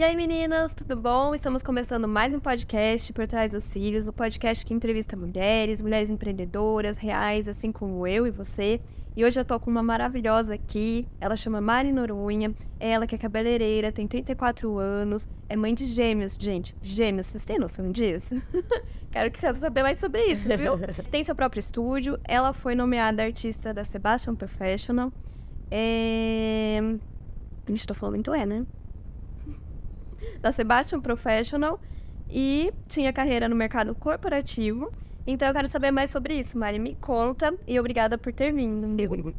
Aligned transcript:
E 0.00 0.02
aí, 0.02 0.16
meninas, 0.16 0.72
tudo 0.72 0.96
bom? 0.96 1.34
Estamos 1.34 1.62
começando 1.62 2.08
mais 2.08 2.32
um 2.32 2.40
podcast 2.40 3.12
Por 3.12 3.28
Trás 3.28 3.50
dos 3.50 3.64
Cílios, 3.64 4.06
o 4.06 4.10
um 4.10 4.14
podcast 4.14 4.64
que 4.64 4.72
entrevista 4.72 5.14
mulheres, 5.14 5.82
mulheres 5.82 6.08
empreendedoras, 6.08 6.96
reais, 6.96 7.46
assim 7.46 7.70
como 7.70 8.06
eu 8.06 8.26
e 8.26 8.30
você. 8.30 8.80
E 9.14 9.22
hoje 9.22 9.38
eu 9.38 9.44
tô 9.44 9.60
com 9.60 9.70
uma 9.70 9.82
maravilhosa 9.82 10.54
aqui, 10.54 11.06
ela 11.20 11.36
chama 11.36 11.60
Mari 11.60 11.92
Norunha, 11.92 12.54
ela 12.80 13.06
que 13.06 13.14
é 13.14 13.18
cabeleireira, 13.18 13.92
tem 13.92 14.08
34 14.08 14.78
anos, 14.78 15.28
é 15.50 15.54
mãe 15.54 15.74
de 15.74 15.84
gêmeos, 15.84 16.38
gente. 16.40 16.74
Gêmeos, 16.80 17.26
vocês 17.26 17.44
têm 17.44 17.58
noção 17.58 17.92
disso? 17.92 18.40
Quero 19.12 19.30
que 19.30 19.38
você 19.38 19.52
saber 19.52 19.82
mais 19.82 20.00
sobre 20.00 20.24
isso, 20.24 20.48
viu? 20.56 20.78
tem 21.12 21.22
seu 21.22 21.34
próprio 21.34 21.60
estúdio, 21.60 22.18
ela 22.24 22.54
foi 22.54 22.74
nomeada 22.74 23.22
artista 23.22 23.74
da 23.74 23.84
Sebastian 23.84 24.34
Professional. 24.34 25.12
É... 25.70 26.80
Gente, 27.68 27.86
tô 27.86 27.92
falando 27.92 28.14
muito 28.14 28.32
é, 28.32 28.46
né? 28.46 28.64
Da 30.40 30.52
Sebastian 30.52 31.00
Professional 31.00 31.80
e 32.28 32.72
tinha 32.88 33.12
carreira 33.12 33.48
no 33.48 33.56
mercado 33.56 33.94
corporativo. 33.94 34.92
Então 35.26 35.48
eu 35.48 35.54
quero 35.54 35.68
saber 35.68 35.90
mais 35.90 36.10
sobre 36.10 36.34
isso, 36.34 36.58
Mari. 36.58 36.78
Me 36.78 36.94
conta 36.94 37.54
e 37.66 37.78
obrigada 37.78 38.16
por 38.16 38.32
ter 38.32 38.52
vindo. 38.52 38.86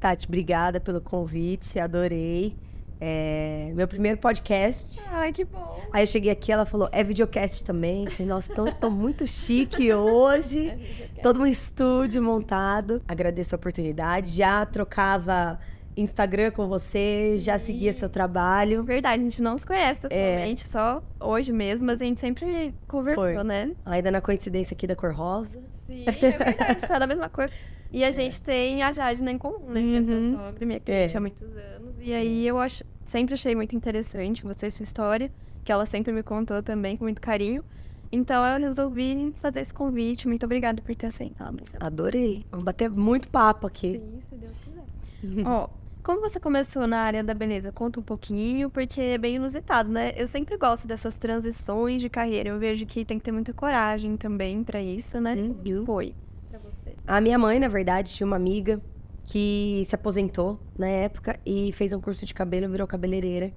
Tati, 0.00 0.26
obrigada 0.26 0.80
pelo 0.80 1.00
convite, 1.00 1.78
adorei. 1.78 2.56
É, 3.04 3.72
meu 3.74 3.88
primeiro 3.88 4.18
podcast. 4.18 5.00
Ai, 5.08 5.32
que 5.32 5.44
bom. 5.44 5.80
Aí 5.92 6.04
eu 6.04 6.06
cheguei 6.06 6.30
aqui, 6.30 6.52
ela 6.52 6.64
falou, 6.64 6.88
é 6.92 7.02
videocast 7.02 7.64
também. 7.64 8.08
Falei, 8.08 8.26
nossa, 8.26 8.52
estou 8.68 8.90
muito 8.90 9.26
chique 9.26 9.92
hoje. 9.92 10.72
É 11.16 11.22
todo 11.22 11.40
um 11.40 11.46
estúdio 11.46 12.20
montado. 12.20 13.00
Agradeço 13.06 13.54
a 13.54 13.56
oportunidade. 13.56 14.30
Já 14.30 14.66
trocava 14.66 15.60
Instagram 15.96 16.50
com 16.50 16.66
você, 16.66 17.36
já 17.38 17.58
seguia 17.58 17.92
seu 17.92 18.08
trabalho. 18.08 18.82
Verdade, 18.82 19.20
a 19.20 19.24
gente 19.24 19.42
não 19.42 19.58
se 19.58 19.66
conhece 19.66 20.00
pessoalmente, 20.00 20.64
é. 20.64 20.66
só 20.66 21.02
hoje 21.20 21.52
mesmo, 21.52 21.86
mas 21.86 22.00
a 22.00 22.04
gente 22.04 22.20
sempre 22.20 22.74
conversou, 22.88 23.24
Foi. 23.24 23.44
né? 23.44 23.72
Ainda 23.84 24.10
na 24.10 24.20
coincidência 24.20 24.74
aqui 24.74 24.86
da 24.86 24.96
cor 24.96 25.12
rosa. 25.12 25.60
Sim, 25.86 26.04
é 26.06 26.12
verdade, 26.12 26.86
só 26.86 26.98
da 26.98 27.06
mesma 27.06 27.28
cor. 27.28 27.50
E 27.92 28.02
a 28.02 28.08
é. 28.08 28.12
gente 28.12 28.40
tem 28.40 28.82
a 28.82 28.90
Jade 28.90 29.22
em 29.22 29.36
comum, 29.36 29.68
né? 29.68 29.80
Que 29.80 29.96
é 29.96 30.02
sua 30.02 30.14
uhum. 30.14 30.36
sogra, 30.36 30.66
minha 30.66 30.80
cliente 30.80 31.14
é. 31.14 31.18
há 31.18 31.20
muitos 31.20 31.56
anos. 31.56 32.00
E 32.00 32.12
aí 32.14 32.46
eu 32.46 32.58
acho, 32.58 32.82
sempre 33.04 33.34
achei 33.34 33.54
muito 33.54 33.76
interessante 33.76 34.42
você 34.42 34.68
e 34.68 34.70
sua 34.70 34.84
história, 34.84 35.30
que 35.62 35.70
ela 35.70 35.84
sempre 35.84 36.12
me 36.12 36.22
contou 36.22 36.62
também 36.62 36.96
com 36.96 37.04
muito 37.04 37.20
carinho. 37.20 37.62
Então 38.10 38.44
eu 38.44 38.60
resolvi 38.60 39.32
fazer 39.36 39.60
esse 39.60 39.72
convite. 39.72 40.26
Muito 40.28 40.44
obrigada 40.44 40.80
por 40.82 40.94
ter 40.94 41.06
aceitado. 41.06 41.62
Adorei. 41.80 42.44
Vamos 42.50 42.64
bater 42.64 42.90
muito 42.90 43.28
papo 43.28 43.66
aqui. 43.66 43.98
Sim, 43.98 44.20
se 44.28 44.34
Deus 44.36 44.52
quiser. 44.62 45.44
Ó, 45.46 45.68
como 46.02 46.20
você 46.20 46.40
começou 46.40 46.86
na 46.86 46.98
área 46.98 47.22
da 47.22 47.32
beleza? 47.32 47.70
Conta 47.70 48.00
um 48.00 48.02
pouquinho, 48.02 48.68
porque 48.68 49.00
é 49.00 49.18
bem 49.18 49.36
inusitado, 49.36 49.90
né? 49.90 50.12
Eu 50.16 50.26
sempre 50.26 50.56
gosto 50.56 50.86
dessas 50.86 51.16
transições 51.16 52.02
de 52.02 52.08
carreira. 52.08 52.48
Eu 52.48 52.58
vejo 52.58 52.84
que 52.86 53.04
tem 53.04 53.18
que 53.18 53.24
ter 53.24 53.32
muita 53.32 53.52
coragem 53.52 54.16
também 54.16 54.64
para 54.64 54.82
isso, 54.82 55.20
né? 55.20 55.34
Uhum. 55.34 55.86
Foi 55.86 56.14
pra 56.50 56.58
você. 56.58 56.96
A 57.06 57.20
minha 57.20 57.38
mãe, 57.38 57.58
na 57.60 57.68
verdade, 57.68 58.12
tinha 58.12 58.26
uma 58.26 58.36
amiga 58.36 58.80
que 59.24 59.84
se 59.86 59.94
aposentou 59.94 60.58
na 60.76 60.88
época 60.88 61.38
e 61.46 61.72
fez 61.72 61.92
um 61.92 62.00
curso 62.00 62.26
de 62.26 62.34
cabelo 62.34 62.68
virou 62.68 62.86
cabeleireira. 62.86 63.52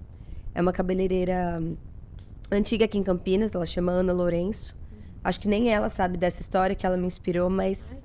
É 0.54 0.62
uma 0.62 0.72
cabeleireira 0.72 1.60
hum, 1.60 1.76
antiga 2.52 2.86
aqui 2.86 2.98
em 2.98 3.04
Campinas, 3.04 3.54
ela 3.54 3.66
chama 3.66 3.92
Ana 3.92 4.14
Lourenço. 4.14 4.78
Acho 5.24 5.40
que 5.40 5.48
nem 5.48 5.74
ela 5.74 5.90
sabe 5.90 6.18
dessa 6.18 6.42
história 6.42 6.76
que 6.76 6.86
ela 6.86 6.96
me 6.96 7.08
inspirou, 7.08 7.50
mas 7.50 7.96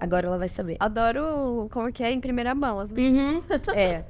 Agora 0.00 0.26
ela 0.26 0.38
vai 0.38 0.48
saber. 0.48 0.76
Adoro 0.80 1.68
como 1.70 1.92
que 1.92 2.02
é 2.02 2.10
em 2.12 2.20
primeira 2.20 2.54
mão. 2.54 2.78
As 2.78 2.90
uhum. 2.90 3.42
é. 3.74 4.04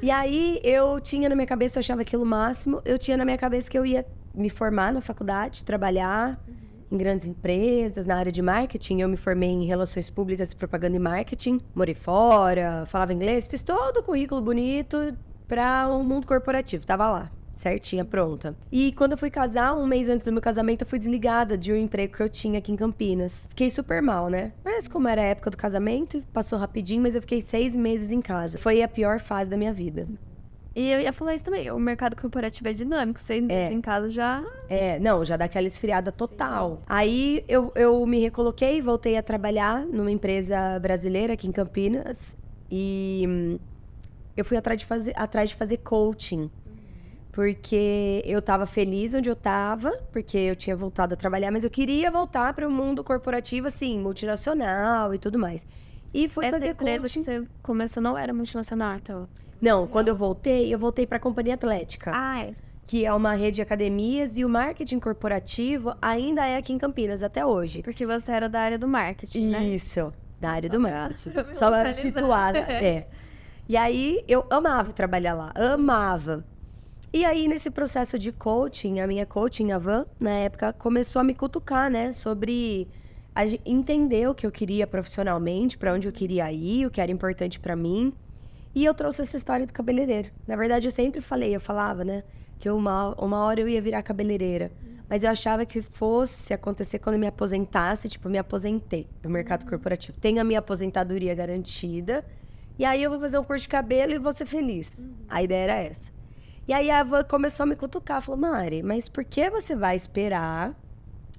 E 0.00 0.10
aí 0.10 0.60
eu 0.64 1.00
tinha 1.00 1.28
na 1.28 1.34
minha 1.34 1.46
cabeça, 1.46 1.78
eu 1.78 1.80
achava 1.80 2.02
aquilo 2.02 2.24
máximo. 2.24 2.82
Eu 2.84 2.98
tinha 2.98 3.16
na 3.16 3.24
minha 3.24 3.38
cabeça 3.38 3.70
que 3.70 3.78
eu 3.78 3.86
ia 3.86 4.06
me 4.34 4.50
formar 4.50 4.92
na 4.92 5.00
faculdade, 5.00 5.64
trabalhar 5.64 6.40
uhum. 6.48 6.54
em 6.90 6.96
grandes 6.96 7.26
empresas, 7.26 8.06
na 8.06 8.16
área 8.16 8.32
de 8.32 8.42
marketing. 8.42 9.00
Eu 9.00 9.08
me 9.08 9.16
formei 9.16 9.50
em 9.50 9.64
relações 9.64 10.10
públicas, 10.10 10.54
propaganda 10.54 10.96
e 10.96 11.00
marketing. 11.00 11.60
Morei 11.74 11.94
fora, 11.94 12.84
falava 12.86 13.12
inglês, 13.12 13.46
fiz 13.46 13.62
todo 13.62 13.98
o 13.98 14.02
currículo 14.02 14.40
bonito 14.40 15.16
para 15.46 15.88
o 15.88 15.98
um 15.98 16.04
mundo 16.04 16.26
corporativo. 16.26 16.86
Tava 16.86 17.10
lá 17.10 17.30
certinha, 17.62 18.04
pronta. 18.04 18.54
E 18.70 18.92
quando 18.92 19.12
eu 19.12 19.18
fui 19.18 19.30
casar, 19.30 19.74
um 19.74 19.86
mês 19.86 20.08
antes 20.08 20.26
do 20.26 20.32
meu 20.32 20.42
casamento, 20.42 20.82
eu 20.82 20.86
fui 20.86 20.98
desligada 20.98 21.56
de 21.56 21.72
um 21.72 21.76
emprego 21.76 22.14
que 22.14 22.22
eu 22.22 22.28
tinha 22.28 22.58
aqui 22.58 22.72
em 22.72 22.76
Campinas. 22.76 23.46
Fiquei 23.48 23.70
super 23.70 24.02
mal, 24.02 24.28
né? 24.28 24.52
Mas 24.64 24.88
como 24.88 25.08
era 25.08 25.22
a 25.22 25.26
época 25.26 25.50
do 25.50 25.56
casamento, 25.56 26.22
passou 26.32 26.58
rapidinho, 26.58 27.02
mas 27.02 27.14
eu 27.14 27.20
fiquei 27.20 27.40
seis 27.40 27.74
meses 27.76 28.10
em 28.10 28.20
casa. 28.20 28.58
Foi 28.58 28.82
a 28.82 28.88
pior 28.88 29.20
fase 29.20 29.48
da 29.48 29.56
minha 29.56 29.72
vida. 29.72 30.08
E 30.74 30.90
eu 30.90 31.00
ia 31.00 31.12
falar 31.12 31.34
isso 31.34 31.44
também, 31.44 31.70
o 31.70 31.78
mercado 31.78 32.16
corporativo 32.16 32.66
é 32.66 32.72
dinâmico, 32.72 33.20
você 33.20 33.44
é. 33.46 33.70
em 33.70 33.80
casa 33.82 34.08
já... 34.08 34.42
É, 34.70 34.98
não, 34.98 35.22
já 35.22 35.36
dá 35.36 35.44
aquela 35.44 35.66
esfriada 35.66 36.10
total. 36.10 36.78
Sim. 36.78 36.82
Aí 36.86 37.44
eu, 37.46 37.70
eu 37.74 38.04
me 38.06 38.18
recoloquei, 38.20 38.80
voltei 38.80 39.18
a 39.18 39.22
trabalhar 39.22 39.84
numa 39.84 40.10
empresa 40.10 40.78
brasileira 40.80 41.34
aqui 41.34 41.46
em 41.46 41.52
Campinas 41.52 42.34
e 42.70 43.26
hum, 43.28 43.58
eu 44.34 44.46
fui 44.46 44.56
atrás 44.56 44.78
de 44.80 44.86
fazer, 44.86 45.12
atrás 45.14 45.50
de 45.50 45.56
fazer 45.56 45.76
coaching 45.76 46.50
porque 47.32 48.22
eu 48.26 48.40
estava 48.40 48.66
feliz 48.66 49.14
onde 49.14 49.28
eu 49.28 49.32
estava, 49.32 49.90
porque 50.12 50.36
eu 50.36 50.54
tinha 50.54 50.76
voltado 50.76 51.14
a 51.14 51.16
trabalhar, 51.16 51.50
mas 51.50 51.64
eu 51.64 51.70
queria 51.70 52.10
voltar 52.10 52.52
para 52.52 52.68
o 52.68 52.70
mundo 52.70 53.02
corporativo, 53.02 53.66
assim, 53.66 53.98
multinacional 53.98 55.14
e 55.14 55.18
tudo 55.18 55.38
mais. 55.38 55.66
E 56.12 56.28
foi 56.28 56.44
Essa 56.44 56.58
fazer 56.58 56.72
empresa 56.72 57.08
que 57.08 57.24
você 57.24 57.44
começou 57.62 58.02
não 58.02 58.18
era 58.18 58.34
multinacional, 58.34 58.96
então? 58.96 59.26
Não, 59.60 59.86
quando 59.86 60.08
eu 60.08 60.16
voltei, 60.16 60.72
eu 60.72 60.78
voltei 60.78 61.06
para 61.06 61.16
a 61.16 61.20
Companhia 61.20 61.54
Atlética. 61.54 62.12
Ah, 62.14 62.44
é. 62.44 62.54
Que 62.84 63.06
é 63.06 63.14
uma 63.14 63.32
rede 63.32 63.56
de 63.56 63.62
academias 63.62 64.36
e 64.36 64.44
o 64.44 64.48
marketing 64.48 64.98
corporativo 64.98 65.94
ainda 66.02 66.44
é 66.44 66.58
aqui 66.58 66.72
em 66.74 66.78
Campinas 66.78 67.22
até 67.22 67.46
hoje. 67.46 67.82
Porque 67.82 68.04
você 68.04 68.30
era 68.32 68.48
da 68.48 68.60
área 68.60 68.78
do 68.78 68.86
marketing, 68.86 69.46
né? 69.46 69.64
Isso, 69.68 70.12
da 70.38 70.50
área 70.50 70.68
Só 70.68 70.76
do 70.76 70.80
marketing. 70.82 71.30
Só 71.54 71.70
para 71.70 71.92
situada, 71.94 72.58
é. 72.58 73.06
E 73.66 73.76
aí 73.76 74.22
eu 74.28 74.44
amava 74.50 74.92
trabalhar 74.92 75.32
lá, 75.32 75.52
amava. 75.54 76.44
E 77.14 77.26
aí, 77.26 77.46
nesse 77.46 77.70
processo 77.70 78.18
de 78.18 78.32
coaching, 78.32 79.00
a 79.00 79.06
minha 79.06 79.26
coaching, 79.26 79.70
a 79.70 79.78
Van, 79.78 80.06
na 80.18 80.30
época, 80.30 80.72
começou 80.72 81.20
a 81.20 81.22
me 81.22 81.34
cutucar, 81.34 81.90
né? 81.90 82.10
Sobre 82.10 82.88
entender 83.66 84.26
o 84.30 84.34
que 84.34 84.46
eu 84.46 84.50
queria 84.50 84.86
profissionalmente, 84.86 85.76
para 85.76 85.92
onde 85.92 86.08
eu 86.08 86.12
queria 86.12 86.50
ir, 86.50 86.86
o 86.86 86.90
que 86.90 87.02
era 87.02 87.12
importante 87.12 87.60
para 87.60 87.76
mim. 87.76 88.14
E 88.74 88.82
eu 88.82 88.94
trouxe 88.94 89.20
essa 89.20 89.36
história 89.36 89.66
do 89.66 89.74
cabeleireiro. 89.74 90.30
Na 90.46 90.56
verdade, 90.56 90.86
eu 90.86 90.90
sempre 90.90 91.20
falei, 91.20 91.54
eu 91.54 91.60
falava, 91.60 92.02
né? 92.02 92.24
Que 92.58 92.70
uma, 92.70 93.14
uma 93.22 93.44
hora 93.44 93.60
eu 93.60 93.68
ia 93.68 93.82
virar 93.82 94.02
cabeleireira. 94.02 94.72
Mas 95.06 95.22
eu 95.22 95.28
achava 95.28 95.66
que 95.66 95.82
fosse 95.82 96.54
acontecer 96.54 96.98
quando 96.98 97.16
eu 97.16 97.20
me 97.20 97.26
aposentasse, 97.26 98.08
tipo, 98.08 98.28
eu 98.28 98.32
me 98.32 98.38
aposentei 98.38 99.06
do 99.20 99.28
mercado 99.28 99.64
uhum. 99.64 99.68
corporativo. 99.68 100.18
Tenho 100.18 100.40
a 100.40 100.44
minha 100.44 100.60
aposentadoria 100.60 101.34
garantida. 101.34 102.24
E 102.78 102.86
aí 102.86 103.02
eu 103.02 103.10
vou 103.10 103.20
fazer 103.20 103.38
um 103.38 103.44
curso 103.44 103.64
de 103.64 103.68
cabelo 103.68 104.14
e 104.14 104.18
vou 104.18 104.32
ser 104.32 104.46
feliz. 104.46 104.90
Uhum. 104.98 105.12
A 105.28 105.42
ideia 105.42 105.64
era 105.64 105.76
essa. 105.76 106.11
E 106.72 106.74
aí 106.74 106.90
a 106.90 107.00
avó 107.00 107.22
começou 107.22 107.64
a 107.64 107.66
me 107.66 107.76
cutucar, 107.76 108.22
falou, 108.22 108.40
Mari, 108.40 108.82
mas 108.82 109.06
por 109.06 109.22
que 109.24 109.50
você 109.50 109.76
vai 109.76 109.94
esperar 109.94 110.74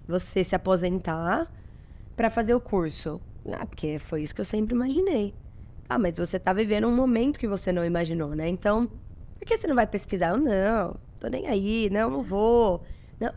você 0.07 0.43
se 0.43 0.55
aposentar 0.55 1.51
para 2.15 2.29
fazer 2.29 2.53
o 2.53 2.61
curso? 2.61 3.19
Ah, 3.51 3.65
porque 3.65 3.97
foi 3.97 4.21
isso 4.21 4.35
que 4.35 4.41
eu 4.41 4.45
sempre 4.45 4.75
imaginei. 4.75 5.33
Ah, 5.89 5.97
mas 5.97 6.19
você 6.19 6.37
tá 6.37 6.53
vivendo 6.53 6.87
um 6.87 6.95
momento 6.95 7.39
que 7.39 7.47
você 7.47 7.71
não 7.71 7.83
imaginou, 7.83 8.35
né? 8.35 8.47
Então, 8.47 8.85
por 9.39 9.47
que 9.47 9.57
você 9.57 9.65
não 9.65 9.73
vai 9.73 9.87
pesquisar? 9.87 10.29
Eu, 10.29 10.37
não, 10.37 10.97
tô 11.19 11.27
nem 11.29 11.47
aí, 11.47 11.89
não, 11.91 12.11
não 12.11 12.21
vou. 12.21 12.83
Não. 13.19 13.33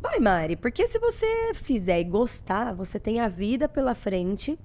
Vai, 0.00 0.18
Mari, 0.18 0.56
porque 0.56 0.86
se 0.88 0.98
você 0.98 1.52
fizer 1.52 2.00
e 2.00 2.04
gostar, 2.04 2.72
você 2.72 2.98
tem 2.98 3.20
a 3.20 3.28
vida 3.28 3.68
pela 3.68 3.94
frente 3.94 4.58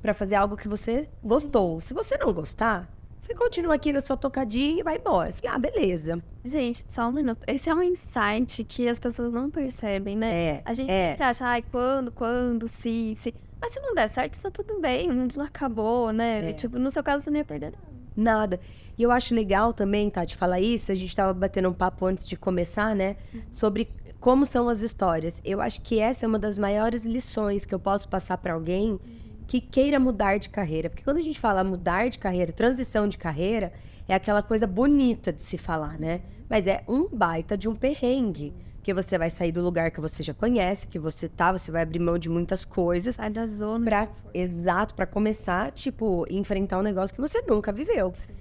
para 0.00 0.14
fazer 0.14 0.36
algo 0.36 0.56
que 0.56 0.68
você 0.68 1.08
gostou. 1.20 1.80
Se 1.80 1.92
você 1.92 2.16
não 2.16 2.32
gostar, 2.32 2.88
você 3.20 3.34
continua 3.34 3.74
aqui 3.74 3.92
na 3.92 4.00
sua 4.00 4.16
tocadinha 4.16 4.80
e 4.80 4.82
vai 4.82 4.96
embora. 4.96 5.32
Fica, 5.32 5.52
ah, 5.52 5.58
beleza. 5.58 6.22
Gente, 6.42 6.84
só 6.88 7.08
um 7.08 7.12
minuto. 7.12 7.44
Esse 7.46 7.68
é 7.68 7.74
um 7.74 7.82
insight 7.82 8.64
que 8.64 8.88
as 8.88 8.98
pessoas 8.98 9.32
não 9.32 9.50
percebem, 9.50 10.16
né? 10.16 10.32
É. 10.32 10.62
A 10.64 10.72
gente 10.72 10.90
é. 10.90 11.10
sempre 11.10 11.24
acha, 11.24 11.46
ai, 11.46 11.62
quando, 11.70 12.10
quando, 12.10 12.66
se, 12.66 13.14
se. 13.18 13.34
Mas 13.60 13.72
se 13.72 13.80
não 13.80 13.94
der 13.94 14.08
certo, 14.08 14.34
está 14.34 14.50
tudo 14.50 14.80
bem. 14.80 15.08
Não 15.08 15.44
acabou, 15.44 16.12
né? 16.12 16.50
É. 16.50 16.52
Tipo, 16.54 16.78
no 16.78 16.90
seu 16.90 17.02
caso, 17.02 17.22
você 17.22 17.30
não 17.30 17.38
ia 17.38 17.44
perder 17.44 17.72
nada. 17.72 17.90
Nada. 18.16 18.60
E 18.96 19.02
eu 19.02 19.10
acho 19.10 19.34
legal 19.34 19.72
também, 19.72 20.08
tá, 20.08 20.24
de 20.24 20.36
falar 20.36 20.60
isso. 20.60 20.90
A 20.90 20.94
gente 20.94 21.14
tava 21.14 21.34
batendo 21.34 21.68
um 21.68 21.74
papo 21.74 22.06
antes 22.06 22.26
de 22.26 22.36
começar, 22.36 22.96
né? 22.96 23.16
Uhum. 23.34 23.42
Sobre 23.50 23.88
como 24.18 24.46
são 24.46 24.68
as 24.68 24.80
histórias. 24.80 25.42
Eu 25.44 25.60
acho 25.60 25.82
que 25.82 25.98
essa 25.98 26.24
é 26.24 26.28
uma 26.28 26.38
das 26.38 26.56
maiores 26.56 27.04
lições 27.04 27.66
que 27.66 27.74
eu 27.74 27.78
posso 27.78 28.08
passar 28.08 28.38
para 28.38 28.54
alguém. 28.54 28.92
Uhum 28.92 29.20
que 29.50 29.60
queira 29.60 29.98
mudar 29.98 30.38
de 30.38 30.48
carreira. 30.48 30.88
Porque 30.88 31.02
quando 31.02 31.16
a 31.16 31.22
gente 31.22 31.36
fala 31.36 31.64
mudar 31.64 32.08
de 32.08 32.20
carreira, 32.20 32.52
transição 32.52 33.08
de 33.08 33.18
carreira, 33.18 33.72
é 34.06 34.14
aquela 34.14 34.44
coisa 34.44 34.64
bonita 34.64 35.32
de 35.32 35.42
se 35.42 35.58
falar, 35.58 35.98
né? 35.98 36.20
Mas 36.48 36.68
é 36.68 36.84
um 36.86 37.08
baita 37.08 37.58
de 37.58 37.68
um 37.68 37.74
perrengue. 37.74 38.54
Que 38.80 38.94
você 38.94 39.18
vai 39.18 39.28
sair 39.28 39.50
do 39.50 39.60
lugar 39.60 39.90
que 39.90 40.00
você 40.00 40.22
já 40.22 40.32
conhece, 40.32 40.86
que 40.86 41.00
você 41.00 41.28
tá, 41.28 41.50
você 41.50 41.72
vai 41.72 41.82
abrir 41.82 41.98
mão 41.98 42.16
de 42.16 42.28
muitas 42.28 42.64
coisas. 42.64 43.16
Sai 43.16 43.28
da 43.28 43.44
zona. 43.44 43.84
Pra, 43.84 44.08
exato, 44.32 44.94
para 44.94 45.04
começar, 45.04 45.72
tipo, 45.72 46.24
enfrentar 46.30 46.78
um 46.78 46.82
negócio 46.82 47.12
que 47.12 47.20
você 47.20 47.42
nunca 47.42 47.72
viveu. 47.72 48.12
Sim. 48.14 48.32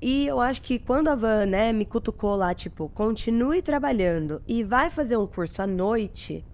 e 0.00 0.28
eu 0.28 0.38
acho 0.38 0.62
que 0.62 0.78
quando 0.78 1.08
a 1.08 1.16
Van, 1.16 1.44
né, 1.44 1.72
me 1.72 1.84
cutucou 1.84 2.36
lá, 2.36 2.54
tipo, 2.54 2.88
continue 2.90 3.62
trabalhando 3.62 4.40
e 4.46 4.62
vai 4.62 4.90
fazer 4.90 5.16
um 5.16 5.26
curso 5.26 5.60
à 5.60 5.66
noite, 5.66 6.44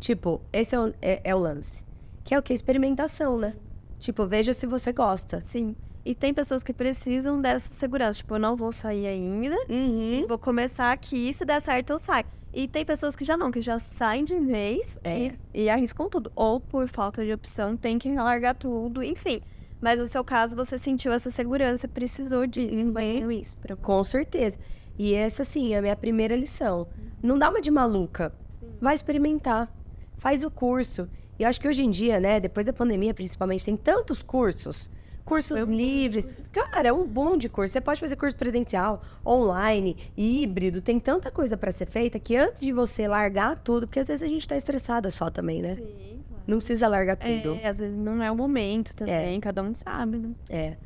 tipo, 0.00 0.40
esse 0.52 0.74
é 0.74 0.80
o, 0.80 0.92
é, 1.00 1.20
é 1.22 1.32
o 1.32 1.38
lance. 1.38 1.91
Que 2.24 2.34
é 2.34 2.38
o 2.38 2.42
que? 2.42 2.52
Experimentação, 2.52 3.38
né? 3.38 3.54
Tipo, 3.98 4.26
veja 4.26 4.52
se 4.52 4.66
você 4.66 4.92
gosta. 4.92 5.42
Sim. 5.46 5.74
E 6.04 6.14
tem 6.14 6.34
pessoas 6.34 6.62
que 6.62 6.72
precisam 6.72 7.40
dessa 7.40 7.72
segurança. 7.72 8.18
Tipo, 8.18 8.34
eu 8.34 8.38
não 8.40 8.56
vou 8.56 8.72
sair 8.72 9.06
ainda. 9.06 9.56
Uhum. 9.68 10.24
Vou 10.26 10.38
começar 10.38 10.90
aqui, 10.92 11.32
se 11.32 11.44
der 11.44 11.60
certo, 11.60 11.90
eu 11.90 11.98
saio. 11.98 12.24
E 12.52 12.66
tem 12.68 12.84
pessoas 12.84 13.16
que 13.16 13.24
já 13.24 13.36
não, 13.36 13.50
que 13.50 13.60
já 13.60 13.78
saem 13.78 14.24
de 14.24 14.38
vez 14.38 14.98
É. 15.04 15.26
e, 15.26 15.38
e 15.54 15.70
arriscam 15.70 16.08
tudo. 16.08 16.30
Ou 16.34 16.60
por 16.60 16.86
falta 16.88 17.24
de 17.24 17.32
opção, 17.32 17.76
tem 17.76 17.98
que 17.98 18.12
largar 18.12 18.54
tudo, 18.54 19.02
enfim. 19.02 19.40
Mas 19.80 19.98
no 19.98 20.06
seu 20.06 20.22
caso, 20.24 20.54
você 20.54 20.76
sentiu 20.78 21.12
essa 21.12 21.30
segurança, 21.30 21.88
precisou 21.88 22.46
disso. 22.46 22.92
Foi 22.92 23.36
isso. 23.36 23.58
Com 23.80 24.04
certeza. 24.04 24.58
E 24.98 25.14
essa, 25.14 25.42
assim, 25.42 25.72
é 25.74 25.78
a 25.78 25.82
minha 25.82 25.96
primeira 25.96 26.36
lição. 26.36 26.86
Não 27.22 27.38
dá 27.38 27.48
uma 27.48 27.60
de 27.60 27.70
maluca. 27.70 28.32
Vai 28.80 28.94
experimentar. 28.94 29.72
Faz 30.18 30.44
o 30.44 30.50
curso. 30.50 31.08
E 31.38 31.42
eu 31.42 31.48
acho 31.48 31.60
que 31.60 31.68
hoje 31.68 31.82
em 31.82 31.90
dia, 31.90 32.20
né, 32.20 32.38
depois 32.38 32.64
da 32.64 32.72
pandemia, 32.72 33.14
principalmente, 33.14 33.64
tem 33.64 33.76
tantos 33.76 34.22
cursos. 34.22 34.90
Cursos 35.24 35.56
livres. 35.68 36.34
Cara, 36.50 36.88
é 36.88 36.92
um 36.92 37.06
bom 37.06 37.36
de 37.36 37.48
curso. 37.48 37.72
Você 37.72 37.80
pode 37.80 38.00
fazer 38.00 38.16
curso 38.16 38.36
presencial, 38.36 39.02
online, 39.24 39.96
híbrido. 40.16 40.82
Tem 40.82 40.98
tanta 40.98 41.30
coisa 41.30 41.56
pra 41.56 41.70
ser 41.70 41.86
feita 41.86 42.18
que 42.18 42.36
antes 42.36 42.60
de 42.60 42.72
você 42.72 43.06
largar 43.06 43.56
tudo, 43.62 43.86
porque 43.86 44.00
às 44.00 44.06
vezes 44.06 44.22
a 44.22 44.28
gente 44.28 44.46
tá 44.46 44.56
estressada 44.56 45.10
só 45.10 45.30
também, 45.30 45.62
né? 45.62 45.76
Sim, 45.76 46.20
claro. 46.28 46.42
Não 46.46 46.58
precisa 46.58 46.88
largar 46.88 47.16
tudo. 47.16 47.54
É, 47.54 47.68
às 47.68 47.78
vezes 47.78 47.96
não 47.96 48.22
é 48.22 48.30
o 48.30 48.36
momento 48.36 48.94
também, 48.96 49.40
cada 49.40 49.62
um 49.62 49.72
sabe, 49.74 50.18
né? 50.18 50.30
É. 50.50 50.76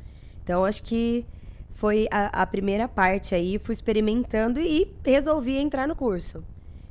Então, 0.43 0.63
acho 0.63 0.83
que 0.83 1.25
foi 1.73 2.07
a, 2.11 2.41
a 2.41 2.45
primeira 2.45 2.87
parte 2.87 3.33
aí. 3.33 3.59
Fui 3.59 3.73
experimentando 3.73 4.59
e 4.59 4.93
resolvi 5.03 5.57
entrar 5.57 5.87
no 5.87 5.95
curso. 5.95 6.43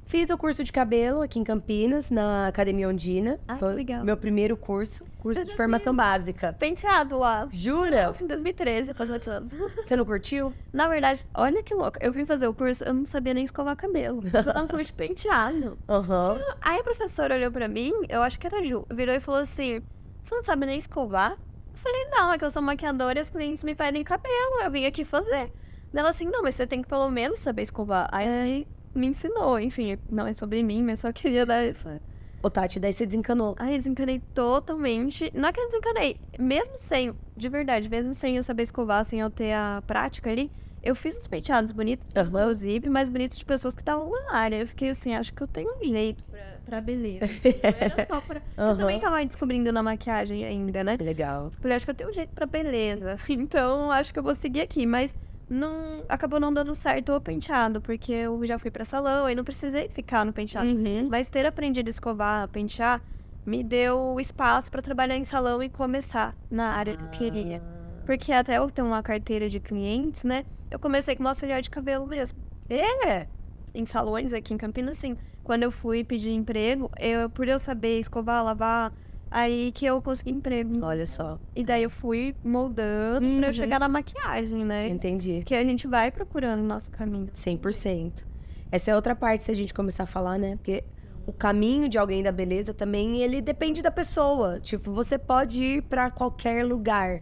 Fiz 0.06 0.30
o 0.30 0.38
curso 0.38 0.62
de 0.62 0.70
cabelo 0.72 1.20
aqui 1.20 1.36
em 1.38 1.42
Campinas, 1.44 2.10
na 2.10 2.46
Academia 2.46 2.88
Ondina. 2.88 3.40
Ah, 3.48 3.56
Foi 3.56 3.74
legal. 3.74 4.04
Meu 4.04 4.16
primeiro 4.16 4.56
curso. 4.56 5.04
Curso 5.18 5.44
de 5.44 5.56
formação 5.56 5.94
básica. 5.94 6.52
Penteado 6.52 7.18
lá. 7.18 7.48
Jura? 7.50 8.06
Nossa, 8.06 8.22
em 8.22 8.26
2013, 8.28 8.94
faz 8.94 9.10
muitos 9.10 9.26
anos. 9.26 9.52
Você 9.82 9.96
não 9.96 10.04
curtiu? 10.04 10.52
Na 10.72 10.86
verdade, 10.88 11.26
olha 11.34 11.60
que 11.60 11.74
louca. 11.74 11.98
Eu 12.00 12.12
vim 12.12 12.24
fazer 12.24 12.46
o 12.46 12.54
curso, 12.54 12.84
eu 12.84 12.94
não 12.94 13.04
sabia 13.04 13.34
nem 13.34 13.44
escovar 13.44 13.74
cabelo. 13.74 14.22
Eu 14.32 14.44
tava 14.44 14.62
um 14.62 14.68
curso 14.68 14.84
de 14.86 14.92
penteado. 14.92 15.76
Aham. 15.88 16.38
Aí 16.60 16.78
a 16.78 16.84
professora 16.84 17.34
olhou 17.34 17.50
pra 17.50 17.66
mim, 17.66 17.92
eu 18.08 18.22
acho 18.22 18.38
que 18.38 18.46
era 18.46 18.64
Ju, 18.64 18.86
virou 18.94 19.14
e 19.14 19.18
falou 19.20 19.40
assim: 19.40 19.82
Você 20.22 20.34
não 20.36 20.42
sabe 20.44 20.66
nem 20.66 20.78
escovar? 20.78 21.32
Eu 21.32 21.78
falei: 21.80 22.04
Não, 22.10 22.32
é 22.32 22.38
que 22.38 22.44
eu 22.44 22.50
sou 22.50 22.62
maquiadora 22.62 23.18
e 23.18 23.22
as 23.22 23.30
clientes 23.30 23.64
me 23.64 23.74
pedem 23.74 24.04
cabelo, 24.04 24.60
eu 24.62 24.70
vim 24.70 24.86
aqui 24.86 25.04
fazer. 25.04 25.52
Ela 25.92 26.10
assim: 26.10 26.26
Não, 26.26 26.42
mas 26.42 26.54
você 26.54 26.64
tem 26.64 26.80
que 26.80 26.88
pelo 26.88 27.10
menos 27.10 27.40
saber 27.40 27.62
escovar. 27.62 28.08
Aí 28.12 28.66
me 28.96 29.06
ensinou, 29.06 29.58
enfim, 29.60 29.98
não 30.10 30.26
é 30.26 30.32
sobre 30.34 30.62
mim, 30.62 30.82
mas 30.82 31.00
só 31.00 31.12
queria 31.12 31.44
dar 31.46 31.62
essa. 31.64 32.00
Ô, 32.42 32.50
Tati, 32.50 32.78
daí 32.78 32.92
você 32.92 33.06
desencanou. 33.06 33.56
Eu 33.58 33.66
desencanei 33.66 34.20
totalmente. 34.34 35.30
Não 35.34 35.48
é 35.48 35.52
que 35.52 35.60
eu 35.60 35.66
desencanei, 35.66 36.16
mesmo 36.38 36.76
sem, 36.76 37.12
de 37.36 37.48
verdade, 37.48 37.88
mesmo 37.88 38.14
sem 38.14 38.36
eu 38.36 38.42
saber 38.42 38.62
escovar, 38.62 39.04
sem 39.04 39.20
eu 39.20 39.30
ter 39.30 39.52
a 39.52 39.82
prática 39.86 40.30
ali, 40.30 40.50
eu 40.82 40.94
fiz 40.94 41.16
uns 41.16 41.26
penteados 41.26 41.72
bonitos, 41.72 42.08
Aham. 42.14 42.28
inclusive, 42.28 42.88
mas 42.88 43.08
bonitos 43.08 43.38
de 43.38 43.44
pessoas 43.44 43.74
que 43.74 43.82
estavam 43.82 44.08
na 44.30 44.38
área. 44.38 44.56
Eu 44.56 44.66
fiquei 44.68 44.90
assim, 44.90 45.14
acho 45.14 45.34
que 45.34 45.42
eu 45.42 45.48
tenho 45.48 45.68
um 45.80 45.84
jeito 45.84 46.22
pra, 46.30 46.60
pra 46.64 46.80
beleza. 46.80 47.26
Não 47.64 47.78
era 47.78 48.06
só 48.06 48.20
pra. 48.20 48.40
Eu 48.56 48.64
Aham. 48.64 48.76
também 48.76 49.00
tava 49.00 49.24
descobrindo 49.26 49.72
na 49.72 49.82
maquiagem 49.82 50.44
ainda, 50.44 50.84
né? 50.84 50.96
Legal. 51.00 51.50
Falei, 51.60 51.76
acho 51.76 51.84
que 51.84 51.90
eu 51.90 51.94
tenho 51.96 52.10
um 52.10 52.14
jeito 52.14 52.32
pra 52.32 52.46
beleza. 52.46 53.16
Então, 53.28 53.90
acho 53.90 54.12
que 54.12 54.18
eu 54.18 54.22
vou 54.22 54.34
seguir 54.34 54.60
aqui, 54.60 54.86
mas. 54.86 55.12
Não, 55.48 56.02
acabou 56.08 56.40
não 56.40 56.52
dando 56.52 56.74
certo 56.74 57.12
o 57.12 57.20
penteado, 57.20 57.80
porque 57.80 58.12
eu 58.12 58.44
já 58.44 58.58
fui 58.58 58.70
pra 58.70 58.84
salão 58.84 59.30
e 59.30 59.34
não 59.34 59.44
precisei 59.44 59.88
ficar 59.88 60.24
no 60.24 60.32
penteado. 60.32 60.68
Uhum. 60.68 61.08
Mas 61.08 61.30
ter 61.30 61.46
aprendido 61.46 61.86
a 61.86 61.90
escovar, 61.90 62.42
a 62.42 62.48
pentear, 62.48 63.00
me 63.44 63.62
deu 63.62 64.18
espaço 64.18 64.70
pra 64.70 64.82
trabalhar 64.82 65.16
em 65.16 65.24
salão 65.24 65.62
e 65.62 65.68
começar 65.68 66.34
na 66.50 66.70
área 66.70 66.96
que 66.96 67.04
eu 67.04 67.08
queria. 67.10 67.62
Porque 68.04 68.32
até 68.32 68.58
eu 68.58 68.68
ter 68.70 68.82
uma 68.82 69.02
carteira 69.02 69.48
de 69.48 69.60
clientes, 69.60 70.24
né? 70.24 70.44
Eu 70.70 70.80
comecei 70.80 71.14
como 71.14 71.28
auxiliar 71.28 71.62
de 71.62 71.70
cabelo 71.70 72.06
mesmo. 72.06 72.38
É! 72.68 73.28
Em 73.72 73.86
salões 73.86 74.32
aqui 74.32 74.52
em 74.52 74.56
Campinas, 74.56 74.98
sim. 74.98 75.16
Quando 75.44 75.62
eu 75.62 75.70
fui 75.70 76.02
pedir 76.02 76.32
emprego, 76.32 76.90
eu, 76.98 77.30
por 77.30 77.46
eu 77.46 77.58
saber 77.58 78.00
escovar, 78.00 78.42
lavar, 78.42 78.92
aí 79.30 79.72
que 79.72 79.84
eu 79.86 80.00
consegui 80.02 80.30
emprego. 80.30 80.84
Olha 80.84 81.06
só. 81.06 81.38
E 81.54 81.64
daí 81.64 81.82
eu 81.82 81.90
fui 81.90 82.34
moldando 82.44 83.20
pra 83.20 83.28
Uhum. 83.28 83.44
eu 83.44 83.54
chegar 83.54 83.78
na 83.80 83.88
maquiagem, 83.88 84.64
né? 84.64 84.88
Entendi. 84.88 85.38
Porque 85.38 85.54
a 85.54 85.64
gente 85.64 85.86
vai 85.86 86.10
procurando 86.10 86.60
o 86.60 86.66
nosso 86.66 86.90
caminho. 86.90 87.28
100%. 87.32 88.26
Essa 88.70 88.90
é 88.90 88.96
outra 88.96 89.14
parte, 89.14 89.44
se 89.44 89.50
a 89.50 89.54
gente 89.54 89.72
começar 89.72 90.04
a 90.04 90.06
falar, 90.06 90.38
né? 90.38 90.56
Porque 90.56 90.82
o 91.26 91.32
caminho 91.32 91.88
de 91.88 91.98
alguém 91.98 92.22
da 92.22 92.32
beleza 92.32 92.72
também, 92.74 93.18
ele 93.22 93.40
depende 93.40 93.82
da 93.82 93.90
pessoa. 93.90 94.60
Tipo, 94.60 94.92
você 94.92 95.18
pode 95.18 95.62
ir 95.62 95.82
pra 95.82 96.10
qualquer 96.10 96.64
lugar. 96.64 97.20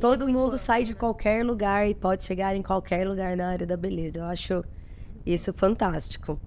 Todo 0.00 0.26
mundo 0.26 0.56
sai 0.56 0.84
de 0.84 0.94
qualquer 0.94 1.44
lugar 1.44 1.88
e 1.88 1.94
pode 1.94 2.24
chegar 2.24 2.56
em 2.56 2.62
qualquer 2.62 3.06
lugar 3.06 3.36
na 3.36 3.48
área 3.50 3.66
da 3.66 3.76
beleza. 3.76 4.18
Eu 4.18 4.24
acho 4.24 4.64
isso 5.26 5.52
fantástico. 5.52 6.40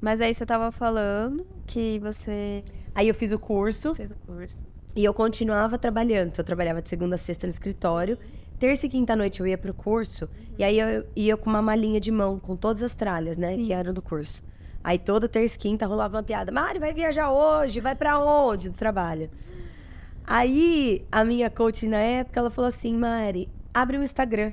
Mas 0.00 0.20
aí 0.20 0.34
você 0.34 0.44
tava 0.44 0.72
falando 0.72 1.46
que 1.66 1.98
você 2.00 2.64
Aí 2.94 3.08
eu 3.08 3.14
fiz 3.14 3.32
o 3.32 3.38
curso 3.38 3.94
fez 3.94 4.10
o 4.10 4.16
curso. 4.26 4.56
e 4.94 5.04
eu 5.04 5.12
continuava 5.12 5.78
trabalhando. 5.78 6.28
Então, 6.28 6.42
eu 6.42 6.46
trabalhava 6.46 6.80
de 6.80 6.88
segunda 6.88 7.16
a 7.16 7.18
sexta 7.18 7.46
no 7.46 7.50
escritório. 7.50 8.18
Terça 8.58 8.86
e 8.86 8.88
quinta 8.88 9.16
noite 9.16 9.40
eu 9.40 9.46
ia 9.46 9.58
pro 9.58 9.74
curso. 9.74 10.28
E 10.56 10.62
aí 10.62 10.78
eu 10.78 11.04
ia 11.16 11.36
com 11.36 11.50
uma 11.50 11.60
malinha 11.60 12.00
de 12.00 12.12
mão, 12.12 12.38
com 12.38 12.54
todas 12.56 12.82
as 12.82 12.94
tralhas, 12.94 13.36
né? 13.36 13.56
Que 13.56 13.72
eram 13.72 13.92
do 13.92 14.00
curso. 14.00 14.42
Aí 14.82 14.98
toda 14.98 15.28
terça 15.28 15.56
e 15.56 15.58
quinta 15.58 15.86
rolava 15.86 16.16
uma 16.16 16.22
piada. 16.22 16.52
Mari, 16.52 16.78
vai 16.78 16.92
viajar 16.92 17.30
hoje? 17.32 17.80
Vai 17.80 17.94
pra 17.94 18.18
onde 18.18 18.68
do 18.68 18.76
trabalho? 18.76 19.28
Aí 20.26 21.04
a 21.10 21.24
minha 21.24 21.50
coach 21.50 21.86
na 21.88 21.98
época, 21.98 22.38
ela 22.40 22.50
falou 22.50 22.68
assim, 22.68 22.96
Mari, 22.96 23.48
abre 23.72 23.98
um 23.98 24.02
Instagram 24.02 24.52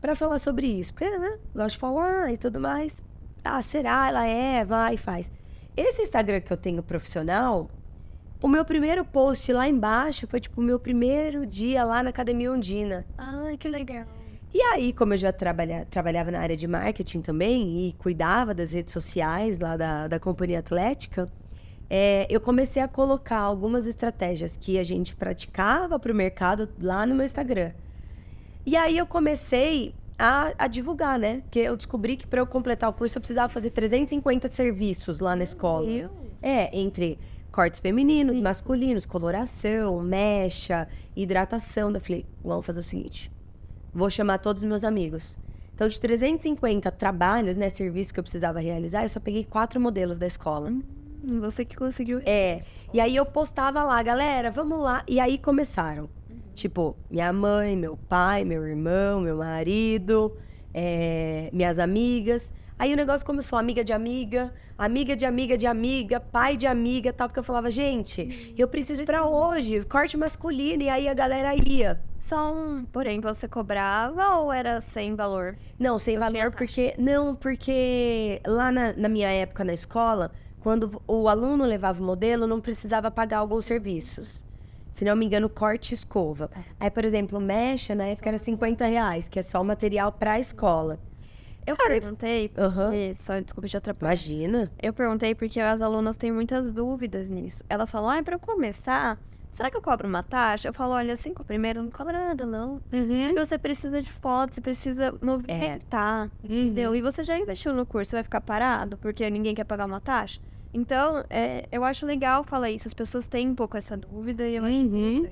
pra 0.00 0.16
falar 0.16 0.38
sobre 0.38 0.66
isso. 0.66 0.92
Porque, 0.94 1.10
né? 1.10 1.38
Gosto 1.54 1.74
de 1.74 1.78
falar 1.80 2.32
e 2.32 2.36
tudo 2.36 2.58
mais. 2.58 3.02
Ah, 3.44 3.60
será? 3.62 4.08
Ela 4.08 4.26
é, 4.26 4.64
vai, 4.64 4.96
faz. 4.96 5.30
Esse 5.78 6.02
Instagram 6.02 6.40
que 6.40 6.52
eu 6.52 6.56
tenho 6.56 6.82
profissional, 6.82 7.70
o 8.42 8.48
meu 8.48 8.64
primeiro 8.64 9.04
post 9.04 9.52
lá 9.52 9.68
embaixo 9.68 10.26
foi 10.26 10.40
tipo 10.40 10.60
o 10.60 10.64
meu 10.64 10.76
primeiro 10.76 11.46
dia 11.46 11.84
lá 11.84 12.02
na 12.02 12.10
Academia 12.10 12.50
Ondina. 12.50 13.06
Ai, 13.16 13.56
que 13.56 13.68
legal. 13.68 14.04
E 14.52 14.60
aí, 14.60 14.92
como 14.92 15.12
eu 15.12 15.16
já 15.16 15.32
trabalha, 15.32 15.86
trabalhava 15.88 16.32
na 16.32 16.40
área 16.40 16.56
de 16.56 16.66
marketing 16.66 17.20
também 17.20 17.86
e 17.86 17.92
cuidava 17.92 18.52
das 18.52 18.72
redes 18.72 18.92
sociais 18.92 19.60
lá 19.60 19.76
da, 19.76 20.08
da 20.08 20.18
companhia 20.18 20.58
atlética, 20.58 21.30
é, 21.88 22.26
eu 22.28 22.40
comecei 22.40 22.82
a 22.82 22.88
colocar 22.88 23.38
algumas 23.38 23.86
estratégias 23.86 24.56
que 24.56 24.80
a 24.80 24.84
gente 24.84 25.14
praticava 25.14 25.96
para 25.96 26.10
o 26.10 26.14
mercado 26.14 26.68
lá 26.82 27.06
no 27.06 27.14
meu 27.14 27.24
Instagram. 27.24 27.70
E 28.66 28.74
aí 28.74 28.98
eu 28.98 29.06
comecei 29.06 29.94
a, 30.18 30.52
a 30.58 30.66
divulgar, 30.66 31.18
né? 31.18 31.40
Porque 31.42 31.60
eu 31.60 31.76
descobri 31.76 32.16
que 32.16 32.26
para 32.26 32.40
eu 32.40 32.46
completar 32.46 32.90
o 32.90 32.92
curso 32.92 33.18
eu 33.18 33.20
precisava 33.20 33.48
fazer 33.52 33.70
350 33.70 34.48
serviços 34.48 35.20
lá 35.20 35.36
na 35.36 35.44
escola. 35.44 35.86
Deus. 35.86 36.10
É, 36.42 36.76
entre 36.78 37.18
cortes 37.52 37.80
femininos, 37.80 38.36
masculinos, 38.40 39.06
coloração, 39.06 40.00
mecha, 40.02 40.88
hidratação. 41.16 41.90
Eu 41.92 42.00
falei, 42.00 42.26
vamos 42.42 42.66
fazer 42.66 42.80
o 42.80 42.82
seguinte: 42.82 43.30
vou 43.92 44.10
chamar 44.10 44.38
todos 44.38 44.62
os 44.62 44.68
meus 44.68 44.82
amigos. 44.84 45.38
Então, 45.74 45.86
de 45.86 46.00
350 46.00 46.90
trabalhos, 46.90 47.56
né, 47.56 47.70
serviços 47.70 48.10
que 48.10 48.18
eu 48.18 48.24
precisava 48.24 48.58
realizar, 48.58 49.04
eu 49.04 49.08
só 49.08 49.20
peguei 49.20 49.44
quatro 49.44 49.80
modelos 49.80 50.18
da 50.18 50.26
escola. 50.26 50.70
Hum, 50.70 51.40
Você 51.40 51.64
que 51.64 51.76
conseguiu. 51.76 52.20
É. 52.26 52.60
E 52.92 53.00
aí 53.00 53.14
eu 53.14 53.24
postava 53.24 53.84
lá, 53.84 54.02
galera, 54.02 54.50
vamos 54.50 54.80
lá. 54.80 55.04
E 55.06 55.20
aí 55.20 55.38
começaram. 55.38 56.08
Tipo, 56.58 56.96
minha 57.08 57.32
mãe, 57.32 57.76
meu 57.76 57.96
pai, 57.96 58.44
meu 58.44 58.66
irmão, 58.66 59.20
meu 59.20 59.36
marido, 59.36 60.36
é, 60.74 61.48
minhas 61.52 61.78
amigas. 61.78 62.52
Aí 62.76 62.92
o 62.92 62.96
negócio 62.96 63.24
começou, 63.24 63.56
amiga 63.56 63.84
de 63.84 63.92
amiga, 63.92 64.52
amiga 64.76 65.14
de 65.14 65.24
amiga 65.24 65.56
de 65.56 65.68
amiga, 65.68 66.18
pai 66.18 66.56
de 66.56 66.66
amiga, 66.66 67.12
tal, 67.12 67.28
porque 67.28 67.38
eu 67.38 67.44
falava, 67.44 67.70
gente, 67.70 68.52
eu 68.58 68.66
preciso 68.66 69.04
pra 69.04 69.24
hoje, 69.24 69.84
corte 69.84 70.16
masculino, 70.16 70.82
e 70.82 70.88
aí 70.88 71.08
a 71.08 71.14
galera 71.14 71.54
ia. 71.54 72.00
Só 72.18 72.52
um. 72.52 72.84
Porém, 72.86 73.20
você 73.20 73.46
cobrava 73.46 74.38
ou 74.38 74.52
era 74.52 74.80
sem 74.80 75.14
valor? 75.14 75.56
Não, 75.78 75.96
sem 75.96 76.18
valor, 76.18 76.50
porque. 76.50 76.92
Não, 76.98 77.36
porque 77.36 78.42
lá 78.44 78.72
na, 78.72 78.92
na 78.94 79.08
minha 79.08 79.30
época 79.30 79.62
na 79.62 79.72
escola, 79.72 80.32
quando 80.58 81.00
o 81.06 81.28
aluno 81.28 81.64
levava 81.64 82.02
o 82.02 82.04
modelo, 82.04 82.48
não 82.48 82.60
precisava 82.60 83.12
pagar 83.12 83.38
alguns 83.38 83.64
serviços. 83.64 84.47
Se 84.98 85.04
não 85.04 85.14
me 85.14 85.24
engano, 85.24 85.48
corte 85.48 85.94
escova. 85.94 86.50
Aí, 86.80 86.90
por 86.90 87.04
exemplo, 87.04 87.38
mecha, 87.38 87.94
na 87.94 88.06
época 88.06 88.30
era 88.30 88.36
50 88.36 88.84
reais, 88.84 89.28
que 89.28 89.38
é 89.38 89.42
só 89.42 89.62
o 89.62 89.64
material 89.64 90.10
pra 90.10 90.40
escola. 90.40 90.98
Eu 91.64 91.76
perguntei, 91.76 92.48
porque, 92.48 92.60
Aham. 92.60 93.14
só 93.14 93.38
desculpa 93.38 93.68
te 93.68 93.76
atrapalhar. 93.76 94.10
Imagina. 94.10 94.72
Eu 94.82 94.92
perguntei 94.92 95.36
porque 95.36 95.60
as 95.60 95.80
alunas 95.80 96.16
têm 96.16 96.32
muitas 96.32 96.68
dúvidas 96.72 97.28
nisso. 97.28 97.62
Elas 97.68 97.88
falam, 97.88 98.10
ah, 98.10 98.20
pra 98.24 98.34
eu 98.34 98.40
começar, 98.40 99.16
será 99.52 99.70
que 99.70 99.76
eu 99.76 99.82
cobro 99.82 100.08
uma 100.08 100.24
taxa? 100.24 100.66
Eu 100.66 100.72
falo, 100.72 100.94
olha, 100.94 101.12
assim, 101.12 101.32
primeiro 101.32 101.80
não 101.80 101.92
cobra 101.92 102.18
nada, 102.18 102.44
não. 102.44 102.80
Uhum. 102.92 103.34
Você 103.36 103.56
precisa 103.56 104.02
de 104.02 104.10
foto, 104.10 104.56
você 104.56 104.60
precisa 104.60 105.14
movimentar, 105.22 106.28
é. 106.42 106.46
entendeu? 106.46 106.96
E 106.96 107.00
você 107.00 107.22
já 107.22 107.38
investiu 107.38 107.72
no 107.72 107.86
curso, 107.86 108.10
você 108.10 108.16
vai 108.16 108.24
ficar 108.24 108.40
parado 108.40 108.96
porque 108.96 109.30
ninguém 109.30 109.54
quer 109.54 109.62
pagar 109.62 109.86
uma 109.86 110.00
taxa? 110.00 110.40
Então, 110.72 111.24
é, 111.30 111.66
eu 111.72 111.82
acho 111.84 112.04
legal 112.04 112.44
falar 112.44 112.70
isso. 112.70 112.86
As 112.86 112.94
pessoas 112.94 113.26
têm 113.26 113.48
um 113.48 113.54
pouco 113.54 113.76
essa 113.76 113.96
dúvida 113.96 114.46
e 114.46 114.56
eu 114.56 114.64
acho 114.64 114.74
uhum. 114.74 115.28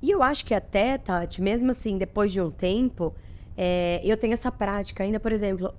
E 0.00 0.10
eu 0.10 0.22
acho 0.22 0.44
que 0.44 0.52
até, 0.52 0.98
Tati, 0.98 1.40
mesmo 1.40 1.70
assim, 1.70 1.96
depois 1.96 2.32
de 2.32 2.40
um 2.40 2.50
tempo, 2.50 3.14
é, 3.56 4.00
eu 4.02 4.16
tenho 4.16 4.32
essa 4.32 4.50
prática 4.50 5.04
ainda, 5.04 5.20
por 5.20 5.30
exemplo, 5.30 5.72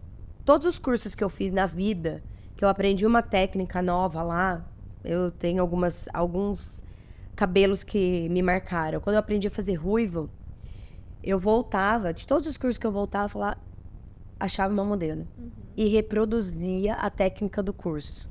todos 0.46 0.66
os 0.66 0.80
cursos 0.80 1.13
que 1.13 1.24
eu 1.24 1.30
fiz 1.30 1.52
na 1.52 1.66
vida, 1.66 2.24
que 2.56 2.63
eu 2.63 2.70
aprendi 2.70 3.06
uma 3.06 3.22
técnica 3.22 3.82
nova 3.82 4.24
lá, 4.24 4.66
eu 5.04 5.30
tenho 5.30 5.62
algumas, 5.62 6.08
alguns 6.13 6.82
cabelos 7.36 7.84
que 7.84 8.30
me 8.30 8.42
marcaram. 8.42 9.02
Quando 9.02 9.16
eu 9.16 9.20
aprendi 9.20 9.48
a 9.48 9.52
fazer 9.52 9.75
ruivo, 9.75 10.30
eu 11.22 11.38
voltava, 11.38 12.13
de 12.13 12.25
todos 12.25 12.48
os 12.48 12.56
cursos 12.56 12.78
que 12.78 12.88
eu 12.88 12.92
voltava, 12.94 13.28
falar, 13.28 13.62
achava 14.40 14.74
uma 14.74 14.86
modelo. 14.86 15.28
Uhum. 15.38 15.52
E 15.75 15.88
reproduzia 15.88 16.94
a 16.94 17.10
técnica 17.10 17.62
do 17.62 17.74
curso. 17.74 18.30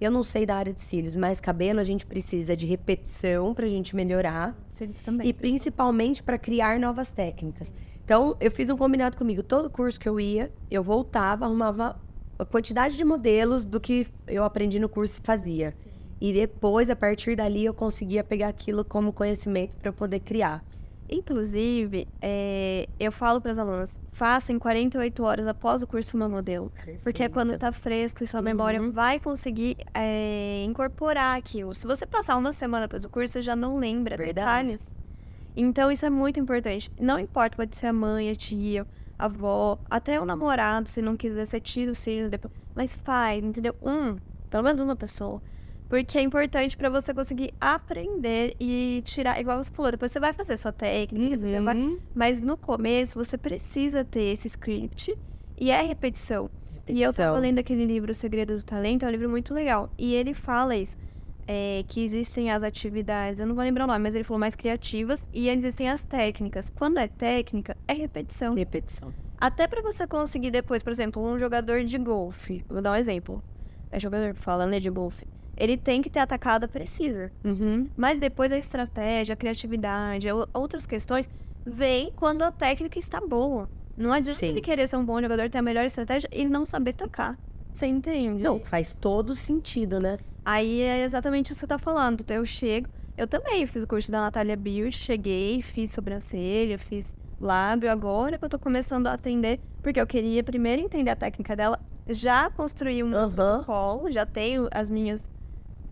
Eu 0.00 0.10
não 0.10 0.22
sei 0.22 0.46
da 0.46 0.56
área 0.56 0.72
de 0.72 0.80
cílios, 0.80 1.14
mas 1.14 1.40
cabelo 1.40 1.78
a 1.78 1.84
gente 1.84 2.06
precisa 2.06 2.56
de 2.56 2.64
repetição 2.64 3.52
para 3.52 3.66
a 3.66 3.68
gente 3.68 3.94
melhorar. 3.94 4.56
Cílios 4.70 5.02
também. 5.02 5.28
E 5.28 5.32
principalmente 5.32 6.22
para 6.22 6.38
criar 6.38 6.80
novas 6.80 7.12
técnicas. 7.12 7.70
Então, 8.02 8.34
eu 8.40 8.50
fiz 8.50 8.70
um 8.70 8.76
combinado 8.76 9.16
comigo. 9.16 9.42
Todo 9.42 9.68
curso 9.68 10.00
que 10.00 10.08
eu 10.08 10.18
ia, 10.18 10.50
eu 10.70 10.82
voltava, 10.82 11.44
arrumava 11.44 12.00
a 12.38 12.44
quantidade 12.46 12.96
de 12.96 13.04
modelos 13.04 13.66
do 13.66 13.78
que 13.78 14.06
eu 14.26 14.42
aprendi 14.42 14.78
no 14.78 14.88
curso 14.88 15.20
e 15.20 15.22
fazia. 15.22 15.76
E 16.18 16.32
depois, 16.32 16.88
a 16.88 16.96
partir 16.96 17.36
dali, 17.36 17.66
eu 17.66 17.74
conseguia 17.74 18.24
pegar 18.24 18.48
aquilo 18.48 18.84
como 18.84 19.12
conhecimento 19.12 19.76
para 19.76 19.92
poder 19.92 20.20
criar. 20.20 20.64
Inclusive, 21.10 22.06
é, 22.22 22.88
eu 22.98 23.10
falo 23.10 23.40
para 23.40 23.50
as 23.50 23.58
alunas, 23.58 23.98
façam 24.12 24.58
48 24.60 25.24
horas 25.24 25.46
após 25.48 25.82
o 25.82 25.86
curso 25.86 26.16
uma 26.16 26.28
modelo. 26.28 26.70
Perfeito. 26.70 27.00
Porque 27.02 27.24
é 27.24 27.28
quando 27.28 27.52
está 27.52 27.72
fresco 27.72 28.22
e 28.22 28.28
sua 28.28 28.40
memória 28.40 28.80
uhum. 28.80 28.92
vai 28.92 29.18
conseguir 29.18 29.76
é, 29.92 30.62
incorporar 30.64 31.36
aquilo. 31.36 31.74
Se 31.74 31.84
você 31.84 32.06
passar 32.06 32.36
uma 32.36 32.52
semana 32.52 32.86
depois 32.86 33.02
do 33.02 33.08
curso, 33.08 33.32
você 33.32 33.42
já 33.42 33.56
não 33.56 33.76
lembra 33.76 34.16
Verdade. 34.16 34.34
detalhes. 34.34 34.80
Então, 35.56 35.90
isso 35.90 36.06
é 36.06 36.10
muito 36.10 36.38
importante. 36.38 36.88
Não 36.98 37.18
importa, 37.18 37.56
pode 37.56 37.76
ser 37.76 37.88
a 37.88 37.92
mãe, 37.92 38.30
a 38.30 38.36
tia, 38.36 38.86
a 39.18 39.24
avó, 39.24 39.80
até 39.90 40.20
o 40.20 40.24
namorado, 40.24 40.88
se 40.88 41.02
não 41.02 41.16
quiser, 41.16 41.44
você 41.44 41.58
tira 41.58 41.90
os 41.90 41.98
cílios 41.98 42.30
depois. 42.30 42.54
Mas 42.72 42.94
faz, 42.94 43.42
entendeu? 43.42 43.74
Um, 43.82 44.16
pelo 44.48 44.62
menos 44.62 44.80
uma 44.80 44.94
pessoa 44.94 45.42
porque 45.90 46.16
é 46.16 46.22
importante 46.22 46.76
para 46.76 46.88
você 46.88 47.12
conseguir 47.12 47.52
aprender 47.60 48.54
e 48.60 49.02
tirar, 49.04 49.40
igual 49.40 49.62
você 49.62 49.72
falou, 49.72 49.90
depois 49.90 50.12
você 50.12 50.20
vai 50.20 50.32
fazer 50.32 50.56
sua 50.56 50.70
técnica, 50.70 51.44
uhum. 51.44 51.64
vai, 51.64 51.98
mas 52.14 52.40
no 52.40 52.56
começo 52.56 53.18
você 53.18 53.36
precisa 53.36 54.04
ter 54.04 54.22
esse 54.32 54.46
script 54.46 55.18
e 55.58 55.68
é 55.68 55.82
repetição. 55.82 56.48
repetição. 56.72 56.96
E 56.96 57.02
eu 57.02 57.12
tava 57.12 57.36
lendo 57.38 57.58
aquele 57.58 57.84
livro 57.84 58.12
O 58.12 58.14
Segredo 58.14 58.56
do 58.56 58.62
Talento, 58.62 59.04
é 59.04 59.08
um 59.08 59.10
livro 59.10 59.28
muito 59.28 59.52
legal. 59.52 59.90
E 59.98 60.14
ele 60.14 60.32
fala 60.32 60.76
isso. 60.76 60.96
É, 61.52 61.84
que 61.88 62.04
existem 62.04 62.52
as 62.52 62.62
atividades, 62.62 63.40
eu 63.40 63.46
não 63.46 63.56
vou 63.56 63.64
lembrar 63.64 63.82
o 63.82 63.86
nome, 63.88 63.98
mas 63.98 64.14
ele 64.14 64.22
falou 64.22 64.38
mais 64.38 64.54
criativas 64.54 65.26
e 65.34 65.48
existem 65.48 65.90
as 65.90 66.04
técnicas. 66.04 66.70
Quando 66.70 66.98
é 66.98 67.08
técnica, 67.08 67.76
é 67.88 67.92
repetição. 67.92 68.54
Repetição. 68.54 69.12
Até 69.36 69.66
para 69.66 69.82
você 69.82 70.06
conseguir 70.06 70.52
depois, 70.52 70.84
por 70.84 70.92
exemplo, 70.92 71.20
um 71.20 71.36
jogador 71.36 71.82
de 71.82 71.98
golfe, 71.98 72.64
vou 72.68 72.80
dar 72.80 72.92
um 72.92 72.94
exemplo. 72.94 73.42
É 73.90 73.98
jogador 73.98 74.32
falando 74.36 74.78
de 74.78 74.88
golfe 74.88 75.26
ele 75.60 75.76
tem 75.76 76.00
que 76.00 76.08
ter 76.08 76.20
atacada 76.20 76.66
precisa. 76.66 77.30
Uhum. 77.44 77.86
Mas 77.94 78.18
depois 78.18 78.50
a 78.50 78.56
estratégia, 78.56 79.34
a 79.34 79.36
criatividade, 79.36 80.26
outras 80.54 80.86
questões, 80.86 81.28
vem 81.66 82.10
quando 82.16 82.42
a 82.42 82.50
técnica 82.50 82.98
está 82.98 83.20
boa. 83.20 83.68
Não 83.94 84.10
adianta 84.10 84.38
Sim. 84.38 84.46
ele 84.46 84.62
querer 84.62 84.88
ser 84.88 84.96
um 84.96 85.04
bom 85.04 85.20
jogador, 85.20 85.50
ter 85.50 85.58
a 85.58 85.62
melhor 85.62 85.84
estratégia 85.84 86.30
e 86.32 86.48
não 86.48 86.64
saber 86.64 86.94
tocar. 86.94 87.38
Você 87.74 87.86
entende? 87.86 88.42
Não, 88.42 88.58
faz 88.58 88.96
todo 88.98 89.34
sentido, 89.34 90.00
né? 90.00 90.18
Aí 90.42 90.80
é 90.80 91.04
exatamente 91.04 91.52
o 91.52 91.54
que 91.54 91.60
você 91.60 91.66
tá 91.66 91.78
falando. 91.78 92.22
Então 92.22 92.36
eu 92.36 92.46
chego. 92.46 92.88
Eu 93.14 93.26
também 93.26 93.66
fiz 93.66 93.82
o 93.82 93.86
curso 93.86 94.10
da 94.10 94.22
Natália 94.22 94.56
Bild, 94.56 94.96
cheguei, 94.96 95.60
fiz 95.60 95.92
sobrancelha, 95.92 96.78
fiz 96.78 97.14
lábio. 97.38 97.90
Agora 97.90 98.38
que 98.38 98.44
eu 98.46 98.48
tô 98.48 98.58
começando 98.58 99.08
a 99.08 99.12
atender, 99.12 99.60
porque 99.82 100.00
eu 100.00 100.06
queria 100.06 100.42
primeiro 100.42 100.80
entender 100.80 101.10
a 101.10 101.16
técnica 101.16 101.54
dela, 101.54 101.78
já 102.08 102.48
construí 102.48 103.04
um 103.04 103.14
uhum. 103.14 103.30
protocolo, 103.30 104.10
já 104.10 104.24
tenho 104.24 104.68
as 104.70 104.88
minhas 104.88 105.28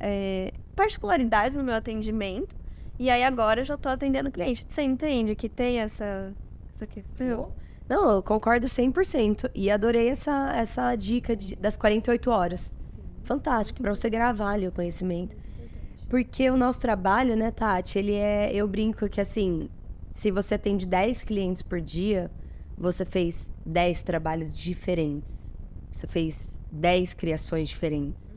é, 0.01 0.53
particularidades 0.75 1.57
no 1.57 1.65
meu 1.65 1.75
atendimento. 1.75 2.57
E 2.99 3.11
aí 3.11 3.23
agora 3.23 3.61
eu 3.61 3.65
já 3.65 3.75
estou 3.75 3.93
atendendo 3.93 4.31
cliente. 4.31 4.65
Você 4.69 4.83
entende 4.83 5.35
que 5.35 5.49
tem 5.49 5.81
essa, 5.81 6.33
essa 6.75 6.87
questão? 6.87 7.53
Não, 7.89 8.11
eu 8.11 8.23
concordo 8.23 8.67
100%. 8.67 9.51
E 9.55 9.71
adorei 9.71 10.09
essa, 10.09 10.53
essa 10.55 10.95
dica 10.95 11.35
de, 11.37 11.57
das 11.57 11.77
48 11.77 12.31
horas. 12.31 12.61
Sim. 12.61 12.75
Fantástico, 13.25 13.81
para 13.81 13.95
você 13.95 14.11
gravar 14.11 14.53
ali 14.53 14.67
o 14.67 14.73
conhecimento. 14.73 15.37
Porque 16.09 16.51
o 16.51 16.57
nosso 16.57 16.81
trabalho, 16.81 17.37
né, 17.37 17.51
Tati, 17.51 17.99
ele 17.99 18.15
é. 18.15 18.53
Eu 18.53 18.67
brinco 18.67 19.09
que 19.09 19.21
assim, 19.21 19.69
se 20.15 20.31
você 20.31 20.55
atende 20.55 20.87
10 20.87 21.25
clientes 21.25 21.63
por 21.63 21.81
dia, 21.81 22.31
você 22.77 23.05
fez 23.05 23.51
10 23.65 24.03
trabalhos 24.03 24.57
diferentes. 24.57 25.31
Você 25.93 26.07
fez 26.07 26.49
10 26.73 27.15
criações 27.15 27.69
diferentes. 27.69 28.28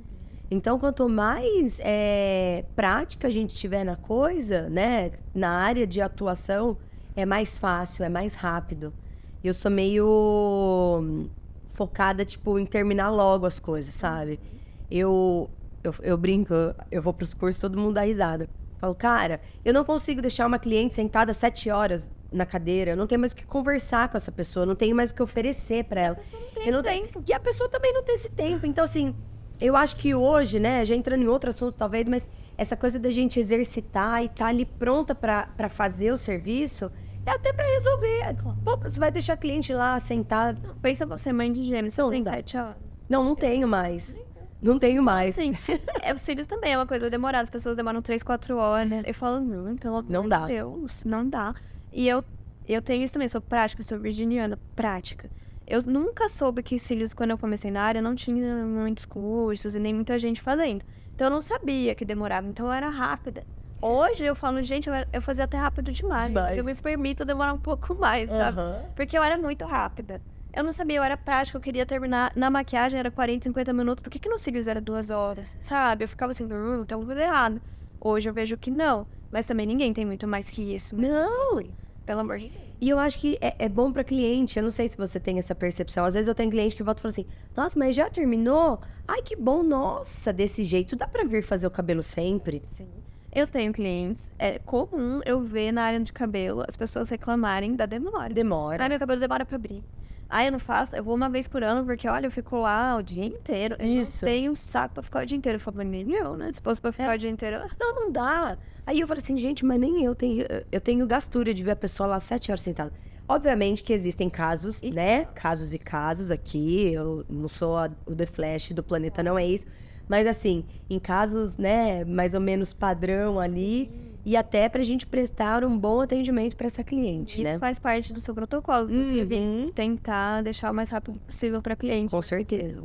Então, 0.52 0.78
quanto 0.78 1.08
mais 1.08 1.80
é, 1.82 2.66
prática 2.76 3.30
a 3.30 3.32
gente 3.32 3.56
tiver 3.56 3.86
na 3.86 3.96
coisa, 3.96 4.70
né, 4.70 5.14
na 5.34 5.50
área 5.50 5.88
de 5.88 6.02
atuação, 6.02 6.78
é 7.16 7.26
mais 7.26 7.58
fácil, 7.58 8.04
é 8.04 8.10
mais 8.10 8.36
rápido. 8.36 8.94
Eu 9.42 9.54
sou 9.54 9.72
meio 9.72 11.00
hum, 11.02 11.30
focada, 11.70 12.26
tipo, 12.26 12.60
em 12.60 12.66
terminar 12.66 13.10
logo 13.10 13.46
as 13.46 13.62
coisas, 13.62 13.94
sabe? 13.94 14.42
Eu, 14.90 15.50
eu, 15.82 15.96
eu 16.02 16.18
brinco, 16.18 16.54
eu 16.92 17.02
vou 17.02 17.14
pros 17.14 17.34
cursos, 17.34 17.62
todo 17.62 17.80
mundo 17.80 17.94
dá 17.94 18.02
risada. 18.02 18.50
Falo, 18.78 18.94
cara, 18.94 19.40
eu 19.64 19.74
não 19.74 19.86
consigo 19.86 20.22
deixar 20.22 20.46
uma 20.46 20.60
cliente 20.60 20.96
sentada 20.96 21.34
sete 21.34 21.70
horas 21.70 22.12
na 22.30 22.46
cadeira, 22.46 22.92
eu 22.92 22.98
não 22.98 23.08
tenho 23.08 23.20
mais 23.20 23.32
o 23.32 23.36
que 23.38 23.46
conversar 23.46 24.10
com 24.10 24.18
essa 24.18 24.34
pessoa, 24.34 24.64
eu 24.64 24.68
não 24.68 24.76
tenho 24.76 24.96
mais 24.96 25.12
o 25.12 25.16
que 25.16 25.24
oferecer 25.24 25.86
para 25.86 26.02
ela. 26.02 26.18
Não 26.56 26.64
eu 26.64 26.74
não 26.74 26.84
tenho. 26.84 27.08
E 27.26 27.32
a 27.32 27.40
pessoa 27.40 27.70
também 27.70 27.94
não 27.94 28.04
tem 28.04 28.16
esse 28.16 28.30
tempo. 28.30 28.66
Então, 28.66 28.84
assim, 28.84 29.16
eu 29.62 29.76
acho 29.76 29.96
que 29.96 30.16
hoje, 30.16 30.60
né, 30.60 30.84
já 30.84 30.96
entrando 30.96 31.22
em 31.22 31.28
outro 31.28 31.52
assunto 31.52 31.76
talvez, 31.78 32.08
mas 32.08 32.28
essa 32.58 32.76
coisa 32.76 32.98
da 32.98 33.12
gente 33.12 33.40
exercitar 33.40 34.24
e 34.24 34.26
estar 34.26 34.46
tá 34.46 34.50
ali 34.50 34.66
pronta 34.66 35.14
para 35.14 35.70
fazer 35.70 36.12
o 36.12 36.18
serviço, 36.18 36.92
é 37.26 37.32
até 37.32 37.54
para 37.54 37.66
resolver. 37.66 38.36
Pô, 38.64 38.78
você 38.78 39.00
vai 39.00 39.12
deixar 39.12 39.38
cliente 39.38 39.72
lá 39.74 40.00
sentado. 40.00 40.76
pensa 40.82 41.06
você, 41.06 41.32
mãe 41.32 41.54
de 41.54 41.64
gêmeos, 41.64 41.94
você 41.94 42.02
não 42.02 42.10
tem 42.10 42.24
sete 42.24 42.58
horas. 42.58 42.76
Não, 43.08 43.24
não 43.24 43.36
tenho 43.36 43.68
mais. 43.68 44.20
Não 44.62 44.78
tenho 44.80 45.02
mais. 45.02 45.36
Sim. 45.36 45.54
é, 46.02 46.14
os 46.14 46.26
filhos 46.26 46.48
também 46.48 46.74
é 46.74 46.78
uma 46.78 46.88
coisa 46.88 47.10
demorada. 47.10 47.44
As 47.44 47.50
pessoas 47.50 47.76
demoram 47.76 48.02
três, 48.02 48.24
quatro 48.24 48.58
horas. 48.58 48.92
Eu 49.06 49.14
falo, 49.14 49.40
não, 49.40 49.70
então, 49.70 50.02
não 50.08 50.28
dá. 50.28 50.46
Deus, 50.46 51.04
não 51.04 51.28
dá. 51.28 51.54
E 51.92 52.08
eu, 52.08 52.24
eu 52.68 52.82
tenho 52.82 53.04
isso 53.04 53.14
também, 53.14 53.28
sou 53.28 53.42
prática, 53.42 53.84
sou 53.84 54.00
virginiana, 54.00 54.58
prática. 54.76 55.30
Eu 55.72 55.82
nunca 55.86 56.28
soube 56.28 56.62
que 56.62 56.78
cílios, 56.78 57.14
quando 57.14 57.30
eu 57.30 57.38
comecei 57.38 57.72
na 57.72 57.82
área, 57.82 58.02
não 58.02 58.14
tinha 58.14 58.66
muitos 58.66 59.06
cursos 59.06 59.74
e 59.74 59.80
nem 59.80 59.94
muita 59.94 60.20
gente 60.20 60.42
fazendo. 60.42 60.84
Então 61.16 61.28
eu 61.28 61.32
não 61.32 61.42
sabia 61.42 61.96
que 61.96 62.04
demorava, 62.04 62.46
então 62.46 62.66
eu 62.66 62.74
era 62.74 62.90
rápida. 62.90 63.46
Hoje 63.82 64.26
eu 64.26 64.36
falo, 64.36 64.62
gente, 64.62 64.90
eu, 64.90 64.94
era, 64.94 65.08
eu 65.14 65.22
fazia 65.22 65.46
até 65.46 65.56
rápido 65.56 65.90
demais. 65.94 66.28
demais. 66.28 66.58
Eu 66.58 66.66
me 66.66 66.76
permito 66.76 67.24
demorar 67.24 67.54
um 67.54 67.58
pouco 67.58 67.96
mais, 67.96 68.30
sabe? 68.30 68.60
Uhum. 68.60 68.82
Porque 68.94 69.18
eu 69.18 69.24
era 69.24 69.38
muito 69.38 69.64
rápida. 69.64 70.22
Eu 70.54 70.62
não 70.62 70.74
sabia, 70.74 70.98
eu 70.98 71.04
era 71.04 71.16
prática, 71.16 71.58
eu 71.58 71.62
queria 71.62 71.86
terminar. 71.86 72.34
Na 72.36 72.50
maquiagem 72.50 73.00
era 73.00 73.10
40, 73.10 73.46
50 73.46 73.72
minutos. 73.72 74.02
Por 74.04 74.10
que, 74.10 74.20
que 74.20 74.28
no 74.28 74.38
cílios 74.38 74.68
era 74.68 74.82
duas 74.82 75.10
horas? 75.10 75.58
Sabe? 75.62 76.04
Eu 76.04 76.10
ficava 76.10 76.32
assim, 76.32 76.44
hum, 76.44 76.82
alguma 76.92 77.06
coisa 77.06 77.24
errada. 77.24 77.62
Hoje 77.98 78.28
eu 78.30 78.34
vejo 78.34 78.58
que 78.58 78.70
não. 78.70 79.08
Mas 79.32 79.48
também 79.48 79.66
ninguém 79.66 79.94
tem 79.94 80.06
muito 80.06 80.28
mais 80.28 80.50
que 80.50 80.76
isso. 80.76 80.98
Não! 80.98 81.64
Pelo 82.06 82.20
amor 82.20 82.40
de 82.40 82.50
Deus. 82.50 82.71
E 82.82 82.90
eu 82.90 82.98
acho 82.98 83.20
que 83.20 83.38
é, 83.40 83.54
é 83.60 83.70
bom 83.70 83.92
para 83.92 84.04
cliente. 84.04 84.58
Eu 84.58 84.64
não 84.64 84.72
sei 84.72 84.88
se 84.88 84.98
você 84.98 85.20
tem 85.20 85.38
essa 85.38 85.54
percepção. 85.54 86.04
Às 86.04 86.16
vezes 86.16 86.28
eu 86.28 86.34
tenho 86.34 86.50
cliente 86.50 86.76
que 86.76 86.82
volta 86.82 87.00
e 87.00 87.04
fala 87.04 87.12
assim: 87.12 87.28
Nossa, 87.56 87.78
mas 87.78 87.96
já 87.96 88.10
terminou? 88.10 88.82
Ai, 89.08 89.22
que 89.22 89.36
bom, 89.36 89.62
nossa, 89.62 90.34
desse 90.34 90.64
jeito 90.64 90.96
dá 90.96 91.08
para 91.08 91.24
vir 91.24 91.44
fazer 91.44 91.68
o 91.68 91.72
cabelo 91.72 92.02
sempre. 92.02 92.64
Sim. 92.76 92.88
Eu 93.32 93.48
tenho 93.48 93.72
clientes. 93.72 94.32
É 94.38 94.58
comum 94.58 95.22
eu 95.26 95.40
ver 95.40 95.72
na 95.72 95.84
área 95.84 96.00
de 96.00 96.12
cabelo 96.12 96.66
as 96.68 96.76
pessoas 96.76 97.08
reclamarem 97.08 97.76
da 97.76 97.86
demora. 97.86 98.34
Demora. 98.34 98.84
Ai, 98.84 98.90
meu 98.90 99.00
cabelo 99.00 99.20
demora 99.20 99.46
pra 99.46 99.56
abrir. 99.56 99.84
Aí 100.28 100.48
eu 100.48 100.52
não 100.52 100.60
faço, 100.60 100.96
eu 100.96 101.04
vou 101.04 101.14
uma 101.14 101.30
vez 101.30 101.48
por 101.48 101.62
ano, 101.62 101.86
porque 101.86 102.08
olha, 102.08 102.26
eu 102.26 102.32
fico 102.32 102.58
lá 102.58 102.96
o 102.96 103.04
dia 103.04 103.26
inteiro. 103.26 103.76
Eu 103.78 103.86
Isso. 103.86 104.26
não 104.26 104.32
tenho 104.32 104.56
saco 104.56 104.96
pra 104.96 105.04
ficar 105.04 105.24
o 105.24 105.26
dia 105.26 105.38
inteiro. 105.38 105.58
Eu 105.58 105.60
falo, 105.60 105.84
nem 105.84 106.10
eu, 106.14 106.36
né? 106.36 106.50
Disposto 106.50 106.82
pra 106.82 106.92
ficar 106.92 107.12
é. 107.12 107.16
o 107.16 107.20
dia 107.20 107.30
inteiro. 107.30 107.62
Não, 107.80 107.94
não 107.94 108.12
dá. 108.12 108.58
Aí 108.86 109.00
eu 109.00 109.08
falo 109.08 109.20
assim, 109.20 109.38
gente, 109.38 109.64
mas 109.66 109.80
nem 109.80 110.04
eu 110.04 110.16
tenho. 110.16 110.46
Eu 110.72 110.82
tenho 110.82 111.06
gastura 111.06 111.54
de 111.54 111.64
ver 111.64 111.72
a 111.72 111.76
pessoa 111.76 112.08
lá 112.08 112.20
sete 112.20 112.52
horas 112.52 112.62
sentada. 112.62 112.92
Obviamente 113.28 113.84
que 113.84 113.94
existem 113.94 114.30
casos, 114.30 114.82
e... 114.84 114.92
né? 114.92 115.26
Casos 115.36 115.74
e 115.74 115.80
casos 115.80 116.32
aqui. 116.32 116.92
Eu 116.92 117.26
não 117.30 117.48
sou 117.48 117.78
a, 117.78 117.90
o 118.06 118.16
The 118.16 118.26
Flash 118.26 118.72
do 118.72 118.84
planeta, 118.84 119.24
não 119.24 119.38
é 119.38 119.46
isso. 119.46 119.66
Mas 120.10 120.28
assim, 120.28 120.66
em 120.90 121.00
casos, 121.00 121.56
né, 121.58 122.04
mais 122.04 122.34
ou 122.34 122.42
menos 122.42 122.74
padrão 122.74 123.40
ali, 123.40 123.90
e 124.26 124.36
até 124.36 124.68
para 124.68 124.82
a 124.82 124.84
gente 124.84 125.08
prestar 125.08 125.64
um 125.64 125.78
bom 125.78 126.02
atendimento 126.02 126.56
para 126.58 126.68
essa 126.68 126.84
cliente, 126.84 127.36
Isso 127.36 127.44
né? 127.44 127.58
faz 127.58 127.80
parte 127.80 128.12
do 128.12 128.20
seu 128.20 128.36
protocolo, 128.36 128.88
do 128.88 129.04
seu 129.04 129.26
Uhum. 129.26 129.72
Tentar 129.74 130.42
deixar 130.42 130.72
o 130.72 130.74
mais 130.74 130.90
rápido 130.90 131.18
possível 131.20 131.62
para 131.62 131.76
cliente. 131.76 132.10
Com 132.10 132.22
certeza. 132.22 132.84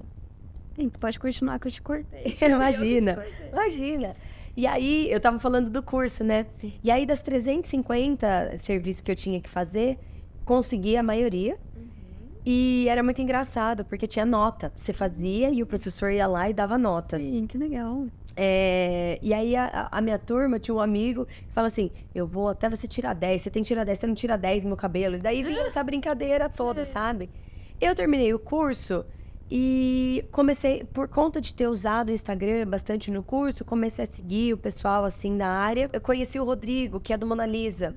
Sim, 0.76 0.88
tu 0.88 0.98
pode 0.98 1.18
continuar 1.18 1.58
que 1.58 1.66
eu 1.66 1.72
te 1.72 1.82
cortei. 1.82 2.36
Imagina. 2.40 3.12
Eu 3.12 3.24
te 3.24 3.30
cortei. 3.30 3.48
Imagina. 3.50 4.16
E 4.56 4.66
aí, 4.66 5.10
eu 5.10 5.20
tava 5.20 5.38
falando 5.38 5.68
do 5.68 5.82
curso, 5.82 6.24
né? 6.24 6.46
Sim. 6.58 6.72
E 6.82 6.90
aí, 6.90 7.04
das 7.04 7.20
350 7.22 8.58
serviços 8.62 9.02
que 9.02 9.10
eu 9.10 9.16
tinha 9.16 9.38
que 9.38 9.50
fazer, 9.50 9.98
consegui 10.46 10.96
a 10.96 11.02
maioria. 11.02 11.58
E 12.44 12.86
era 12.88 13.02
muito 13.02 13.20
engraçado, 13.20 13.84
porque 13.84 14.06
tinha 14.06 14.24
nota. 14.24 14.72
Você 14.74 14.92
fazia 14.92 15.50
e 15.50 15.62
o 15.62 15.66
professor 15.66 16.10
ia 16.10 16.26
lá 16.26 16.48
e 16.48 16.54
dava 16.54 16.78
nota. 16.78 17.18
Sim, 17.18 17.46
que 17.46 17.58
legal. 17.58 18.06
É, 18.34 19.18
e 19.20 19.34
aí, 19.34 19.54
a, 19.56 19.88
a 19.90 20.00
minha 20.00 20.18
turma 20.18 20.58
tinha 20.58 20.74
um 20.74 20.80
amigo 20.80 21.26
que 21.26 21.52
fala 21.52 21.66
assim: 21.66 21.90
Eu 22.14 22.26
vou 22.26 22.48
até 22.48 22.70
você 22.70 22.86
tirar 22.86 23.14
10. 23.14 23.42
Você 23.42 23.50
tem 23.50 23.62
que 23.62 23.66
tirar 23.66 23.84
10, 23.84 23.98
você 23.98 24.06
não 24.06 24.14
tira 24.14 24.38
10 24.38 24.62
no 24.62 24.70
meu 24.70 24.76
cabelo. 24.76 25.16
E 25.16 25.18
daí 25.18 25.42
vinha 25.42 25.62
essa 25.66 25.82
brincadeira 25.82 26.48
toda, 26.48 26.84
sabe? 26.84 27.28
Eu 27.78 27.94
terminei 27.94 28.32
o 28.32 28.38
curso 28.38 29.04
e 29.50 30.24
comecei, 30.32 30.84
por 30.84 31.08
conta 31.08 31.40
de 31.40 31.54
ter 31.54 31.68
usado 31.68 32.08
o 32.08 32.12
Instagram 32.12 32.66
bastante 32.66 33.10
no 33.10 33.22
curso, 33.22 33.64
comecei 33.64 34.04
a 34.04 34.08
seguir 34.08 34.52
o 34.52 34.58
pessoal 34.58 35.04
assim 35.04 35.36
da 35.36 35.46
área. 35.48 35.88
Eu 35.92 36.00
conheci 36.00 36.38
o 36.40 36.44
Rodrigo, 36.44 36.98
que 36.98 37.12
é 37.12 37.16
do 37.16 37.26
Mona 37.26 37.46
Lisa, 37.46 37.94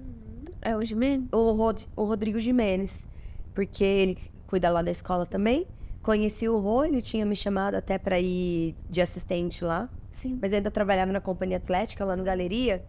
É 0.62 0.76
o 0.76 0.84
Jimenez? 0.84 1.28
o, 1.32 1.52
Rod, 1.52 1.84
o 1.96 2.04
Rodrigo 2.04 2.40
Jimenez, 2.40 3.08
porque 3.54 3.84
ele 3.84 4.18
cuida 4.46 4.70
lá 4.70 4.82
da 4.82 4.92
escola 4.92 5.26
também. 5.26 5.66
Conheci 6.04 6.48
o 6.48 6.58
Rô, 6.60 6.86
ele 6.86 7.02
tinha 7.02 7.26
me 7.26 7.36
chamado 7.36 7.76
até 7.76 7.98
para 7.98 8.20
ir 8.20 8.76
de 8.90 9.02
assistente 9.02 9.64
lá, 9.66 9.90
Sim. 10.12 10.38
mas 10.42 10.52
eu 10.52 10.58
ainda 10.58 10.72
trabalhava 10.72 11.12
na 11.12 11.20
companhia 11.20 11.58
atlética 11.58 12.06
lá 12.06 12.16
no 12.16 12.24
Galeria. 12.24 12.84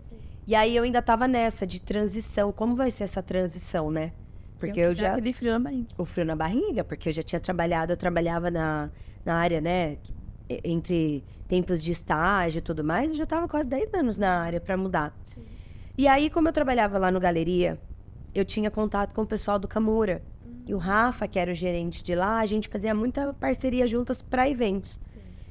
E 0.47 0.55
aí 0.55 0.77
eu 0.77 0.85
ainda 0.85 1.01
tava 1.01 1.27
nessa 1.29 1.67
de 1.67 1.81
transição. 1.81 2.53
Como 2.53 2.75
vai 2.75 2.91
ser 2.91 3.05
essa 3.05 3.23
transição, 3.23 3.91
né? 3.91 4.13
Porque 4.61 4.81
eu 4.81 4.95
já 4.95 5.13
Aquele 5.13 5.33
frio 5.33 5.53
na 5.53 5.59
barriga. 5.59 5.89
o 5.97 6.05
frio 6.05 6.27
na 6.27 6.37
barriga, 6.37 6.85
porque 6.85 7.09
eu 7.09 7.13
já 7.13 7.23
tinha 7.23 7.41
trabalhado, 7.41 7.93
eu 7.93 7.97
trabalhava 7.97 8.51
na, 8.51 8.91
na 9.25 9.35
área, 9.35 9.61
né, 9.61 9.97
entre 10.63 11.25
tempos 11.49 11.83
de 11.83 11.91
estágio 11.93 12.59
e 12.59 12.63
tudo 12.63 12.85
mais, 12.85 13.11
eu 13.11 13.17
já 13.17 13.27
tava 13.27 13.49
quase 13.49 13.69
10 13.69 13.95
anos 13.95 14.19
na 14.19 14.41
área 14.41 14.61
para 14.61 14.77
mudar. 14.77 15.17
Sim. 15.25 15.43
E 15.97 16.07
aí, 16.07 16.31
como 16.31 16.49
eu 16.49 16.53
trabalhava 16.53 16.99
lá 16.99 17.11
no 17.11 17.19
Galeria, 17.19 17.79
eu 18.35 18.45
tinha 18.45 18.71
contato 18.71 19.15
com 19.15 19.23
o 19.23 19.27
pessoal 19.27 19.59
do 19.59 19.67
Camura. 19.67 20.23
E 20.67 20.75
o 20.75 20.79
Rafa, 20.79 21.27
que 21.27 21.39
era 21.39 21.51
o 21.51 21.55
gerente 21.55 22.05
de 22.05 22.15
lá, 22.15 22.39
a 22.39 22.47
gente 22.47 22.69
fazia 22.69 22.95
muita 22.95 23.33
parceria 23.35 23.89
juntas 23.89 24.23
para 24.23 24.49
eventos. 24.49 25.01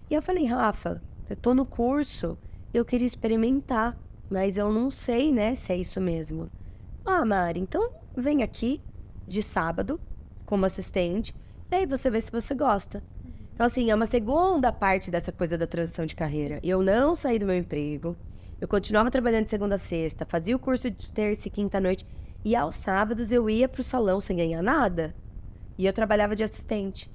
E 0.10 0.14
eu 0.14 0.22
falei, 0.22 0.46
Rafa, 0.46 1.02
eu 1.30 1.36
tô 1.36 1.54
no 1.54 1.66
curso, 1.66 2.38
eu 2.74 2.86
queria 2.86 3.06
experimentar, 3.06 3.98
mas 4.30 4.58
eu 4.58 4.72
não 4.72 4.90
sei, 4.90 5.34
né, 5.34 5.56
se 5.56 5.74
é 5.74 5.78
isso 5.78 6.00
mesmo. 6.00 6.50
Ah, 7.06 7.26
Mari, 7.26 7.60
então 7.60 7.92
vem 8.16 8.44
aqui 8.44 8.82
de 9.30 9.42
sábado 9.42 10.00
como 10.46 10.66
assistente, 10.66 11.36
e 11.72 11.76
aí 11.76 11.86
você 11.86 12.10
vê 12.10 12.20
se 12.20 12.32
você 12.32 12.56
gosta. 12.56 13.04
Então, 13.54 13.66
assim, 13.66 13.92
é 13.92 13.96
uma 13.96 14.06
segunda 14.06 14.72
parte 14.72 15.12
dessa 15.12 15.32
coisa 15.32 15.58
da 15.58 15.68
transição 15.68 16.06
de 16.06 16.16
carreira. 16.16 16.60
Eu 16.64 16.82
não 16.82 17.16
saí 17.16 17.38
do 17.38 17.46
meu 17.46 17.56
emprego, 17.56 18.18
eu 18.60 18.68
continuava 18.68 19.12
trabalhando 19.12 19.46
de 19.46 19.52
segunda 19.52 19.76
a 19.76 19.78
sexta, 19.78 20.26
fazia 20.26 20.56
o 20.56 20.60
curso 20.60 20.90
de 20.90 21.12
terça 21.12 21.48
e 21.48 21.52
quinta 21.52 21.80
noite, 21.80 22.06
e 22.44 22.56
aos 22.56 22.76
sábados 22.76 23.32
eu 23.32 23.50
ia 23.50 23.70
pro 23.70 23.84
salão 23.84 24.20
sem 24.20 24.38
ganhar 24.38 24.62
nada. 24.62 25.14
E 25.78 25.86
eu 25.86 25.94
trabalhava 25.94 26.36
de 26.36 26.44
assistente. 26.44 27.10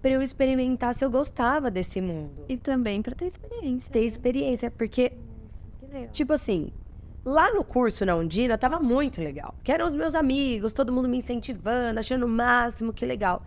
Pra 0.00 0.12
eu 0.12 0.22
experimentar 0.22 0.94
se 0.94 1.04
eu 1.04 1.10
gostava 1.10 1.70
desse 1.70 2.00
mundo. 2.00 2.44
E 2.48 2.56
também 2.56 3.02
pra 3.02 3.14
ter 3.14 3.26
experiência. 3.26 3.92
Ter 3.92 4.04
experiência, 4.04 4.70
porque. 4.70 5.12
Tipo 6.12 6.34
assim, 6.34 6.70
lá 7.24 7.52
no 7.52 7.62
curso 7.64 8.04
na 8.04 8.16
Undina 8.16 8.56
tava 8.56 8.78
muito 8.80 9.20
legal. 9.20 9.54
Que 9.62 9.72
eram 9.72 9.86
os 9.86 9.94
meus 9.94 10.14
amigos, 10.14 10.72
todo 10.72 10.92
mundo 10.92 11.08
me 11.08 11.18
incentivando, 11.18 12.00
achando 12.00 12.24
o 12.26 12.28
máximo, 12.28 12.92
que 12.92 13.04
legal. 13.04 13.42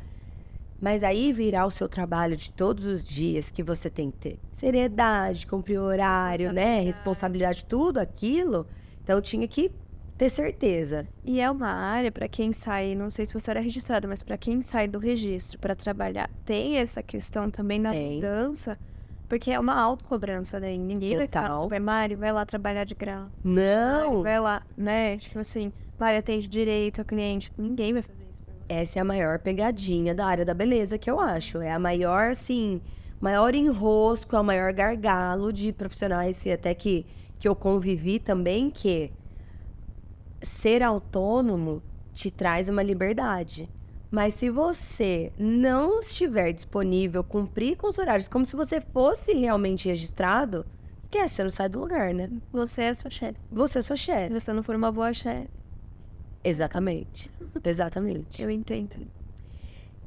Mas 0.80 1.04
aí 1.04 1.32
virar 1.32 1.65
o 1.65 1.72
seu 1.72 1.88
trabalho 1.88 2.36
de 2.36 2.52
todos 2.52 2.86
os 2.86 3.04
dias 3.04 3.52
que 3.52 3.62
você 3.62 3.89
tem 3.89 4.10
que 4.10 4.17
ter 4.17 4.39
seriedade, 4.54 5.45
cumprir 5.45 5.80
o 5.80 5.84
horário, 5.84 6.52
né? 6.52 6.82
Responsabilidade. 6.82 7.65
Tudo 7.65 8.00
aquilo. 8.00 8.65
Então 9.04 9.15
eu 9.15 9.22
tinha 9.22 9.48
que 9.48 9.72
ter 10.17 10.30
certeza. 10.30 11.08
E 11.26 11.39
é 11.39 11.50
uma 11.50 11.69
área 11.69 12.12
pra 12.12 12.28
quem 12.28 12.54
sai, 12.54 12.93
não 12.93 13.10
sei 13.10 13.26
se 13.26 13.34
você 13.34 13.50
era 13.52 13.60
registrado, 13.60 14.08
mas 14.08 14.22
pra 14.22 14.38
quem 14.38 14.62
sai 14.62 14.88
do 14.88 15.00
registro 15.00 15.58
pra 15.60 15.76
trabalhar, 15.76 16.30
tem 16.45 16.78
essa 16.78 17.02
questão 17.02 17.50
também 17.50 17.82
da 17.82 17.89
Tem. 17.91 18.15
mudança, 18.15 18.78
porque 19.32 19.50
é 19.50 19.58
uma 19.58 19.74
autocobrança 19.74 20.60
daí. 20.60 20.78
Ninguém 20.78 21.15
vai 21.15 21.26
Total. 21.26 21.48
falar, 21.48 21.67
vai, 21.70 21.80
Mari, 21.80 22.15
vai 22.15 22.34
lá 22.34 22.46
trabalhar 22.46 22.84
de 22.84 22.94
graça. 22.94 23.32
Não! 23.41 24.10
Mari, 24.10 24.24
vai 24.24 24.39
lá, 24.41 24.62
né? 24.76 25.17
Tipo 25.17 25.39
assim, 25.39 25.72
Mari 25.98 26.17
atende 26.17 26.50
direito 26.50 27.00
ao 27.00 27.06
cliente. 27.06 27.50
Ninguém 27.58 27.94
vai 27.94 28.02
fazer 28.02 28.24
isso. 28.24 28.52
Essa 28.67 29.00
é 29.00 29.02
a 29.02 29.06
maior 29.06 29.39
pegadinha 29.39 30.13
da 30.13 30.26
área 30.26 30.44
da 30.44 30.54
beleza 30.54 30.98
que 30.98 31.10
eu 31.10 31.17
acho. 31.17 31.60
É 31.60 31.72
a 31.72 31.80
maior, 31.80 32.32
assim, 32.32 32.82
maior 33.22 33.56
enrosco, 33.56 34.36
é 34.36 34.39
o 34.41 34.44
maior 34.44 34.74
gargalo 34.74 35.54
de 35.54 35.72
profissionais 35.72 36.46
e 36.46 36.52
até 36.52 36.74
que, 36.74 37.06
que 37.39 37.48
eu 37.48 37.56
convivi 37.56 38.20
também, 38.20 38.70
que 38.70 39.13
ser 40.41 40.84
autônomo 40.84 41.82
te 42.13 42.30
traz 42.30 42.67
uma 42.67 42.84
liberdade. 42.84 43.70
Mas 44.12 44.34
se 44.34 44.50
você 44.50 45.32
não 45.39 46.00
estiver 46.02 46.52
disponível, 46.52 47.24
cumprir 47.24 47.78
com 47.78 47.88
os 47.88 47.97
horários, 47.97 48.28
como 48.28 48.45
se 48.45 48.56
você 48.58 48.82
fosse 48.82 49.32
realmente 49.34 49.88
registrado, 49.88 50.65
esquece, 51.06 51.36
você 51.36 51.43
não 51.43 51.50
sai 51.50 51.69
do 51.69 51.80
lugar, 51.80 52.13
né? 52.13 52.30
Você 52.52 52.82
é 52.84 52.93
sua 52.93 53.10
chefe. 53.10 53.39
Você 53.50 53.80
é 53.80 53.82
sua 53.82 53.95
Se 53.95 54.04
chefe. 54.04 54.34
você 54.34 54.52
não 54.52 54.62
for 54.63 54.76
uma 54.76 54.91
boa 54.91 55.13
chefe, 55.13 55.47
Exatamente. 56.43 57.32
Exatamente. 57.63 58.41
eu 58.41 58.50
entendo. 58.50 58.89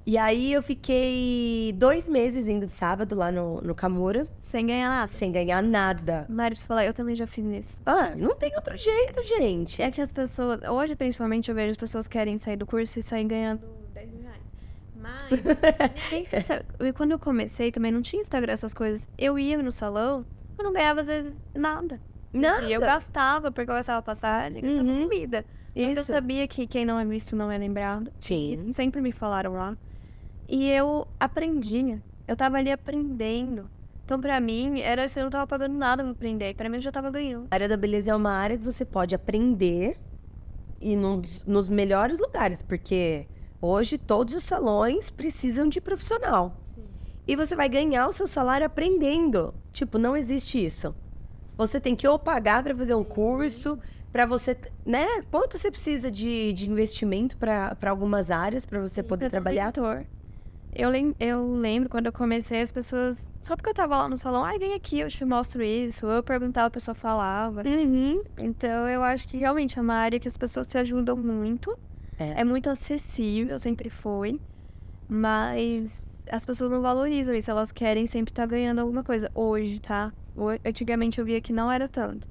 E 0.07 0.19
aí 0.19 0.53
eu 0.53 0.63
fiquei 0.63 1.73
dois 1.79 2.07
meses 2.07 2.47
indo 2.47 2.67
de 2.67 2.73
sábado 2.73 3.15
lá 3.15 3.33
no, 3.33 3.63
no 3.63 3.75
Camura, 3.75 4.27
Sem 4.43 4.67
ganhar 4.67 4.89
nada. 4.91 5.07
sem 5.07 5.33
ganhar 5.33 5.63
nada. 5.63 6.27
Mari, 6.29 6.57
você 6.57 6.67
falar, 6.67 6.85
eu 6.85 6.93
também 6.93 7.15
já 7.17 7.27
fiz 7.27 7.45
isso. 7.47 7.83
Ah, 7.87 8.15
não 8.15 8.35
tem 8.37 8.55
outro 8.55 8.77
jeito, 8.77 9.23
gente. 9.23 9.81
É 9.81 9.91
que 9.91 10.03
as 10.03 10.13
pessoas, 10.13 10.61
hoje 10.69 10.95
principalmente 10.95 11.49
eu 11.49 11.55
vejo 11.55 11.71
as 11.71 11.77
pessoas 11.79 12.07
querem 12.07 12.37
sair 12.37 12.57
do 12.57 12.67
curso 12.67 12.99
e 12.99 13.03
sair 13.03 13.25
ganhando 13.25 13.63
10 13.63 13.65
mil 13.65 13.73
reais. 13.73 13.84
Ninguém 15.31 16.27
sabe- 16.43 16.65
e 16.81 16.93
quando 16.93 17.13
eu 17.13 17.19
comecei 17.19 17.71
também 17.73 17.93
não 17.93 18.03
tinha 18.03 18.21
Instagram, 18.23 18.53
essas 18.53 18.75
coisas. 18.75 19.09
Eu 19.19 19.39
ia 19.39 19.61
no 19.63 19.71
salão, 19.71 20.25
eu 20.59 20.65
não 20.65 20.73
ganhava 20.73 21.01
às 21.01 21.07
vezes 21.07 21.35
nada. 21.55 22.01
Nada. 22.33 22.65
E 22.65 22.73
eu 22.73 22.81
gastava, 22.81 23.53
porque 23.53 23.71
eu 23.71 23.75
gastava 23.75 24.03
passagem, 24.03 24.61
gastava 24.63 24.89
Uhum. 24.89 25.03
comida. 25.05 25.45
Então 25.77 25.91
eu 25.91 25.95
Isso. 26.03 26.13
sabia 26.13 26.47
que 26.49 26.67
quem 26.67 26.85
não 26.85 26.99
é 26.99 27.05
visto 27.05 27.35
não 27.37 27.51
é 27.51 27.59
lembrado. 27.59 28.11
Sim. 28.21 28.55
Isso 28.55 28.73
sempre 28.73 29.01
me 29.01 29.13
falaram 29.13 29.53
lá. 29.55 29.77
E 30.49 30.69
eu 30.69 31.07
aprendi. 31.19 32.01
Eu 32.27 32.37
tava 32.37 32.57
ali 32.59 32.71
aprendendo. 32.71 33.69
Então, 34.05 34.21
pra 34.21 34.39
mim, 34.41 34.81
era 34.81 35.05
assim, 35.05 35.21
eu 35.21 35.25
não 35.25 35.31
tava 35.31 35.47
pagando 35.47 35.75
nada 35.77 36.03
pra 36.03 36.13
aprender. 36.13 36.55
Pra 36.55 36.69
mim, 36.69 36.77
eu 36.77 36.81
já 36.83 36.93
tava 36.93 37.11
ganhando. 37.11 37.47
A 37.51 37.55
área 37.55 37.69
da 37.69 37.77
beleza 37.77 38.11
é 38.11 38.15
uma 38.15 38.33
área 38.33 38.57
que 38.59 38.63
você 38.65 38.85
pode 38.85 39.15
aprender 39.15 39.97
e 40.81 40.95
nos 40.95 41.69
melhores 41.71 42.19
lugares, 42.19 42.61
porque 42.61 43.27
hoje 43.65 43.99
todos 43.99 44.35
os 44.35 44.45
salões 44.45 45.11
precisam 45.11 45.69
de 45.69 45.81
profissional. 45.81 46.61
E 47.27 47.35
você 47.37 47.57
vai 47.57 47.69
ganhar 47.69 48.07
o 48.07 48.13
seu 48.13 48.27
salário 48.27 48.67
aprendendo. 48.67 49.55
Tipo, 49.73 49.97
não 49.97 50.17
existe 50.17 50.63
isso. 50.63 50.95
Você 51.57 51.81
tem 51.81 51.97
que 51.97 52.07
ou 52.07 52.19
pagar 52.19 52.63
para 52.63 52.75
fazer 52.75 52.95
um 52.95 53.05
curso, 53.05 53.79
para 54.13 54.27
você, 54.27 54.57
né? 54.85 55.23
Quanto 55.31 55.59
você 55.59 55.71
precisa 55.71 56.11
de, 56.11 56.53
de 56.53 56.71
investimento 56.71 57.37
para 57.37 57.77
algumas 57.87 58.31
áreas 58.31 58.65
para 58.65 58.81
você 58.81 59.03
poder 59.03 59.31
trabalhar? 59.31 59.73
trabalhador. 59.73 60.07
Eu, 60.75 60.91
lem 60.91 61.15
eu 61.21 61.55
lembro 61.55 61.89
quando 61.89 62.07
eu 62.07 62.13
comecei, 62.13 62.61
as 62.61 62.73
pessoas. 62.73 63.31
Só 63.41 63.55
porque 63.57 63.71
eu 63.71 63.75
tava 63.75 63.97
lá 63.97 64.09
no 64.09 64.17
salão, 64.17 64.45
ai, 64.45 64.59
vem 64.59 64.75
aqui, 64.75 64.99
eu 64.99 65.09
te 65.09 65.25
mostro 65.25 65.63
isso. 65.63 66.07
Eu 66.07 66.23
perguntava, 66.23 66.67
a 66.67 66.71
pessoa 66.71 66.95
falava. 66.95 67.63
Uhum. 67.65 68.23
Então 68.37 68.89
eu 68.89 69.03
acho 69.03 69.29
que 69.29 69.37
realmente 69.37 69.79
é 69.79 69.83
uma 69.83 69.95
área 69.95 70.19
que 70.19 70.27
as 70.27 70.37
pessoas 70.37 70.67
se 70.67 70.77
ajudam 70.77 71.17
muito. 71.17 71.79
É. 72.19 72.41
É 72.41 72.45
muito 72.45 72.71
acessível, 72.71 73.59
sempre 73.59 73.91
foi. 73.91 74.41
Mas 75.09 76.01
as 76.31 76.45
pessoas 76.45 76.71
não 76.71 76.81
valorizam 76.81 77.35
isso, 77.35 77.51
elas 77.51 77.71
querem 77.71 78.07
sempre 78.07 78.33
estar 78.33 78.47
ganhando 78.47 78.81
alguma 78.81 79.03
coisa. 79.03 79.31
Hoje, 79.35 79.81
tá? 79.81 80.13
Antigamente 80.65 81.19
eu 81.19 81.25
via 81.25 81.41
que 81.41 81.53
não 81.53 81.71
era 81.71 81.89
tanto. 81.89 82.27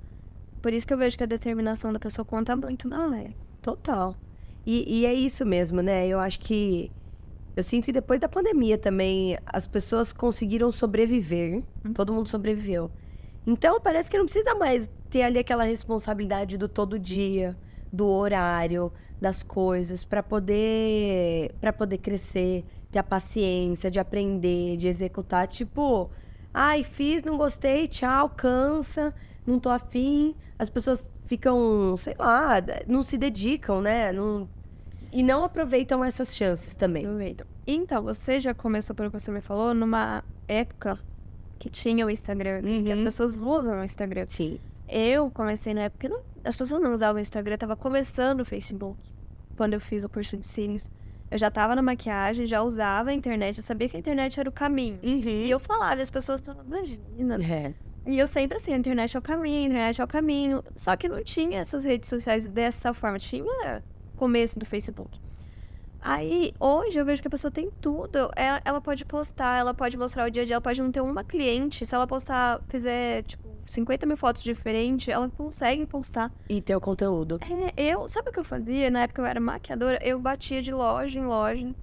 Por 0.61 0.73
isso 0.73 0.87
que 0.87 0.93
eu 0.93 0.97
vejo 0.97 1.17
que 1.17 1.23
a 1.23 1.27
determinação 1.27 1.91
da 1.91 1.99
pessoa 1.99 2.25
conta 2.25 2.55
muito, 2.55 2.87
não 2.87 3.13
é? 3.13 3.31
Total. 3.61 4.15
E, 4.65 5.01
e 5.01 5.05
é 5.05 5.13
isso 5.13 5.45
mesmo, 5.45 5.81
né? 5.81 6.07
Eu 6.07 6.19
acho 6.19 6.39
que. 6.39 6.91
Eu 7.55 7.61
sinto 7.61 7.85
que 7.85 7.91
depois 7.91 8.19
da 8.19 8.27
pandemia 8.27 8.77
também 8.77 9.37
as 9.45 9.67
pessoas 9.67 10.11
conseguiram 10.11 10.71
sobreviver. 10.71 11.63
Todo 11.93 12.13
mundo 12.13 12.27
sobreviveu. 12.27 12.89
Então 13.45 13.79
parece 13.79 14.09
que 14.09 14.17
não 14.17 14.25
precisa 14.25 14.55
mais 14.55 14.89
ter 15.09 15.21
ali 15.21 15.37
aquela 15.37 15.63
responsabilidade 15.63 16.57
do 16.57 16.67
todo 16.67 16.97
dia, 16.97 17.55
do 17.91 18.07
horário, 18.07 18.91
das 19.23 19.41
coisas, 19.41 20.03
para 20.03 20.21
poder 20.21 21.55
para 21.61 21.71
poder 21.71 21.97
crescer, 21.97 22.65
ter 22.91 22.99
a 22.99 23.03
paciência 23.03 23.89
de 23.89 23.97
aprender, 23.97 24.75
de 24.75 24.87
executar. 24.87 25.47
Tipo, 25.47 26.11
ai, 26.53 26.83
fiz, 26.83 27.23
não 27.23 27.37
gostei, 27.37 27.87
tchau, 27.87 28.29
cansa. 28.29 29.13
não 29.47 29.59
tô 29.59 29.69
afim, 29.69 30.35
as 30.59 30.69
pessoas 30.69 31.07
ficam, 31.25 31.95
sei 31.95 32.15
lá, 32.19 32.55
não 32.85 33.01
se 33.01 33.17
dedicam, 33.17 33.81
né? 33.81 34.11
Não... 34.11 34.47
E 35.11 35.23
não 35.23 35.45
aproveitam 35.45 36.03
essas 36.03 36.35
chances 36.35 36.75
também. 36.75 37.05
Aproveitam. 37.05 37.47
Então, 37.65 38.03
você 38.03 38.41
já 38.41 38.53
começou, 38.53 38.95
pelo 38.95 39.09
que 39.09 39.19
você 39.19 39.31
me 39.31 39.41
falou, 39.41 39.73
numa 39.73 40.23
época 40.47 40.99
que 41.59 41.69
tinha 41.69 42.05
o 42.05 42.09
Instagram, 42.09 42.61
uhum. 42.65 42.83
que 42.83 42.91
as 42.91 42.99
uhum. 42.99 43.05
pessoas 43.05 43.37
usam 43.37 43.79
o 43.79 43.83
Instagram. 43.83 44.25
Sim. 44.27 44.59
Eu 44.87 45.31
comecei 45.31 45.73
na 45.73 45.83
época, 45.83 46.09
não, 46.09 46.21
as 46.43 46.55
pessoas 46.55 46.81
não 46.81 46.93
usavam 46.93 47.17
o 47.17 47.21
Instagram, 47.21 47.57
tava 47.57 47.75
começando 47.75 48.41
o 48.41 48.45
Facebook, 48.45 48.99
quando 49.55 49.73
eu 49.73 49.79
fiz 49.79 50.03
o 50.03 50.09
curso 50.09 50.37
de 50.37 50.45
cílios. 50.45 50.91
Eu 51.31 51.37
já 51.37 51.49
tava 51.49 51.75
na 51.75 51.81
maquiagem, 51.81 52.45
já 52.45 52.61
usava 52.61 53.09
a 53.09 53.13
internet, 53.13 53.57
eu 53.57 53.63
sabia 53.63 53.89
que 53.89 53.97
a 53.97 53.99
internet 53.99 54.39
era 54.39 54.47
o 54.47 54.51
caminho. 54.51 54.99
Uhum. 55.01 55.45
E 55.45 55.49
eu 55.49 55.59
falava, 55.59 55.99
e 55.99 56.03
as 56.03 56.11
pessoas 56.11 56.39
estavam, 56.39 56.63
imagina. 56.63 57.43
É. 57.43 57.73
E 58.05 58.19
eu 58.19 58.27
sempre 58.27 58.57
assim, 58.57 58.73
a 58.73 58.77
internet 58.77 59.15
é 59.15 59.19
o 59.19 59.21
caminho, 59.21 59.63
a 59.63 59.65
internet 59.65 60.01
é 60.01 60.03
o 60.03 60.07
caminho. 60.07 60.63
Só 60.75 60.95
que 60.95 61.07
não 61.07 61.23
tinha 61.23 61.59
essas 61.59 61.85
redes 61.85 62.09
sociais 62.09 62.45
dessa 62.47 62.93
forma. 62.93 63.17
Tinha 63.17 63.81
começo 64.15 64.59
do 64.59 64.65
Facebook. 64.65 65.19
Aí, 66.01 66.53
hoje, 66.59 66.99
eu 66.99 67.05
vejo 67.05 67.21
que 67.21 67.29
a 67.29 67.31
pessoa 67.31 67.49
tem 67.49 67.71
tudo. 67.79 68.29
Ela, 68.35 68.61
ela, 68.65 68.81
pode 68.81 69.05
postar, 69.05 69.57
ela 69.57 69.73
pode 69.73 69.97
mostrar 69.97 70.27
o 70.27 70.29
dia 70.29 70.41
a 70.41 70.45
dia, 70.45 70.55
ela 70.55 70.61
pode 70.61 70.81
não 70.81 70.91
ter 70.91 70.99
uma 70.99 71.23
cliente. 71.23 71.85
Se 71.85 71.95
ela 71.95 72.05
postar, 72.05 72.61
fizer, 72.67 73.23
tipo, 73.23 73.42
50 73.65 74.05
mil 74.05 74.17
fotos 74.17 74.43
diferentes, 74.43 75.07
ela 75.07 75.29
consegue 75.29 75.85
postar. 75.85 76.31
E 76.49 76.61
ter 76.61 76.75
o 76.75 76.81
conteúdo. 76.81 77.39
É, 77.77 77.91
eu, 77.91 78.07
sabe 78.07 78.29
o 78.29 78.33
que 78.33 78.39
eu 78.39 78.43
fazia? 78.43 78.89
Na 78.89 79.03
época 79.03 79.21
eu 79.21 79.25
era 79.25 79.39
maquiadora, 79.39 79.99
eu 80.01 80.19
batia 80.19 80.61
de 80.61 80.71
loja 80.71 81.19
em 81.19 81.25
loja 81.25 81.73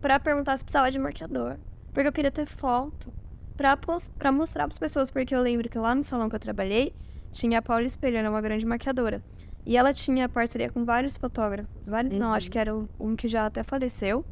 pra 0.00 0.20
perguntar 0.20 0.56
se 0.56 0.64
precisava 0.64 0.90
de 0.90 0.98
maquiador. 0.98 1.56
Porque 1.92 2.08
eu 2.08 2.12
queria 2.12 2.30
ter 2.30 2.46
foto 2.46 3.12
pra, 3.56 3.76
pra 4.18 4.32
mostrar 4.32 4.66
pras 4.66 4.78
pessoas. 4.78 5.10
Porque 5.10 5.34
eu 5.34 5.42
lembro 5.42 5.68
que 5.68 5.78
lá 5.78 5.94
no 5.94 6.04
salão 6.04 6.28
que 6.28 6.36
eu 6.36 6.40
trabalhei, 6.40 6.94
tinha 7.32 7.58
a 7.58 7.62
Paula 7.62 7.84
Espelho, 7.84 8.16
era 8.16 8.30
uma 8.30 8.40
grande 8.40 8.64
maquiadora. 8.64 9.22
E 9.66 9.76
ela 9.76 9.92
tinha 9.92 10.28
parceria 10.28 10.70
com 10.70 10.84
vários 10.84 11.16
fotógrafos. 11.16 11.86
Vários, 11.86 12.14
uhum. 12.14 12.20
não, 12.20 12.32
acho 12.32 12.50
que 12.50 12.58
era 12.58 12.74
um 12.98 13.16
que 13.16 13.28
já 13.28 13.46
até 13.46 13.62
faleceu. 13.62 14.24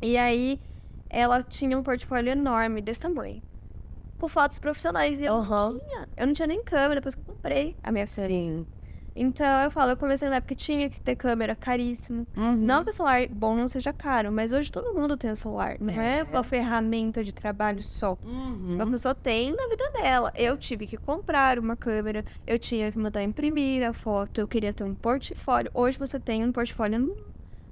E 0.00 0.16
aí, 0.16 0.60
ela 1.10 1.42
tinha 1.42 1.78
um 1.78 1.82
portfólio 1.82 2.32
enorme, 2.32 2.80
desse 2.80 3.00
tamanho 3.00 3.42
por 4.18 4.28
fotos 4.28 4.58
profissionais. 4.58 5.20
E 5.20 5.24
eu, 5.24 5.34
uhum. 5.34 5.44
não 5.44 5.78
tinha, 5.78 6.08
eu 6.16 6.26
não 6.26 6.34
tinha 6.34 6.46
nem 6.48 6.62
câmera, 6.62 6.96
depois 6.96 7.14
que 7.14 7.20
eu 7.20 7.34
comprei 7.34 7.76
a 7.82 7.92
minha 7.92 8.06
Sim. 8.06 8.66
Então, 9.18 9.62
eu 9.62 9.70
falo, 9.70 9.92
eu 9.92 9.96
comecei 9.96 10.28
na 10.28 10.36
época 10.36 10.54
que 10.54 10.62
tinha 10.62 10.90
que 10.90 11.00
ter 11.00 11.16
câmera 11.16 11.56
caríssimo. 11.56 12.26
Uhum. 12.36 12.54
Não 12.54 12.84
que 12.84 12.90
o 12.90 12.92
celular 12.92 13.26
bom 13.28 13.56
não 13.56 13.66
seja 13.66 13.90
caro, 13.90 14.30
mas 14.30 14.52
hoje 14.52 14.70
todo 14.70 14.92
mundo 14.92 15.16
tem 15.16 15.30
um 15.30 15.34
celular. 15.34 15.78
Não 15.80 15.94
é, 15.94 16.18
é 16.18 16.22
uma 16.24 16.42
ferramenta 16.42 17.24
de 17.24 17.32
trabalho 17.32 17.82
só. 17.82 18.18
Uhum. 18.22 18.74
Uma 18.74 18.86
pessoa 18.90 19.14
tem 19.14 19.56
na 19.56 19.68
vida 19.68 19.90
dela. 19.92 20.30
Eu 20.36 20.58
tive 20.58 20.86
que 20.86 20.98
comprar 20.98 21.58
uma 21.58 21.74
câmera, 21.74 22.26
eu 22.46 22.58
tinha 22.58 22.92
que 22.92 22.98
mandar 22.98 23.22
imprimir 23.22 23.88
a 23.88 23.94
foto, 23.94 24.38
eu 24.38 24.46
queria 24.46 24.74
ter 24.74 24.84
um 24.84 24.94
portfólio. 24.94 25.70
Hoje 25.72 25.98
você 25.98 26.20
tem 26.20 26.44
um 26.44 26.52
portfólio 26.52 26.98
no, 26.98 27.16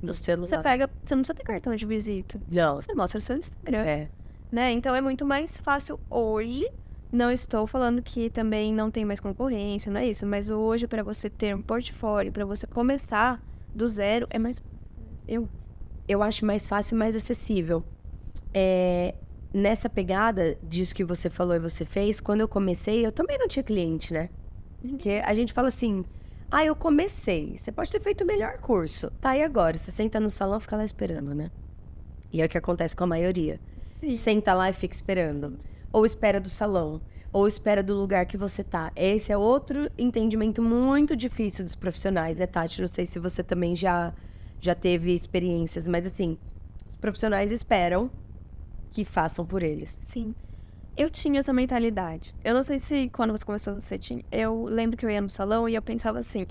no 0.01 0.15
celular. 0.15 0.47
Você 0.47 0.59
pega, 0.59 0.91
você 1.05 1.15
não 1.15 1.23
precisa 1.23 1.35
ter 1.35 1.45
cartão 1.45 1.77
de 1.77 1.85
visita. 1.85 2.41
Não. 2.51 2.77
Você 2.77 2.95
mostra 2.95 3.21
seu 3.21 3.37
Instagram. 3.37 3.85
É 3.85 4.09
né? 4.51 4.73
Então 4.73 4.95
é 4.95 5.01
muito 5.01 5.25
mais 5.25 5.57
fácil 5.57 5.99
hoje. 6.09 6.69
Não 7.13 7.31
estou 7.31 7.67
falando 7.67 8.03
que 8.03 8.29
também 8.29 8.75
não 8.75 8.91
tem 8.91 9.05
mais 9.05 9.21
concorrência, 9.21 9.91
não 9.91 10.01
é 10.01 10.07
isso, 10.09 10.27
mas 10.27 10.51
hoje 10.51 10.89
para 10.89 11.03
você 11.03 11.31
ter 11.31 11.55
um 11.55 11.63
portfólio, 11.63 12.33
para 12.33 12.45
você 12.45 12.67
começar 12.67 13.41
do 13.73 13.89
zero, 13.89 14.27
é 14.31 14.39
mais 14.39 14.61
eu 15.29 15.49
eu 16.07 16.23
acho 16.23 16.45
mais 16.45 16.69
fácil, 16.69 16.97
mais 16.97 17.17
acessível. 17.17 17.83
É, 18.53 19.15
nessa 19.53 19.89
pegada 19.89 20.59
disso 20.63 20.95
que 20.95 21.05
você 21.05 21.31
falou 21.31 21.55
e 21.55 21.59
você 21.59 21.85
fez, 21.85 22.21
quando 22.21 22.41
eu 22.41 22.49
comecei, 22.49 23.07
eu 23.07 23.13
também 23.13 23.39
não 23.39 23.49
tinha 23.49 23.63
cliente, 23.63 24.13
né? 24.13 24.29
Porque 24.81 25.23
a 25.25 25.35
gente 25.35 25.53
fala 25.53 25.69
assim: 25.69 26.05
"Ah, 26.51 26.65
eu 26.65 26.77
comecei. 26.77 27.57
Você 27.59 27.73
pode 27.73 27.91
ter 27.91 28.01
feito 28.01 28.23
o 28.23 28.27
melhor 28.27 28.59
curso. 28.59 29.11
Tá, 29.21 29.37
e 29.37 29.43
agora? 29.43 29.79
Você 29.79 29.91
senta 29.91 30.21
no 30.21 30.29
salão, 30.29 30.61
fica 30.61 30.77
lá 30.77 30.85
esperando, 30.85 31.35
né? 31.35 31.51
E 32.33 32.43
é 32.43 32.47
o 32.47 32.49
que 32.49 32.59
acontece 32.59 32.95
com 32.95 33.05
a 33.05 33.07
maioria. 33.07 33.61
Sim. 34.05 34.17
Senta 34.17 34.55
lá 34.55 34.71
e 34.71 34.73
fica 34.73 34.95
esperando. 34.95 35.59
Ou 35.93 36.05
espera 36.05 36.41
do 36.41 36.51
salão. 36.51 37.01
Ou 37.33 37.49
espera 37.49 37.83
do 37.83 37.95
lugar 37.95 38.27
que 38.27 38.37
você 38.37 38.63
tá. 38.63 38.93
Esse 38.95 39.33
é 39.33 39.37
outro 39.37 39.91
entendimento 39.99 40.63
muito 40.63 41.17
difícil 41.17 41.65
dos 41.65 41.75
profissionais, 41.75 42.37
né, 42.37 42.47
Tati? 42.47 42.81
Não 42.81 42.89
sei 42.89 43.07
se 43.07 43.19
você 43.19 43.43
também 43.43 43.75
já, 43.75 44.13
já 44.61 44.75
teve 44.75 45.13
experiências, 45.13 45.87
mas 45.87 46.07
assim, 46.07 46.39
os 46.87 46.95
profissionais 46.97 47.51
esperam 47.51 48.11
que 48.93 49.05
façam 49.05 49.45
por 49.45 49.63
eles. 49.63 49.99
Sim. 50.05 50.35
Eu 50.97 51.11
tinha 51.11 51.41
essa 51.41 51.53
mentalidade. 51.53 52.33
Eu 52.45 52.55
não 52.55 52.63
sei 52.63 52.79
se 52.79 53.09
quando 53.09 53.33
você 53.33 53.45
começou 53.45 53.75
você 53.75 53.99
tinha. 53.99 54.25
Eu 54.31 54.65
lembro 54.67 54.97
que 54.97 55.05
eu 55.05 55.11
ia 55.11 55.21
no 55.21 55.29
salão 55.29 55.69
e 55.69 55.75
eu 55.75 55.83
pensava 55.83 56.21
assim: 56.21 56.47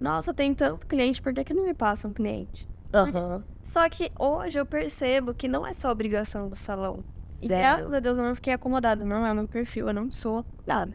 nossa, 0.00 0.32
tem 0.32 0.54
tanto 0.54 0.86
cliente, 0.86 1.20
por 1.20 1.34
que, 1.34 1.44
que 1.44 1.52
não 1.52 1.64
me 1.66 1.74
passa 1.74 2.08
um 2.08 2.12
cliente? 2.12 2.66
Uhum. 2.92 3.42
Só 3.62 3.88
que 3.88 4.10
hoje 4.18 4.58
eu 4.58 4.66
percebo 4.66 5.32
que 5.32 5.46
não 5.46 5.66
é 5.66 5.72
só 5.72 5.90
obrigação 5.90 6.48
do 6.48 6.56
salão. 6.56 7.04
E 7.40 7.48
graças 7.48 7.92
a 7.92 8.00
Deus 8.00 8.18
eu 8.18 8.24
não 8.24 8.34
fiquei 8.34 8.52
acomodada, 8.52 9.04
não 9.04 9.26
é 9.26 9.32
meu 9.32 9.48
perfil, 9.48 9.88
eu 9.88 9.94
não 9.94 10.10
sou 10.10 10.44
nada. 10.66 10.92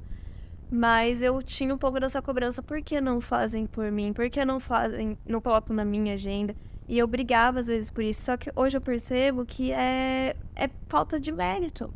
Mas 0.69 1.21
eu 1.21 1.41
tinha 1.41 1.73
um 1.73 1.77
pouco 1.77 1.99
dessa 1.99 2.21
cobrança, 2.21 2.61
por 2.61 2.81
que 2.81 2.99
não 2.99 3.21
fazem 3.21 3.65
por 3.65 3.91
mim? 3.91 4.13
Por 4.13 4.29
que 4.29 4.43
não 4.43 4.59
fazem, 4.59 5.17
não 5.25 5.39
colocam 5.39 5.75
na 5.75 5.85
minha 5.85 6.13
agenda? 6.13 6.55
E 6.87 6.97
eu 6.97 7.07
brigava 7.07 7.59
às 7.59 7.67
vezes 7.67 7.89
por 7.89 8.03
isso, 8.03 8.21
só 8.21 8.37
que 8.37 8.51
hoje 8.55 8.77
eu 8.77 8.81
percebo 8.81 9.45
que 9.45 9.71
é, 9.71 10.35
é 10.55 10.69
falta 10.87 11.19
de 11.19 11.31
mérito, 11.31 11.91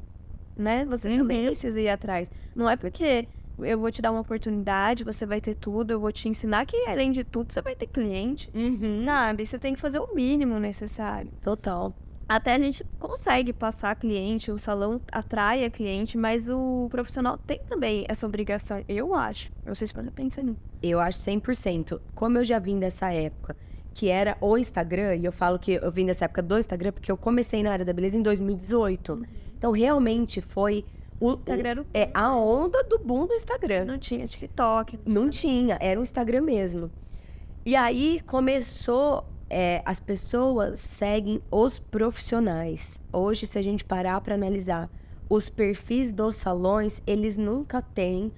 né? 0.58 0.86
Você 0.86 1.10
uhum. 1.10 1.18
também 1.20 1.46
precisa 1.46 1.80
ir 1.80 1.90
atrás. 1.90 2.32
Não 2.56 2.68
é 2.68 2.76
porque 2.76 3.28
eu 3.63 3.80
vou 3.80 3.91
te 3.91 4.02
dar 4.02 4.12
uma 4.12 4.22
oportunidade, 4.22 5.04
você 5.04 5.26
vai 5.26 5.41
ter 5.41 5.56
tudo, 5.56 5.91
eu 5.91 6.00
vou 6.00 6.12
te 6.12 6.28
ensinar 6.28 6.65
que, 6.65 6.78
além 6.88 7.12
de 7.12 7.24
tudo, 7.24 7.52
você 7.52 7.62
vai 7.62 7.76
ter 7.76 7.88
cliente. 7.88 8.50
Uhum. 8.54 9.04
Sabe? 9.06 9.45
Você 9.45 9.60
tem 9.60 9.74
que 9.74 9.80
fazer 9.80 10.00
o 10.00 10.13
mínimo 10.13 10.60
necessário. 10.60 11.32
Total. 11.41 11.93
Até 12.30 12.54
a 12.54 12.60
gente 12.60 12.86
consegue 13.00 13.52
passar 13.52 13.95
cliente, 13.95 14.52
o 14.52 14.60
salão 14.60 15.02
atrai 15.12 15.65
a 15.65 15.69
cliente, 15.69 16.15
mas 16.15 16.48
o 16.48 16.88
profissional 16.91 17.39
tem 17.39 17.60
também 17.67 18.06
essa 18.08 18.28
obrigação, 18.28 18.84
eu 18.88 19.15
acho. 19.15 19.50
Eu 19.65 19.69
não 19.69 19.76
sei 19.76 19.88
se 19.88 19.93
você 19.95 20.12
pensa 20.12 20.43
nisso. 20.43 20.60
Eu 20.84 21.00
acho 21.00 21.17
100%. 21.19 22.00
Como 22.13 22.38
eu 22.38 22.43
já 22.43 22.60
vim 22.60 22.78
dessa 22.78 23.12
época, 23.12 23.58
que 23.95 24.10
era 24.10 24.38
o 24.39 24.56
Instagram, 24.60 25.15
e 25.15 25.26
eu 25.26 25.32
falo 25.32 25.58
que 25.58 25.72
eu 25.74 25.91
vim 25.91 26.06
dessa 26.06 26.26
época 26.26 26.43
do 26.43 26.60
Instagram 26.60 26.91
porque 26.91 27.12
eu 27.12 27.17
comecei 27.17 27.63
na 27.63 27.72
área 27.72 27.84
da 27.84 27.91
beleza 27.91 28.15
em 28.15 28.22
2018. 28.22 29.13
Uhum. 29.13 29.24
Então, 29.58 29.72
realmente 29.72 30.39
foi 30.39 30.86
o 31.20 31.34
Instagram 31.34 31.70
era 31.70 31.82
o... 31.82 31.86
é 31.94 32.10
a 32.14 32.36
onda 32.36 32.84
do 32.84 32.98
boom 33.00 33.28
do 33.28 33.34
Instagram. 33.34 33.86
Não 33.86 33.98
tinha 33.98 34.26
TikTok. 34.26 35.00
Não, 35.06 35.24
não 35.24 35.30
tinha, 35.30 35.78
era 35.82 36.00
o 36.00 36.04
Instagram 36.04 36.42
mesmo. 36.42 36.90
E 37.66 37.76
aí 37.76 38.22
começou, 38.26 39.26
é, 39.50 39.82
as 39.86 40.00
pessoas 40.00 40.80
seguem 40.80 41.42
os 41.52 41.78
profissionais. 41.78 43.02
Hoje, 43.12 43.46
se 43.46 43.60
a 43.60 43.62
gente 43.62 43.84
parar 43.84 44.22
para 44.22 44.36
analisar 44.36 44.90
os 45.30 45.50
perfis 45.50 46.12
dos 46.12 46.36
salões, 46.36 47.02
eles 47.06 47.38
nunca 47.38 47.82
têm 47.82 48.32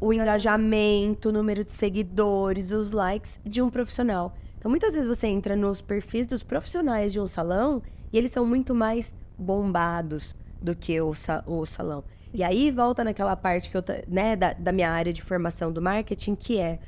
o 0.00 0.12
engajamento, 0.12 1.28
o 1.28 1.32
número 1.32 1.64
de 1.64 1.72
seguidores, 1.72 2.70
os 2.70 2.92
likes 2.92 3.40
de 3.44 3.60
um 3.60 3.68
profissional. 3.68 4.34
Então, 4.58 4.70
muitas 4.70 4.94
vezes 4.94 5.08
você 5.08 5.26
entra 5.26 5.54
nos 5.54 5.80
perfis 5.80 6.26
dos 6.26 6.42
profissionais 6.42 7.12
de 7.12 7.20
um 7.20 7.26
salão 7.26 7.82
e 8.12 8.16
eles 8.16 8.30
são 8.30 8.46
muito 8.46 8.74
mais 8.74 9.14
bombados, 9.36 10.34
do 10.64 10.74
que 10.74 11.00
o, 11.00 11.12
o 11.46 11.66
salão. 11.66 12.02
E 12.32 12.42
aí 12.42 12.70
volta 12.70 13.04
naquela 13.04 13.36
parte 13.36 13.70
que 13.70 13.76
eu, 13.76 13.84
né, 14.08 14.34
da, 14.34 14.54
da 14.54 14.72
minha 14.72 14.90
área 14.90 15.12
de 15.12 15.22
formação 15.22 15.70
do 15.70 15.80
marketing, 15.80 16.34
que 16.34 16.58
é 16.58 16.80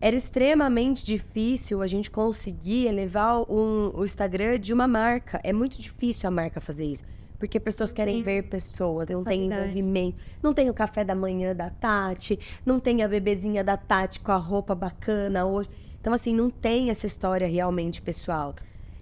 era 0.00 0.16
extremamente 0.16 1.04
difícil 1.04 1.82
a 1.82 1.86
gente 1.86 2.10
conseguir 2.10 2.86
elevar 2.86 3.42
um, 3.42 3.92
o 3.94 4.02
Instagram 4.02 4.58
de 4.58 4.72
uma 4.72 4.88
marca. 4.88 5.38
É 5.44 5.52
muito 5.52 5.78
difícil 5.78 6.26
a 6.26 6.30
marca 6.30 6.58
fazer 6.58 6.86
isso. 6.86 7.04
Porque 7.38 7.60
pessoas 7.60 7.92
querem 7.92 8.22
ver 8.22 8.44
pessoas, 8.44 9.08
não 9.08 9.22
tem 9.22 9.46
envolvimento. 9.46 10.16
Não 10.42 10.54
tem 10.54 10.70
o 10.70 10.74
café 10.74 11.04
da 11.04 11.14
manhã 11.14 11.54
da 11.54 11.68
Tati, 11.68 12.38
não 12.64 12.80
tem 12.80 13.02
a 13.02 13.08
bebezinha 13.08 13.62
da 13.62 13.76
Tati 13.76 14.20
com 14.20 14.32
a 14.32 14.36
roupa 14.36 14.74
bacana 14.74 15.44
hoje. 15.44 15.68
Então, 16.00 16.14
assim, 16.14 16.34
não 16.34 16.48
tem 16.48 16.88
essa 16.88 17.06
história 17.06 17.46
realmente 17.46 18.00
pessoal. 18.00 18.54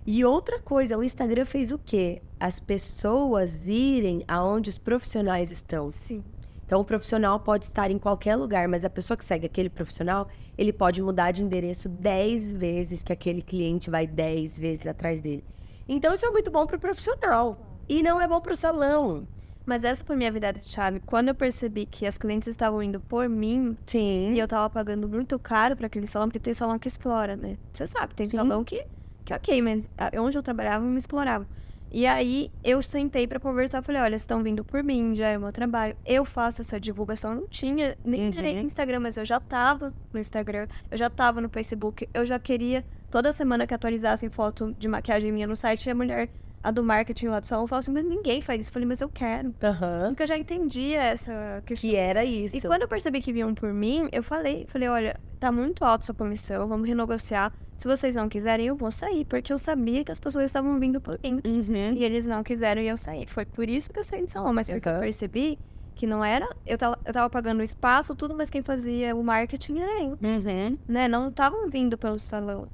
E 0.05 0.25
outra 0.25 0.59
coisa, 0.59 0.99
o 0.99 1.05
Instagram 1.05 1.45
fez 1.45 1.71
o 1.71 1.79
quê? 1.79 2.21
As 2.41 2.61
pessoas 2.61 3.67
irem 3.67 4.25
aonde 4.29 4.71
os 4.71 4.79
profissionais 4.79 5.51
estão. 5.51 5.91
Sim. 5.91 6.23
Então, 6.65 6.81
o 6.81 6.85
profissional 6.85 7.41
pode 7.41 7.65
estar 7.65 7.91
em 7.91 7.99
qualquer 7.99 8.37
lugar, 8.37 8.69
mas 8.69 8.85
a 8.85 8.91
pessoa 8.91 9.17
que 9.17 9.25
segue 9.25 9.47
aquele 9.47 9.71
profissional, 9.71 10.29
ele 10.57 10.73
pode 10.73 11.01
mudar 11.01 11.33
de 11.33 11.43
endereço 11.43 11.89
10 11.89 12.55
vezes, 12.55 13.03
que 13.03 13.13
aquele 13.13 13.41
cliente 13.41 13.89
vai 13.89 14.07
10 14.07 14.59
vezes 14.59 14.87
atrás 14.87 15.21
dele. 15.21 15.43
Então, 15.89 16.13
isso 16.13 16.27
é 16.27 16.31
muito 16.31 16.51
bom 16.51 16.67
para 16.67 16.77
o 16.77 16.81
profissional. 16.81 17.59
E 17.89 18.03
não 18.03 18.21
é 18.21 18.29
bom 18.29 18.41
para 18.41 18.53
o 18.53 18.57
salão. 18.57 19.27
Mas 19.65 19.83
essa 19.83 20.05
foi 20.05 20.15
minha 20.15 20.31
vida 20.31 20.53
de 20.53 20.69
chave. 20.69 21.01
Quando 21.01 21.29
eu 21.29 21.35
percebi 21.35 21.87
que 21.87 22.07
as 22.07 22.19
clientes 22.19 22.49
estavam 22.49 22.83
indo 22.83 23.01
por 23.01 23.29
mim, 23.29 23.77
Sim. 23.87 24.35
e 24.35 24.39
eu 24.39 24.45
estava 24.45 24.69
pagando 24.69 25.09
muito 25.09 25.39
caro 25.39 25.75
para 25.75 25.87
aquele 25.87 26.07
salão, 26.07 26.29
porque 26.29 26.39
tem 26.39 26.55
salão 26.55 26.79
que 26.79 26.89
explora, 26.89 27.35
né? 27.35 27.57
Você 27.73 27.87
sabe, 27.87 28.15
tem 28.15 28.29
Sim. 28.29 28.37
salão 28.37 28.63
que 28.63 28.87
que 29.29 29.35
ok, 29.35 29.61
mas 29.61 29.87
onde 30.19 30.39
eu 30.39 30.43
trabalhava 30.43 30.83
me 30.87 30.97
explorava. 30.97 31.47
E 31.91 32.07
aí 32.07 32.51
eu 32.63 32.83
sentei 32.83 33.27
para 33.27 33.41
conversar, 33.41 33.83
falei, 33.83 34.01
olha, 34.03 34.17
estão 34.17 34.43
vindo 34.43 34.65
por 34.65 34.83
mim, 34.83 35.15
já 35.15 35.29
é 35.29 35.39
o 35.39 35.41
meu 35.41 35.53
trabalho. 35.53 35.97
Eu 36.05 36.25
faço 36.25 36.61
essa 36.61 36.79
divulgação, 36.79 37.35
não 37.35 37.47
tinha 37.47 37.97
nem 38.05 38.25
uhum. 38.25 38.31
direito 38.31 38.61
no 38.61 38.67
Instagram, 38.67 39.01
mas 39.01 39.17
eu 39.17 39.25
já 39.25 39.41
tava 39.41 39.93
no 40.13 40.21
Instagram, 40.21 40.67
eu 40.91 40.97
já 40.97 41.09
tava 41.09 41.41
no 41.41 41.49
Facebook, 41.49 42.09
eu 42.13 42.27
já 42.27 42.39
queria 42.39 42.85
toda 43.11 43.33
semana 43.33 43.67
que 43.67 43.75
atualizassem 43.75 44.29
foto 44.29 44.75
de 44.79 44.89
maquiagem 44.89 45.33
minha 45.33 45.47
no 45.47 45.57
site, 45.57 45.89
a 45.89 45.95
mulher 45.95 46.29
a 46.63 46.71
do 46.71 46.83
marketing 46.83 47.29
lá 47.29 47.41
do 47.41 47.47
salão 47.47 47.67
falou 47.67 47.81
assim, 47.81 47.93
mas 47.93 48.05
ninguém 48.05 48.43
faz 48.43 48.61
isso. 48.61 48.71
Eu 48.71 48.73
falei, 48.73 48.89
mas 48.89 49.01
eu 49.01 49.09
quero. 49.09 49.49
Uhum. 49.49 50.09
Porque 50.09 50.23
eu 50.23 50.27
já 50.27 50.37
entendia 50.37 51.03
essa 51.03 51.63
questão. 51.65 51.91
Que 51.91 51.97
era 51.97 52.25
isso. 52.25 52.57
E 52.57 52.61
quando 52.61 52.83
eu 52.83 52.89
percebi 52.89 53.21
que 53.21 53.33
vinham 53.33 53.55
por 53.55 53.73
mim, 53.73 54.09
eu 54.13 54.23
falei, 54.23 54.67
falei, 54.69 54.89
olha, 54.89 55.21
tá 55.39 55.53
muito 55.53 55.85
alto 55.85 56.05
sua 56.05 56.15
comissão, 56.15 56.67
vamos 56.67 56.89
renegociar. 56.89 57.53
Se 57.77 57.87
vocês 57.87 58.17
não 58.17 58.29
quiserem, 58.29 58.67
eu 58.67 58.75
vou 58.75 58.91
sair. 58.91 59.25
Porque 59.25 59.53
eu 59.53 59.59
sabia 59.59 60.05
que 60.05 60.11
as 60.11 60.19
pessoas 60.19 60.47
estavam 60.47 60.79
vindo 60.81 61.01
por 61.01 61.19
mim. 61.23 61.41
Uhum. 61.45 61.93
E 61.95 62.03
eles 62.03 62.27
não 62.27 62.43
quiseram 62.43 62.83
e 62.83 62.89
eu 62.89 62.97
saí. 62.97 63.27
Foi 63.27 63.45
por 63.47 63.69
isso 63.69 63.93
que 63.93 64.01
eu 64.01 64.05
saí 64.05 64.25
do 64.25 64.31
salão. 64.31 64.53
Mas 64.53 64.69
porque 64.69 64.89
uhum. 64.89 64.97
eu 64.97 65.01
percebi 65.01 65.59
que 65.95 66.07
não 66.07 66.25
era. 66.25 66.49
Eu 66.67 66.77
tava, 66.77 66.99
eu 67.05 67.13
tava 67.13 67.31
pagando 67.31 67.61
o 67.61 67.63
espaço, 67.63 68.17
tudo, 68.17 68.35
mas 68.35 68.51
quem 68.51 68.63
fazia 68.63 69.15
o 69.15 69.23
marketing 69.23 69.79
era 69.79 70.03
eu. 70.03 70.19
Uhum. 70.21 70.79
Né? 70.89 71.07
Não 71.07 71.29
estavam 71.29 71.69
vindo 71.71 71.97
pelo 71.97 72.19
salão. 72.19 72.67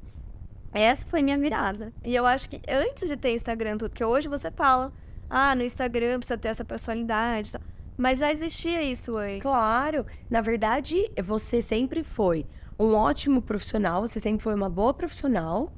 Essa 0.75 1.07
foi 1.07 1.23
minha 1.23 1.39
virada. 1.39 1.93
E 2.05 2.13
eu 2.13 2.27
acho 2.27 2.51
que 2.51 2.61
antes 2.69 3.09
de 3.09 3.17
ter 3.17 3.33
Instagram, 3.33 3.79
tudo, 3.79 3.91
porque 3.91 4.05
hoje 4.05 4.27
você 4.27 4.51
fala, 4.51 4.93
ah, 5.31 5.55
no 5.55 5.63
Instagram 5.63 6.19
precisa 6.19 6.37
ter 6.37 6.49
essa 6.49 6.65
personalidade. 6.65 7.53
Mas 7.97 8.19
já 8.19 8.33
existia 8.33 8.83
isso 8.83 9.17
antes. 9.17 9.43
Claro. 9.43 10.05
Na 10.29 10.41
verdade, 10.41 11.09
você 11.23 11.63
sempre 11.63 12.03
foi 12.03 12.45
um 12.77 12.93
ótimo 12.95 13.41
profissional, 13.41 14.01
você 14.01 14.19
sempre 14.19 14.43
foi 14.43 14.53
uma 14.53 14.69
boa 14.69 14.93
profissional. 14.93 15.73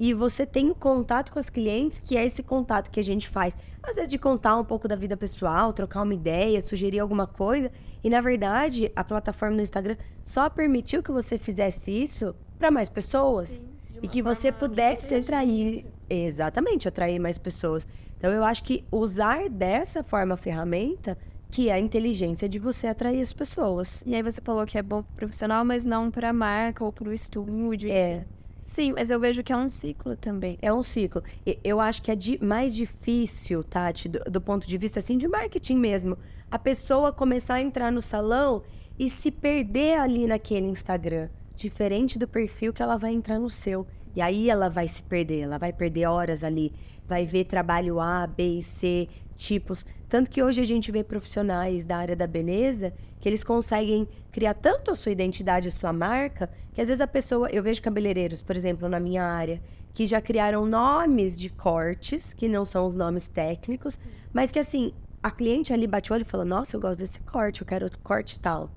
E 0.00 0.12
você 0.12 0.44
tem 0.44 0.70
o 0.70 0.74
contato 0.74 1.30
com 1.30 1.38
as 1.38 1.50
clientes, 1.50 2.00
que 2.00 2.16
é 2.16 2.24
esse 2.24 2.42
contato 2.42 2.90
que 2.90 2.98
a 2.98 3.04
gente 3.04 3.28
faz. 3.28 3.56
Às 3.82 3.94
vezes 3.94 4.10
de 4.10 4.18
contar 4.18 4.56
um 4.56 4.64
pouco 4.64 4.88
da 4.88 4.96
vida 4.96 5.16
pessoal, 5.16 5.72
trocar 5.72 6.02
uma 6.02 6.14
ideia, 6.14 6.60
sugerir 6.60 6.98
alguma 6.98 7.26
coisa. 7.26 7.70
E 8.02 8.10
na 8.10 8.20
verdade, 8.20 8.90
a 8.96 9.04
plataforma 9.04 9.54
no 9.54 9.62
Instagram 9.62 9.96
só 10.22 10.50
permitiu 10.50 11.02
que 11.02 11.12
você 11.12 11.38
fizesse 11.38 11.92
isso 11.92 12.34
para 12.58 12.70
mais 12.70 12.88
pessoas. 12.88 13.50
Sim 13.50 13.69
e 14.02 14.08
que 14.08 14.22
você 14.22 14.50
pudesse 14.50 15.14
atrair, 15.14 15.86
exatamente, 16.08 16.88
atrair 16.88 17.18
mais 17.18 17.38
pessoas. 17.38 17.86
Então 18.16 18.32
eu 18.32 18.44
acho 18.44 18.62
que 18.64 18.84
usar 18.90 19.48
dessa 19.48 20.02
forma 20.02 20.34
a 20.34 20.36
ferramenta 20.36 21.16
que 21.50 21.68
é 21.68 21.72
a 21.72 21.80
inteligência 21.80 22.48
de 22.48 22.58
você 22.58 22.86
atrair 22.86 23.20
as 23.20 23.32
pessoas. 23.32 24.04
E 24.06 24.14
aí 24.14 24.22
você 24.22 24.40
falou 24.40 24.64
que 24.64 24.78
é 24.78 24.82
bom 24.82 25.02
pro 25.02 25.16
profissional, 25.16 25.64
mas 25.64 25.84
não 25.84 26.10
para 26.10 26.30
a 26.30 26.32
marca 26.32 26.84
ou 26.84 26.92
para 26.92 27.08
o 27.08 27.12
estúdio. 27.12 27.90
É. 27.90 28.24
Sim, 28.60 28.92
mas 28.92 29.10
eu 29.10 29.18
vejo 29.18 29.42
que 29.42 29.52
é 29.52 29.56
um 29.56 29.68
ciclo 29.68 30.16
também. 30.16 30.56
É 30.62 30.72
um 30.72 30.82
ciclo. 30.82 31.24
Eu 31.64 31.80
acho 31.80 32.00
que 32.02 32.10
é 32.12 32.16
mais 32.40 32.72
difícil, 32.72 33.64
Tati, 33.64 34.08
do, 34.08 34.20
do 34.30 34.40
ponto 34.40 34.66
de 34.66 34.78
vista 34.78 35.00
assim 35.00 35.18
de 35.18 35.26
marketing 35.26 35.76
mesmo, 35.76 36.16
a 36.48 36.58
pessoa 36.58 37.12
começar 37.12 37.54
a 37.54 37.60
entrar 37.60 37.90
no 37.90 38.00
salão 38.00 38.62
e 38.96 39.10
se 39.10 39.32
perder 39.32 39.98
ali 39.98 40.28
naquele 40.28 40.68
Instagram 40.68 41.28
diferente 41.60 42.18
do 42.18 42.26
perfil 42.26 42.72
que 42.72 42.82
ela 42.82 42.96
vai 42.96 43.12
entrar 43.12 43.38
no 43.38 43.50
seu. 43.50 43.86
E 44.14 44.20
aí 44.20 44.50
ela 44.50 44.68
vai 44.68 44.88
se 44.88 45.02
perder, 45.02 45.40
ela 45.40 45.58
vai 45.58 45.72
perder 45.72 46.06
horas 46.06 46.42
ali, 46.42 46.72
vai 47.06 47.26
ver 47.26 47.44
trabalho 47.44 48.00
A, 48.00 48.26
B 48.26 48.58
e 48.58 48.62
C, 48.62 49.08
tipos. 49.36 49.86
Tanto 50.08 50.30
que 50.30 50.42
hoje 50.42 50.60
a 50.60 50.64
gente 50.64 50.90
vê 50.90 51.04
profissionais 51.04 51.84
da 51.84 51.96
área 51.96 52.16
da 52.16 52.26
beleza 52.26 52.92
que 53.20 53.28
eles 53.28 53.44
conseguem 53.44 54.08
criar 54.32 54.54
tanto 54.54 54.90
a 54.90 54.94
sua 54.94 55.12
identidade, 55.12 55.68
a 55.68 55.70
sua 55.70 55.92
marca, 55.92 56.50
que 56.72 56.80
às 56.80 56.88
vezes 56.88 57.00
a 57.00 57.06
pessoa. 57.06 57.48
Eu 57.50 57.62
vejo 57.62 57.82
cabeleireiros, 57.82 58.40
por 58.40 58.56
exemplo, 58.56 58.88
na 58.88 58.98
minha 58.98 59.22
área, 59.22 59.62
que 59.92 60.06
já 60.06 60.20
criaram 60.20 60.66
nomes 60.66 61.38
de 61.38 61.50
cortes, 61.50 62.32
que 62.32 62.48
não 62.48 62.64
são 62.64 62.86
os 62.86 62.94
nomes 62.94 63.28
técnicos, 63.28 63.98
mas 64.32 64.50
que 64.50 64.58
assim, 64.58 64.92
a 65.22 65.30
cliente 65.30 65.72
ali 65.72 65.86
bate 65.86 66.10
o 66.10 66.14
olho 66.14 66.22
e 66.22 66.24
fala: 66.24 66.44
Nossa, 66.44 66.76
eu 66.76 66.80
gosto 66.80 67.00
desse 67.00 67.20
corte, 67.20 67.60
eu 67.60 67.66
quero 67.66 67.86
o 67.86 67.98
corte 67.98 68.40
tal, 68.40 68.70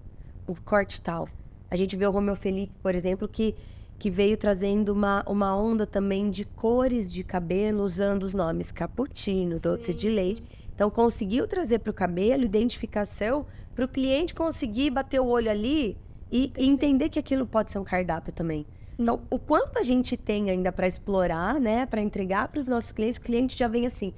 o 0.46 0.56
corte 0.62 1.02
tal. 1.02 1.28
A 1.74 1.76
gente 1.76 1.96
vê 1.96 2.06
o 2.06 2.12
Romeu 2.12 2.36
Felipe, 2.36 2.72
por 2.84 2.94
exemplo, 2.94 3.28
que, 3.28 3.56
que 3.98 4.08
veio 4.08 4.38
trazendo 4.38 4.90
uma, 4.90 5.24
uma 5.28 5.58
onda 5.58 5.88
também 5.88 6.30
de 6.30 6.46
cores 6.46 7.12
de 7.12 7.24
cabelo, 7.24 7.82
usando 7.82 8.22
os 8.22 8.32
nomes 8.36 8.72
cappuccino, 8.72 9.60
doce 9.60 9.92
de 9.92 10.08
leite. 10.08 10.44
Então, 10.76 10.92
conseguiu 10.92 11.48
trazer 11.48 11.80
para 11.80 11.90
o 11.90 11.94
cabelo 11.94 12.44
identificação 12.44 13.48
para 13.74 13.86
o 13.86 13.88
cliente 13.88 14.36
conseguir 14.36 14.92
bater 14.92 15.20
o 15.20 15.26
olho 15.26 15.50
ali 15.50 15.98
e, 16.32 16.54
e, 16.56 16.70
entender 16.70 17.10
que 17.10 17.18
aquilo 17.18 17.48
pode 17.48 17.72
ser 17.72 17.80
um 17.80 17.84
cardápio 17.84 18.32
também. 18.32 18.68
Então, 19.00 19.22
o 19.28 19.40
quanto 19.40 19.80
a 19.80 19.82
gente 19.82 20.16
tem 20.16 20.52
ainda 20.52 20.72
para 20.72 20.86
explorar, 20.86 21.60
né, 21.60 21.88
para 21.88 22.04
entregar 22.04 22.50
para 22.50 22.60
os 22.60 22.68
nossos 22.68 22.92
clientes, 22.92 23.18
o 23.18 23.22
cliente 23.22 23.58
já 23.58 23.68
vem 23.68 23.88
assim: 23.88 24.14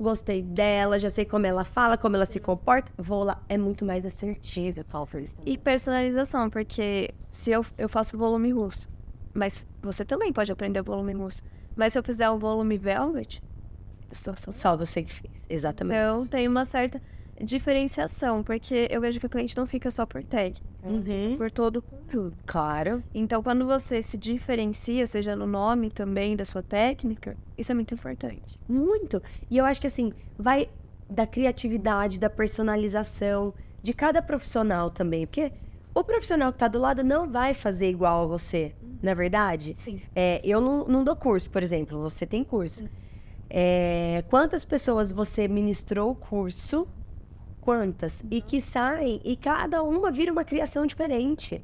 gostei 0.00 0.42
dela, 0.42 0.98
já 0.98 1.10
sei 1.10 1.24
como 1.24 1.46
ela 1.46 1.64
fala, 1.64 1.98
como 1.98 2.16
ela 2.16 2.24
se 2.26 2.40
comporta, 2.40 2.90
vou 2.96 3.22
lá. 3.22 3.42
É 3.48 3.58
muito 3.58 3.84
mais 3.84 4.04
assertiva, 4.06 4.82
Palfers. 4.84 5.36
E 5.44 5.58
personalização, 5.58 6.48
porque 6.48 7.14
se 7.30 7.50
eu, 7.50 7.64
eu 7.76 7.88
faço 7.88 8.16
volume 8.16 8.50
russo, 8.50 8.88
mas 9.34 9.66
você 9.82 10.04
também 10.04 10.32
pode 10.32 10.50
aprender 10.50 10.82
volume 10.82 11.12
russo. 11.12 11.42
Mas 11.76 11.92
se 11.92 11.98
eu 11.98 12.02
fizer 12.02 12.28
o 12.30 12.38
volume 12.38 12.78
velvet, 12.78 13.42
só, 14.10 14.34
só, 14.34 14.50
só 14.50 14.76
você 14.76 15.02
que 15.02 15.12
fez. 15.12 15.32
Exatamente. 15.48 15.96
Então 15.96 16.26
tem 16.26 16.48
uma 16.48 16.64
certa 16.64 17.00
diferenciação, 17.40 18.42
porque 18.42 18.88
eu 18.90 19.00
vejo 19.00 19.20
que 19.20 19.26
o 19.26 19.30
cliente 19.30 19.56
não 19.56 19.66
fica 19.66 19.90
só 19.90 20.04
por 20.04 20.22
tag, 20.24 20.60
uhum. 20.82 21.36
por 21.36 21.50
todo 21.50 21.82
Claro. 22.44 23.02
Então, 23.14 23.42
quando 23.42 23.66
você 23.66 24.02
se 24.02 24.18
diferencia, 24.18 25.06
seja 25.06 25.36
no 25.36 25.46
nome 25.46 25.90
também 25.90 26.34
da 26.34 26.44
sua 26.44 26.62
técnica, 26.62 27.36
isso 27.56 27.70
é 27.70 27.74
muito 27.74 27.94
importante. 27.94 28.58
Muito. 28.68 29.22
E 29.48 29.56
eu 29.58 29.64
acho 29.64 29.80
que 29.80 29.86
assim, 29.86 30.12
vai 30.38 30.68
da 31.08 31.26
criatividade, 31.26 32.18
da 32.18 32.30
personalização 32.30 33.52
de 33.82 33.92
cada 33.92 34.20
profissional 34.22 34.90
também, 34.90 35.26
porque 35.26 35.52
o 35.94 36.04
profissional 36.04 36.52
que 36.52 36.56
está 36.56 36.68
do 36.68 36.78
lado 36.78 37.02
não 37.02 37.28
vai 37.28 37.54
fazer 37.54 37.88
igual 37.88 38.24
a 38.24 38.26
você, 38.26 38.74
não 39.02 39.10
é 39.10 39.14
verdade? 39.14 39.74
Sim. 39.76 40.00
É, 40.14 40.40
eu 40.44 40.60
não, 40.60 40.84
não 40.84 41.04
dou 41.04 41.16
curso, 41.16 41.50
por 41.50 41.62
exemplo, 41.62 42.00
você 42.00 42.24
tem 42.24 42.44
curso. 42.44 42.84
É, 43.48 44.22
quantas 44.28 44.64
pessoas 44.64 45.10
você 45.10 45.48
ministrou 45.48 46.12
o 46.12 46.14
curso 46.14 46.86
quantas 47.60 48.24
e 48.30 48.40
que 48.40 48.60
saem 48.60 49.20
e 49.24 49.36
cada 49.36 49.82
uma 49.82 50.10
vira 50.10 50.32
uma 50.32 50.44
criação 50.44 50.86
diferente. 50.86 51.62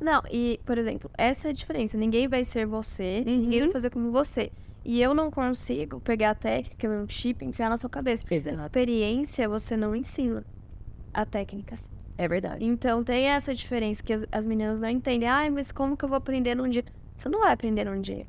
Não, 0.00 0.22
e, 0.30 0.60
por 0.64 0.76
exemplo, 0.76 1.10
essa 1.16 1.48
é 1.48 1.50
a 1.50 1.54
diferença. 1.54 1.96
Ninguém 1.96 2.28
vai 2.28 2.44
ser 2.44 2.66
você, 2.66 3.24
uhum. 3.26 3.36
ninguém 3.36 3.60
vai 3.60 3.70
fazer 3.70 3.90
como 3.90 4.10
você. 4.10 4.52
E 4.84 5.02
eu 5.02 5.14
não 5.14 5.30
consigo 5.30 6.00
pegar 6.00 6.30
a 6.30 6.34
técnica, 6.34 6.88
um 6.88 7.08
chip 7.08 7.44
e 7.44 7.48
enfiar 7.48 7.70
na 7.70 7.76
sua 7.76 7.90
cabeça. 7.90 8.22
Exato. 8.30 8.60
Experiência 8.60 9.48
você 9.48 9.76
não 9.76 9.96
ensina 9.96 10.44
a 11.12 11.24
técnica. 11.24 11.76
É 12.18 12.28
verdade. 12.28 12.64
Então 12.64 13.02
tem 13.02 13.24
essa 13.26 13.54
diferença 13.54 14.02
que 14.02 14.12
as, 14.12 14.24
as 14.30 14.46
meninas 14.46 14.78
não 14.78 14.88
entendem. 14.88 15.28
Ai, 15.28 15.50
mas 15.50 15.72
como 15.72 15.96
que 15.96 16.04
eu 16.04 16.08
vou 16.08 16.16
aprender 16.16 16.54
num 16.54 16.68
dia? 16.68 16.84
Você 17.16 17.28
não 17.28 17.40
vai 17.40 17.52
aprender 17.52 17.84
num 17.84 18.00
dia. 18.00 18.26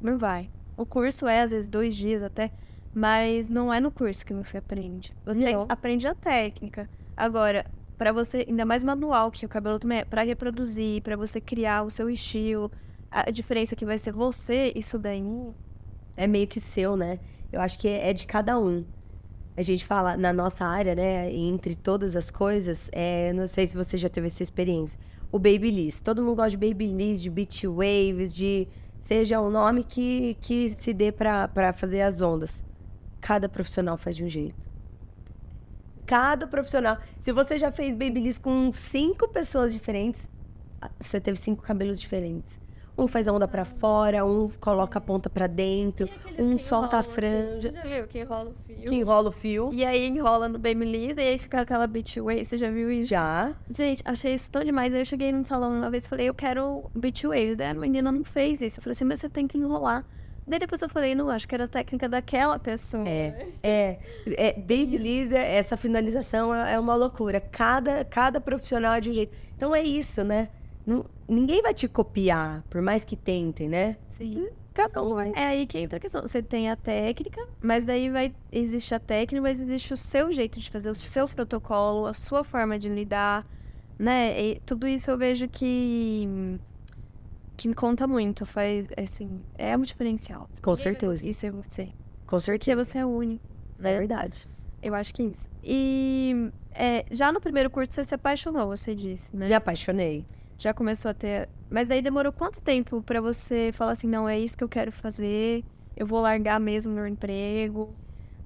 Não 0.00 0.18
vai. 0.18 0.50
O 0.76 0.86
curso 0.86 1.26
é, 1.26 1.42
às 1.42 1.50
vezes, 1.50 1.68
dois 1.68 1.94
dias 1.94 2.22
até. 2.22 2.50
Mas 2.92 3.48
não 3.48 3.72
é 3.72 3.80
no 3.80 3.90
curso 3.90 4.26
que 4.26 4.34
você 4.34 4.58
aprende. 4.58 5.14
Você 5.24 5.52
não. 5.52 5.66
aprende 5.68 6.06
a 6.08 6.14
técnica. 6.14 6.88
Agora, 7.16 7.64
para 7.96 8.12
você, 8.12 8.44
ainda 8.48 8.64
mais 8.64 8.82
manual, 8.82 9.30
que 9.30 9.46
o 9.46 9.48
cabelo 9.48 9.78
também 9.78 9.98
é, 9.98 10.04
para 10.04 10.22
reproduzir, 10.22 11.02
para 11.02 11.16
você 11.16 11.40
criar 11.40 11.82
o 11.82 11.90
seu 11.90 12.10
estilo, 12.10 12.70
a 13.10 13.30
diferença 13.30 13.76
que 13.76 13.84
vai 13.84 13.98
ser 13.98 14.12
você, 14.12 14.72
isso 14.74 14.98
daí 14.98 15.22
é 16.16 16.26
meio 16.26 16.46
que 16.46 16.60
seu, 16.60 16.96
né? 16.96 17.18
Eu 17.52 17.60
acho 17.60 17.78
que 17.78 17.88
é, 17.88 18.10
é 18.10 18.12
de 18.12 18.26
cada 18.26 18.58
um. 18.58 18.84
A 19.56 19.62
gente 19.62 19.84
fala 19.84 20.16
na 20.16 20.32
nossa 20.32 20.64
área, 20.64 20.94
né? 20.94 21.32
Entre 21.32 21.74
todas 21.74 22.14
as 22.14 22.30
coisas, 22.30 22.90
é, 22.92 23.32
não 23.32 23.46
sei 23.46 23.66
se 23.66 23.76
você 23.76 23.96
já 23.98 24.08
teve 24.08 24.26
essa 24.26 24.42
experiência. 24.42 24.98
O 25.32 25.38
Babyliss. 25.38 26.00
Todo 26.00 26.22
mundo 26.22 26.36
gosta 26.36 26.50
de 26.50 26.56
Babyliss, 26.56 27.20
de 27.22 27.30
Beach 27.30 27.66
Waves, 27.66 28.34
de 28.34 28.68
seja 29.00 29.40
o 29.40 29.50
nome 29.50 29.82
que, 29.82 30.36
que 30.40 30.70
se 30.70 30.92
dê 30.92 31.10
para 31.10 31.72
fazer 31.72 32.02
as 32.02 32.20
ondas. 32.20 32.64
Cada 33.20 33.48
profissional 33.48 33.96
faz 33.96 34.16
de 34.16 34.24
um 34.24 34.28
jeito. 34.28 34.56
Cada 36.06 36.46
profissional. 36.46 36.98
Se 37.22 37.32
você 37.32 37.58
já 37.58 37.70
fez 37.70 37.92
babyliss 37.92 38.38
com 38.38 38.72
cinco 38.72 39.28
pessoas 39.28 39.72
diferentes, 39.72 40.28
você 40.98 41.20
teve 41.20 41.38
cinco 41.38 41.62
cabelos 41.62 42.00
diferentes. 42.00 42.58
Um 42.98 43.08
faz 43.08 43.26
a 43.26 43.32
onda 43.32 43.48
para 43.48 43.64
fora, 43.64 44.26
um 44.26 44.50
coloca 44.60 44.98
a 44.98 45.00
ponta 45.00 45.30
para 45.30 45.46
dentro, 45.46 46.06
um 46.38 46.58
solta 46.58 46.98
a 46.98 47.02
franja. 47.02 47.70
Você 47.70 47.76
já 47.76 47.82
viu 47.82 48.06
que 48.06 48.18
enrola 48.18 48.50
o 48.50 48.54
fio? 48.66 48.84
Que 48.84 48.94
enrola 48.94 49.28
o 49.28 49.32
fio. 49.32 49.70
E 49.72 49.84
aí 49.84 50.06
enrola 50.06 50.48
no 50.48 50.58
Babyliss 50.58 51.16
e 51.16 51.20
aí 51.20 51.38
fica 51.38 51.62
aquela 51.62 51.86
beach 51.86 52.20
wave. 52.20 52.44
Você 52.44 52.58
já 52.58 52.70
viu 52.70 52.90
isso? 52.90 53.08
Já. 53.08 53.54
Gente, 53.74 54.02
achei 54.04 54.34
isso 54.34 54.50
tão 54.50 54.62
demais. 54.62 54.92
Aí 54.92 55.00
eu 55.00 55.04
cheguei 55.06 55.32
num 55.32 55.44
salão 55.44 55.78
uma 55.78 55.90
vez 55.90 56.04
e 56.04 56.08
falei, 56.10 56.28
eu 56.28 56.34
quero 56.34 56.90
beach 56.94 57.26
waves. 57.26 57.56
Daí 57.56 57.68
a 57.68 57.74
menina 57.74 58.12
não 58.12 58.24
fez 58.24 58.60
isso. 58.60 58.80
Eu 58.80 58.82
falei 58.82 58.92
assim, 58.92 59.04
mas 59.04 59.20
você 59.20 59.30
tem 59.30 59.46
que 59.46 59.56
enrolar. 59.56 60.04
Daí 60.46 60.58
depois 60.58 60.82
eu 60.82 60.88
falei, 60.88 61.14
não, 61.14 61.30
acho 61.30 61.46
que 61.46 61.54
era 61.54 61.64
a 61.64 61.68
técnica 61.68 62.08
daquela 62.08 62.58
pessoa. 62.58 63.08
É, 63.08 63.46
é. 63.62 63.98
é 64.24 64.52
Babyliss, 64.54 65.30
essa 65.32 65.76
finalização 65.76 66.54
é, 66.54 66.74
é 66.74 66.78
uma 66.78 66.94
loucura. 66.94 67.40
Cada, 67.40 68.04
cada 68.04 68.40
profissional 68.40 68.94
é 68.94 69.00
de 69.00 69.10
um 69.10 69.12
jeito. 69.12 69.36
Então 69.56 69.74
é 69.74 69.82
isso, 69.82 70.24
né? 70.24 70.48
Não, 70.86 71.04
ninguém 71.28 71.62
vai 71.62 71.74
te 71.74 71.86
copiar, 71.86 72.64
por 72.68 72.82
mais 72.82 73.04
que 73.04 73.14
tentem, 73.14 73.68
né? 73.68 73.96
Sim. 74.08 74.48
cada 74.74 75.02
um 75.02 75.14
vai. 75.14 75.32
É 75.36 75.46
aí 75.46 75.66
que 75.66 75.78
entra 75.78 75.98
a 75.98 76.00
questão. 76.00 76.22
Você 76.22 76.42
tem 76.42 76.70
a 76.70 76.76
técnica, 76.76 77.46
mas 77.62 77.84
daí 77.84 78.10
vai 78.10 78.34
existe 78.50 78.94
a 78.94 78.98
técnica, 78.98 79.42
mas 79.42 79.60
existe 79.60 79.92
o 79.92 79.96
seu 79.96 80.32
jeito 80.32 80.58
de 80.58 80.70
fazer, 80.70 80.90
o 80.90 80.94
seu 80.94 81.28
protocolo, 81.28 82.06
a 82.06 82.14
sua 82.14 82.42
forma 82.42 82.78
de 82.78 82.88
lidar, 82.88 83.46
né? 83.98 84.40
E 84.42 84.60
tudo 84.66 84.88
isso 84.88 85.10
eu 85.10 85.18
vejo 85.18 85.46
que 85.48 86.58
que 87.60 87.68
me 87.68 87.74
conta 87.74 88.06
muito, 88.06 88.46
faz 88.46 88.86
assim, 88.96 89.42
é 89.58 89.76
um 89.76 89.82
diferencial. 89.82 90.48
Com 90.62 90.74
certeza. 90.74 91.28
Isso 91.28 91.44
é 91.44 91.50
você. 91.50 91.84
Com 92.26 92.36
Porque 92.36 92.40
certeza. 92.40 92.84
você 92.84 92.98
é 92.98 93.04
único. 93.04 93.44
É 93.78 93.98
verdade. 93.98 94.48
Eu 94.82 94.94
acho 94.94 95.12
que 95.12 95.20
é 95.20 95.26
isso. 95.26 95.46
E 95.62 96.50
é, 96.72 97.04
já 97.10 97.30
no 97.30 97.38
primeiro 97.38 97.68
curso 97.68 97.92
você 97.92 98.02
se 98.02 98.14
apaixonou, 98.14 98.66
você 98.66 98.94
disse, 98.94 99.34
né? 99.36 99.46
Me 99.48 99.52
apaixonei. 99.54 100.24
Já 100.56 100.72
começou 100.72 101.10
a 101.10 101.14
ter. 101.14 101.50
Mas 101.68 101.86
daí 101.86 102.00
demorou 102.00 102.32
quanto 102.32 102.62
tempo 102.62 103.02
pra 103.02 103.20
você 103.20 103.70
falar 103.72 103.92
assim, 103.92 104.06
não, 104.06 104.26
é 104.26 104.38
isso 104.38 104.56
que 104.56 104.64
eu 104.64 104.68
quero 104.68 104.90
fazer, 104.90 105.62
eu 105.94 106.06
vou 106.06 106.20
largar 106.20 106.58
mesmo 106.58 106.94
meu 106.94 107.06
emprego? 107.06 107.94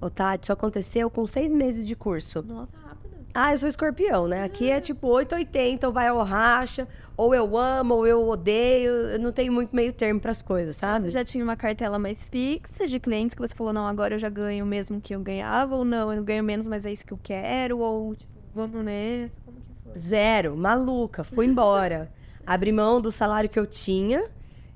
Ô, 0.01 0.09
Tati, 0.09 0.43
isso 0.43 0.51
aconteceu 0.51 1.09
com 1.09 1.25
seis 1.25 1.49
meses 1.51 1.87
de 1.87 1.95
curso. 1.95 2.43
Nossa. 2.43 2.94
Ah, 3.37 3.51
eu 3.51 3.57
sou 3.57 3.67
escorpião, 3.67 4.29
né? 4.29 4.43
Aqui 4.45 4.71
é 4.71 4.79
tipo 4.79 5.09
880, 5.09 5.85
ou 5.85 5.91
vai 5.91 6.09
ou 6.09 6.23
racha, 6.23 6.87
ou 7.17 7.35
eu 7.35 7.57
amo, 7.57 7.95
ou 7.95 8.07
eu 8.07 8.25
odeio. 8.29 8.91
Eu 8.91 9.19
não 9.19 9.33
tenho 9.33 9.51
muito 9.51 9.75
meio 9.75 9.91
termo 9.91 10.21
pras 10.21 10.41
coisas, 10.41 10.77
sabe? 10.77 11.07
Você 11.07 11.11
já 11.11 11.25
tinha 11.25 11.43
uma 11.43 11.57
cartela 11.57 11.99
mais 11.99 12.23
fixa 12.23 12.87
de 12.87 12.97
clientes 12.97 13.35
que 13.35 13.41
você 13.41 13.53
falou, 13.53 13.73
não, 13.73 13.85
agora 13.85 14.15
eu 14.15 14.19
já 14.19 14.29
ganho 14.29 14.63
o 14.63 14.67
mesmo 14.67 15.01
que 15.01 15.13
eu 15.13 15.19
ganhava, 15.19 15.75
ou 15.75 15.83
não, 15.83 16.13
eu 16.13 16.23
ganho 16.23 16.45
menos, 16.45 16.65
mas 16.65 16.85
é 16.85 16.93
isso 16.93 17.05
que 17.05 17.11
eu 17.11 17.19
quero, 17.21 17.79
ou 17.79 18.15
tipo, 18.15 18.31
vamos 18.53 18.85
nessa, 18.85 19.33
como 19.43 19.57
que 19.57 19.83
foi? 19.83 19.99
Zero, 19.99 20.55
maluca, 20.55 21.25
fui 21.25 21.45
embora. 21.45 22.09
Abri 22.47 22.71
mão 22.71 23.01
do 23.01 23.11
salário 23.11 23.49
que 23.49 23.59
eu 23.59 23.65
tinha. 23.65 24.23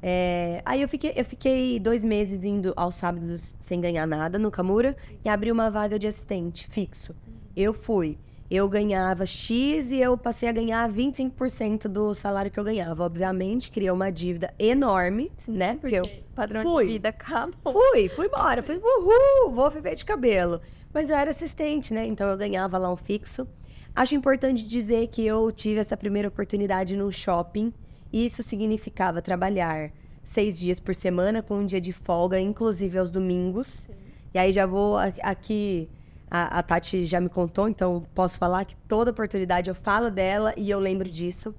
É, 0.04 0.62
Aí 0.66 0.82
eu 0.82 0.90
fiquei, 0.90 1.14
eu 1.16 1.24
fiquei 1.24 1.80
dois 1.80 2.04
meses 2.04 2.44
indo 2.44 2.74
aos 2.76 2.96
sábados 2.96 3.56
sem 3.62 3.80
ganhar 3.80 4.06
nada 4.06 4.38
no 4.38 4.52
Camura 4.52 4.98
e 5.24 5.30
abri 5.30 5.50
uma 5.50 5.70
vaga 5.70 5.98
de 5.98 6.08
assistente 6.08 6.68
fixo. 6.68 7.16
Eu 7.56 7.74
fui. 7.74 8.18
Eu 8.50 8.68
ganhava 8.68 9.28
X 9.28 9.92
e 9.92 9.98
eu 9.98 10.18
passei 10.18 10.50
a 10.50 10.52
ganhar 10.52 10.90
25% 10.92 11.88
do 11.88 12.16
salário 12.16 12.50
que 12.50 12.60
eu 12.60 12.64
ganhava. 12.64 13.04
Obviamente, 13.04 13.70
criei 13.70 13.92
uma 13.92 14.12
dívida 14.12 14.52
enorme, 14.58 15.32
né? 15.48 15.78
Porque 15.80 15.96
eu 15.96 16.04
Padrão 16.34 16.64
Fui. 16.64 16.86
de 16.86 16.94
vida 16.94 17.10
acabou. 17.10 17.74
Fui, 17.74 18.10
fui 18.10 18.26
embora. 18.26 18.64
Fui, 18.64 18.78
uhul, 18.78 19.52
vou 19.52 19.70
viver 19.70 19.94
de 19.94 20.04
cabelo. 20.04 20.62
Mas 20.92 21.10
eu 21.10 21.16
era 21.16 21.30
assistente, 21.30 21.94
né? 21.94 22.08
Então 22.08 22.28
eu 22.28 22.38
ganhava 22.38 22.78
lá 22.78 22.92
um 22.92 22.96
fixo. 22.96 23.48
Acho 23.96 24.16
importante 24.16 24.66
dizer 24.66 25.08
que 25.08 25.26
eu 25.26 25.52
tive 25.52 25.80
essa 25.80 25.96
primeira 25.96 26.28
oportunidade 26.28 26.96
no 26.96 27.12
shopping. 27.12 27.72
Isso 28.12 28.42
significava 28.42 29.22
trabalhar 29.22 29.92
seis 30.24 30.58
dias 30.58 30.80
por 30.80 30.96
semana, 30.96 31.44
com 31.44 31.60
um 31.60 31.66
dia 31.66 31.82
de 31.82 31.92
folga, 31.92 32.40
inclusive 32.40 32.98
aos 32.98 33.12
domingos. 33.12 33.88
E 34.34 34.40
aí 34.40 34.52
já 34.52 34.66
vou 34.66 34.98
aqui. 34.98 35.88
A, 36.32 36.60
a 36.60 36.64
Tati 36.64 37.06
já 37.06 37.20
me 37.20 37.30
contou, 37.30 37.68
então 37.68 38.06
posso 38.14 38.38
falar 38.38 38.66
que 38.66 38.76
toda 38.88 39.12
oportunidade 39.12 39.70
eu 39.70 39.76
falo 39.76 40.12
dela 40.12 40.54
e 40.56 40.70
eu 40.70 40.80
lembro 40.80 41.10
disso. 41.10 41.56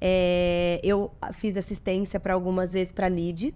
É, 0.00 0.80
eu 0.82 1.12
fiz 1.34 1.56
assistência 1.56 2.18
para 2.18 2.34
algumas 2.34 2.72
vezes 2.72 2.92
para 2.92 3.08
Lid, 3.08 3.54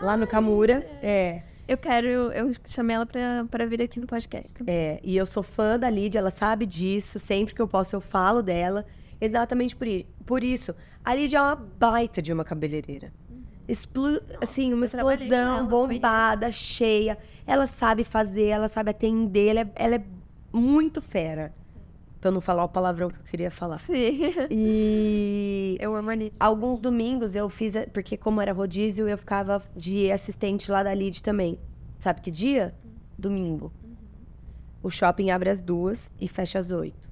lá 0.00 0.16
no 0.16 0.26
Camura. 0.26 0.86
É, 1.02 1.42
Eu 1.66 1.76
quero, 1.78 2.08
eu 2.08 2.52
chamei 2.66 2.96
ela 2.96 3.06
pra 3.50 3.66
vir 3.66 3.82
aqui 3.82 3.98
no 3.98 4.06
podcast. 4.06 4.52
é, 4.66 5.00
e 5.02 5.16
eu 5.16 5.26
sou 5.26 5.42
fã 5.42 5.78
da 5.78 5.88
Lid, 5.90 6.16
ela 6.16 6.30
sabe 6.30 6.66
disso. 6.66 7.18
Sempre 7.18 7.54
que 7.54 7.60
eu 7.60 7.66
posso, 7.68 7.96
eu 7.96 8.00
falo 8.00 8.42
dela. 8.42 8.84
Exatamente 9.20 9.74
por, 9.74 9.86
por 10.24 10.44
isso. 10.44 10.74
A 11.04 11.14
Lid 11.14 11.34
é 11.34 11.40
uma 11.40 11.56
baita 11.56 12.22
de 12.22 12.32
uma 12.32 12.44
cabeleireira. 12.44 13.12
Explo- 13.68 14.20
assim, 14.40 14.72
uma 14.72 14.86
explosão, 14.86 15.66
bombada, 15.66 16.50
cheia. 16.50 17.18
Ela 17.46 17.66
sabe 17.66 18.02
fazer, 18.02 18.46
ela 18.46 18.66
sabe 18.68 18.90
atender, 18.90 19.48
ela 19.48 19.60
é, 19.60 19.70
ela 19.74 19.94
é 19.96 20.04
muito 20.52 21.02
fera. 21.02 21.54
Pra 22.20 22.28
eu 22.30 22.32
não 22.32 22.40
falar 22.40 22.64
o 22.64 22.68
palavrão 22.68 23.08
que 23.10 23.16
eu 23.20 23.24
queria 23.30 23.50
falar. 23.50 23.78
Sim. 23.78 24.20
E 24.50 25.76
Eu 25.80 25.94
amo 25.94 26.10
a 26.10 26.14
Anitta. 26.14 26.34
alguns 26.40 26.80
domingos 26.80 27.34
eu 27.36 27.48
fiz, 27.48 27.74
porque 27.92 28.16
como 28.16 28.40
era 28.40 28.52
rodízio, 28.52 29.06
eu 29.08 29.16
ficava 29.16 29.62
de 29.76 30.10
assistente 30.10 30.68
lá 30.70 30.82
da 30.82 30.92
Lid 30.92 31.22
também. 31.22 31.58
Sabe 32.00 32.20
que 32.20 32.30
dia? 32.30 32.74
Domingo. 33.16 33.72
O 34.82 34.90
shopping 34.90 35.30
abre 35.30 35.50
às 35.50 35.60
duas 35.60 36.10
e 36.20 36.26
fecha 36.26 36.58
às 36.58 36.70
oito. 36.72 37.08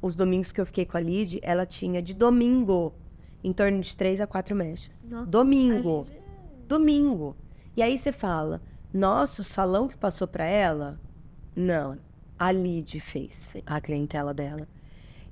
Os 0.00 0.14
domingos 0.14 0.52
que 0.52 0.60
eu 0.60 0.66
fiquei 0.66 0.84
com 0.84 0.96
a 0.96 1.00
Lid, 1.00 1.40
ela 1.42 1.66
tinha 1.66 2.00
de 2.00 2.14
domingo 2.14 2.94
em 3.42 3.52
torno 3.52 3.80
de 3.80 3.96
três 3.96 4.20
a 4.20 4.26
quatro 4.26 4.54
mechas. 4.56 4.90
Nossa, 5.04 5.26
Domingo. 5.26 6.06
Domingo. 6.66 7.36
E 7.76 7.82
aí 7.82 7.96
você 7.96 8.12
fala, 8.12 8.60
nossa, 8.92 9.40
o 9.42 9.44
salão 9.44 9.86
que 9.88 9.96
passou 9.96 10.26
pra 10.26 10.44
ela? 10.44 11.00
Não, 11.54 11.98
a 12.38 12.50
Lid 12.52 12.98
fez 13.00 13.56
a 13.66 13.80
clientela 13.80 14.34
dela. 14.34 14.66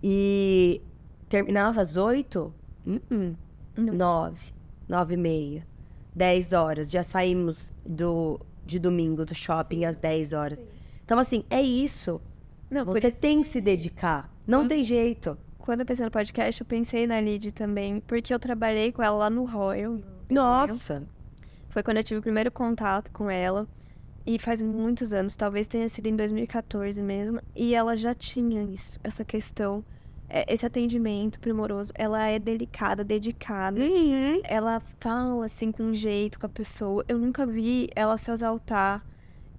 E 0.03 0.81
terminava 1.29 1.81
às 1.81 1.97
oito? 1.97 2.55
Uh-uh. 2.87 3.37
Não. 3.77 3.95
Nove, 3.95 4.53
nove 4.89 5.15
e 5.15 5.17
meia, 5.17 5.67
dez 6.15 6.53
horas. 6.53 6.91
Já 6.91 7.03
saímos 7.03 7.57
do, 7.85 8.41
de 8.65 8.79
domingo 8.79 9.25
do 9.27 9.35
shopping 9.35 9.85
às 9.85 9.97
dez 9.97 10.33
horas. 10.33 10.59
Então, 11.05 11.19
assim, 11.19 11.45
é 11.51 11.61
isso. 11.61 12.21
Não, 12.71 12.85
Você 12.85 13.09
isso- 13.09 13.19
tem 13.21 13.43
que 13.43 13.49
se 13.49 13.61
dedicar. 13.61 14.33
Não 14.47 14.61
Quando- 14.61 14.69
tem 14.71 14.85
jeito. 14.85 15.37
Quando 15.67 15.81
eu 15.81 15.87
pensei 15.87 16.05
no 16.05 16.13
podcast, 16.13 16.61
eu 16.61 16.65
pensei 16.65 17.09
na 17.09 17.21
Lid 17.21 17.51
também, 17.51 17.99
porque 17.99 18.33
eu 18.33 18.39
trabalhei 18.39 18.93
com 18.93 19.03
ela 19.03 19.17
lá 19.17 19.29
no 19.29 19.45
Royal. 19.45 19.99
Nossa. 20.31 21.03
Foi 21.71 21.83
quando 21.83 21.97
eu 21.97 22.05
tive 22.05 22.21
o 22.21 22.23
primeiro 22.23 22.53
contato 22.53 23.11
com 23.11 23.29
ela. 23.29 23.67
E 24.25 24.39
faz 24.39 24.63
muitos 24.63 25.13
anos, 25.13 25.35
talvez 25.35 25.67
tenha 25.67 25.89
sido 25.89 26.07
em 26.07 26.15
2014 26.15 27.03
mesmo. 27.03 27.41
E 27.53 27.75
ela 27.75 27.97
já 27.97 28.15
tinha 28.15 28.63
isso, 28.63 29.01
essa 29.03 29.25
questão, 29.25 29.85
é, 30.29 30.53
esse 30.55 30.65
atendimento 30.65 31.41
primoroso. 31.41 31.93
Ela 31.97 32.25
é 32.29 32.39
delicada, 32.39 33.03
dedicada. 33.03 33.81
Uhum. 33.81 34.41
Ela 34.45 34.79
fala 35.01 35.47
assim 35.47 35.73
com 35.73 35.83
um 35.83 35.95
jeito 35.97 36.39
com 36.39 36.47
a 36.47 36.49
pessoa. 36.49 37.05
Eu 37.09 37.19
nunca 37.19 37.45
vi 37.45 37.91
ela 37.97 38.17
se 38.17 38.31
exaltar. 38.31 39.05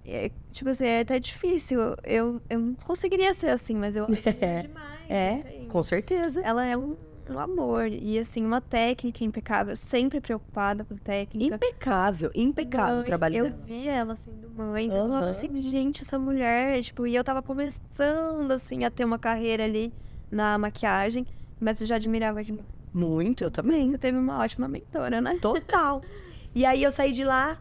É, 0.10 0.32
tipo 0.54 0.70
assim, 0.70 0.86
é 0.86 1.02
até 1.02 1.20
difícil. 1.20 1.80
Eu, 2.04 2.42
eu 2.50 2.60
não 2.60 2.74
conseguiria 2.76 3.34
ser 3.34 3.50
assim, 3.50 3.76
mas 3.76 3.96
eu 3.96 4.08
É, 4.40 4.62
demais. 4.62 4.88
É, 5.10 5.44
com 5.68 5.84
certeza. 5.84 6.42
Ela 6.42 6.64
é 6.66 6.78
um, 6.78 6.96
um 7.30 7.38
amor. 7.38 7.88
E 7.88 8.18
assim, 8.18 8.46
uma 8.46 8.62
técnica 8.62 9.24
impecável, 9.26 9.76
sempre 9.76 10.22
preocupada 10.22 10.86
com 10.86 10.96
técnica. 10.96 11.56
Impecável, 11.56 12.32
impecável 12.34 12.94
o 12.96 12.98
Mãe, 13.00 13.06
trabalho 13.06 13.36
eu 13.36 13.44
dela. 13.46 13.58
vi 13.66 13.88
ela 13.88 14.16
sendo 14.16 14.50
mãe. 14.50 14.86
então 14.86 14.98
Eu 14.98 15.04
falava 15.08 15.26
Aham. 15.26 15.30
assim, 15.30 15.62
gente, 15.62 16.04
essa 16.04 16.18
mulher, 16.18 16.82
tipo, 16.82 17.06
e 17.06 17.14
eu 17.14 17.24
tava 17.24 17.42
começando 17.42 18.50
assim 18.52 18.86
a 18.86 18.90
ter 18.90 19.04
uma 19.04 19.20
carreira 19.20 19.66
ali 19.66 19.94
na 20.32 20.58
maquiagem, 20.58 21.26
mas 21.60 21.82
eu 21.82 21.88
já 21.88 21.98
admirava 21.98 22.42
demais. 22.44 22.66
Muito, 22.94 23.44
eu 23.44 23.52
também. 23.52 23.92
Você 23.92 23.98
teve 23.98 24.18
uma 24.18 24.40
ótima 24.40 24.68
mentora, 24.70 25.20
né? 25.20 25.38
Total. 25.42 26.02
e 26.56 26.66
aí 26.66 26.82
eu 26.82 26.92
saí 26.92 27.12
de 27.12 27.24
lá 27.26 27.58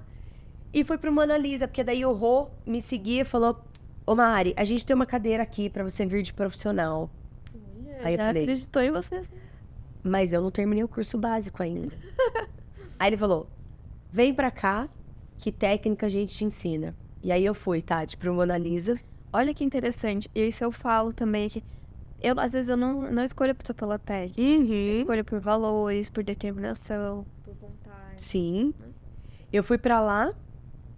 e 0.78 0.84
fui 0.84 0.98
pro 0.98 1.10
Mona 1.10 1.36
Lisa, 1.38 1.66
porque 1.66 1.82
daí 1.82 2.04
o 2.04 2.12
Rô 2.12 2.48
me 2.66 2.80
seguia 2.82 3.22
e 3.22 3.24
falou: 3.24 3.64
Ô 4.06 4.14
Mari, 4.14 4.52
a 4.56 4.64
gente 4.64 4.84
tem 4.84 4.94
uma 4.94 5.06
cadeira 5.06 5.42
aqui 5.42 5.70
pra 5.70 5.82
você 5.82 6.04
vir 6.04 6.22
de 6.22 6.32
profissional. 6.34 7.10
Aí 8.02 8.14
eu 8.14 8.18
falei- 8.18 8.42
acreditou 8.42 8.82
em 8.82 8.90
você. 8.90 9.22
Mas 10.02 10.32
eu 10.32 10.40
não 10.42 10.50
terminei 10.50 10.84
o 10.84 10.88
curso 10.88 11.16
básico 11.18 11.62
ainda. 11.62 11.92
aí 12.98 13.08
ele 13.08 13.16
falou: 13.16 13.48
vem 14.12 14.34
pra 14.34 14.50
cá, 14.50 14.88
que 15.38 15.50
técnica 15.50 16.06
a 16.06 16.08
gente 16.08 16.34
te 16.34 16.44
ensina. 16.44 16.94
E 17.22 17.32
aí 17.32 17.44
eu 17.44 17.54
fui, 17.54 17.80
Tati, 17.82 18.16
pro 18.16 18.32
Mona 18.34 18.56
Lisa. 18.58 19.00
Olha 19.32 19.52
que 19.54 19.64
interessante. 19.64 20.30
E 20.34 20.46
isso 20.46 20.62
eu 20.62 20.70
falo 20.70 21.12
também 21.12 21.48
que 21.48 21.64
eu, 22.22 22.38
às 22.38 22.52
vezes, 22.52 22.68
eu 22.68 22.76
não, 22.76 23.10
não 23.10 23.22
escolho 23.24 23.50
a 23.52 23.54
pessoa 23.54 23.74
pela 23.74 23.98
pele. 23.98 24.32
Eu 24.36 24.44
Uhum. 24.60 25.00
escolho 25.00 25.24
por 25.24 25.40
valores, 25.40 26.08
por 26.10 26.22
determinação, 26.22 27.26
por 27.44 27.54
vontade. 27.54 28.22
Sim. 28.22 28.72
Eu 29.52 29.62
fui 29.64 29.76
pra 29.78 30.00
lá 30.00 30.32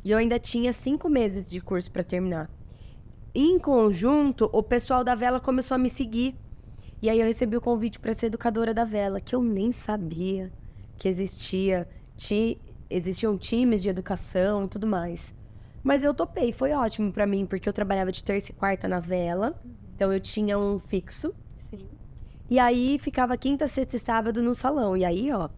e 0.05 0.11
eu 0.11 0.19
ainda 0.19 0.39
tinha 0.39 0.73
cinco 0.73 1.09
meses 1.09 1.49
de 1.49 1.61
curso 1.61 1.91
pra 1.91 2.03
terminar. 2.03 2.51
Em 3.35 3.59
conjunto, 3.59 4.49
o 4.53 4.63
pessoal 4.63 5.05
da 5.05 5.15
vela 5.15 5.39
começou 5.39 5.75
a 5.75 5.79
me 5.79 5.89
seguir. 5.89 6.35
E 7.01 7.09
aí 7.09 7.21
eu 7.21 7.27
recebi 7.27 7.57
o 7.57 7.61
convite 7.61 8.01
pra 8.01 8.13
ser 8.13 8.27
educadora 8.27 8.75
da 8.75 8.85
vela, 8.85 9.21
que 9.21 9.35
eu 9.35 9.43
nem 9.43 9.71
sabia 9.71 10.51
que 10.99 11.09
existia. 11.09 11.89
Ti, 12.17 12.59
existiam 12.91 13.37
times 13.39 13.81
de 13.83 13.89
educação 13.89 14.65
e 14.65 14.69
tudo 14.69 14.87
mais. 14.87 15.35
Mas 15.83 16.03
eu 16.03 16.13
topei, 16.13 16.51
foi 16.53 16.73
ótimo 16.73 17.13
pra 17.13 17.27
mim, 17.27 17.47
porque 17.47 17.69
eu 17.69 17.73
trabalhava 17.73 18.11
de 18.11 18.25
terça 18.25 18.51
e 18.51 18.55
quarta 18.55 18.89
na 18.89 18.99
vela. 18.99 19.61
Então 19.95 20.13
eu 20.13 20.21
tinha 20.21 20.59
um 20.59 20.81
fixo. 20.81 21.33
Sim. 21.71 21.87
E 22.51 22.59
aí 22.59 22.99
ficava 22.99 23.37
quinta, 23.37 23.67
sexta 23.67 23.97
e 23.97 23.99
sábado 23.99 24.43
no 24.43 24.55
salão. 24.55 24.97
E 24.97 25.05
aí, 25.05 25.31
ó. 25.33 25.49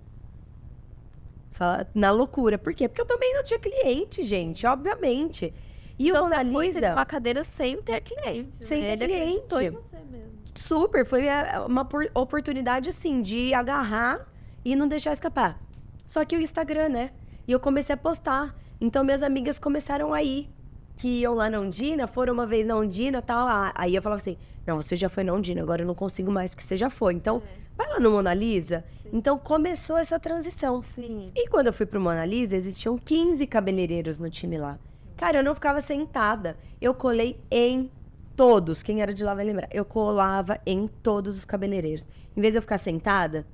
Fala- 1.61 1.87
Na 1.95 2.11
loucura. 2.11 2.57
Por 2.59 2.73
quê? 2.75 2.89
Porque 2.89 3.03
eu 3.03 3.07
também 3.07 3.35
não 3.35 3.45
tinha 3.45 3.59
cliente, 3.61 4.25
gente, 4.25 4.67
obviamente. 4.67 5.53
E 5.99 6.09
Então 6.09 6.23
o 6.23 6.29
Mona 6.31 6.43
Lisa, 6.43 6.93
uma 6.95 7.05
cadeira 7.05 7.45
sem 7.45 7.81
ter 7.83 8.01
cliente. 8.01 8.65
Sem 8.65 8.81
né? 8.83 8.97
ter 8.97 9.07
cliente. 9.07 9.45
você 9.49 9.99
mesmo. 10.11 10.31
super, 10.57 11.05
foi 11.07 11.23
uma 11.67 11.85
por- 11.85 12.11
oportunidade, 12.15 12.89
assim, 12.89 13.21
de 13.23 13.53
agarrar 13.55 14.27
e 14.65 14.75
não 14.75 14.89
deixar 14.89 15.13
escapar. 15.13 15.61
Só 16.07 16.25
que 16.25 16.37
o 16.37 16.41
Instagram, 16.41 16.89
né? 16.89 17.11
E 17.47 17.53
eu 17.53 17.61
comecei 17.61 17.95
a 17.95 17.97
postar. 17.99 18.55
Então 18.81 19.05
minhas 19.05 19.23
amigas 19.23 19.59
começaram 19.59 20.13
a 20.15 20.23
ir. 20.23 20.49
Que 20.97 21.21
iam 21.21 21.35
lá 21.35 21.49
na 21.49 21.61
Ondina, 21.61 22.07
foram 22.07 22.33
uma 22.35 22.47
vez 22.47 22.67
na 22.67 22.77
Ondina 22.77 23.19
e 23.19 23.23
tal. 23.23 23.47
Aí 23.75 23.95
eu 23.95 24.03
falava 24.03 24.21
assim: 24.21 24.37
não, 24.67 24.77
você 24.81 24.97
já 24.97 25.09
foi 25.09 25.23
na 25.25 25.33
Ondina, 25.33 25.63
agora 25.63 25.83
eu 25.83 25.87
não 25.87 25.95
consigo 25.95 26.31
mais, 26.31 26.51
porque 26.55 26.67
você 26.67 26.77
já 26.77 26.91
foi. 26.91 27.15
Então, 27.15 27.43
É. 27.47 27.61
vai 27.77 27.89
lá 27.89 28.01
no 28.01 28.11
Mona 28.11 28.35
Lisa. 28.35 28.85
Então 29.13 29.39
começou 29.39 29.97
essa 29.97 30.19
transição. 30.19 30.81
Sim. 30.83 31.33
E 31.35 31.49
quando 31.49 31.69
eu 31.69 31.73
fui 31.73 31.87
pro 31.87 32.01
Mona 32.01 32.25
Lisa, 32.25 32.57
existiam 32.57 32.97
15 32.97 33.47
cabeleireiros 33.47 34.19
no 34.19 34.31
time 34.31 34.59
lá. 34.59 34.79
Cara, 35.17 35.39
eu 35.39 35.45
não 35.45 35.55
ficava 35.55 35.81
sentada. 35.81 36.57
Eu 36.81 36.95
colei 36.95 37.39
em 37.51 37.91
todos. 38.37 38.83
Quem 38.83 39.03
era 39.03 39.13
de 39.13 39.23
lá 39.23 39.35
vai 39.35 39.45
lembrar. 39.45 39.69
Eu 39.71 39.85
colava 39.85 40.59
em 40.65 40.87
todos 40.87 41.37
os 41.37 41.45
cabeleireiros. 41.45 42.07
Em 42.37 42.41
vez 42.41 42.55
de 42.55 42.59
eu 42.59 42.63
ficar 42.63 42.79
sentada, 42.79 43.47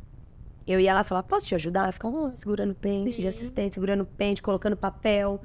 eu 0.66 0.78
ia 0.78 0.94
lá 0.94 1.00
e 1.00 1.04
falar, 1.04 1.22
posso 1.22 1.46
te 1.46 1.54
ajudar? 1.54 1.92
Ficava 1.92 2.16
ó, 2.16 2.30
segurando 2.36 2.74
pente, 2.74 3.12
Sim. 3.12 3.22
de 3.22 3.28
assistente, 3.28 3.74
segurando 3.74 4.04
pente, 4.04 4.42
colocando 4.42 4.76
papel. 4.76 5.40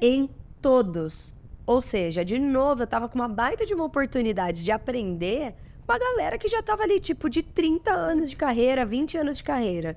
Em 0.00 0.30
todos. 0.62 1.34
Ou 1.66 1.80
seja, 1.82 2.24
de 2.24 2.38
novo, 2.38 2.82
eu 2.82 2.86
tava 2.86 3.08
com 3.08 3.16
uma 3.18 3.28
baita 3.28 3.66
de 3.66 3.74
uma 3.74 3.84
oportunidade 3.84 4.64
de 4.64 4.70
aprender 4.70 5.54
com 5.88 5.92
a 5.94 5.98
galera 5.98 6.36
que 6.36 6.48
já 6.48 6.62
tava 6.62 6.82
ali, 6.82 7.00
tipo, 7.00 7.30
de 7.30 7.42
30 7.42 7.90
anos 7.90 8.28
de 8.28 8.36
carreira, 8.36 8.84
20 8.84 9.16
anos 9.16 9.38
de 9.38 9.42
carreira. 9.42 9.96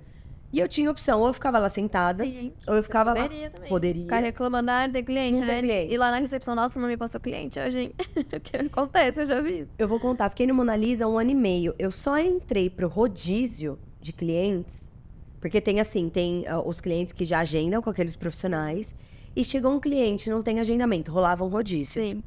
E 0.53 0.59
eu 0.59 0.67
tinha 0.67 0.89
opção, 0.89 1.19
ou 1.19 1.27
eu 1.27 1.33
ficava 1.33 1.59
lá 1.59 1.67
sentada, 1.67 2.23
Sim. 2.23 2.53
ou 2.65 2.75
eu 2.75 2.83
ficava 2.83 3.13
lá. 3.13 3.23
Poderia 3.23 3.49
também. 3.49 3.69
Poderia. 3.69 4.01
Ficar 4.03 4.19
reclamando, 4.19 4.71
ah, 4.71 4.87
não 4.87 4.93
tem 4.93 5.03
cliente, 5.03 5.39
Não 5.41 5.47
tem 5.47 5.55
né? 5.57 5.61
cliente. 5.61 5.93
E 5.93 5.97
lá 5.97 6.09
na 6.09 6.19
recepção, 6.19 6.55
nossa, 6.55 6.79
não 6.79 6.87
me 6.87 6.95
passou 6.95 7.19
cliente 7.19 7.59
hoje, 7.59 7.79
hein? 7.79 7.91
o 8.15 8.39
que 8.39 8.55
acontece, 8.55 9.21
eu 9.21 9.27
já 9.27 9.41
vi. 9.41 9.67
Eu 9.77 9.87
vou 9.87 9.99
contar, 9.99 10.29
fiquei 10.29 10.47
no 10.47 10.53
Mona 10.53 10.77
Lisa 10.77 11.05
um 11.07 11.19
ano 11.19 11.31
e 11.31 11.35
meio. 11.35 11.75
Eu 11.77 11.91
só 11.91 12.17
entrei 12.17 12.69
pro 12.69 12.87
rodízio 12.87 13.77
de 13.99 14.13
clientes, 14.13 14.89
porque 15.41 15.59
tem 15.59 15.81
assim, 15.81 16.07
tem 16.07 16.47
ah, 16.47 16.61
os 16.61 16.79
clientes 16.79 17.11
que 17.11 17.25
já 17.25 17.39
agendam 17.39 17.81
com 17.81 17.89
aqueles 17.89 18.15
profissionais, 18.15 18.95
e 19.35 19.43
chegou 19.43 19.73
um 19.73 19.79
cliente, 19.79 20.29
não 20.29 20.41
tem 20.41 20.61
agendamento, 20.61 21.11
rolava 21.11 21.43
um 21.43 21.49
rodízio. 21.49 22.01
Sim. 22.01 22.23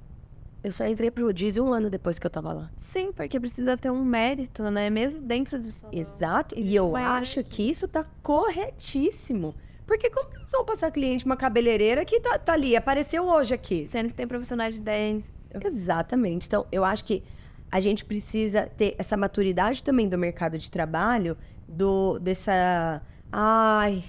Eu 0.65 0.73
só 0.73 0.87
entrei 0.87 1.11
pro 1.11 1.27
rodízio 1.27 1.63
um 1.63 1.75
ano 1.75 1.91
depois 1.91 2.19
que 2.19 2.27
eu 2.27 2.31
tava 2.31 2.51
lá. 2.51 2.71
Sim, 2.79 3.13
porque 3.13 3.39
precisa 3.39 3.77
ter 3.77 3.91
um 3.91 4.03
mérito, 4.03 4.63
né? 4.71 4.89
Mesmo 4.89 5.21
dentro 5.21 5.59
do 5.61 5.71
salão. 5.71 5.95
Exato. 5.95 6.59
E 6.59 6.75
eu 6.75 6.97
é 6.97 7.05
acho 7.05 7.45
que 7.45 7.69
isso 7.69 7.87
tá 7.87 8.03
corretíssimo. 8.23 9.55
Porque 9.87 10.09
como 10.09 10.31
que 10.31 10.39
eles 10.39 10.51
vão 10.51 10.65
passar 10.65 10.91
cliente 10.91 11.27
uma 11.27 11.37
cabeleireira 11.37 12.03
que 12.07 12.19
tá, 12.19 12.39
tá 12.39 12.55
ali, 12.55 12.75
apareceu 12.75 13.25
hoje 13.25 13.53
aqui? 13.53 13.87
Sendo 13.87 14.09
que 14.09 14.15
tem 14.15 14.27
profissionais 14.27 14.77
de 14.77 14.81
10. 14.81 15.23
Exatamente. 15.67 16.47
Então, 16.47 16.67
eu 16.73 16.83
acho 16.83 17.05
que 17.05 17.23
a 17.71 17.79
gente 17.79 18.03
precisa 18.03 18.67
ter 18.67 18.95
essa 18.97 19.19
maturidade 19.19 19.83
também 19.83 20.09
do 20.09 20.17
mercado 20.17 20.57
de 20.57 20.71
trabalho, 20.71 21.37
do 21.69 22.19
dessa. 22.19 23.03
Ai, 23.31 24.03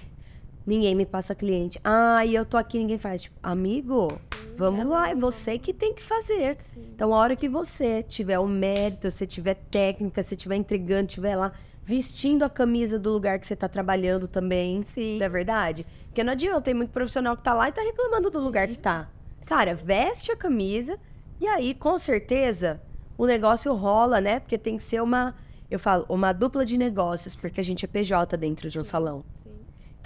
ninguém 0.66 0.94
me 0.94 1.06
passa 1.06 1.34
cliente. 1.34 1.80
Ai, 1.84 2.36
eu 2.36 2.44
tô 2.44 2.56
aqui, 2.56 2.78
ninguém 2.78 2.98
faz. 2.98 3.22
Tipo, 3.22 3.38
amigo, 3.42 4.20
vamos 4.56 4.80
é 4.80 4.84
lá, 4.84 5.10
é 5.10 5.14
você 5.14 5.58
que 5.58 5.72
tem 5.72 5.94
que 5.94 6.02
fazer. 6.02 6.56
Sim. 6.60 6.90
Então, 6.94 7.14
a 7.14 7.18
hora 7.18 7.36
que 7.36 7.48
você 7.48 8.02
tiver 8.02 8.38
o 8.38 8.46
mérito, 8.46 9.10
você 9.10 9.26
tiver 9.26 9.54
técnica, 9.70 10.22
você 10.22 10.34
estiver 10.34 10.56
entregando, 10.56 11.06
estiver 11.06 11.36
lá 11.36 11.52
vestindo 11.84 12.42
a 12.42 12.50
camisa 12.50 12.98
do 12.98 13.12
lugar 13.12 13.38
que 13.38 13.46
você 13.46 13.54
está 13.54 13.68
trabalhando 13.68 14.26
também, 14.26 14.82
Sim. 14.82 15.18
não 15.18 15.26
é 15.26 15.28
verdade? 15.28 15.86
Porque 16.06 16.24
não 16.24 16.32
adianta, 16.32 16.60
tem 16.62 16.74
muito 16.74 16.90
profissional 16.90 17.36
que 17.36 17.44
tá 17.44 17.54
lá 17.54 17.68
e 17.68 17.72
tá 17.72 17.80
reclamando 17.80 18.28
do 18.28 18.40
lugar 18.40 18.66
que 18.66 18.76
tá. 18.76 19.08
Cara, 19.46 19.72
veste 19.72 20.32
a 20.32 20.36
camisa 20.36 20.98
e 21.40 21.46
aí, 21.46 21.74
com 21.74 21.96
certeza, 21.96 22.80
o 23.16 23.24
negócio 23.24 23.72
rola, 23.72 24.20
né? 24.20 24.40
Porque 24.40 24.58
tem 24.58 24.76
que 24.76 24.82
ser 24.82 25.00
uma, 25.00 25.36
eu 25.70 25.78
falo, 25.78 26.04
uma 26.08 26.32
dupla 26.32 26.66
de 26.66 26.76
negócios, 26.76 27.36
porque 27.36 27.60
a 27.60 27.64
gente 27.64 27.84
é 27.84 27.88
PJ 27.88 28.36
dentro 28.36 28.68
de 28.68 28.80
um 28.80 28.84
salão. 28.84 29.24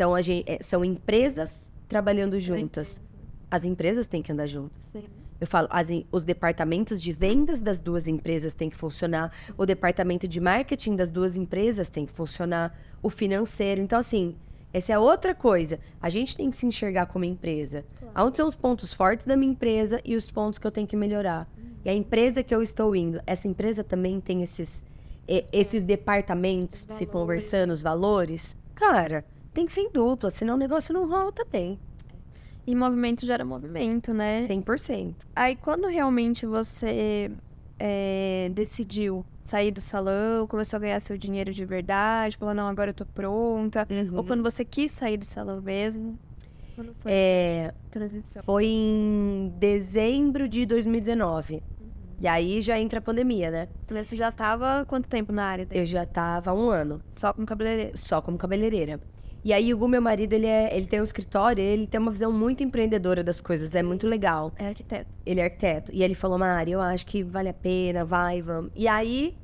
Então, 0.00 0.14
a 0.14 0.22
gente, 0.22 0.50
é, 0.50 0.62
são 0.62 0.82
empresas 0.82 1.54
trabalhando 1.86 2.40
juntas. 2.40 3.02
As 3.50 3.64
empresas 3.66 4.06
têm 4.06 4.22
que 4.22 4.32
andar 4.32 4.46
juntas. 4.46 4.82
Sim. 4.90 5.04
Eu 5.38 5.46
falo, 5.46 5.68
as 5.70 5.88
os 6.10 6.24
departamentos 6.24 7.02
de 7.02 7.12
vendas 7.12 7.60
das 7.60 7.80
duas 7.80 8.08
empresas 8.08 8.54
têm 8.54 8.70
que 8.70 8.76
funcionar, 8.76 9.30
o 9.58 9.66
departamento 9.66 10.26
de 10.26 10.40
marketing 10.40 10.96
das 10.96 11.10
duas 11.10 11.36
empresas 11.36 11.90
tem 11.90 12.06
que 12.06 12.14
funcionar, 12.14 12.74
o 13.02 13.10
financeiro. 13.10 13.82
Então, 13.82 13.98
assim, 13.98 14.34
essa 14.72 14.90
é 14.90 14.98
outra 14.98 15.34
coisa. 15.34 15.78
A 16.00 16.08
gente 16.08 16.34
tem 16.34 16.48
que 16.50 16.56
se 16.56 16.64
enxergar 16.64 17.04
como 17.04 17.26
empresa. 17.26 17.84
Aonde 18.14 18.38
são 18.38 18.48
os 18.48 18.54
pontos 18.54 18.94
fortes 18.94 19.26
da 19.26 19.36
minha 19.36 19.52
empresa 19.52 20.00
e 20.02 20.16
os 20.16 20.30
pontos 20.30 20.58
que 20.58 20.66
eu 20.66 20.70
tenho 20.70 20.86
que 20.86 20.96
melhorar? 20.96 21.46
E 21.84 21.90
a 21.90 21.94
empresa 21.94 22.42
que 22.42 22.54
eu 22.54 22.62
estou 22.62 22.96
indo, 22.96 23.20
essa 23.26 23.46
empresa 23.46 23.84
também 23.84 24.18
tem 24.18 24.42
esses, 24.42 24.82
e- 25.28 25.44
esses 25.52 25.84
departamentos 25.84 26.86
valores. 26.86 27.10
conversando, 27.10 27.70
os 27.70 27.82
valores? 27.82 28.56
Cara, 28.74 29.26
tem 29.52 29.66
que 29.66 29.72
ser 29.72 29.80
em 29.82 29.90
dupla, 29.90 30.30
senão 30.30 30.54
o 30.54 30.58
negócio 30.58 30.92
não 30.94 31.08
rola 31.08 31.32
também. 31.32 31.78
E 32.66 32.74
movimento 32.74 33.24
gera 33.26 33.44
movimento, 33.44 34.12
né? 34.14 34.40
100%. 34.42 35.14
Aí 35.34 35.56
quando 35.56 35.86
realmente 35.88 36.46
você 36.46 37.30
é, 37.78 38.50
decidiu 38.54 39.24
sair 39.42 39.70
do 39.72 39.80
salão, 39.80 40.46
começou 40.46 40.76
a 40.76 40.80
ganhar 40.80 41.00
seu 41.00 41.16
dinheiro 41.18 41.52
de 41.52 41.64
verdade, 41.64 42.36
falou, 42.36 42.54
não, 42.54 42.68
agora 42.68 42.90
eu 42.90 42.94
tô 42.94 43.04
pronta. 43.06 43.86
Uhum. 43.90 44.18
Ou 44.18 44.24
quando 44.24 44.42
você 44.42 44.64
quis 44.64 44.92
sair 44.92 45.16
do 45.16 45.24
salão 45.24 45.60
mesmo. 45.60 46.16
Quando 46.76 46.94
foi 47.00 47.10
É, 47.12 47.74
transição? 47.90 48.42
Foi 48.44 48.64
em 48.66 49.52
dezembro 49.58 50.48
de 50.48 50.64
2019. 50.66 51.62
E 52.20 52.28
aí 52.28 52.60
já 52.60 52.78
entra 52.78 52.98
a 52.98 53.02
pandemia, 53.02 53.50
né? 53.50 53.68
Então, 53.84 53.96
Você 54.00 54.14
já 54.14 54.30
tava 54.30 54.84
quanto 54.86 55.08
tempo 55.08 55.32
na 55.32 55.44
área? 55.44 55.64
daí? 55.66 55.78
Eu 55.80 55.86
já 55.86 56.04
tava 56.04 56.52
um 56.52 56.68
ano, 56.68 57.00
Só 57.16 57.32
como 57.32 57.46
cabeleireiro. 57.46 57.96
só 57.96 58.20
como 58.20 58.36
cabeleireira. 58.38 59.00
E 59.42 59.52
aí 59.52 59.72
o 59.72 59.78
Gu, 59.78 59.88
meu 59.88 60.02
marido, 60.02 60.34
ele, 60.34 60.46
é, 60.46 60.76
ele 60.76 60.86
tem 60.86 61.00
um 61.00 61.04
escritório, 61.04 61.62
ele 61.62 61.86
tem 61.86 61.98
uma 61.98 62.10
visão 62.10 62.30
muito 62.30 62.62
empreendedora 62.62 63.24
das 63.24 63.40
coisas, 63.40 63.74
é 63.74 63.82
muito 63.82 64.06
legal. 64.06 64.52
É 64.56 64.66
arquiteto. 64.66 65.10
Ele 65.24 65.40
é 65.40 65.44
arquiteto. 65.44 65.90
E 65.94 66.02
ele 66.02 66.14
falou, 66.14 66.38
Mari, 66.38 66.72
eu 66.72 66.80
acho 66.80 67.06
que 67.06 67.22
vale 67.22 67.48
a 67.48 67.54
pena, 67.54 68.04
vai, 68.04 68.42
vamos. 68.42 68.70
E 68.74 68.86
aí 68.86 69.34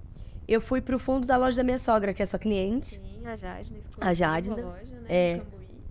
eu 0.47 0.61
fui 0.61 0.81
pro 0.81 0.99
fundo 0.99 1.27
da 1.27 1.37
loja 1.37 1.57
da 1.57 1.65
minha 1.65 1.79
sogra, 1.79 2.13
que 2.13 2.23
é 2.23 2.27
sua 2.27 2.39
cliente. 2.39 3.01
Sim, 3.01 3.27
a 3.27 3.37
Jadna. 3.37 3.79
A 4.01 4.15
Jadna, 4.15 4.55
Loja, 4.55 5.01
né, 5.01 5.07
é. 5.09 5.43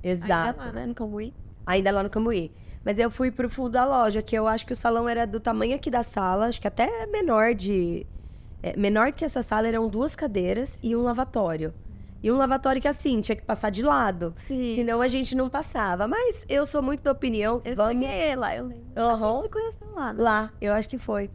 Exato. 0.03 0.61
Ainda 0.61 0.65
lá, 0.65 0.71
né, 0.71 0.85
no 0.85 0.93
Cambuí. 0.93 1.33
ainda 1.65 1.91
lá 1.91 2.03
no 2.03 2.09
Cambuí. 2.09 2.51
Mas 2.83 2.99
eu 2.99 3.09
fui 3.09 3.31
pro 3.31 3.49
fundo 3.49 3.71
da 3.71 3.83
loja, 3.83 4.21
que 4.21 4.35
eu 4.35 4.47
acho 4.47 4.63
que 4.67 4.73
o 4.73 4.75
salão 4.75 5.09
era 5.09 5.25
do 5.25 5.39
tamanho 5.39 5.75
aqui 5.75 5.89
da 5.89 6.03
sala, 6.03 6.45
acho 6.45 6.61
que 6.61 6.67
até 6.67 7.07
menor 7.07 7.55
de. 7.55 8.05
é, 8.61 8.77
menor 8.77 9.11
que 9.11 9.25
essa 9.25 9.41
sala 9.41 9.67
eram 9.67 9.89
duas 9.89 10.15
cadeiras 10.15 10.79
e 10.83 10.95
um 10.95 11.01
lavatório. 11.01 11.73
E 12.26 12.32
um 12.32 12.38
lavatório 12.38 12.82
que 12.82 12.88
assim, 12.88 13.21
tinha 13.21 13.36
que 13.36 13.43
passar 13.43 13.69
de 13.69 13.84
lado. 13.84 14.34
Sim. 14.47 14.73
Senão 14.78 14.99
a 14.99 15.07
gente 15.07 15.36
não 15.36 15.47
passava. 15.47 16.07
Mas 16.07 16.43
eu 16.49 16.65
sou 16.65 16.82
muito 16.82 17.03
da 17.03 17.11
opinião. 17.11 17.61
Eu 17.63 17.76
vamos 17.76 18.03
cheguei 18.03 18.36
lá, 18.36 18.55
eu 18.55 18.65
lembro. 18.65 18.84
Aham. 18.97 19.38
A 19.38 19.41
gente 19.41 19.49
conheceu 19.51 19.88
lá, 19.93 20.11
né? 20.11 20.23
lá, 20.23 20.53
eu 20.59 20.73
acho 20.73 20.89
que 20.89 20.97
foi. 20.97 21.30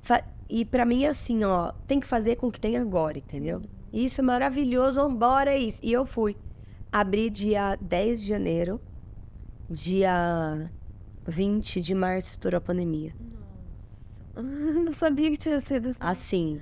Fa- 0.00 0.24
E 0.48 0.64
pra 0.64 0.86
mim 0.86 1.04
é 1.04 1.08
assim, 1.10 1.44
ó, 1.44 1.72
tem 1.86 2.00
que 2.00 2.06
fazer 2.06 2.36
com 2.36 2.46
o 2.46 2.50
que 2.50 2.58
tem 2.58 2.78
agora, 2.78 3.18
entendeu? 3.18 3.60
Isso 3.92 4.22
é 4.22 4.24
maravilhoso, 4.24 4.94
vambora, 4.94 5.50
é 5.50 5.58
isso. 5.58 5.80
E 5.82 5.92
eu 5.92 6.06
fui. 6.06 6.34
Abri 6.90 7.28
dia 7.28 7.76
10 7.78 8.22
de 8.22 8.28
janeiro, 8.28 8.80
dia 9.68 10.70
20 11.26 11.78
de 11.80 11.94
março 11.94 12.28
estourou 12.30 12.56
a 12.56 12.60
pandemia. 12.60 13.14
Não 14.34 14.92
sabia 14.94 15.30
que 15.30 15.36
tinha 15.36 15.60
sido 15.60 15.90
assim. 15.90 15.98
Assim. 16.00 16.60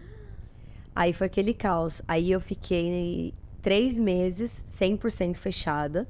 Aí 0.94 1.12
foi 1.12 1.28
aquele 1.28 1.54
caos. 1.54 2.02
Aí 2.08 2.30
eu 2.32 2.40
fiquei 2.40 3.32
três 3.62 3.98
meses 3.98 4.64
100% 4.78 5.36
fechada. 5.36 6.08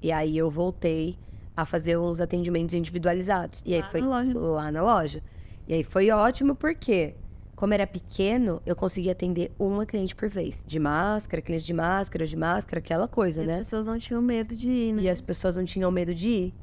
E 0.00 0.10
aí 0.10 0.36
eu 0.36 0.50
voltei 0.50 1.16
a 1.56 1.64
fazer 1.64 1.96
uns 1.98 2.20
atendimentos 2.20 2.74
individualizados. 2.74 3.62
E 3.64 3.74
aí 3.74 3.80
Lá 3.82 3.88
foi 3.88 4.00
na 4.00 4.06
loja. 4.08 4.38
lá 4.38 4.72
na 4.72 4.82
loja. 4.82 5.22
E 5.68 5.74
aí 5.74 5.84
foi 5.84 6.10
ótimo 6.10 6.54
porque, 6.56 7.14
como 7.54 7.72
era 7.72 7.86
pequeno, 7.86 8.60
eu 8.66 8.74
conseguia 8.74 9.12
atender 9.12 9.52
uma 9.58 9.86
cliente 9.86 10.14
por 10.14 10.28
vez. 10.28 10.64
De 10.66 10.78
máscara, 10.80 11.40
cliente 11.40 11.64
de 11.64 11.74
máscara, 11.74 12.26
de 12.26 12.36
máscara, 12.36 12.78
aquela 12.80 13.06
coisa, 13.06 13.42
As 13.42 13.46
né? 13.46 13.58
pessoas 13.58 13.86
não 13.86 13.98
tinham 13.98 14.20
medo 14.20 14.56
de 14.56 14.68
ir, 14.68 14.92
né? 14.94 15.02
E 15.02 15.08
as 15.08 15.20
pessoas 15.20 15.56
não 15.56 15.64
tinham 15.64 15.90
medo 15.90 16.14
de 16.14 16.28
ir. 16.28 16.54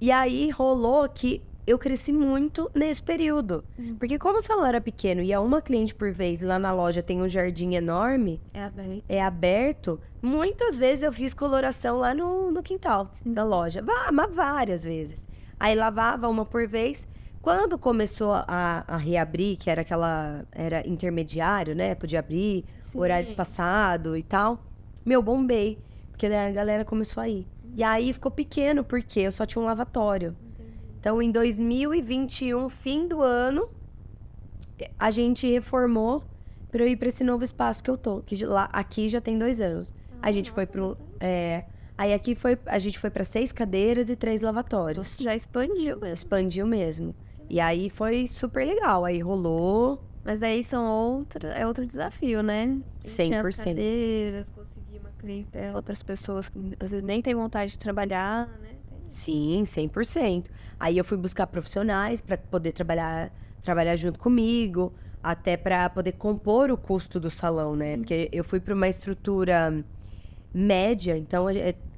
E 0.00 0.10
aí 0.10 0.50
rolou 0.50 1.08
que 1.08 1.40
eu 1.66 1.78
cresci 1.78 2.12
muito 2.12 2.70
nesse 2.74 3.02
período. 3.02 3.64
Hum. 3.78 3.96
Porque 3.98 4.18
como 4.18 4.38
o 4.38 4.42
salão 4.42 4.66
era 4.66 4.80
pequeno 4.80 5.22
e 5.22 5.26
ia 5.26 5.40
uma 5.40 5.62
cliente 5.62 5.94
por 5.94 6.12
vez 6.12 6.40
e 6.42 6.44
lá 6.44 6.58
na 6.58 6.72
loja 6.72 7.02
tem 7.02 7.22
um 7.22 7.28
jardim 7.28 7.74
enorme, 7.74 8.40
É 8.52 8.62
aberto. 8.64 9.04
é 9.08 9.22
aberto, 9.22 10.00
muitas 10.22 10.78
vezes 10.78 11.02
eu 11.04 11.12
fiz 11.12 11.32
coloração 11.34 11.96
lá 11.96 12.12
no, 12.14 12.50
no 12.50 12.62
quintal 12.62 13.10
da 13.24 13.44
loja. 13.44 13.82
Mas 14.12 14.34
várias 14.34 14.84
vezes. 14.84 15.18
Aí 15.58 15.74
lavava 15.74 16.28
uma 16.28 16.44
por 16.44 16.66
vez. 16.68 17.06
Quando 17.40 17.78
começou 17.78 18.32
a, 18.32 18.84
a 18.86 18.96
reabrir, 18.96 19.56
que 19.58 19.68
era 19.68 19.82
aquela. 19.82 20.44
Era 20.50 20.86
intermediário, 20.88 21.74
né? 21.74 21.94
Podia 21.94 22.18
abrir, 22.20 22.64
Sim. 22.82 22.98
horário 22.98 23.28
espaçado 23.28 24.16
e 24.16 24.22
tal. 24.22 24.62
Meu, 25.04 25.22
bombei. 25.22 25.78
Porque 26.10 26.26
a 26.26 26.50
galera 26.50 26.84
começou 26.86 27.22
a 27.22 27.28
ir. 27.28 27.46
E 27.76 27.82
aí 27.82 28.12
ficou 28.14 28.30
pequeno, 28.30 28.82
porque 28.82 29.20
eu 29.20 29.32
só 29.32 29.44
tinha 29.44 29.60
um 29.60 29.66
lavatório. 29.66 30.34
Então, 31.04 31.20
em 31.20 31.30
2021, 31.30 32.70
fim 32.70 33.06
do 33.06 33.20
ano, 33.20 33.68
a 34.98 35.10
gente 35.10 35.46
reformou 35.46 36.24
para 36.72 36.82
eu 36.82 36.88
ir 36.88 36.96
para 36.96 37.08
esse 37.08 37.22
novo 37.22 37.44
espaço 37.44 37.84
que 37.84 37.90
eu 37.90 37.98
tô. 37.98 38.22
Que 38.22 38.42
lá, 38.46 38.70
aqui 38.72 39.10
já 39.10 39.20
tem 39.20 39.38
dois 39.38 39.60
anos. 39.60 39.92
a 40.22 40.32
gente 40.32 40.50
foi 40.50 40.64
pro. 40.64 40.96
É, 41.20 41.64
Aí 41.98 42.14
aqui 42.14 42.34
foi, 42.34 42.58
a 42.64 42.78
gente 42.78 42.98
foi 42.98 43.10
para 43.10 43.22
seis 43.22 43.52
cadeiras 43.52 44.08
e 44.08 44.16
três 44.16 44.40
lavatórios. 44.40 45.18
Já 45.18 45.36
expandiu 45.36 46.00
mesmo. 46.00 46.06
Expandiu 46.06 46.66
mesmo. 46.66 47.14
E 47.50 47.60
aí 47.60 47.90
foi 47.90 48.26
super 48.26 48.66
legal. 48.66 49.04
Aí 49.04 49.20
rolou. 49.20 50.02
Mas 50.24 50.38
daí 50.38 50.64
são 50.64 50.86
outro, 50.86 51.46
é 51.46 51.66
outro 51.66 51.84
desafio, 51.84 52.42
né? 52.42 52.80
100%. 53.04 53.46
As 53.46 53.56
cadeiras, 53.56 54.48
conseguir 54.48 55.00
uma 55.00 55.10
clientela 55.18 55.82
para 55.82 55.92
as 55.92 56.02
pessoas 56.02 56.48
que 56.48 56.58
às 56.80 56.92
vezes 56.92 57.04
nem 57.04 57.20
têm 57.20 57.34
vontade 57.34 57.72
de 57.72 57.78
trabalhar, 57.78 58.48
né? 58.62 58.73
Sim, 59.14 59.62
100%. 59.64 60.50
Aí 60.78 60.98
eu 60.98 61.04
fui 61.04 61.16
buscar 61.16 61.46
profissionais 61.46 62.20
para 62.20 62.36
poder 62.36 62.72
trabalhar, 62.72 63.30
trabalhar 63.62 63.94
junto 63.94 64.18
comigo, 64.18 64.92
até 65.22 65.56
para 65.56 65.88
poder 65.88 66.12
compor 66.12 66.68
o 66.68 66.76
custo 66.76 67.20
do 67.20 67.30
salão, 67.30 67.76
né? 67.76 67.96
Porque 67.96 68.28
eu 68.32 68.42
fui 68.42 68.58
para 68.58 68.74
uma 68.74 68.88
estrutura 68.88 69.84
média, 70.52 71.16
então 71.16 71.46
a, 71.46 71.52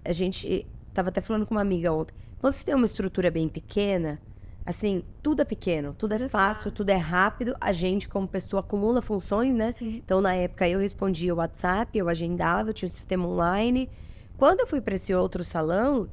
a 0.04 0.12
gente 0.12 0.66
tava 0.92 1.08
até 1.08 1.22
falando 1.22 1.46
com 1.46 1.54
uma 1.54 1.62
amiga 1.62 1.90
ontem. 1.90 2.14
Quando 2.38 2.52
você 2.52 2.66
tem 2.66 2.74
uma 2.74 2.84
estrutura 2.84 3.30
bem 3.30 3.48
pequena, 3.48 4.20
assim, 4.66 5.02
tudo 5.22 5.40
é 5.40 5.44
pequeno, 5.46 5.94
tudo 5.94 6.12
é 6.12 6.28
fácil, 6.28 6.70
tudo 6.70 6.90
é 6.90 6.96
rápido. 6.96 7.56
A 7.58 7.72
gente, 7.72 8.10
como 8.10 8.28
pessoa, 8.28 8.60
acumula 8.60 9.00
funções, 9.00 9.54
né? 9.54 9.74
Então, 9.80 10.20
na 10.20 10.34
época, 10.34 10.68
eu 10.68 10.80
respondia 10.80 11.32
o 11.32 11.38
WhatsApp, 11.38 11.96
eu 11.96 12.10
agendava, 12.10 12.68
eu 12.68 12.74
tinha 12.74 12.88
um 12.90 12.92
sistema 12.92 13.26
online. 13.26 13.88
Quando 14.36 14.60
eu 14.60 14.66
fui 14.66 14.82
para 14.82 14.96
esse 14.96 15.14
outro 15.14 15.42
salão, 15.42 16.10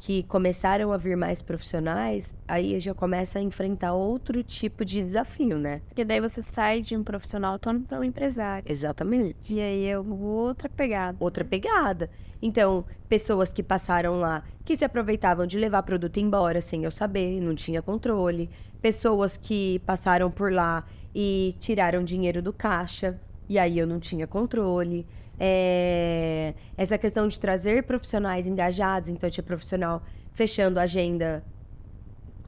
que 0.00 0.22
começaram 0.22 0.92
a 0.92 0.96
vir 0.96 1.14
mais 1.14 1.42
profissionais, 1.42 2.34
aí 2.48 2.80
já 2.80 2.94
começa 2.94 3.38
a 3.38 3.42
enfrentar 3.42 3.92
outro 3.92 4.42
tipo 4.42 4.82
de 4.82 5.02
desafio, 5.04 5.58
né? 5.58 5.82
Porque 5.88 6.06
daí 6.06 6.18
você 6.20 6.40
sai 6.40 6.80
de 6.80 6.96
um 6.96 7.04
profissional 7.04 7.52
autônomo 7.52 7.84
para 7.84 8.00
um 8.00 8.04
empresário. 8.04 8.64
Exatamente. 8.66 9.54
E 9.54 9.60
aí 9.60 9.84
é 9.84 9.98
outra 9.98 10.70
pegada. 10.70 11.18
Outra 11.20 11.44
pegada. 11.44 12.08
Então, 12.40 12.86
pessoas 13.10 13.52
que 13.52 13.62
passaram 13.62 14.18
lá, 14.18 14.42
que 14.64 14.74
se 14.74 14.86
aproveitavam 14.86 15.46
de 15.46 15.58
levar 15.58 15.82
produto 15.82 16.16
embora 16.16 16.62
sem 16.62 16.84
eu 16.84 16.90
saber, 16.90 17.38
não 17.38 17.54
tinha 17.54 17.82
controle. 17.82 18.48
Pessoas 18.80 19.36
que 19.36 19.80
passaram 19.80 20.30
por 20.30 20.50
lá 20.50 20.82
e 21.14 21.54
tiraram 21.60 22.02
dinheiro 22.02 22.40
do 22.40 22.54
caixa, 22.54 23.20
e 23.46 23.58
aí 23.58 23.78
eu 23.78 23.86
não 23.86 24.00
tinha 24.00 24.26
controle. 24.26 25.06
É, 25.42 26.52
essa 26.76 26.98
questão 26.98 27.26
de 27.26 27.40
trazer 27.40 27.84
profissionais 27.84 28.46
engajados, 28.46 29.08
então 29.08 29.30
tinha 29.30 29.42
profissional 29.42 30.02
fechando 30.34 30.78
a 30.78 30.82
agenda 30.82 31.42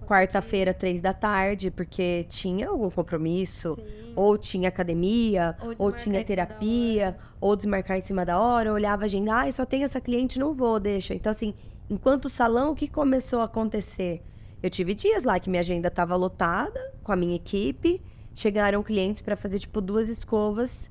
quarta-feira, 0.06 0.74
três 0.74 1.00
da 1.00 1.14
tarde, 1.14 1.70
porque 1.70 2.26
tinha 2.28 2.68
algum 2.68 2.90
compromisso, 2.90 3.76
Sim. 3.76 4.12
ou 4.14 4.36
tinha 4.36 4.68
academia, 4.68 5.56
ou, 5.58 5.86
ou 5.86 5.92
tinha 5.92 6.22
terapia, 6.22 7.16
ou 7.40 7.56
desmarcar 7.56 7.96
em 7.96 8.02
cima 8.02 8.26
da 8.26 8.38
hora, 8.38 8.72
olhava 8.72 9.04
a 9.04 9.06
agenda, 9.06 9.40
ah, 9.40 9.50
só 9.50 9.64
tem 9.64 9.84
essa 9.84 10.02
cliente, 10.02 10.38
não 10.38 10.52
vou, 10.52 10.78
deixa. 10.78 11.14
Então, 11.14 11.30
assim, 11.30 11.54
enquanto 11.88 12.26
o 12.26 12.28
salão, 12.28 12.72
o 12.72 12.74
que 12.74 12.88
começou 12.88 13.40
a 13.40 13.44
acontecer? 13.44 14.22
Eu 14.62 14.68
tive 14.68 14.92
dias 14.94 15.24
lá 15.24 15.40
que 15.40 15.48
minha 15.48 15.60
agenda 15.60 15.88
estava 15.88 16.14
lotada 16.14 16.92
com 17.02 17.10
a 17.10 17.16
minha 17.16 17.34
equipe, 17.34 18.02
chegaram 18.34 18.82
clientes 18.82 19.22
para 19.22 19.34
fazer, 19.34 19.58
tipo, 19.60 19.80
duas 19.80 20.10
escovas 20.10 20.90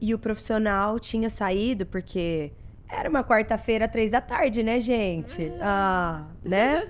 e 0.00 0.14
o 0.14 0.18
profissional 0.18 0.98
tinha 0.98 1.30
saído 1.30 1.86
porque 1.86 2.52
era 2.88 3.08
uma 3.08 3.22
quarta-feira, 3.22 3.86
três 3.86 4.10
da 4.10 4.20
tarde, 4.20 4.62
né, 4.62 4.80
gente? 4.80 5.52
Ah, 5.60 6.24
né? 6.42 6.88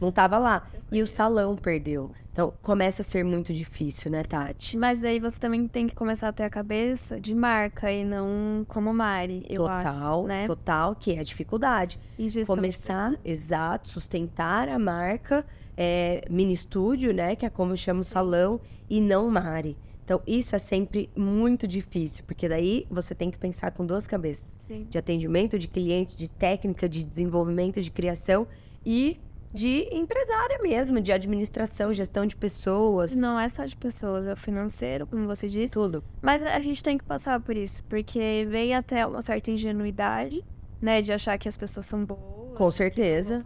Não 0.00 0.10
tava 0.10 0.38
lá. 0.38 0.66
E 0.90 1.00
o 1.00 1.06
salão 1.06 1.56
perdeu. 1.56 2.10
Então, 2.32 2.52
começa 2.62 3.02
a 3.02 3.04
ser 3.04 3.24
muito 3.24 3.52
difícil, 3.54 4.10
né, 4.10 4.24
Tati? 4.24 4.76
Mas 4.76 5.00
daí 5.00 5.20
você 5.20 5.38
também 5.38 5.68
tem 5.68 5.86
que 5.86 5.94
começar 5.94 6.28
a 6.28 6.32
ter 6.32 6.42
a 6.42 6.50
cabeça 6.50 7.20
de 7.20 7.32
marca 7.32 7.92
e 7.92 8.04
não 8.04 8.66
como 8.66 8.92
Mari, 8.92 9.46
eu 9.48 9.62
total, 9.62 10.18
acho, 10.18 10.26
né? 10.26 10.46
Total, 10.48 10.96
que 10.96 11.12
é 11.12 11.20
a 11.20 11.22
dificuldade. 11.22 11.96
Começar, 12.44 13.14
exato, 13.24 13.86
sustentar 13.86 14.68
a 14.68 14.80
marca, 14.80 15.46
é, 15.76 16.24
mini 16.28 16.52
estúdio, 16.52 17.14
né, 17.14 17.36
que 17.36 17.46
é 17.46 17.50
como 17.50 17.70
eu 17.72 17.76
chamo 17.76 18.00
o 18.00 18.04
salão, 18.04 18.60
e 18.90 19.00
não 19.00 19.30
Mari. 19.30 19.76
Então, 20.04 20.20
isso 20.26 20.54
é 20.54 20.58
sempre 20.58 21.08
muito 21.16 21.66
difícil, 21.66 22.24
porque 22.26 22.46
daí 22.46 22.86
você 22.90 23.14
tem 23.14 23.30
que 23.30 23.38
pensar 23.38 23.70
com 23.70 23.86
duas 23.86 24.06
cabeças. 24.06 24.46
Sim. 24.66 24.86
De 24.88 24.98
atendimento, 24.98 25.58
de 25.58 25.66
cliente, 25.66 26.16
de 26.16 26.28
técnica, 26.28 26.88
de 26.88 27.02
desenvolvimento, 27.02 27.80
de 27.80 27.90
criação 27.90 28.46
e 28.84 29.18
de 29.52 29.88
empresária 29.92 30.58
mesmo, 30.60 31.00
de 31.00 31.12
administração, 31.12 31.94
gestão 31.94 32.26
de 32.26 32.36
pessoas. 32.36 33.14
Não 33.14 33.38
é 33.38 33.48
só 33.48 33.64
de 33.64 33.76
pessoas, 33.76 34.26
é 34.26 34.32
o 34.32 34.36
financeiro, 34.36 35.06
como 35.06 35.26
você 35.26 35.48
disse. 35.48 35.72
Tudo. 35.72 36.02
Mas 36.20 36.42
a 36.42 36.58
gente 36.60 36.82
tem 36.82 36.98
que 36.98 37.04
passar 37.04 37.40
por 37.40 37.56
isso, 37.56 37.82
porque 37.84 38.46
vem 38.50 38.74
até 38.74 39.06
uma 39.06 39.22
certa 39.22 39.50
ingenuidade, 39.50 40.44
né, 40.82 41.00
de 41.00 41.12
achar 41.12 41.38
que 41.38 41.48
as 41.48 41.56
pessoas 41.56 41.86
são 41.86 42.04
boas. 42.04 42.58
Com 42.58 42.70
certeza. 42.70 43.44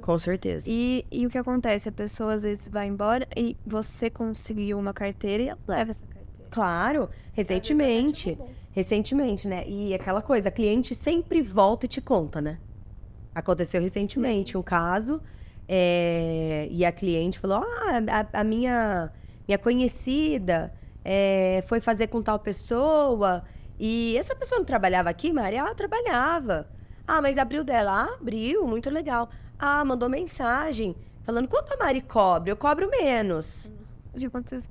Com 0.00 0.18
certeza. 0.18 0.66
E, 0.68 1.04
e 1.10 1.26
o 1.26 1.30
que 1.30 1.38
acontece? 1.38 1.88
A 1.88 1.92
pessoa 1.92 2.34
às 2.34 2.42
vezes 2.42 2.68
vai 2.68 2.86
embora 2.86 3.26
e 3.36 3.56
você 3.66 4.10
conseguiu 4.10 4.78
uma 4.78 4.92
carteira 4.92 5.42
e 5.42 5.48
ela 5.48 5.58
leva 5.66 5.90
essa 5.90 6.06
carteira. 6.06 6.48
Claro, 6.50 7.10
recentemente. 7.32 8.38
Recentemente, 8.72 9.48
né? 9.48 9.64
E 9.66 9.92
aquela 9.92 10.22
coisa, 10.22 10.48
a 10.48 10.52
cliente 10.52 10.94
sempre 10.94 11.42
volta 11.42 11.86
e 11.86 11.88
te 11.88 12.00
conta, 12.00 12.40
né? 12.40 12.58
Aconteceu 13.34 13.80
recentemente 13.80 14.56
um 14.56 14.62
caso 14.62 15.20
é, 15.68 16.68
e 16.70 16.84
a 16.84 16.92
cliente 16.92 17.38
falou: 17.38 17.58
Ah, 17.58 18.26
a, 18.32 18.40
a 18.40 18.44
minha, 18.44 19.12
minha 19.46 19.58
conhecida 19.58 20.72
é, 21.04 21.62
foi 21.66 21.80
fazer 21.80 22.08
com 22.08 22.22
tal 22.22 22.38
pessoa 22.38 23.44
e 23.78 24.16
essa 24.16 24.34
pessoa 24.36 24.58
não 24.58 24.64
trabalhava 24.64 25.08
aqui, 25.08 25.32
Maria? 25.32 25.60
Ela 25.60 25.74
trabalhava. 25.74 26.68
Ah, 27.06 27.20
mas 27.20 27.38
abriu 27.38 27.64
dela? 27.64 28.04
Ah, 28.04 28.14
abriu, 28.20 28.66
muito 28.66 28.90
legal. 28.90 29.30
Ah, 29.60 29.84
mandou 29.84 30.08
mensagem 30.08 30.96
falando 31.22 31.46
quanto 31.46 31.74
a 31.74 31.76
Mari 31.76 32.00
cobre? 32.00 32.50
Eu 32.50 32.56
cobro 32.56 32.88
menos. 32.88 33.70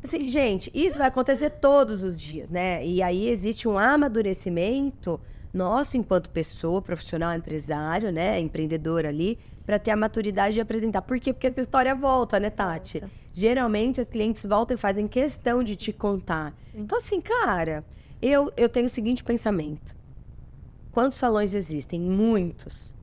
Assim, 0.03 0.27
gente, 0.27 0.71
isso 0.73 0.97
vai 0.97 1.07
acontecer 1.07 1.51
todos 1.51 2.03
os 2.03 2.19
dias, 2.19 2.49
né? 2.49 2.85
E 2.85 3.01
aí 3.01 3.29
existe 3.29 3.67
um 3.67 3.77
amadurecimento 3.77 5.21
nosso 5.53 5.95
enquanto 5.95 6.29
pessoa, 6.31 6.81
profissional, 6.81 7.35
empresário, 7.35 8.11
né, 8.11 8.39
empreendedor 8.39 9.05
ali, 9.05 9.37
para 9.65 9.79
ter 9.79 9.91
a 9.91 9.95
maturidade 9.95 10.55
de 10.55 10.61
apresentar. 10.61 11.03
Por 11.03 11.19
quê? 11.19 11.33
Porque 11.33 11.47
essa 11.47 11.61
história 11.61 11.93
volta, 11.95 12.39
né, 12.39 12.49
Tati? 12.49 12.99
Volta. 12.99 13.15
Geralmente 13.31 14.01
as 14.01 14.09
clientes 14.09 14.45
voltam 14.45 14.75
e 14.75 14.77
fazem 14.77 15.07
questão 15.07 15.63
de 15.63 15.75
te 15.75 15.93
contar. 15.93 16.53
Sim. 16.71 16.81
Então 16.81 16.97
assim, 16.97 17.21
cara, 17.21 17.85
eu 18.21 18.51
eu 18.57 18.67
tenho 18.67 18.87
o 18.87 18.89
seguinte 18.89 19.23
pensamento. 19.23 19.95
Quantos 20.91 21.17
salões 21.17 21.53
existem? 21.53 22.01
Muitos. 22.01 22.95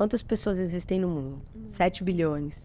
Quantas 0.00 0.22
pessoas 0.22 0.56
existem 0.56 0.98
no 0.98 1.08
mundo? 1.08 1.42
Hum. 1.54 1.66
7 1.72 2.02
bilhões. 2.02 2.58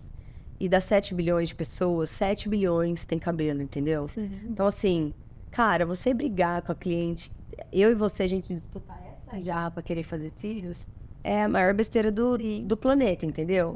E 0.58 0.70
das 0.70 0.86
7 0.86 1.14
bilhões 1.14 1.50
de 1.50 1.56
pessoas, 1.56 2.10
7 2.10 2.48
bilhões 2.48 3.04
têm 3.04 3.20
cabelo, 3.20 3.62
entendeu? 3.62 4.08
Sim. 4.08 4.32
Então, 4.46 4.66
assim, 4.66 5.14
cara, 5.52 5.86
você 5.86 6.14
brigar 6.14 6.62
com 6.62 6.72
a 6.72 6.76
cliente, 6.76 7.30
eu 7.74 7.92
e 7.92 7.94
você, 7.94 8.24
a 8.24 8.28
gente 8.28 8.54
disputar 8.54 9.04
essa 9.12 9.38
já 9.42 9.70
pra 9.70 9.84
querer 9.84 10.04
fazer 10.04 10.32
cílios, 10.34 10.88
é 11.26 11.44
a 11.44 11.50
maior 11.50 11.74
besteira 11.74 12.10
do, 12.10 12.38
do 12.64 12.78
planeta, 12.78 13.26
entendeu? 13.26 13.76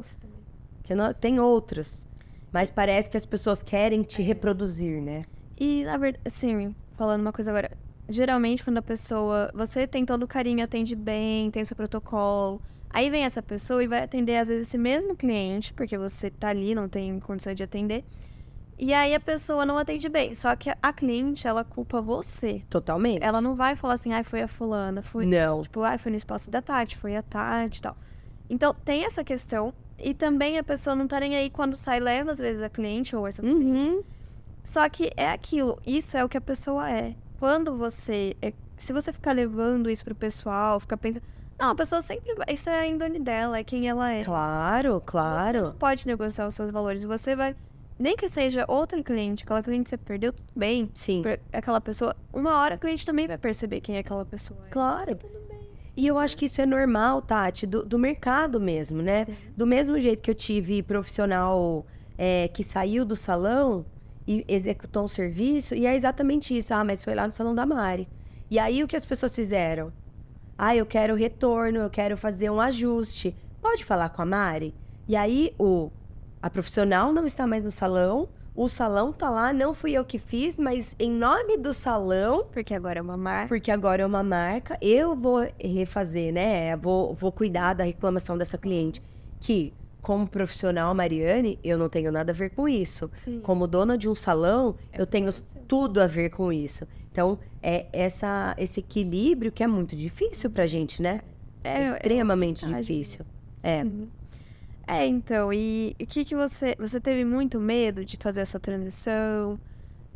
Que 0.82 0.96
não, 0.96 1.14
tem 1.14 1.42
outras. 1.42 2.08
Mas 2.54 2.70
parece 2.70 3.10
que 3.10 3.18
as 3.18 3.26
pessoas 3.26 3.62
querem 3.62 4.04
te 4.04 4.22
é. 4.22 4.26
reproduzir, 4.26 5.02
né? 5.02 5.26
E, 5.60 5.84
na 5.84 5.98
verdade, 5.98 6.24
assim, 6.26 6.74
falando 6.96 7.20
uma 7.20 7.34
coisa 7.34 7.52
agora. 7.52 7.72
Geralmente, 8.08 8.64
quando 8.64 8.78
a 8.78 8.82
pessoa. 8.82 9.52
Você 9.54 9.86
tem 9.86 10.06
todo 10.06 10.24
o 10.24 10.28
carinho, 10.28 10.64
atende 10.64 10.96
bem, 10.96 11.52
tem 11.52 11.66
seu 11.66 11.76
protocolo 11.76 12.62
Aí 12.90 13.10
vem 13.10 13.24
essa 13.24 13.42
pessoa 13.42 13.84
e 13.84 13.88
vai 13.88 14.04
atender, 14.04 14.38
às 14.38 14.48
vezes, 14.48 14.68
esse 14.68 14.78
mesmo 14.78 15.16
cliente, 15.16 15.74
porque 15.74 15.98
você 15.98 16.30
tá 16.30 16.50
ali, 16.50 16.74
não 16.74 16.90
tem 16.90 17.20
condições 17.20 17.56
de 17.56 17.64
atender. 17.64 18.04
E 18.78 18.94
aí 18.94 19.14
a 19.14 19.20
pessoa 19.20 19.66
não 19.66 19.78
atende 19.78 20.08
bem. 20.08 20.34
Só 20.34 20.56
que 20.56 20.72
a 20.82 20.94
cliente, 20.94 21.48
ela 21.48 21.64
culpa 21.64 22.02
você. 22.02 22.64
Totalmente. 22.70 23.22
Ela 23.22 23.42
não 23.42 23.54
vai 23.54 23.76
falar 23.76 23.96
assim, 23.96 24.14
ai, 24.14 24.24
foi 24.24 24.42
a 24.42 24.48
fulana, 24.48 25.02
foi. 25.02 25.26
Não. 25.26 25.62
Tipo, 25.62 25.82
ai, 25.82 25.98
foi 25.98 26.12
no 26.12 26.18
espaço 26.18 26.50
da 26.50 26.62
Tati, 26.62 26.98
foi 26.98 27.16
a 27.16 27.22
Tati 27.22 27.80
e 27.80 27.82
tal. 27.82 27.98
Então, 28.50 28.74
tem 28.74 29.04
essa 29.04 29.24
questão. 29.24 29.74
E 29.98 30.14
também 30.14 30.58
a 30.58 30.64
pessoa 30.64 30.96
não 30.96 31.08
tá 31.08 31.20
nem 31.20 31.36
aí 31.36 31.50
quando 31.50 31.76
sai, 31.76 32.00
leva, 32.00 32.32
às 32.32 32.40
vezes, 32.40 32.64
a 32.64 32.70
cliente 32.70 33.16
ou 33.16 33.28
essa 33.28 33.46
uhum. 33.46 34.02
Só 34.64 34.88
que 34.88 35.12
é 35.18 35.30
aquilo. 35.30 35.78
Isso 35.86 36.16
é 36.18 36.24
o 36.24 36.30
que 36.30 36.38
a 36.38 36.42
pessoa 36.42 36.90
é. 36.90 37.16
Quando 37.38 37.76
você. 37.76 38.36
É, 38.42 38.54
se 38.78 38.94
você 38.94 39.12
ficar 39.12 39.34
levando 39.34 39.90
isso 39.90 40.06
pro 40.06 40.16
pessoal, 40.16 40.80
ficar 40.80 40.96
pensando 40.96 41.24
não, 41.60 41.72
a 41.72 41.76
pessoa 41.76 42.02
sempre. 42.02 42.34
Isso 42.48 42.70
é 42.70 42.80
a 42.80 42.88
índole 42.88 43.20
dela, 43.20 43.58
é 43.58 43.64
quem 43.64 43.90
ela 43.90 44.12
é. 44.12 44.24
Claro, 44.24 45.02
claro. 45.06 45.60
Você 45.60 45.66
não 45.66 45.74
pode 45.74 46.08
negociar 46.08 46.48
os 46.48 46.56
seus 46.56 46.72
valores. 46.72 47.04
Você 47.04 47.36
vai. 47.36 47.56
Nem 48.00 48.16
que 48.16 48.30
seja 48.30 48.64
outra 48.66 49.04
cliente, 49.04 49.44
aquela 49.44 49.62
cliente 49.62 49.84
que 49.84 49.90
você 49.90 49.98
perdeu, 49.98 50.32
tudo 50.32 50.48
bem. 50.56 50.90
Sim. 50.94 51.22
Aquela 51.52 51.82
pessoa. 51.82 52.16
Uma 52.32 52.58
hora 52.60 52.76
a 52.76 52.78
cliente 52.78 53.06
também 53.06 53.28
vai 53.28 53.38
perceber 53.38 53.82
quem 53.82 53.98
é 53.98 54.00
aquela 54.00 54.26
pessoa. 54.26 54.62
Claro. 54.72 55.16
tudo 55.16 55.38
bem. 55.50 55.60
E 55.98 56.08
eu 56.08 56.18
acho 56.18 56.38
que 56.38 56.46
isso 56.46 56.62
é 56.62 56.66
normal, 56.66 57.22
Tati, 57.22 57.68
do, 57.68 57.84
do 57.84 58.00
mercado 58.00 58.58
mesmo, 58.58 59.02
né? 59.02 59.26
Sim. 59.26 59.36
Do 59.58 59.68
mesmo 59.68 60.00
jeito 60.00 60.22
que 60.22 60.32
eu 60.32 60.36
tive 60.36 60.82
profissional 60.82 61.86
é, 62.18 62.48
que 62.48 62.64
saiu 62.64 63.04
do 63.04 63.18
salão 63.18 63.86
e 64.26 64.46
executou 64.48 65.04
um 65.04 65.08
serviço, 65.10 65.76
e 65.76 65.86
é 65.86 65.94
exatamente 65.94 66.56
isso. 66.56 66.74
Ah, 66.74 66.86
mas 66.86 67.04
foi 67.04 67.14
lá 67.14 67.28
no 67.28 67.34
salão 67.34 67.54
da 67.54 67.66
Mari. 67.66 68.08
E 68.50 68.58
aí 68.58 68.82
o 68.82 68.88
que 68.88 68.96
as 68.96 69.04
pessoas 69.04 69.36
fizeram? 69.36 69.92
Ah, 70.62 70.76
eu 70.76 70.86
quero 70.86 71.16
retorno, 71.16 71.80
eu 71.80 71.90
quero 71.90 72.18
fazer 72.18 72.50
um 72.50 72.60
ajuste. 72.60 73.34
Pode 73.62 73.86
falar 73.86 74.10
com 74.10 74.22
a 74.22 74.26
Mari? 74.26 74.76
E 75.08 75.16
aí 75.16 75.54
o 75.58 75.90
a 76.42 76.50
profissional 76.50 77.14
não 77.14 77.26
está 77.26 77.48
mais 77.48 77.64
no 77.64 77.72
salão, 77.72 78.28
o 78.54 78.68
salão 78.68 79.14
tá 79.14 79.30
lá, 79.30 79.54
não 79.54 79.74
fui 79.74 79.94
eu 79.94 80.04
que 80.04 80.20
fiz, 80.20 80.58
mas 80.58 80.94
em 81.00 81.10
nome 81.10 81.56
do 81.56 81.74
salão, 81.74 82.46
porque 82.52 82.74
agora 82.74 83.00
é 83.00 83.02
uma 83.02 83.16
marca, 83.16 83.48
porque 83.48 83.72
agora 83.72 84.04
é 84.04 84.06
uma 84.06 84.22
marca, 84.22 84.78
eu 84.82 85.16
vou 85.16 85.48
refazer, 85.58 86.34
né? 86.34 86.76
Vou, 86.76 87.14
vou 87.14 87.32
cuidar 87.32 87.74
da 87.74 87.86
reclamação 87.86 88.38
dessa 88.38 88.58
cliente. 88.58 89.02
Que, 89.40 89.74
como 90.02 90.28
profissional, 90.28 90.94
Mariane, 90.94 91.58
eu 91.64 91.78
não 91.78 91.88
tenho 91.88 92.12
nada 92.12 92.34
a 92.34 92.36
ver 92.36 92.50
com 92.50 92.68
isso. 92.68 93.10
Sim. 93.16 93.40
Como 93.40 93.66
dona 93.66 93.98
de 93.98 94.10
um 94.10 94.16
salão, 94.16 94.76
é 94.92 95.02
eu 95.02 95.08
tenho 95.08 95.32
tudo 95.70 96.02
a 96.02 96.08
ver 96.08 96.32
com 96.32 96.52
isso. 96.52 96.86
Então, 97.12 97.40
é 97.62 97.88
essa, 97.92 98.56
esse 98.58 98.80
equilíbrio 98.80 99.52
que 99.52 99.64
é 99.64 99.68
muito 99.68 99.96
difícil 99.96 100.50
pra 100.50 100.68
gente, 100.68 101.02
né? 101.02 101.22
É, 101.64 101.84
é 101.84 101.92
extremamente 101.94 102.66
é 102.66 102.80
difícil. 102.80 103.26
É. 103.64 103.84
Uhum. 103.84 104.08
É, 104.88 105.06
então, 105.06 105.54
e 105.54 105.96
o 106.02 106.06
que 106.06 106.26
que 106.26 106.36
você... 106.36 106.76
Você 106.80 107.00
teve 107.00 107.24
muito 107.24 107.60
medo 107.60 108.04
de 108.04 108.18
fazer 108.18 108.42
essa 108.42 108.60
transição? 108.60 109.60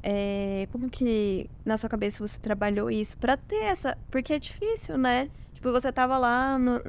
É, 0.01 0.67
como 0.71 0.89
que 0.89 1.49
na 1.63 1.77
sua 1.77 1.89
cabeça 1.89 2.25
você 2.25 2.39
trabalhou 2.39 2.89
isso 2.89 3.17
para 3.17 3.37
ter 3.37 3.63
essa... 3.63 3.97
Porque 4.09 4.33
é 4.33 4.39
difícil, 4.39 4.97
né? 4.97 5.29
Tipo, 5.53 5.71
você 5.71 5.91
tava 5.91 6.17
lá, 6.17 6.57
no, 6.57 6.81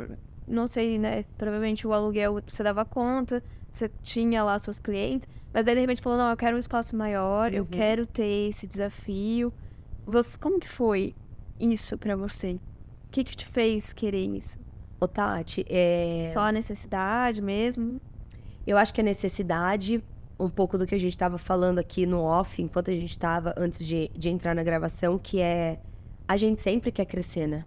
não 0.49 0.67
sei, 0.67 0.99
né? 0.99 1.25
Provavelmente 1.37 1.87
o 1.87 1.93
aluguel 1.93 2.41
você 2.47 2.63
dava 2.63 2.85
conta, 2.85 3.43
você 3.71 3.91
tinha 4.03 4.43
lá 4.43 4.59
suas 4.59 4.79
clientes, 4.79 5.29
mas 5.53 5.65
daí 5.65 5.75
de 5.75 5.81
repente 5.81 6.03
falou, 6.03 6.19
não, 6.19 6.31
eu 6.31 6.37
quero 6.37 6.57
um 6.57 6.61
espaço 6.61 6.97
maior, 6.97 7.51
uhum. 7.51 7.59
eu 7.59 7.67
quero 7.67 8.07
ter 8.07 8.49
esse 8.49 8.67
desafio. 8.67 9.53
Você, 10.07 10.37
como 10.39 10.61
que 10.61 10.69
foi 10.69 11.15
isso 11.59 11.97
para 11.97 12.15
você? 12.15 12.53
O 12.53 12.61
que 13.11 13.25
que 13.25 13.37
te 13.37 13.47
fez 13.47 13.93
querer 13.93 14.27
isso? 14.27 14.59
Ô, 15.01 15.09
Tati, 15.09 15.65
é... 15.69 16.31
Só 16.33 16.41
a 16.41 16.53
necessidade 16.53 17.41
mesmo? 17.41 18.01
Eu 18.67 18.77
acho 18.77 18.93
que 18.93 19.01
a 19.01 19.05
necessidade, 19.05 20.03
um 20.39 20.49
pouco 20.49 20.77
do 20.79 20.87
que 20.87 20.95
a 20.95 20.99
gente 20.99 21.13
estava 21.13 21.39
falando 21.39 21.79
aqui 21.79 22.07
no 22.07 22.21
off, 22.21 22.61
enquanto 22.63 22.91
a 22.91 22.95
gente 22.95 23.11
estava, 23.11 23.55
antes 23.57 23.85
de, 23.85 24.11
de 24.15 24.29
entrar 24.29 24.55
na 24.55 24.63
gravação, 24.63 25.19
que 25.19 25.41
é... 25.41 25.81
A 26.27 26.37
gente 26.37 26.61
sempre 26.63 26.91
quer 26.91 27.05
crescer, 27.05 27.47
né? 27.47 27.65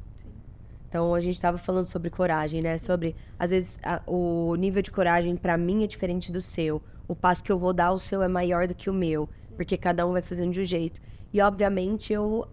Então, 0.90 1.14
a 1.14 1.20
gente 1.20 1.36
estava 1.36 1.58
falando 1.58 1.86
sobre 1.86 2.10
coragem, 2.10 2.62
né? 2.62 2.78
Sobre, 2.78 3.16
às 3.38 3.52
vezes, 3.52 3.78
a, 3.84 4.02
o 4.08 4.56
nível 4.56 4.82
de 4.82 4.90
coragem 4.90 5.36
para 5.36 5.58
mim 5.58 5.84
é 5.84 5.88
diferente 5.88 6.32
do 6.32 6.42
seu. 6.42 6.82
O 7.08 7.16
passo 7.16 7.44
que 7.44 7.52
eu 7.52 7.60
vou 7.60 7.74
dar, 7.74 7.92
o 7.92 8.00
seu 8.00 8.24
é 8.24 8.28
maior 8.28 8.68
do 8.68 8.74
que 8.74 8.90
o 8.90 8.94
meu. 8.94 9.30
Porque 9.56 9.78
cada 9.78 10.08
um 10.08 10.14
vai 10.14 10.22
fazendo 10.22 10.52
de 10.52 10.62
um 10.62 10.64
jeito. 10.64 11.02
E, 11.38 11.42
obviamente, 11.42 12.12
eu 12.12 12.48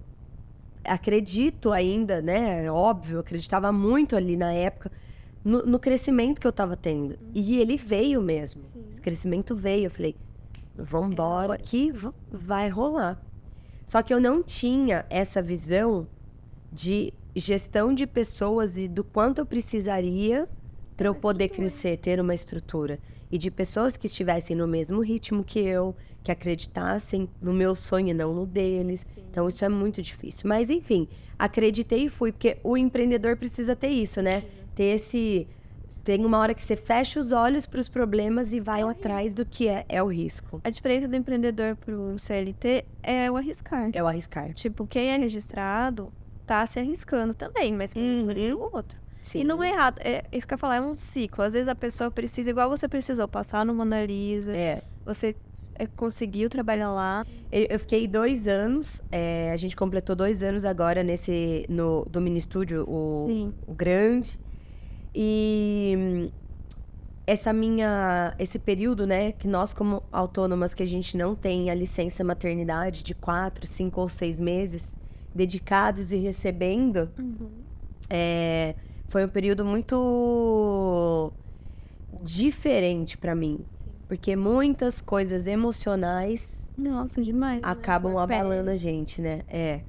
acredito 0.84 1.72
ainda, 1.72 2.20
né? 2.20 2.70
Óbvio, 2.70 3.18
acreditava 3.18 3.72
muito 3.72 4.14
ali 4.14 4.36
na 4.36 4.52
época 4.52 4.92
no, 5.42 5.64
no 5.64 5.78
crescimento 5.78 6.38
que 6.38 6.46
eu 6.46 6.50
estava 6.50 6.76
tendo. 6.76 7.18
E 7.32 7.56
ele 7.58 7.78
veio 7.78 8.20
mesmo. 8.20 8.62
Sim. 8.74 8.84
Esse 8.90 9.00
crescimento 9.00 9.56
veio. 9.56 9.86
Eu 9.86 9.90
falei, 9.90 10.14
vamos 10.76 11.12
embora 11.12 11.56
que 11.56 11.94
vai 12.30 12.68
rolar. 12.68 13.18
Só 13.86 14.02
que 14.02 14.12
eu 14.12 14.20
não 14.20 14.42
tinha 14.42 15.06
essa 15.08 15.40
visão 15.40 16.06
de 16.70 17.10
gestão 17.34 17.94
de 17.94 18.06
pessoas 18.06 18.76
e 18.76 18.86
do 18.86 19.02
quanto 19.02 19.38
eu 19.38 19.46
precisaria 19.46 20.46
para 20.94 21.06
eu 21.06 21.14
poder 21.14 21.48
crescer, 21.48 21.96
ter 21.96 22.20
uma 22.20 22.34
estrutura. 22.34 22.98
E 23.32 23.38
de 23.38 23.50
pessoas 23.50 23.96
que 23.96 24.08
estivessem 24.08 24.54
no 24.54 24.68
mesmo 24.68 25.00
ritmo 25.00 25.42
que 25.42 25.58
eu, 25.58 25.96
que 26.24 26.32
acreditassem 26.32 27.28
no 27.40 27.52
meu 27.52 27.74
sonho 27.76 28.08
e 28.08 28.14
não 28.14 28.34
no 28.34 28.46
deles. 28.46 29.06
Sim. 29.14 29.22
Então 29.30 29.46
isso 29.46 29.62
é 29.62 29.68
muito 29.68 30.00
difícil. 30.00 30.48
Mas 30.48 30.70
enfim, 30.70 31.06
acreditei 31.38 32.06
e 32.06 32.08
fui, 32.08 32.32
porque 32.32 32.56
o 32.64 32.76
empreendedor 32.78 33.36
precisa 33.36 33.76
ter 33.76 33.90
isso, 33.90 34.22
né? 34.22 34.40
Sim. 34.40 34.46
Ter 34.74 34.84
esse. 34.84 35.46
Tem 36.02 36.24
uma 36.24 36.38
hora 36.38 36.52
que 36.54 36.62
você 36.62 36.76
fecha 36.76 37.20
os 37.20 37.32
olhos 37.32 37.64
para 37.64 37.80
os 37.80 37.88
problemas 37.88 38.52
e 38.52 38.60
vai 38.60 38.80
é 38.80 38.84
atrás 38.84 39.32
do 39.32 39.44
que 39.44 39.68
é, 39.68 39.86
é 39.88 40.02
o 40.02 40.06
risco. 40.06 40.60
A 40.64 40.68
diferença 40.68 41.08
do 41.08 41.16
empreendedor 41.16 41.76
para 41.76 41.94
o 41.94 42.18
CLT 42.18 42.84
é 43.02 43.30
o 43.30 43.36
arriscar. 43.36 43.90
É 43.92 44.02
o 44.02 44.06
arriscar. 44.06 44.52
Tipo, 44.52 44.86
quem 44.86 45.08
é 45.08 45.16
registrado 45.16 46.12
tá 46.46 46.66
se 46.66 46.78
arriscando 46.78 47.32
também, 47.32 47.72
mas 47.72 47.94
quem 47.94 48.22
uhum. 48.22 48.56
o 48.56 48.76
outro. 48.76 48.98
Sim. 49.22 49.40
E 49.40 49.44
não 49.44 49.62
é 49.62 49.70
errado. 49.70 49.98
É, 50.00 50.24
isso 50.30 50.46
que 50.46 50.52
eu 50.52 50.56
ia 50.56 50.60
falar 50.60 50.76
é 50.76 50.80
um 50.82 50.94
ciclo. 50.94 51.42
Às 51.42 51.54
vezes 51.54 51.68
a 51.68 51.74
pessoa 51.74 52.10
precisa, 52.10 52.50
igual 52.50 52.68
você 52.68 52.86
precisou, 52.86 53.26
passar 53.26 53.64
no 53.64 53.74
Mona 53.74 54.04
Lisa. 54.04 54.54
É. 54.54 54.82
Você 55.06 55.28
é, 55.28 55.34
conseguiu 55.96 56.48
trabalhar 56.48 56.90
lá. 56.92 57.24
Eu, 57.50 57.66
eu 57.70 57.78
fiquei 57.78 58.06
dois 58.06 58.46
anos. 58.46 59.02
É, 59.10 59.50
a 59.52 59.56
gente 59.56 59.76
completou 59.76 60.14
dois 60.14 60.42
anos 60.42 60.64
agora 60.64 61.02
nesse 61.02 61.66
no 61.68 62.04
do 62.10 62.20
mini 62.20 62.38
estúdio, 62.38 62.84
o, 62.88 63.52
o 63.66 63.74
grande. 63.74 64.38
E 65.14 66.30
essa 67.26 67.52
minha 67.52 68.34
esse 68.38 68.58
período, 68.58 69.06
né, 69.06 69.32
que 69.32 69.48
nós 69.48 69.72
como 69.72 70.02
autônomas 70.12 70.74
que 70.74 70.82
a 70.82 70.86
gente 70.86 71.16
não 71.16 71.34
tem 71.34 71.70
a 71.70 71.74
licença 71.74 72.22
maternidade 72.22 73.02
de 73.02 73.14
quatro, 73.14 73.66
cinco 73.66 74.00
ou 74.00 74.08
seis 74.08 74.38
meses 74.38 74.92
dedicados 75.34 76.12
e 76.12 76.16
recebendo, 76.16 77.10
uhum. 77.18 77.48
é, 78.08 78.74
foi 79.08 79.24
um 79.24 79.28
período 79.28 79.64
muito 79.64 81.32
diferente 82.22 83.18
para 83.18 83.34
mim. 83.34 83.64
Porque 84.08 84.36
muitas 84.36 85.00
coisas 85.00 85.46
emocionais 85.46 86.48
Nossa, 86.76 87.22
demais, 87.22 87.62
né? 87.62 87.68
acabam 87.68 88.14
né? 88.14 88.20
abalando 88.22 88.70
a 88.70 88.76
gente, 88.76 89.20
né? 89.20 89.42
É. 89.48 89.80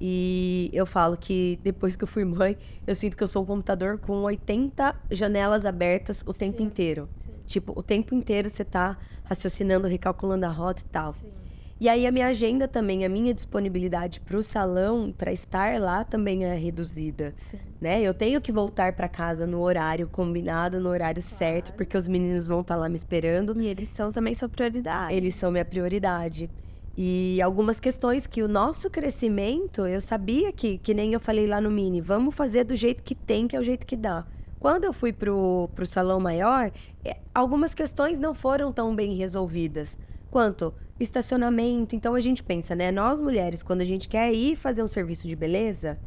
E 0.00 0.70
eu 0.72 0.86
falo 0.86 1.16
que 1.16 1.58
depois 1.62 1.94
que 1.94 2.04
eu 2.04 2.08
fui 2.08 2.24
mãe, 2.24 2.56
eu 2.86 2.94
sinto 2.94 3.16
que 3.16 3.22
eu 3.22 3.28
sou 3.28 3.42
um 3.42 3.46
computador 3.46 3.98
com 3.98 4.22
80 4.22 4.94
janelas 5.10 5.66
abertas 5.66 6.22
o 6.26 6.32
tempo 6.32 6.58
Sim. 6.58 6.64
inteiro. 6.64 7.08
Sim. 7.26 7.32
Tipo, 7.46 7.78
o 7.78 7.82
tempo 7.82 8.14
inteiro 8.14 8.48
você 8.48 8.64
tá 8.64 8.96
raciocinando, 9.24 9.86
recalculando 9.86 10.46
a 10.46 10.50
rota 10.50 10.82
e 10.82 10.86
tal. 10.86 11.12
Sim. 11.14 11.39
E 11.80 11.88
aí 11.88 12.06
a 12.06 12.12
minha 12.12 12.26
agenda 12.26 12.68
também, 12.68 13.06
a 13.06 13.08
minha 13.08 13.32
disponibilidade 13.32 14.20
para 14.20 14.36
o 14.36 14.42
salão, 14.42 15.10
para 15.16 15.32
estar 15.32 15.80
lá 15.80 16.04
também 16.04 16.44
é 16.44 16.54
reduzida, 16.54 17.32
Sim. 17.38 17.58
né? 17.80 18.02
Eu 18.02 18.12
tenho 18.12 18.38
que 18.38 18.52
voltar 18.52 18.92
para 18.92 19.08
casa 19.08 19.46
no 19.46 19.62
horário 19.62 20.06
combinado, 20.06 20.78
no 20.78 20.90
horário 20.90 21.22
claro. 21.22 21.36
certo, 21.38 21.72
porque 21.72 21.96
os 21.96 22.06
meninos 22.06 22.46
vão 22.46 22.60
estar 22.60 22.74
tá 22.74 22.80
lá 22.80 22.86
me 22.86 22.96
esperando. 22.96 23.58
E 23.58 23.66
eles 23.66 23.88
são 23.88 24.12
também 24.12 24.34
sua 24.34 24.46
prioridade. 24.46 25.14
Eles 25.14 25.34
são 25.34 25.50
minha 25.50 25.64
prioridade. 25.64 26.50
E 26.98 27.40
algumas 27.40 27.80
questões 27.80 28.26
que 28.26 28.42
o 28.42 28.48
nosso 28.48 28.90
crescimento, 28.90 29.86
eu 29.86 30.02
sabia 30.02 30.52
que, 30.52 30.76
que 30.76 30.92
nem 30.92 31.14
eu 31.14 31.20
falei 31.20 31.46
lá 31.46 31.62
no 31.62 31.70
mini, 31.70 32.02
vamos 32.02 32.34
fazer 32.34 32.64
do 32.64 32.76
jeito 32.76 33.02
que 33.02 33.14
tem, 33.14 33.48
que 33.48 33.56
é 33.56 33.58
o 33.58 33.62
jeito 33.62 33.86
que 33.86 33.96
dá. 33.96 34.26
Quando 34.58 34.84
eu 34.84 34.92
fui 34.92 35.14
pro, 35.14 35.70
pro 35.74 35.86
salão 35.86 36.20
maior, 36.20 36.70
é, 37.02 37.16
algumas 37.34 37.72
questões 37.72 38.18
não 38.18 38.34
foram 38.34 38.70
tão 38.70 38.94
bem 38.94 39.14
resolvidas 39.14 39.96
quanto 40.30 40.72
estacionamento. 40.98 41.96
Então 41.96 42.14
a 42.14 42.20
gente 42.20 42.42
pensa, 42.42 42.74
né? 42.74 42.90
Nós 42.90 43.20
mulheres, 43.20 43.62
quando 43.62 43.80
a 43.80 43.84
gente 43.84 44.08
quer 44.08 44.32
ir 44.32 44.56
fazer 44.56 44.82
um 44.82 44.86
serviço 44.86 45.26
de 45.26 45.34
beleza, 45.34 45.98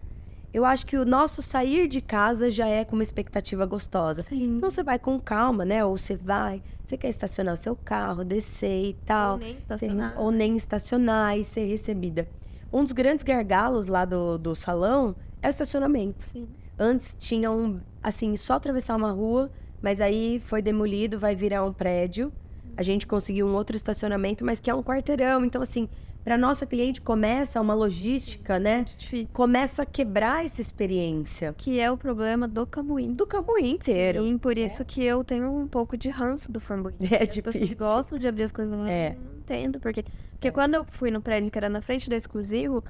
eu 0.53 0.63
acho 0.63 0.85
que 0.85 0.95
o 0.97 1.03
nosso 1.03 1.41
sair 1.41 1.87
de 1.87 1.99
casa 1.99 2.51
já 2.51 2.67
é 2.67 2.85
com 2.85 2.93
uma 2.95 3.03
expectativa 3.03 3.65
gostosa. 3.65 4.21
Sim. 4.21 4.57
Então 4.57 4.69
você 4.69 4.83
vai 4.83 4.99
com 4.99 5.19
calma, 5.19 5.65
né? 5.65 5.83
Ou 5.83 5.97
você 5.97 6.15
vai, 6.15 6.61
você 6.85 6.95
quer 6.95 7.09
estacionar 7.09 7.55
o 7.55 7.57
seu 7.57 7.75
carro, 7.75 8.23
descer 8.23 8.89
e 8.89 8.93
tal. 9.05 9.33
Ou 9.33 9.39
nem 9.39 9.57
estacionar. 9.57 10.11
Ser, 10.11 10.19
ou 10.19 10.31
nem 10.31 10.55
estacionar 10.55 11.37
e 11.37 11.43
ser 11.43 11.63
recebida. 11.63 12.27
Um 12.71 12.83
dos 12.83 12.91
grandes 12.91 13.23
gargalos 13.23 13.87
lá 13.87 14.05
do, 14.05 14.37
do 14.37 14.55
salão 14.55 15.15
é 15.41 15.47
o 15.47 15.49
estacionamento. 15.49 16.23
Sim. 16.23 16.47
Antes 16.77 17.15
tinha 17.19 17.51
um, 17.51 17.79
assim, 18.01 18.35
só 18.35 18.53
atravessar 18.53 18.95
uma 18.95 19.11
rua, 19.11 19.51
mas 19.81 19.99
aí 19.99 20.39
foi 20.45 20.61
demolido, 20.61 21.19
vai 21.19 21.35
virar 21.35 21.63
um 21.63 21.73
prédio 21.73 22.31
a 22.75 22.83
gente 22.83 23.05
conseguiu 23.05 23.47
um 23.47 23.53
outro 23.53 23.75
estacionamento, 23.75 24.43
mas 24.43 24.59
que 24.59 24.69
é 24.69 24.73
um 24.73 24.83
quarteirão. 24.83 25.45
Então, 25.45 25.61
assim, 25.61 25.87
para 26.23 26.37
nossa 26.37 26.65
cliente 26.65 27.01
começa 27.01 27.59
uma 27.59 27.73
logística, 27.73 28.57
né? 28.57 28.85
Difícil. 28.97 29.27
Começa 29.33 29.83
a 29.83 29.85
quebrar 29.85 30.45
essa 30.45 30.61
experiência. 30.61 31.53
Que 31.57 31.79
é 31.79 31.91
o 31.91 31.97
problema 31.97 32.47
do 32.47 32.65
Cambuim. 32.65 33.13
Do 33.13 33.27
Cambuim 33.27 33.71
inteiro. 33.71 34.23
Sim, 34.23 34.37
por 34.37 34.57
isso 34.57 34.81
é. 34.81 34.85
que 34.85 35.03
eu 35.03 35.23
tenho 35.23 35.51
um 35.51 35.67
pouco 35.67 35.97
de 35.97 36.09
ranço 36.09 36.51
do 36.51 36.61
Cambuim. 36.61 36.93
É 37.11 37.23
as 37.23 37.33
difícil. 37.33 37.77
gostam 37.77 38.17
de 38.17 38.27
abrir 38.27 38.43
as 38.43 38.51
coisas 38.51 38.77
lá. 38.77 38.89
É. 38.89 39.15
Não 39.15 39.39
entendo 39.39 39.79
porque. 39.79 40.05
Porque 40.31 40.47
é. 40.47 40.51
quando 40.51 40.75
eu 40.75 40.85
fui 40.91 41.11
no 41.11 41.21
prédio 41.21 41.51
que 41.51 41.57
era 41.57 41.69
na 41.69 41.81
frente 41.81 42.09
do 42.09 42.15
exclusivo, 42.15 42.83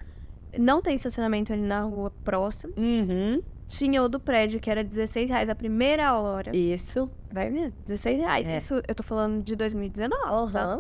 não 0.58 0.82
tem 0.82 0.96
estacionamento 0.96 1.52
ali 1.52 1.62
na 1.62 1.82
rua 1.82 2.12
próxima. 2.24 2.74
Uhum. 2.78 3.42
Tinha 3.78 4.04
o 4.04 4.08
do 4.08 4.20
prédio, 4.20 4.60
que 4.60 4.70
era 4.70 4.84
16 4.84 5.30
reais 5.30 5.50
a 5.50 5.56
primeira 5.56 6.16
hora. 6.16 6.56
Isso. 6.56 7.10
Vai 7.32 7.50
ver, 7.50 7.74
16 7.88 8.20
reais. 8.20 8.48
É. 8.48 8.58
Isso 8.58 8.76
eu 8.88 8.94
tô 8.94 9.02
falando 9.02 9.44
de 9.44 9.56
2019. 9.56 10.46
Uhum. 10.46 10.52
Tá? 10.52 10.80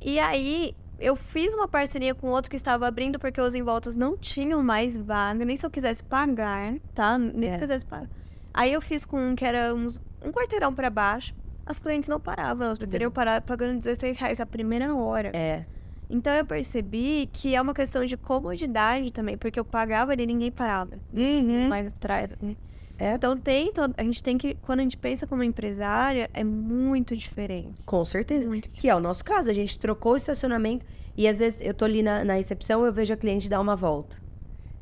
E 0.00 0.18
aí, 0.18 0.74
eu 0.98 1.14
fiz 1.14 1.54
uma 1.54 1.68
parceria 1.68 2.16
com 2.16 2.26
outro 2.28 2.50
que 2.50 2.56
estava 2.56 2.84
abrindo 2.84 3.16
porque 3.16 3.40
os 3.40 3.54
envoltos 3.54 3.94
não 3.94 4.16
tinham 4.16 4.60
mais 4.60 4.98
vaga, 4.98 5.44
nem 5.44 5.56
se 5.56 5.64
eu 5.64 5.70
quisesse 5.70 6.02
pagar, 6.02 6.74
tá? 6.92 7.16
Nem 7.16 7.48
é. 7.48 7.52
se 7.52 7.58
eu 7.58 7.60
quisesse 7.60 7.86
pagar. 7.86 8.10
Aí 8.52 8.72
eu 8.72 8.80
fiz 8.80 9.04
com 9.04 9.30
um 9.30 9.36
que 9.36 9.44
era 9.44 9.72
uns, 9.72 10.00
um 10.24 10.32
quarteirão 10.32 10.74
para 10.74 10.90
baixo. 10.90 11.32
As 11.64 11.78
clientes 11.78 12.08
não 12.08 12.18
paravam, 12.18 12.66
elas 12.66 12.78
preferiam 12.78 13.10
parar 13.10 13.40
pagando 13.40 13.78
16 13.78 14.16
reais 14.16 14.40
a 14.40 14.46
primeira 14.46 14.92
hora. 14.96 15.30
É. 15.32 15.64
Então 16.08 16.32
eu 16.32 16.46
percebi 16.46 17.28
que 17.32 17.54
é 17.54 17.60
uma 17.60 17.74
questão 17.74 18.04
de 18.04 18.16
comodidade 18.16 19.10
também, 19.10 19.36
porque 19.36 19.58
eu 19.58 19.64
pagava 19.64 20.12
ali 20.12 20.22
e 20.22 20.26
ninguém 20.26 20.50
parava. 20.50 20.98
Uhum. 21.12 21.68
Mais 21.68 21.88
atrás, 21.88 22.30
né? 22.40 22.56
É. 22.98 23.14
Então 23.14 23.36
tem 23.36 23.72
todo, 23.72 23.94
a 23.96 24.02
gente 24.02 24.22
tem 24.22 24.38
que, 24.38 24.54
quando 24.62 24.80
a 24.80 24.82
gente 24.82 24.96
pensa 24.96 25.26
como 25.26 25.42
empresária, 25.42 26.30
é 26.32 26.42
muito 26.42 27.16
diferente. 27.16 27.74
Com 27.84 28.04
certeza. 28.04 28.48
Muito 28.48 28.70
Que 28.70 28.88
é 28.88 28.94
o 28.94 29.00
nosso 29.00 29.24
caso. 29.24 29.50
A 29.50 29.52
gente 29.52 29.78
trocou 29.78 30.12
o 30.12 30.16
estacionamento 30.16 30.86
e 31.16 31.28
às 31.28 31.38
vezes 31.38 31.60
eu 31.60 31.74
tô 31.74 31.84
ali 31.84 32.02
na, 32.02 32.24
na 32.24 32.34
recepção 32.34 32.84
eu 32.84 32.92
vejo 32.92 33.12
a 33.12 33.16
cliente 33.16 33.48
dar 33.48 33.60
uma 33.60 33.76
volta. 33.76 34.16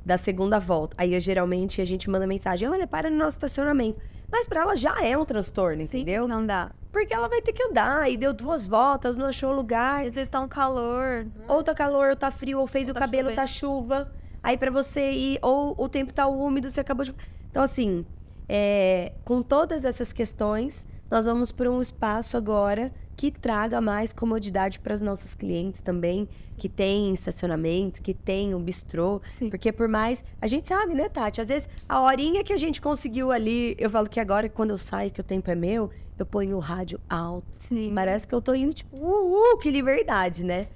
Da 0.05 0.19
segunda 0.19 0.59
volta. 0.61 0.95
Aí 0.99 1.15
eu, 1.15 1.21
geralmente 1.21 1.81
a 1.81 1.85
gente 1.85 2.11
manda 2.11 2.27
mensagem: 2.27 2.69
olha, 2.69 2.87
para 2.87 3.09
no 3.09 3.17
nosso 3.17 3.37
estacionamento. 3.37 3.99
Mas 4.31 4.47
pra 4.47 4.61
ela 4.61 4.77
já 4.77 5.03
é 5.03 5.17
um 5.17 5.25
transtorno, 5.25 5.83
entendeu? 5.83 6.29
Não 6.29 6.45
dá. 6.45 6.71
Porque 6.95 7.13
ela 7.13 7.27
vai 7.29 7.43
ter 7.43 7.53
que 7.53 7.61
andar 7.61 8.09
e 8.09 8.17
deu 8.17 8.33
duas 8.33 8.69
voltas, 8.69 9.17
não 9.17 9.27
achou 9.27 9.53
lugar. 9.53 10.07
Às 10.07 10.13
vezes 10.13 10.31
tá 10.31 10.39
um 10.41 10.47
calor. 10.47 11.27
Ou 11.49 11.61
tá 11.61 11.75
calor, 11.75 12.11
ou 12.11 12.17
tá 12.17 12.31
frio, 12.31 12.61
ou 12.61 12.69
fez 12.69 12.87
Ou 12.89 12.93
o 12.93 12.95
tá 12.95 13.01
cabelo, 13.01 13.31
chovendo. 13.31 13.37
tá 13.37 13.47
chuva. 13.49 14.13
Aí 14.41 14.57
pra 14.57 14.71
você 14.71 15.11
ir, 15.11 15.39
ou 15.43 15.75
o 15.77 15.89
tempo 15.89 16.15
tá 16.15 16.29
úmido, 16.29 16.71
você 16.71 16.81
acabou 16.81 17.05
de. 17.05 17.13
Então, 17.51 17.65
assim, 17.65 18.07
é, 18.49 19.13
com 19.25 19.43
todas 19.43 19.85
essas 19.85 20.13
questões, 20.13 20.87
nós 21.11 21.27
vamos 21.27 21.51
para 21.51 21.69
um 21.69 21.81
espaço 21.81 22.37
agora 22.37 22.93
que 23.17 23.31
traga 23.33 23.81
mais 23.81 24.13
comodidade 24.13 24.79
para 24.79 24.95
as 24.95 25.01
nossas 25.01 25.35
clientes 25.35 25.81
também, 25.81 26.29
que 26.57 26.69
tem 26.69 27.13
estacionamento, 27.13 28.03
que 28.03 28.15
tem 28.15 28.55
um 28.55 28.61
bistrô. 28.63 29.21
Sim. 29.29 29.51
Porque 29.51 29.73
por 29.73 29.89
mais. 29.89 30.25
A 30.41 30.47
gente 30.47 30.69
sabe, 30.69 30.95
né, 30.95 31.09
Tati? 31.09 31.41
Às 31.41 31.49
vezes, 31.49 31.69
a 31.89 32.01
horinha 32.01 32.45
que 32.45 32.53
a 32.53 32.57
gente 32.57 32.81
conseguiu 32.81 33.33
ali, 33.33 33.75
eu 33.81 33.91
falo 33.91 34.09
que 34.09 34.21
agora, 34.21 34.49
quando 34.49 34.71
eu 34.71 34.79
saio, 34.79 35.11
que 35.11 35.21
o 35.21 35.25
tempo 35.25 35.51
é 35.51 35.57
meu, 35.57 35.91
eu 36.19 36.27
ponho 36.27 36.57
o 36.57 36.61
rádio 36.61 37.01
alto. 37.09 37.47
Sim. 37.59 37.93
Parece 37.95 38.27
que 38.27 38.35
eu 38.35 38.41
tô 38.41 38.55
indo, 38.55 38.73
tipo, 38.73 38.97
uhul, 38.97 39.59
que 39.59 39.71
liberdade, 39.71 40.45
né? 40.45 40.67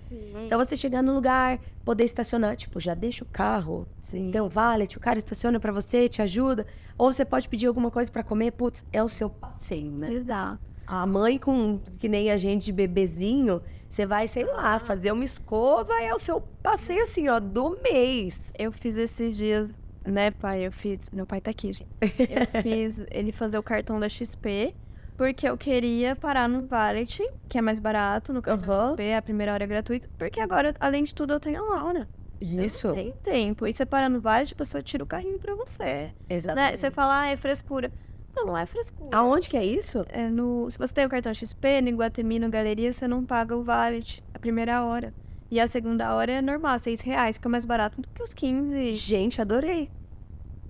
Então 0.44 0.58
você 0.58 0.76
chegar 0.76 1.02
no 1.02 1.14
lugar, 1.14 1.60
poder 1.84 2.04
estacionar, 2.04 2.56
tipo, 2.56 2.80
já 2.80 2.94
deixa 2.94 3.24
o 3.24 3.26
carro, 3.26 3.86
Sim. 4.00 4.28
então 4.28 4.48
valet, 4.48 4.96
o 4.96 5.00
cara 5.00 5.18
estaciona 5.18 5.60
pra 5.60 5.72
você, 5.72 6.08
te 6.08 6.20
ajuda. 6.22 6.66
Ou 6.96 7.12
você 7.12 7.24
pode 7.24 7.48
pedir 7.48 7.66
alguma 7.66 7.90
coisa 7.90 8.10
pra 8.10 8.22
comer, 8.22 8.52
putz, 8.52 8.84
é 8.92 9.02
o 9.02 9.08
seu 9.08 9.30
passeio, 9.30 9.92
né? 9.92 10.12
Exato. 10.12 10.58
A 10.86 11.06
mãe 11.06 11.38
com, 11.38 11.78
que 11.98 12.08
nem 12.08 12.30
a 12.30 12.38
gente 12.38 12.64
de 12.64 12.72
bebezinho, 12.72 13.60
você 13.90 14.06
vai, 14.06 14.26
sei 14.26 14.44
lá, 14.44 14.78
fazer 14.78 15.12
uma 15.12 15.24
escova, 15.24 15.92
é 16.00 16.12
o 16.12 16.18
seu 16.18 16.40
passeio, 16.62 17.02
assim, 17.02 17.28
ó, 17.28 17.38
do 17.38 17.78
mês. 17.82 18.52
Eu 18.58 18.72
fiz 18.72 18.96
esses 18.96 19.36
dias, 19.36 19.70
né, 20.04 20.30
pai? 20.30 20.66
Eu 20.66 20.72
fiz. 20.72 21.10
Meu 21.10 21.26
pai 21.26 21.40
tá 21.40 21.50
aqui, 21.50 21.72
gente. 21.72 21.88
Eu 22.00 22.62
fiz 22.62 23.00
ele 23.10 23.32
fazer 23.32 23.58
o 23.58 23.62
cartão 23.62 24.00
da 24.00 24.08
XP, 24.08 24.74
porque 25.18 25.48
eu 25.48 25.58
queria 25.58 26.14
parar 26.14 26.48
no 26.48 26.64
Valet, 26.64 27.28
que 27.48 27.58
é 27.58 27.60
mais 27.60 27.80
barato, 27.80 28.32
no 28.32 28.40
Aham. 28.46 28.92
XP, 28.92 29.14
a 29.14 29.20
primeira 29.20 29.52
hora 29.52 29.64
é 29.64 29.66
gratuito, 29.66 30.08
porque 30.16 30.38
agora, 30.38 30.72
além 30.78 31.02
de 31.02 31.12
tudo, 31.12 31.32
eu 31.32 31.40
tenho 31.40 31.60
a 31.60 31.74
Laura. 31.74 32.08
Isso. 32.40 32.92
Tem 32.92 33.12
tempo. 33.20 33.66
E 33.66 33.72
você 33.72 33.84
para 33.84 34.08
no 34.08 34.20
Valet, 34.20 34.52
a 34.52 34.56
pessoa 34.56 34.80
tira 34.80 35.02
o 35.02 35.06
carrinho 35.06 35.40
pra 35.40 35.56
você. 35.56 35.82
Né? 35.82 36.14
Exatamente. 36.30 36.78
Você 36.78 36.90
fala, 36.92 37.22
ah, 37.22 37.26
é 37.26 37.36
frescura. 37.36 37.90
Não, 38.34 38.46
não 38.46 38.56
é 38.56 38.64
frescura. 38.64 39.10
Aonde 39.10 39.48
que 39.48 39.56
é 39.56 39.64
isso? 39.64 40.06
É 40.08 40.30
no, 40.30 40.70
se 40.70 40.78
você 40.78 40.94
tem 40.94 41.04
o 41.04 41.08
cartão 41.08 41.34
XP, 41.34 41.80
no 41.80 41.88
Iguatemi, 41.88 42.38
no 42.38 42.48
Galeria, 42.48 42.92
você 42.92 43.08
não 43.08 43.24
paga 43.24 43.56
o 43.56 43.64
valet 43.64 44.22
a 44.32 44.38
primeira 44.38 44.84
hora. 44.84 45.12
E 45.50 45.58
a 45.58 45.66
segunda 45.66 46.14
hora 46.14 46.30
é 46.30 46.40
normal, 46.40 46.78
seis 46.78 47.00
reais. 47.00 47.36
Fica 47.38 47.48
mais 47.48 47.66
barato 47.66 48.00
do 48.00 48.08
que 48.08 48.22
os 48.22 48.32
15. 48.32 48.94
Gente, 48.94 49.40
adorei. 49.40 49.90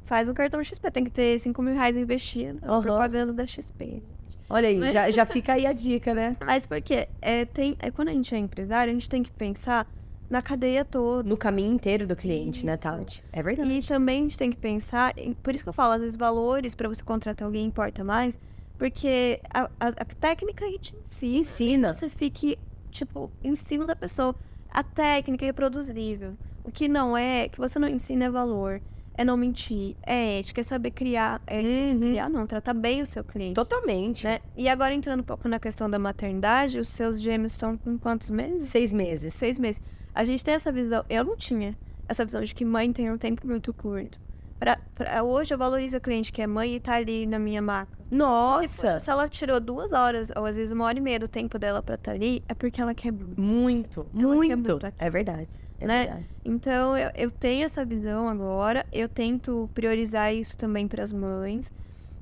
Faz 0.06 0.26
o 0.26 0.32
cartão 0.32 0.64
XP, 0.64 0.90
tem 0.90 1.04
que 1.04 1.10
ter 1.10 1.38
5 1.38 1.60
mil 1.60 1.74
reais 1.74 1.98
investido. 1.98 2.60
Aham. 2.64 2.80
Propaganda 2.80 3.30
da 3.34 3.44
XP. 3.46 4.02
Olha 4.50 4.68
aí, 4.68 4.90
já, 4.92 5.10
já 5.10 5.24
fica 5.26 5.52
aí 5.54 5.66
a 5.66 5.72
dica, 5.72 6.14
né? 6.14 6.36
Mas 6.44 6.66
porque 6.66 7.08
é, 7.20 7.44
tem, 7.44 7.76
é, 7.78 7.90
quando 7.90 8.08
a 8.08 8.12
gente 8.12 8.34
é 8.34 8.38
empresário, 8.38 8.90
a 8.90 8.94
gente 8.94 9.08
tem 9.08 9.22
que 9.22 9.30
pensar 9.30 9.86
na 10.30 10.42
cadeia 10.42 10.84
toda. 10.84 11.28
No 11.28 11.36
caminho 11.36 11.72
inteiro 11.72 12.06
do 12.06 12.14
cliente, 12.16 12.64
né, 12.66 12.74
Isso. 12.74 12.82
Tati? 12.82 13.24
É 13.32 13.42
verdade. 13.42 13.70
E 13.70 13.82
também 13.82 14.20
a 14.20 14.22
gente 14.22 14.38
tem 14.38 14.50
que 14.50 14.56
pensar, 14.56 15.12
em- 15.16 15.32
por 15.34 15.54
isso 15.54 15.62
que 15.62 15.68
eu 15.68 15.72
falo, 15.74 15.92
às 15.94 16.00
vezes 16.00 16.16
valores 16.16 16.74
para 16.74 16.88
você 16.88 17.02
contratar 17.02 17.46
alguém 17.46 17.64
importa 17.66 18.04
mais, 18.04 18.38
porque 18.76 19.40
a, 19.52 19.62
a- 19.80 19.88
a 19.88 20.04
técnica 20.04 20.64
a 20.64 20.68
gente 20.68 20.94
ensina. 21.06 21.38
Ensina. 21.38 21.92
Você 21.92 22.08
fique, 22.08 22.58
tipo, 22.90 23.30
em 23.42 23.54
cima 23.54 23.86
da 23.86 23.96
pessoa. 23.96 24.34
A 24.70 24.82
técnica 24.82 25.44
é 25.44 25.48
reproduzível. 25.48 26.34
O 26.62 26.70
que 26.70 26.86
não 26.88 27.16
é, 27.16 27.48
que 27.48 27.58
você 27.58 27.78
não 27.78 27.88
ensina 27.88 28.26
é 28.26 28.30
valor. 28.30 28.80
É 29.18 29.24
não 29.24 29.36
mentir, 29.36 29.96
é 30.06 30.38
ética, 30.38 30.60
é 30.60 30.62
saber 30.62 30.92
criar. 30.92 31.42
É 31.44 31.60
criar, 31.60 32.30
não, 32.30 32.46
tratar 32.46 32.72
bem 32.72 33.02
o 33.02 33.06
seu 33.06 33.24
cliente. 33.24 33.54
Totalmente. 33.54 34.24
Né? 34.24 34.38
E 34.56 34.68
agora 34.68 34.94
entrando 34.94 35.20
um 35.20 35.24
pouco 35.24 35.48
na 35.48 35.58
questão 35.58 35.90
da 35.90 35.98
maternidade, 35.98 36.78
os 36.78 36.88
seus 36.88 37.20
gêmeos 37.20 37.50
estão 37.52 37.76
com 37.76 37.98
quantos 37.98 38.30
meses? 38.30 38.68
Seis 38.68 38.92
meses. 38.92 39.34
Seis 39.34 39.58
meses. 39.58 39.82
A 40.14 40.24
gente 40.24 40.44
tem 40.44 40.54
essa 40.54 40.70
visão, 40.70 41.04
eu 41.10 41.24
não 41.24 41.36
tinha 41.36 41.76
essa 42.08 42.24
visão 42.24 42.40
de 42.42 42.54
que 42.54 42.64
mãe 42.64 42.92
tem 42.92 43.10
um 43.10 43.18
tempo 43.18 43.44
muito 43.44 43.74
curto. 43.74 44.20
Pra, 44.58 44.78
pra- 44.94 45.22
hoje 45.22 45.52
eu 45.52 45.58
valorizo 45.58 45.96
a 45.96 46.00
cliente 46.00 46.32
que 46.32 46.40
é 46.40 46.46
mãe 46.46 46.76
e 46.76 46.80
tá 46.80 46.94
ali 46.94 47.26
na 47.26 47.38
minha 47.40 47.60
maca. 47.60 47.98
Nossa! 48.10 48.98
Se 49.00 49.10
ela 49.10 49.28
tirou 49.28 49.60
duas 49.60 49.92
horas, 49.92 50.30
ou 50.36 50.44
às 50.44 50.56
vezes 50.56 50.72
uma 50.72 50.84
hora 50.84 50.96
e 50.98 51.00
meia 51.00 51.18
do 51.18 51.28
tempo 51.28 51.58
dela 51.58 51.82
pra 51.82 51.96
estar 51.96 52.12
ali, 52.12 52.42
é 52.48 52.54
porque 52.54 52.80
ela 52.80 52.94
quer 52.94 53.12
muito. 53.12 53.40
Muito, 53.40 54.06
muito. 54.12 54.56
muito. 54.56 54.92
É 54.98 55.10
verdade. 55.10 55.48
É 55.80 55.86
Né? 55.86 56.04
verdade. 56.06 56.26
Então 56.44 56.96
eu, 56.96 57.10
eu 57.14 57.30
tenho 57.30 57.64
essa 57.64 57.84
visão 57.84 58.28
agora, 58.28 58.84
eu 58.92 59.08
tento 59.08 59.68
priorizar 59.74 60.34
isso 60.34 60.56
também 60.56 60.88
para 60.88 61.02
as 61.02 61.12
mães. 61.12 61.72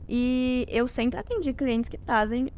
E 0.09 0.67
eu 0.69 0.87
sempre 0.87 1.19
atendi 1.19 1.53
clientes 1.53 1.89
que 1.89 1.99
trazem 1.99 2.51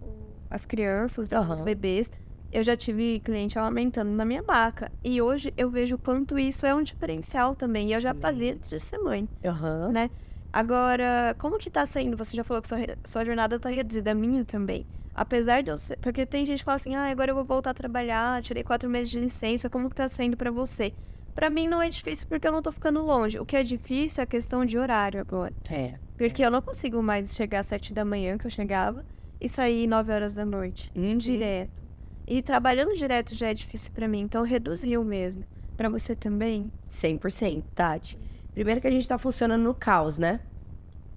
as 0.50 0.64
crianças, 0.66 1.26
os 1.26 1.32
Aham. 1.32 1.64
bebês. 1.64 2.10
Eu 2.50 2.62
já 2.62 2.76
tive 2.76 3.20
cliente 3.20 3.58
aumentando 3.58 4.10
na 4.10 4.24
minha 4.24 4.42
maca. 4.42 4.90
E 5.04 5.20
hoje 5.20 5.52
eu 5.56 5.68
vejo 5.70 5.96
o 5.96 5.98
quanto 5.98 6.38
isso 6.38 6.64
é 6.64 6.74
um 6.74 6.82
diferencial 6.82 7.54
também. 7.54 7.88
E 7.88 7.92
eu 7.92 8.00
já 8.00 8.14
Também. 8.14 8.22
fazia 8.22 8.52
antes 8.54 8.70
de 8.70 8.80
ser 8.80 8.98
mãe. 8.98 9.28
Aham. 9.44 9.92
né? 9.92 10.10
Agora, 10.50 11.36
como 11.38 11.58
que 11.58 11.70
tá 11.70 11.84
sendo? 11.84 12.16
Você 12.16 12.34
já 12.34 12.42
falou 12.42 12.62
que 12.62 12.68
sua, 12.68 12.78
sua 13.04 13.24
jornada 13.24 13.60
tá 13.60 13.68
reduzida, 13.68 14.12
a 14.12 14.14
minha 14.14 14.44
também. 14.46 14.86
Apesar 15.18 15.62
de 15.62 15.70
eu 15.70 15.76
ser... 15.76 15.98
Porque 15.98 16.24
tem 16.24 16.46
gente 16.46 16.60
que 16.60 16.64
fala 16.64 16.76
assim, 16.76 16.94
ah, 16.94 17.10
agora 17.10 17.32
eu 17.32 17.34
vou 17.34 17.44
voltar 17.44 17.70
a 17.70 17.74
trabalhar, 17.74 18.40
tirei 18.40 18.62
quatro 18.62 18.88
meses 18.88 19.10
de 19.10 19.18
licença, 19.18 19.68
como 19.68 19.90
que 19.90 19.96
tá 19.96 20.06
sendo 20.06 20.36
pra 20.36 20.50
você? 20.50 20.92
Pra 21.34 21.50
mim 21.50 21.66
não 21.66 21.82
é 21.82 21.88
difícil 21.88 22.28
porque 22.28 22.46
eu 22.46 22.52
não 22.52 22.62
tô 22.62 22.70
ficando 22.70 23.02
longe. 23.02 23.38
O 23.38 23.44
que 23.44 23.56
é 23.56 23.64
difícil 23.64 24.20
é 24.20 24.24
a 24.24 24.26
questão 24.26 24.64
de 24.64 24.78
horário 24.78 25.20
agora. 25.20 25.52
É. 25.68 25.94
Porque 26.16 26.44
eu 26.44 26.50
não 26.50 26.62
consigo 26.62 27.02
mais 27.02 27.34
chegar 27.34 27.60
às 27.60 27.66
sete 27.66 27.92
da 27.92 28.04
manhã, 28.04 28.38
que 28.38 28.46
eu 28.46 28.50
chegava, 28.50 29.04
e 29.40 29.48
sair 29.48 29.86
nove 29.88 30.12
horas 30.12 30.34
da 30.34 30.44
noite. 30.44 30.92
Uhum. 30.94 31.16
Direto. 31.16 31.82
E 32.26 32.40
trabalhando 32.40 32.94
direto 32.94 33.34
já 33.34 33.48
é 33.48 33.54
difícil 33.54 33.90
pra 33.92 34.06
mim, 34.06 34.20
então 34.20 34.44
reduziu 34.44 35.02
mesmo. 35.02 35.44
Pra 35.76 35.88
você 35.88 36.14
também? 36.14 36.70
100%, 36.90 37.64
Tati. 37.74 38.18
Primeiro 38.52 38.80
que 38.80 38.86
a 38.86 38.90
gente 38.90 39.08
tá 39.08 39.18
funcionando 39.18 39.62
no 39.62 39.74
caos, 39.74 40.18
né? 40.18 40.40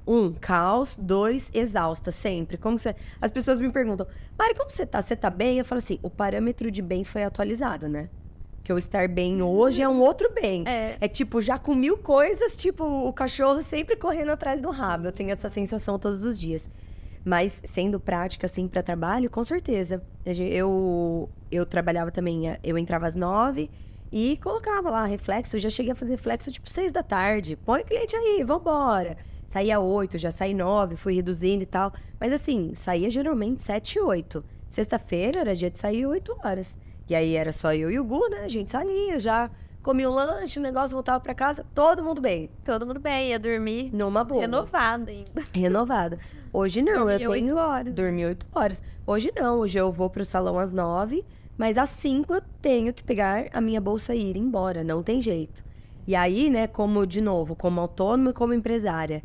Um, 0.06 0.34
caos. 0.34 0.98
Dois, 1.00 1.50
exausta, 1.54 2.12
sempre. 2.12 2.58
Como 2.58 2.78
você... 2.78 2.96
As 3.22 3.32
pessoas 3.32 3.60
me 3.60 3.72
perguntam, 3.72 4.08
Mari, 4.38 4.56
como 4.56 4.70
você 4.70 4.86
tá? 4.86 5.02
Você 5.02 5.16
tá 5.16 5.30
bem? 5.30 5.60
Eu 5.60 5.66
falo 5.66 5.80
assim, 5.80 6.00
o 6.02 6.10
parâmetro 6.10 6.72
de 6.72 6.82
bem 6.82 7.04
foi 7.04 7.24
atualizado, 7.24 7.88
né? 7.88 8.10
Que 8.64 8.72
eu 8.72 8.78
estar 8.78 9.08
bem 9.08 9.42
hoje 9.42 9.82
é 9.82 9.90
um 9.90 10.00
outro 10.02 10.32
bem. 10.32 10.64
É. 10.68 10.98
É 11.02 11.08
tipo, 11.08 11.42
já 11.42 11.58
com 11.58 11.74
mil 11.74 11.98
coisas, 11.98 12.56
tipo, 12.56 12.84
o 12.84 13.12
cachorro 13.12 13.62
sempre 13.62 13.96
correndo 13.96 14.32
atrás 14.32 14.62
do 14.62 14.70
rabo. 14.70 15.08
Eu 15.08 15.12
tenho 15.12 15.32
essa 15.32 15.50
sensação 15.50 15.98
todos 15.98 16.24
os 16.24 16.40
dias. 16.40 16.70
Mas 17.24 17.54
sendo 17.74 18.00
prática, 18.00 18.46
assim, 18.48 18.68
para 18.68 18.82
trabalho, 18.82 19.30
com 19.30 19.44
certeza. 19.44 20.02
Eu, 20.26 21.30
eu 21.52 21.66
trabalhava 21.66 22.12
também, 22.12 22.50
eh, 22.50 22.60
eu 22.64 22.78
entrava 22.78 23.08
às 23.08 23.16
nove 23.16 23.70
e 24.12 24.38
colocava 24.38 24.90
lá 24.90 25.06
reflexo. 25.06 25.56
Eu 25.56 25.60
já 25.60 25.70
cheguei 25.70 25.92
a 25.92 25.96
fazer 25.96 26.12
reflexo 26.12 26.52
tipo 26.52 26.70
seis 26.70 26.92
da 26.92 27.04
tarde. 27.04 27.56
Põe 27.56 27.82
o 27.82 27.86
cliente 27.86 28.16
aí, 28.16 28.44
vambora. 28.44 29.18
Saía 29.52 29.80
oito, 29.80 30.18
já 30.18 30.32
saí 30.32 30.54
nove, 30.54 30.96
fui 30.96 31.14
reduzindo 31.16 31.64
e 31.64 31.66
tal. 31.66 31.92
Mas 32.20 32.32
assim, 32.32 32.74
saía 32.76 33.10
geralmente 33.10 33.62
sete 33.62 33.98
e 33.98 34.02
oito. 34.02 34.44
Sexta-feira 34.70 35.42
era 35.42 35.56
dia 35.56 35.70
de 35.70 35.78
sair 35.78 36.06
oito 36.06 36.36
horas. 36.44 36.78
E 37.10 37.14
aí 37.16 37.36
era 37.36 37.52
só 37.52 37.74
eu 37.74 37.92
e 37.92 38.00
o 38.00 38.04
Gu, 38.06 38.30
né? 38.30 38.40
A 38.46 38.48
gente 38.48 38.72
saía, 38.72 39.20
já 39.20 39.50
comia 39.84 40.10
um 40.10 40.14
lanche, 40.14 40.60
o 40.60 40.62
negócio 40.62 40.96
voltava 40.96 41.20
pra 41.20 41.34
casa, 41.34 41.66
todo 41.76 42.02
mundo 42.02 42.22
bem. 42.22 42.50
Todo 42.64 42.86
mundo 42.86 43.00
bem, 43.00 43.30
ia 43.32 43.40
dormir 43.40 43.90
Numa 43.94 44.24
boa. 44.24 44.40
renovada 44.42 45.12
ainda. 45.12 45.44
Renovada. 45.54 46.18
Hoje 46.54 46.82
não, 46.82 47.06
Dormir 47.06 47.14
eu 47.24 47.32
tenho. 47.32 47.32
oito 47.32 47.56
horas. 47.58 47.94
Dormi 47.94 48.26
oito 48.26 48.46
horas. 48.56 48.82
Hoje 49.06 49.32
não, 49.36 49.60
hoje 49.60 49.78
eu 49.78 49.92
vou 49.92 50.10
pro 50.10 50.24
salão 50.24 50.58
às 50.58 50.72
nove, 50.72 51.26
mas 51.58 51.78
às 51.78 51.90
cinco 51.90 52.34
eu 52.34 52.42
tenho 52.62 52.94
que 52.94 53.04
pegar 53.04 53.48
a 53.52 53.60
minha 53.60 53.82
bolsa 53.82 54.16
e 54.16 54.30
ir 54.30 54.38
embora, 54.38 54.82
não 54.84 55.04
tem 55.04 55.20
jeito. 55.20 55.62
E 56.08 56.16
aí, 56.16 56.50
né, 56.50 56.68
como, 56.68 57.06
de 57.06 57.20
novo, 57.20 57.56
como 57.56 57.82
autônoma 57.82 58.30
e 58.30 58.34
como 58.34 58.54
empresária, 58.54 59.22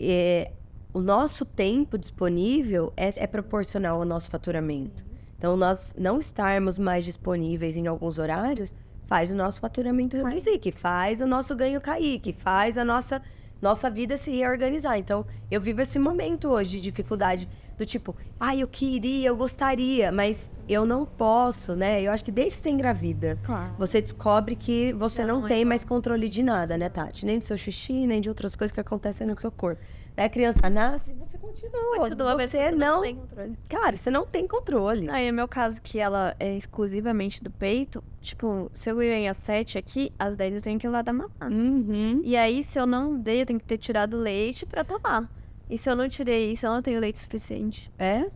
é, 0.00 0.52
o 0.92 1.00
nosso 1.00 1.44
tempo 1.44 1.98
disponível 1.98 2.92
é, 2.96 3.12
é 3.16 3.26
proporcional 3.26 3.98
ao 3.98 4.04
nosso 4.04 4.30
faturamento. 4.30 5.04
Então, 5.38 5.56
nós 5.56 5.94
não 5.96 6.18
estarmos 6.18 6.78
mais 6.78 7.04
disponíveis 7.04 7.76
em 7.76 7.86
alguns 7.86 8.18
horários 8.18 8.74
faz 9.06 9.30
o 9.30 9.34
nosso 9.34 9.60
faturamento 9.60 10.16
reduzir, 10.16 10.58
que 10.58 10.70
faz 10.70 11.20
o 11.20 11.26
nosso 11.26 11.54
ganho 11.56 11.80
cair, 11.80 12.20
que 12.20 12.32
faz 12.32 12.78
a 12.78 12.84
nossa 12.84 13.20
nossa 13.60 13.90
vida 13.90 14.16
se 14.16 14.30
reorganizar. 14.30 14.98
Então, 14.98 15.26
eu 15.50 15.60
vivo 15.60 15.82
esse 15.82 15.98
momento 15.98 16.48
hoje 16.48 16.76
de 16.76 16.80
dificuldade 16.80 17.48
do 17.80 17.86
tipo, 17.86 18.14
ai, 18.38 18.58
ah, 18.58 18.60
eu 18.60 18.68
queria, 18.68 19.28
eu 19.28 19.36
gostaria, 19.36 20.12
mas 20.12 20.50
eu 20.68 20.84
não 20.84 21.06
posso, 21.06 21.74
né? 21.74 22.02
Eu 22.02 22.12
acho 22.12 22.22
que 22.22 22.30
desde 22.30 22.58
que 22.58 22.62
você 22.62 22.70
engravida, 22.70 23.38
claro. 23.42 23.72
você 23.78 24.02
descobre 24.02 24.54
que 24.54 24.92
você 24.92 25.24
não, 25.24 25.40
não 25.40 25.48
tem 25.48 25.64
mais 25.64 25.82
controle 25.82 26.28
de 26.28 26.42
nada, 26.42 26.76
né, 26.76 26.90
Tati? 26.90 27.24
Nem 27.24 27.38
do 27.38 27.44
seu 27.44 27.56
xixi, 27.56 28.06
nem 28.06 28.20
de 28.20 28.28
outras 28.28 28.54
coisas 28.54 28.72
que 28.72 28.80
acontecem 28.80 29.26
no 29.26 29.38
seu 29.40 29.50
corpo. 29.50 29.82
Aí 30.14 30.26
a 30.26 30.28
criança 30.28 30.68
nasce, 30.68 31.14
você 31.14 31.38
continua. 31.38 31.96
Continua, 31.96 32.36
você, 32.36 32.70
não, 32.70 32.96
não 32.96 33.02
tem 33.02 33.16
controle. 33.16 33.58
Cara, 33.68 33.96
você 33.96 34.10
não 34.10 34.26
tem 34.26 34.46
controle. 34.46 35.08
Aí, 35.08 35.30
no 35.30 35.36
meu 35.36 35.48
caso, 35.48 35.80
que 35.80 35.98
ela 35.98 36.36
é 36.38 36.58
exclusivamente 36.58 37.42
do 37.42 37.50
peito, 37.50 38.04
tipo, 38.20 38.70
se 38.74 38.90
eu 38.90 38.96
ganhei 38.96 39.26
às 39.26 39.38
7 39.38 39.78
aqui, 39.78 40.12
às 40.18 40.36
10 40.36 40.56
eu 40.56 40.60
tenho 40.60 40.78
que 40.78 40.86
ir 40.86 40.90
lá 40.90 41.00
dar 41.00 41.14
mamar. 41.14 41.50
Uhum. 41.50 42.20
E 42.22 42.36
aí, 42.36 42.62
se 42.62 42.78
eu 42.78 42.86
não 42.86 43.18
dei, 43.18 43.40
eu 43.40 43.46
tenho 43.46 43.58
que 43.58 43.64
ter 43.64 43.78
tirado 43.78 44.18
leite 44.18 44.66
pra 44.66 44.84
tomar. 44.84 45.39
E 45.70 45.78
se 45.78 45.88
eu 45.88 45.94
não 45.94 46.08
tirei 46.08 46.50
isso, 46.52 46.66
eu 46.66 46.72
não 46.72 46.82
tenho 46.82 47.00
leite 47.00 47.18
suficiente. 47.20 47.90
É? 47.98 48.28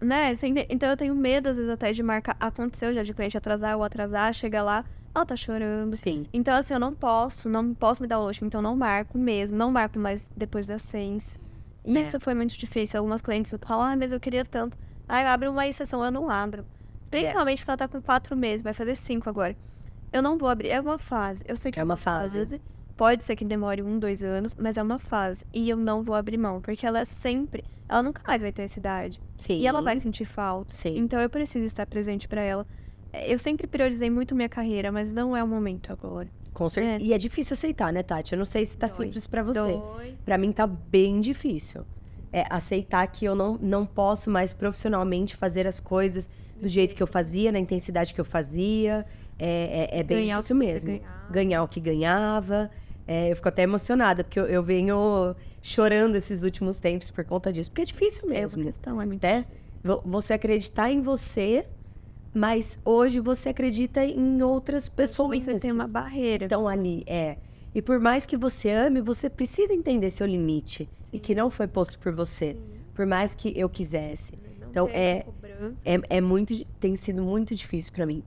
Né? 0.00 0.32
Então 0.70 0.88
eu 0.88 0.96
tenho 0.96 1.14
medo, 1.14 1.48
às 1.48 1.56
vezes, 1.56 1.70
até 1.70 1.92
de 1.92 2.02
marcar. 2.02 2.34
Aconteceu 2.40 2.94
já 2.94 3.02
de 3.02 3.12
cliente 3.12 3.36
atrasar 3.36 3.76
ou 3.76 3.84
atrasar, 3.84 4.32
chega 4.32 4.62
lá, 4.62 4.84
ela 5.14 5.26
tá 5.26 5.36
chorando. 5.36 5.94
Sim. 5.96 6.26
Então, 6.32 6.56
assim, 6.56 6.72
eu 6.72 6.80
não 6.80 6.94
posso, 6.94 7.48
não 7.50 7.74
posso 7.74 8.00
me 8.00 8.08
dar 8.08 8.18
o 8.18 8.24
luxo, 8.24 8.44
então 8.44 8.62
não 8.62 8.74
marco 8.74 9.18
mesmo, 9.18 9.56
não 9.58 9.70
marco 9.70 9.98
mais 9.98 10.30
depois 10.34 10.66
das 10.66 10.80
seis. 10.80 11.38
E 11.84 11.96
é. 11.96 12.00
isso 12.00 12.18
foi 12.18 12.32
muito 12.32 12.56
difícil. 12.56 12.98
Algumas 12.98 13.20
clientes 13.20 13.54
falam, 13.60 13.84
ah, 13.84 13.96
mas 13.96 14.10
eu 14.10 14.18
queria 14.18 14.44
tanto. 14.44 14.78
Aí 15.06 15.24
eu 15.24 15.28
abro 15.28 15.50
uma 15.50 15.68
exceção, 15.68 16.02
eu 16.02 16.10
não 16.10 16.30
abro. 16.30 16.64
Principalmente 17.10 17.58
é. 17.58 17.60
porque 17.60 17.70
ela 17.70 17.76
tá 17.76 17.88
com 17.88 18.00
quatro 18.00 18.34
meses, 18.34 18.62
vai 18.62 18.72
fazer 18.72 18.94
cinco 18.94 19.28
agora. 19.28 19.54
Eu 20.12 20.22
não 20.22 20.38
vou 20.38 20.48
abrir, 20.48 20.70
é 20.70 20.80
uma 20.80 20.98
fase. 20.98 21.44
Eu 21.46 21.56
sei 21.56 21.70
que 21.70 21.78
é 21.78 21.84
uma 21.84 21.96
fase. 21.96 22.38
fase 22.38 22.60
Pode 23.00 23.24
ser 23.24 23.34
que 23.34 23.46
demore 23.46 23.82
um, 23.82 23.98
dois 23.98 24.22
anos, 24.22 24.54
mas 24.54 24.76
é 24.76 24.82
uma 24.82 24.98
fase. 24.98 25.46
E 25.54 25.70
eu 25.70 25.76
não 25.78 26.02
vou 26.02 26.14
abrir 26.14 26.36
mão, 26.36 26.60
porque 26.60 26.84
ela 26.84 27.02
sempre. 27.06 27.64
Ela 27.88 28.02
nunca 28.02 28.20
mais 28.26 28.42
vai 28.42 28.52
ter 28.52 28.60
essa 28.60 28.78
idade. 28.78 29.18
Sim. 29.38 29.58
E 29.58 29.66
ela 29.66 29.80
vai 29.80 29.98
sentir 29.98 30.26
falta. 30.26 30.74
Sim. 30.74 30.98
Então 30.98 31.18
eu 31.18 31.30
preciso 31.30 31.64
estar 31.64 31.86
presente 31.86 32.28
para 32.28 32.42
ela. 32.42 32.66
Eu 33.26 33.38
sempre 33.38 33.66
priorizei 33.66 34.10
muito 34.10 34.34
minha 34.34 34.50
carreira, 34.50 34.92
mas 34.92 35.10
não 35.12 35.34
é 35.34 35.42
o 35.42 35.48
momento 35.48 35.90
agora. 35.90 36.28
Com 36.52 36.68
certeza. 36.68 37.02
É. 37.02 37.06
E 37.06 37.14
é 37.14 37.16
difícil 37.16 37.54
aceitar, 37.54 37.90
né, 37.90 38.02
Tati? 38.02 38.34
Eu 38.34 38.38
não 38.38 38.44
sei 38.44 38.66
se 38.66 38.76
tá 38.76 38.86
Dói. 38.86 39.06
simples 39.06 39.26
para 39.26 39.42
você. 39.44 39.80
Pra 40.26 40.36
mim 40.36 40.52
tá 40.52 40.66
bem 40.66 41.22
difícil. 41.22 41.86
É 42.30 42.44
aceitar 42.50 43.06
que 43.06 43.24
eu 43.24 43.34
não, 43.34 43.56
não 43.62 43.86
posso 43.86 44.30
mais 44.30 44.52
profissionalmente 44.52 45.38
fazer 45.38 45.66
as 45.66 45.80
coisas 45.80 46.28
do 46.60 46.68
jeito 46.68 46.94
que 46.94 47.02
eu 47.02 47.06
fazia, 47.06 47.50
na 47.50 47.58
intensidade 47.58 48.12
que 48.12 48.20
eu 48.20 48.26
fazia. 48.26 49.06
É, 49.38 49.88
é, 49.90 50.00
é 50.00 50.02
bem 50.02 50.18
ganhar 50.18 50.36
difícil 50.36 50.56
mesmo. 50.56 51.00
Ganhar 51.30 51.62
o 51.62 51.68
que 51.68 51.80
ganhava. 51.80 52.70
É, 53.10 53.32
eu 53.32 53.34
fico 53.34 53.48
até 53.48 53.62
emocionada, 53.62 54.22
porque 54.22 54.38
eu, 54.38 54.46
eu, 54.46 54.62
venho 54.62 55.34
chorando 55.60 56.14
esses 56.14 56.44
últimos 56.44 56.78
tempos 56.78 57.10
por 57.10 57.24
conta 57.24 57.52
disso. 57.52 57.68
Porque 57.68 57.82
é 57.82 57.84
difícil 57.84 58.28
mesmo. 58.28 58.62
É 58.62 58.66
uma 58.66 58.70
questão, 58.70 59.02
é 59.02 59.04
muito 59.04 59.20
né? 59.20 59.46
Você 60.04 60.34
acreditar 60.34 60.92
em 60.92 61.02
você, 61.02 61.66
mas 62.32 62.78
hoje 62.84 63.18
você 63.18 63.48
acredita 63.48 64.04
em 64.04 64.40
outras 64.42 64.88
pessoas. 64.88 65.42
Você 65.42 65.58
tem 65.58 65.72
uma 65.72 65.88
barreira. 65.88 66.44
Estão 66.44 66.68
ali, 66.68 67.02
é. 67.04 67.38
E 67.74 67.82
por 67.82 67.98
mais 67.98 68.26
que 68.26 68.36
você 68.36 68.70
ame, 68.70 69.00
você 69.00 69.28
precisa 69.28 69.74
entender 69.74 70.10
seu 70.10 70.28
limite. 70.28 70.84
Sim. 70.84 71.08
E 71.12 71.18
que 71.18 71.34
não 71.34 71.50
foi 71.50 71.66
posto 71.66 71.98
por 71.98 72.14
você. 72.14 72.52
Sim. 72.52 72.60
Por 72.94 73.06
mais 73.06 73.34
que 73.34 73.52
eu 73.58 73.68
quisesse. 73.68 74.38
Não 74.60 74.70
então 74.70 74.88
é, 74.92 75.26
é, 75.84 76.00
é 76.08 76.20
muito, 76.20 76.64
tem 76.78 76.94
sido 76.94 77.24
muito 77.24 77.56
difícil 77.56 77.92
para 77.92 78.06
mim. 78.06 78.22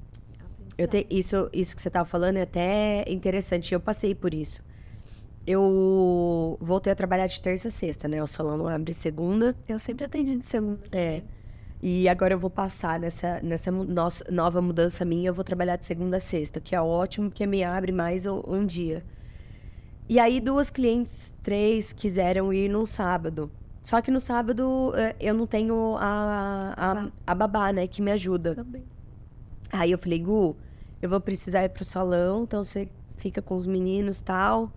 Eu 0.78 0.90
te, 0.90 1.08
isso, 1.10 1.50
isso 1.54 1.74
que 1.74 1.82
você 1.82 1.88
estava 1.88 2.06
falando 2.06 2.36
é 2.36 2.42
até 2.42 3.06
interessante. 3.08 3.74
Eu 3.74 3.80
passei 3.80 4.14
por 4.14 4.34
isso 4.34 4.62
eu 5.46 6.58
voltei 6.62 6.94
a 6.94 6.96
trabalhar 6.96 7.28
de 7.28 7.42
terça 7.42 7.68
a 7.68 7.72
sexta, 7.72 8.08
né? 8.08 8.22
O 8.24 8.28
salão 8.28 8.58
não 8.58 8.68
abre 8.68 8.94
segunda. 8.94 9.56
Eu 9.68 9.78
sempre 9.78 10.06
atendi 10.06 10.38
de 10.38 10.46
segunda. 10.46 10.80
É. 10.92 11.22
E 11.82 12.08
agora 12.08 12.34
eu 12.34 12.40
vou 12.40 12.50
passar 12.50 12.98
nessa, 12.98 13.42
nessa 13.42 13.70
nossa, 13.70 14.24
nova 14.32 14.62
mudança 14.62 15.04
minha, 15.04 15.30
eu 15.30 15.34
vou 15.34 15.44
trabalhar 15.44 15.76
de 15.76 15.86
segunda 15.86 16.16
a 16.16 16.20
sexta, 16.20 16.62
que 16.62 16.74
é 16.74 16.82
ótimo, 16.82 17.30
porque 17.30 17.46
me 17.46 17.62
abre 17.62 17.92
mais 17.92 18.26
um, 18.26 18.42
um 18.48 18.66
dia. 18.66 19.04
E 20.08 20.18
aí 20.18 20.40
duas 20.40 20.70
clientes, 20.70 21.34
três, 21.44 21.92
quiseram 21.92 22.54
ir 22.54 22.70
no 22.70 22.88
sábado. 22.88 23.52
Só 23.84 24.02
que 24.02 24.10
no 24.10 24.20
sábado 24.22 24.94
é, 24.96 25.14
eu 25.20 25.34
não 25.34 25.46
tenho 25.46 25.98
a, 25.98 26.74
a, 26.78 27.08
a 27.28 27.36
babá, 27.36 27.74
né, 27.74 27.86
que 27.86 28.02
me 28.02 28.12
ajuda. 28.12 28.56
Também. 28.56 28.84
Aí 29.70 29.92
eu 29.92 29.98
falei, 29.98 30.20
Gu, 30.20 30.56
eu 31.02 31.10
vou 31.10 31.20
precisar 31.20 31.66
ir 31.66 31.70
pro 31.70 31.84
salão, 31.84 32.44
então 32.44 32.64
você 32.64 32.88
fica 33.18 33.42
com 33.42 33.56
os 33.56 33.68
meninos 33.68 34.22
e 34.22 34.24
tal. 34.24 34.72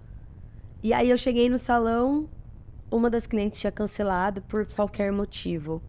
E 0.83 0.93
aí 0.93 1.11
eu 1.11 1.19
cheguei 1.19 1.49
no 1.49 1.59
salão, 1.59 2.29
uma 2.91 3.11
das 3.11 3.27
clientes 3.27 3.61
tinha 3.61 3.73
cancelado 3.73 4.43
por 4.43 4.67
qualquer 4.67 5.11
motivo. 5.11 5.83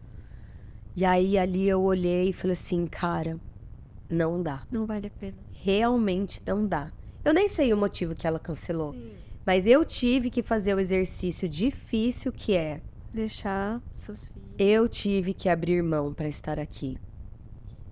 E 0.96 1.04
aí 1.04 1.38
ali 1.38 1.68
eu 1.68 1.80
olhei 1.82 2.30
e 2.30 2.32
falei 2.32 2.52
assim, 2.52 2.86
cara, 2.86 3.38
não 4.10 4.42
dá. 4.42 4.66
Não 4.70 4.86
vale 4.86 5.06
a 5.06 5.10
pena. 5.10 5.36
Realmente 5.52 6.42
não 6.44 6.66
dá. 6.66 6.90
Eu 7.24 7.32
nem 7.32 7.48
sei 7.48 7.72
o 7.72 7.76
motivo 7.76 8.14
que 8.14 8.26
ela 8.26 8.38
cancelou. 8.38 8.92
Sim. 8.92 9.12
Mas 9.46 9.66
eu 9.66 9.84
tive 9.84 10.28
que 10.28 10.42
fazer 10.42 10.74
o 10.74 10.80
exercício 10.80 11.48
difícil 11.48 12.32
que 12.32 12.54
é 12.54 12.80
deixar 13.12 13.80
seus 13.94 14.26
filhos. 14.26 14.48
Eu 14.58 14.88
tive 14.88 15.32
que 15.32 15.48
abrir 15.48 15.82
mão 15.82 16.12
para 16.12 16.28
estar 16.28 16.58
aqui. 16.58 16.98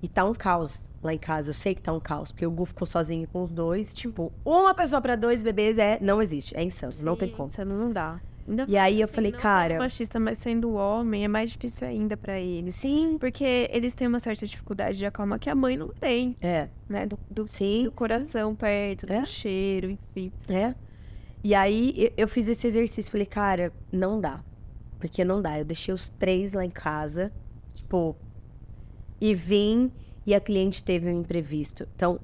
E 0.02 0.08
tá 0.08 0.24
um 0.24 0.34
caos 0.34 0.82
lá 1.06 1.14
em 1.14 1.18
casa. 1.18 1.50
Eu 1.50 1.54
sei 1.54 1.74
que 1.74 1.80
tá 1.80 1.92
um 1.92 2.00
caos, 2.00 2.30
porque 2.30 2.46
o 2.46 2.50
Gu 2.50 2.66
ficou 2.66 2.86
sozinho 2.86 3.26
com 3.28 3.44
os 3.44 3.50
dois. 3.50 3.92
Tipo, 3.92 4.32
uma 4.44 4.74
pessoa 4.74 5.00
para 5.00 5.16
dois 5.16 5.40
bebês 5.40 5.78
é 5.78 5.98
não 6.00 6.20
existe, 6.20 6.56
é 6.56 6.62
insano, 6.62 6.92
Sim, 6.92 7.04
não 7.04 7.16
tem 7.16 7.30
como. 7.30 7.48
Isso 7.48 7.64
não 7.64 7.90
dá. 7.90 8.20
Ainda 8.48 8.64
e 8.68 8.78
aí 8.78 9.00
eu 9.00 9.06
assim, 9.06 9.14
falei, 9.14 9.32
cara, 9.32 9.70
sendo 9.70 9.78
machista, 9.78 10.20
mas 10.20 10.38
sendo 10.38 10.74
homem 10.74 11.24
é 11.24 11.28
mais 11.28 11.50
difícil 11.50 11.86
ainda 11.86 12.16
para 12.16 12.38
eles. 12.38 12.76
Sim, 12.76 13.16
porque 13.18 13.68
eles 13.72 13.94
têm 13.94 14.06
uma 14.06 14.20
certa 14.20 14.46
dificuldade 14.46 14.98
de 14.98 15.06
acalmar 15.06 15.38
que 15.38 15.50
a 15.50 15.54
mãe 15.54 15.76
não 15.76 15.88
tem. 15.88 16.36
É. 16.40 16.68
Né, 16.88 17.06
do, 17.06 17.18
do, 17.28 17.48
Sim. 17.48 17.84
do 17.84 17.92
coração 17.92 18.54
perto, 18.54 19.10
é. 19.10 19.20
do 19.20 19.26
cheiro, 19.26 19.90
enfim. 19.90 20.32
É. 20.48 20.74
E 21.42 21.54
aí 21.54 22.12
eu 22.16 22.28
fiz 22.28 22.48
esse 22.48 22.66
exercício, 22.66 23.10
falei, 23.10 23.26
cara, 23.26 23.72
não 23.90 24.20
dá. 24.20 24.40
Porque 24.98 25.24
não 25.24 25.42
dá. 25.42 25.58
Eu 25.58 25.64
deixei 25.64 25.92
os 25.92 26.08
três 26.08 26.52
lá 26.52 26.64
em 26.64 26.70
casa, 26.70 27.32
tipo, 27.74 28.16
e 29.20 29.34
vim 29.34 29.92
e 30.26 30.34
a 30.34 30.40
cliente 30.40 30.82
teve 30.82 31.08
um 31.08 31.20
imprevisto. 31.20 31.88
Então, 31.94 32.18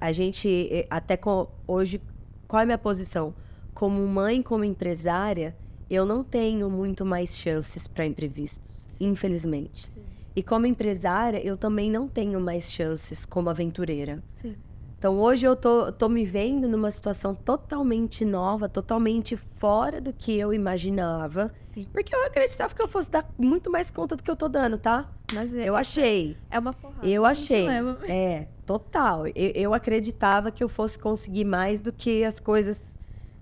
a 0.00 0.10
gente, 0.10 0.68
eh, 0.70 0.86
até 0.90 1.18
hoje, 1.66 2.02
qual 2.48 2.60
é 2.60 2.62
a 2.64 2.66
minha 2.66 2.78
posição? 2.78 3.32
Como 3.72 4.04
mãe, 4.06 4.42
como 4.42 4.64
empresária, 4.64 5.56
eu 5.88 6.04
não 6.04 6.24
tenho 6.24 6.68
muito 6.68 7.04
mais 7.04 7.38
chances 7.38 7.86
para 7.86 8.04
imprevistos, 8.04 8.88
infelizmente. 8.98 9.86
Sim. 9.86 10.02
E 10.36 10.42
como 10.42 10.66
empresária, 10.66 11.38
eu 11.46 11.56
também 11.56 11.90
não 11.90 12.08
tenho 12.08 12.40
mais 12.40 12.72
chances 12.72 13.24
como 13.24 13.48
aventureira. 13.48 14.22
Sim. 14.42 14.56
Então 14.98 15.20
hoje 15.20 15.46
eu 15.46 15.54
tô, 15.54 15.92
tô 15.92 16.08
me 16.08 16.24
vendo 16.24 16.66
numa 16.66 16.90
situação 16.90 17.34
totalmente 17.34 18.24
nova, 18.24 18.68
totalmente 18.68 19.36
fora 19.36 20.00
do 20.00 20.12
que 20.12 20.36
eu 20.36 20.52
imaginava. 20.52 21.52
Sim. 21.72 21.86
Porque 21.92 22.14
eu 22.14 22.24
acreditava 22.26 22.74
que 22.74 22.82
eu 22.82 22.88
fosse 22.88 23.10
dar 23.10 23.28
muito 23.38 23.70
mais 23.70 23.90
conta 23.90 24.16
do 24.16 24.22
que 24.22 24.30
eu 24.30 24.36
tô 24.36 24.48
dando, 24.48 24.78
tá? 24.78 25.08
Mas 25.32 25.54
é, 25.54 25.68
eu 25.68 25.74
achei. 25.74 26.36
É 26.50 26.58
uma 26.58 26.72
porrada. 26.72 27.06
Eu 27.06 27.24
achei. 27.24 27.66
É, 28.08 28.46
total. 28.66 29.26
Eu, 29.28 29.52
eu 29.54 29.74
acreditava 29.74 30.50
que 30.50 30.62
eu 30.62 30.68
fosse 30.68 30.98
conseguir 30.98 31.44
mais 31.44 31.80
do 31.80 31.92
que 31.92 32.24
as 32.24 32.38
coisas 32.38 32.80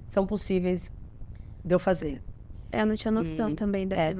são 0.09 0.27
possíveis 0.27 0.91
de 1.65 1.75
eu 1.75 1.79
fazer. 1.79 2.23
É, 2.71 2.83
eu 2.83 2.87
não 2.87 2.95
tinha 2.95 3.11
noção 3.11 3.51
uhum. 3.51 3.55
também 3.55 3.87
da 3.87 3.97
é. 3.97 4.15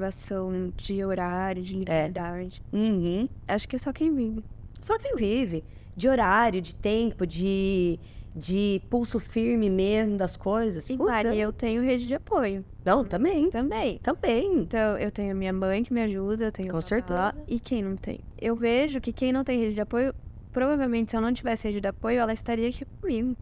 de 0.75 1.03
horário, 1.03 1.63
de 1.63 1.73
liberdade. 1.73 2.61
É. 2.71 2.77
Uhum. 2.77 3.29
Acho 3.47 3.67
que 3.67 3.75
é 3.75 3.79
só 3.79 3.91
quem 3.91 4.13
vive. 4.13 4.43
Só 4.79 4.97
quem 4.99 5.15
vive 5.15 5.63
de 5.95 6.07
horário, 6.07 6.61
de 6.61 6.75
tempo, 6.75 7.25
de, 7.25 7.99
de 8.35 8.81
pulso 8.89 9.19
firme 9.19 9.69
mesmo 9.69 10.17
das 10.17 10.35
coisas. 10.35 10.89
E 10.89 10.97
vale, 10.97 11.37
eu 11.39 11.53
tenho 11.53 11.83
rede 11.83 12.07
de 12.07 12.15
apoio. 12.15 12.65
Não, 12.83 13.03
também. 13.03 13.49
Também. 13.49 13.99
Também. 13.99 14.57
Então, 14.57 14.97
eu 14.97 15.11
tenho 15.11 15.31
a 15.31 15.35
minha 15.35 15.53
mãe 15.53 15.83
que 15.83 15.93
me 15.93 16.01
ajuda, 16.01 16.45
eu 16.45 16.51
tenho 16.51 16.69
Com 16.69 16.81
certeza. 16.81 17.35
e 17.47 17.59
quem 17.59 17.83
não 17.83 17.95
tem. 17.95 18.19
Eu 18.39 18.55
vejo 18.55 18.99
que 18.99 19.13
quem 19.13 19.31
não 19.31 19.43
tem 19.43 19.59
rede 19.59 19.75
de 19.75 19.81
apoio, 19.81 20.13
provavelmente 20.51 21.11
se 21.11 21.17
eu 21.17 21.21
não 21.21 21.31
tivesse 21.31 21.67
rede 21.67 21.79
de 21.79 21.87
apoio, 21.87 22.19
ela 22.19 22.33
estaria 22.33 22.67
aqui 22.67 22.85
comigo. 22.99 23.35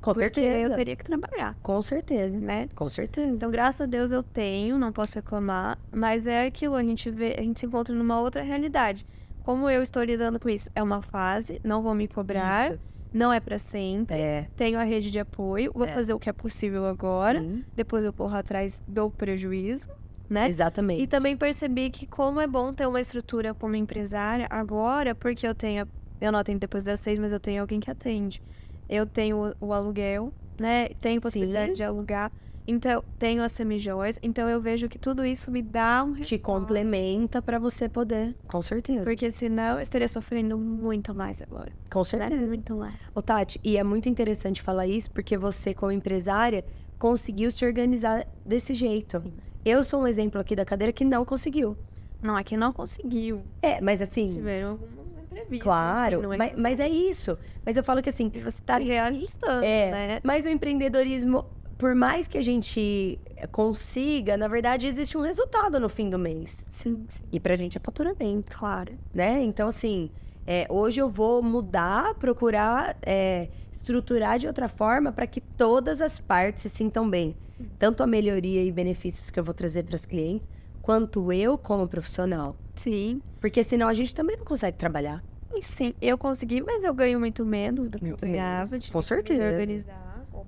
Com 0.00 0.12
porque 0.12 0.34
certeza. 0.34 0.72
eu 0.72 0.76
teria 0.76 0.96
que 0.96 1.04
trabalhar. 1.04 1.56
Com 1.62 1.80
certeza. 1.80 2.38
Né? 2.38 2.68
Com 2.74 2.88
certeza. 2.90 3.34
Então, 3.34 3.50
graças 3.50 3.80
a 3.80 3.86
Deus 3.86 4.10
eu 4.10 4.22
tenho, 4.22 4.78
não 4.78 4.92
posso 4.92 5.14
reclamar, 5.14 5.78
mas 5.90 6.26
é 6.26 6.46
aquilo, 6.46 6.74
a 6.74 6.82
gente 6.82 7.10
vê, 7.10 7.34
a 7.38 7.42
gente 7.42 7.58
se 7.60 7.64
encontra 7.66 7.94
numa 7.94 8.20
outra 8.20 8.42
realidade 8.42 9.06
como 9.44 9.68
eu 9.68 9.82
estou 9.82 10.02
lidando 10.02 10.40
com 10.40 10.48
isso? 10.48 10.70
É 10.74 10.82
uma 10.82 11.02
fase, 11.02 11.60
não 11.62 11.82
vou 11.82 11.94
me 11.94 12.08
cobrar. 12.08 12.72
Isso. 12.72 12.80
Não 13.14 13.32
é 13.32 13.38
para 13.38 13.60
sempre. 13.60 14.16
É. 14.16 14.48
Tenho 14.56 14.76
a 14.76 14.82
rede 14.82 15.08
de 15.08 15.20
apoio. 15.20 15.70
Vou 15.72 15.86
é. 15.86 15.92
fazer 15.92 16.12
o 16.12 16.18
que 16.18 16.28
é 16.28 16.32
possível 16.32 16.84
agora. 16.84 17.40
Sim. 17.40 17.64
Depois 17.76 18.04
eu 18.04 18.12
corro 18.12 18.34
atrás 18.34 18.82
do 18.88 19.08
prejuízo. 19.08 19.88
Né? 20.28 20.48
Exatamente. 20.48 21.00
E 21.00 21.06
também 21.06 21.36
percebi 21.36 21.90
que 21.90 22.06
como 22.06 22.40
é 22.40 22.46
bom 22.46 22.72
ter 22.72 22.88
uma 22.88 23.00
estrutura 23.00 23.54
como 23.54 23.76
empresária 23.76 24.48
agora, 24.50 25.14
porque 25.14 25.46
eu 25.46 25.54
tenho. 25.54 25.86
Eu 26.20 26.32
não 26.32 26.40
atendo 26.40 26.58
depois 26.58 26.82
das 26.82 26.98
seis, 26.98 27.18
mas 27.18 27.30
eu 27.30 27.38
tenho 27.38 27.60
alguém 27.60 27.78
que 27.78 27.90
atende. 27.90 28.42
Eu 28.88 29.06
tenho 29.06 29.54
o, 29.60 29.68
o 29.68 29.72
aluguel, 29.72 30.32
né? 30.58 30.88
Tenho 31.00 31.20
possibilidade 31.20 31.70
Sim. 31.70 31.74
de 31.74 31.84
alugar. 31.84 32.32
Então, 32.66 33.04
tenho 33.18 33.42
as 33.42 33.52
semijoias. 33.52 34.18
Então, 34.22 34.48
eu 34.48 34.60
vejo 34.60 34.88
que 34.88 34.98
tudo 34.98 35.24
isso 35.24 35.50
me 35.50 35.60
dá 35.60 36.02
um 36.02 36.14
Te 36.14 36.38
complementa 36.38 37.42
pra 37.42 37.58
você 37.58 37.88
poder. 37.88 38.34
Com 38.48 38.62
certeza. 38.62 39.04
Porque 39.04 39.30
senão 39.30 39.76
eu 39.76 39.80
estaria 39.82 40.08
sofrendo 40.08 40.56
muito 40.56 41.14
mais 41.14 41.42
agora. 41.42 41.70
Com 41.90 42.02
certeza. 42.02 42.46
Muito 42.46 42.74
mais. 42.74 42.94
Ô, 43.14 43.20
Tati, 43.20 43.60
e 43.62 43.76
é 43.76 43.84
muito 43.84 44.08
interessante 44.08 44.62
falar 44.62 44.86
isso 44.86 45.10
porque 45.10 45.36
você, 45.36 45.74
como 45.74 45.92
empresária, 45.92 46.64
conseguiu 46.98 47.50
se 47.50 47.66
organizar 47.66 48.26
desse 48.46 48.72
jeito. 48.72 49.22
Eu 49.62 49.84
sou 49.84 50.00
um 50.02 50.06
exemplo 50.06 50.40
aqui 50.40 50.56
da 50.56 50.64
cadeira 50.64 50.92
que 50.92 51.04
não 51.04 51.24
conseguiu. 51.24 51.76
Não, 52.22 52.34
aqui 52.36 52.56
não 52.56 52.72
conseguiu. 52.72 53.42
É, 53.60 53.78
mas 53.82 54.00
assim. 54.00 54.26
Tiveram 54.36 54.70
alguns 54.70 54.88
imprevistos. 55.24 55.58
Claro, 55.62 56.22
Não 56.22 56.32
é 56.32 56.36
mas, 56.38 56.52
que 56.54 56.60
mas 56.60 56.80
é 56.80 56.88
isso. 56.88 57.36
Mas 57.64 57.76
eu 57.76 57.84
falo 57.84 58.00
que 58.00 58.08
assim, 58.08 58.30
E 58.34 58.40
você 58.40 58.62
tá 58.62 58.78
reajustando, 58.78 59.62
É, 59.64 59.90
né? 59.90 60.20
mas 60.22 60.46
o 60.46 60.48
empreendedorismo, 60.48 61.44
por 61.78 61.94
mais 61.94 62.26
que 62.26 62.38
a 62.38 62.42
gente 62.42 63.18
consiga, 63.52 64.36
na 64.36 64.48
verdade 64.48 64.86
existe 64.86 65.16
um 65.16 65.20
resultado 65.20 65.78
no 65.80 65.88
fim 65.88 66.10
do 66.10 66.18
mês. 66.18 66.66
Sim, 66.70 67.04
sim. 67.08 67.22
E 67.32 67.40
pra 67.40 67.56
gente 67.56 67.76
é 67.76 67.80
faturamento, 67.80 68.56
Claro. 68.56 68.92
né? 69.12 69.42
Então, 69.42 69.68
assim, 69.68 70.10
é, 70.46 70.66
hoje 70.68 71.00
eu 71.00 71.08
vou 71.08 71.42
mudar, 71.42 72.14
procurar 72.14 72.96
é, 73.02 73.48
estruturar 73.72 74.38
de 74.38 74.46
outra 74.46 74.68
forma 74.68 75.12
para 75.12 75.26
que 75.26 75.40
todas 75.40 76.00
as 76.00 76.18
partes 76.18 76.62
se 76.62 76.68
sintam 76.68 77.08
bem. 77.08 77.36
Tanto 77.78 78.02
a 78.02 78.06
melhoria 78.06 78.62
e 78.64 78.70
benefícios 78.72 79.30
que 79.30 79.38
eu 79.38 79.44
vou 79.44 79.54
trazer 79.54 79.84
para 79.84 79.94
as 79.94 80.04
clientes, 80.04 80.48
quanto 80.82 81.32
eu 81.32 81.56
como 81.56 81.86
profissional. 81.88 82.56
Sim. 82.74 83.22
Porque 83.40 83.62
senão 83.62 83.86
a 83.88 83.94
gente 83.94 84.14
também 84.14 84.36
não 84.36 84.44
consegue 84.44 84.76
trabalhar. 84.76 85.22
E 85.54 85.62
sim, 85.62 85.94
eu 86.02 86.18
consegui, 86.18 86.60
mas 86.60 86.82
eu 86.82 86.92
ganho 86.92 87.20
muito 87.20 87.44
menos 87.46 87.88
do 87.88 87.96
que 87.98 88.08
eu 88.08 88.16
ganhava. 88.16 88.76
com 88.92 89.00
certeza. 89.00 89.44
organizar, 89.44 90.03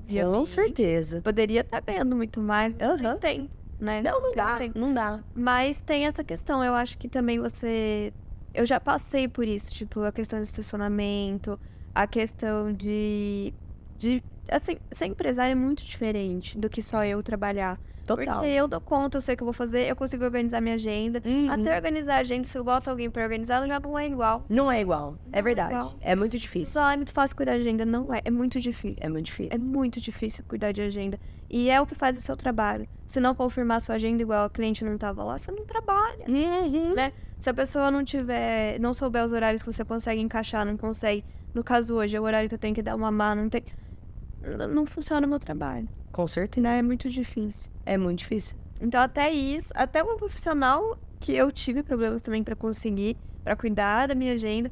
Com 0.09 0.45
certeza. 0.45 1.21
Poderia 1.23 1.61
estar 1.61 1.81
ganhando 1.81 2.15
muito 2.15 2.41
mais, 2.41 2.75
mas 2.79 2.89
Aham. 2.89 3.03
não 3.03 3.19
tem, 3.19 3.51
né? 3.81 4.03
Não, 4.03 4.21
não 4.21 4.35
dá. 4.35 4.57
tem. 4.57 4.73
Não 4.75 4.95
dá. 4.95 5.21
Mas 5.35 5.81
tem 5.83 6.07
essa 6.07 6.23
questão, 6.23 6.63
eu 6.63 6.75
acho 6.75 6.97
que 6.99 7.09
também 7.09 7.39
você. 7.39 8.13
Eu 8.55 8.65
já 8.65 8.81
passei 8.81 9.29
por 9.29 9.47
isso, 9.47 9.73
tipo, 9.73 10.01
a 10.01 10.13
questão 10.13 10.41
de 10.41 10.47
estacionamento, 10.47 11.59
a 11.95 12.07
questão 12.07 12.73
de. 12.73 13.53
de 13.99 14.23
assim, 14.51 14.79
ser 14.93 15.07
empresário 15.07 15.53
é 15.53 15.57
muito 15.57 15.85
diferente 15.85 16.57
do 16.59 16.71
que 16.71 16.81
só 16.81 17.05
eu 17.05 17.23
trabalhar. 17.23 17.79
Total. 18.07 18.35
Porque 18.41 18.47
eu 18.49 18.69
dou 18.69 18.81
conta, 18.81 19.17
eu 19.19 19.21
sei 19.21 19.35
o 19.35 19.37
que 19.37 19.43
eu 19.43 19.47
vou 19.47 19.53
fazer, 19.53 19.89
eu 19.89 19.97
consigo 19.97 20.25
organizar 20.25 20.61
minha 20.61 20.75
agenda. 20.77 21.21
Uhum. 21.25 21.51
Até 21.51 21.77
organizar 21.77 22.15
a 22.17 22.19
agenda, 22.19 22.47
se 22.47 22.57
eu 22.57 22.63
boto 22.65 22.89
alguém 22.89 23.11
pra 23.11 23.23
organizar, 23.23 23.67
já 23.67 23.81
não 23.81 23.99
é 23.99 24.07
igual. 24.07 24.45
Não 24.49 24.71
é 24.71 24.81
igual. 24.81 25.17
É 25.33 25.33
Não 25.33 25.39
é 25.39 25.43
verdade. 25.43 25.75
igual. 25.75 25.95
É 26.01 26.15
muito 26.15 26.39
difícil. 26.39 26.73
Só 26.73 26.91
é 26.91 26.97
muito 26.97 27.13
fácil 27.13 27.37
cuidar 27.37 27.55
de 27.55 27.61
agenda, 27.61 27.85
não 27.85 28.13
é. 28.15 28.21
É 28.25 28.31
muito 28.31 28.61
difícil. 28.61 28.99
É 29.01 29.09
muito 29.09 29.27
difícil. 29.27 29.53
É 29.53 29.59
muito 29.59 30.01
difícil 30.01 30.45
cuidar 30.49 30.73
de 30.73 30.83
agenda. 30.83 31.19
E 31.51 31.71
é 31.71 31.81
o 31.81 31.87
que 31.87 31.95
faz 31.95 32.19
o 32.19 32.21
seu 32.21 32.37
trabalho. 32.37 32.89
Se 33.07 33.21
não 33.21 33.35
confirmar 33.35 33.81
sua 33.81 33.95
agenda 33.97 34.21
igual 34.23 34.47
a 34.47 34.51
cliente 34.51 34.85
não 34.85 34.97
tava 34.99 35.23
lá, 35.23 35.39
você 35.39 35.51
não 35.53 35.65
trabalha. 35.65 36.25
Uhum. 36.29 36.95
né? 36.95 37.13
Se 37.39 37.51
a 37.51 37.55
pessoa 37.55 37.91
não 37.91 38.03
tiver, 38.05 38.81
não 38.81 38.95
souber 38.95 39.25
os 39.25 39.33
horários 39.33 39.63
que 39.63 39.71
você 39.73 39.85
consegue 39.85 40.21
encaixar, 40.21 40.65
não 40.65 40.77
consegue. 40.77 41.25
No 41.55 41.63
caso 41.63 41.95
hoje, 41.95 42.17
é 42.17 42.21
o 42.21 42.23
horário 42.25 42.49
que 42.49 42.55
eu 42.55 42.59
tenho 42.59 42.75
que 42.75 42.83
dar 42.83 42.95
uma 42.97 43.11
má, 43.11 43.35
não 43.35 43.49
tem. 43.49 43.63
n- 43.63 43.86
Não 44.69 44.87
funciona 44.87 45.27
o 45.27 45.31
meu 45.31 45.39
trabalho. 45.39 45.89
Com 46.13 46.27
certeza. 46.27 46.67
Né? 46.67 46.79
É 46.79 46.83
muito 46.83 47.09
difícil. 47.09 47.71
É 47.85 47.97
muito 47.99 48.21
difícil. 48.21 48.57
Então, 48.81 49.01
até 49.01 49.31
isso, 49.33 49.73
até 49.75 50.03
um 50.03 50.17
profissional 50.17 50.99
que 51.19 51.33
eu 51.33 51.51
tive 51.51 51.83
problemas 51.83 52.21
também 52.23 52.45
pra 52.45 52.55
conseguir, 52.55 53.17
pra 53.43 53.57
cuidar 53.57 54.07
da 54.09 54.15
minha 54.15 54.35
agenda, 54.35 54.71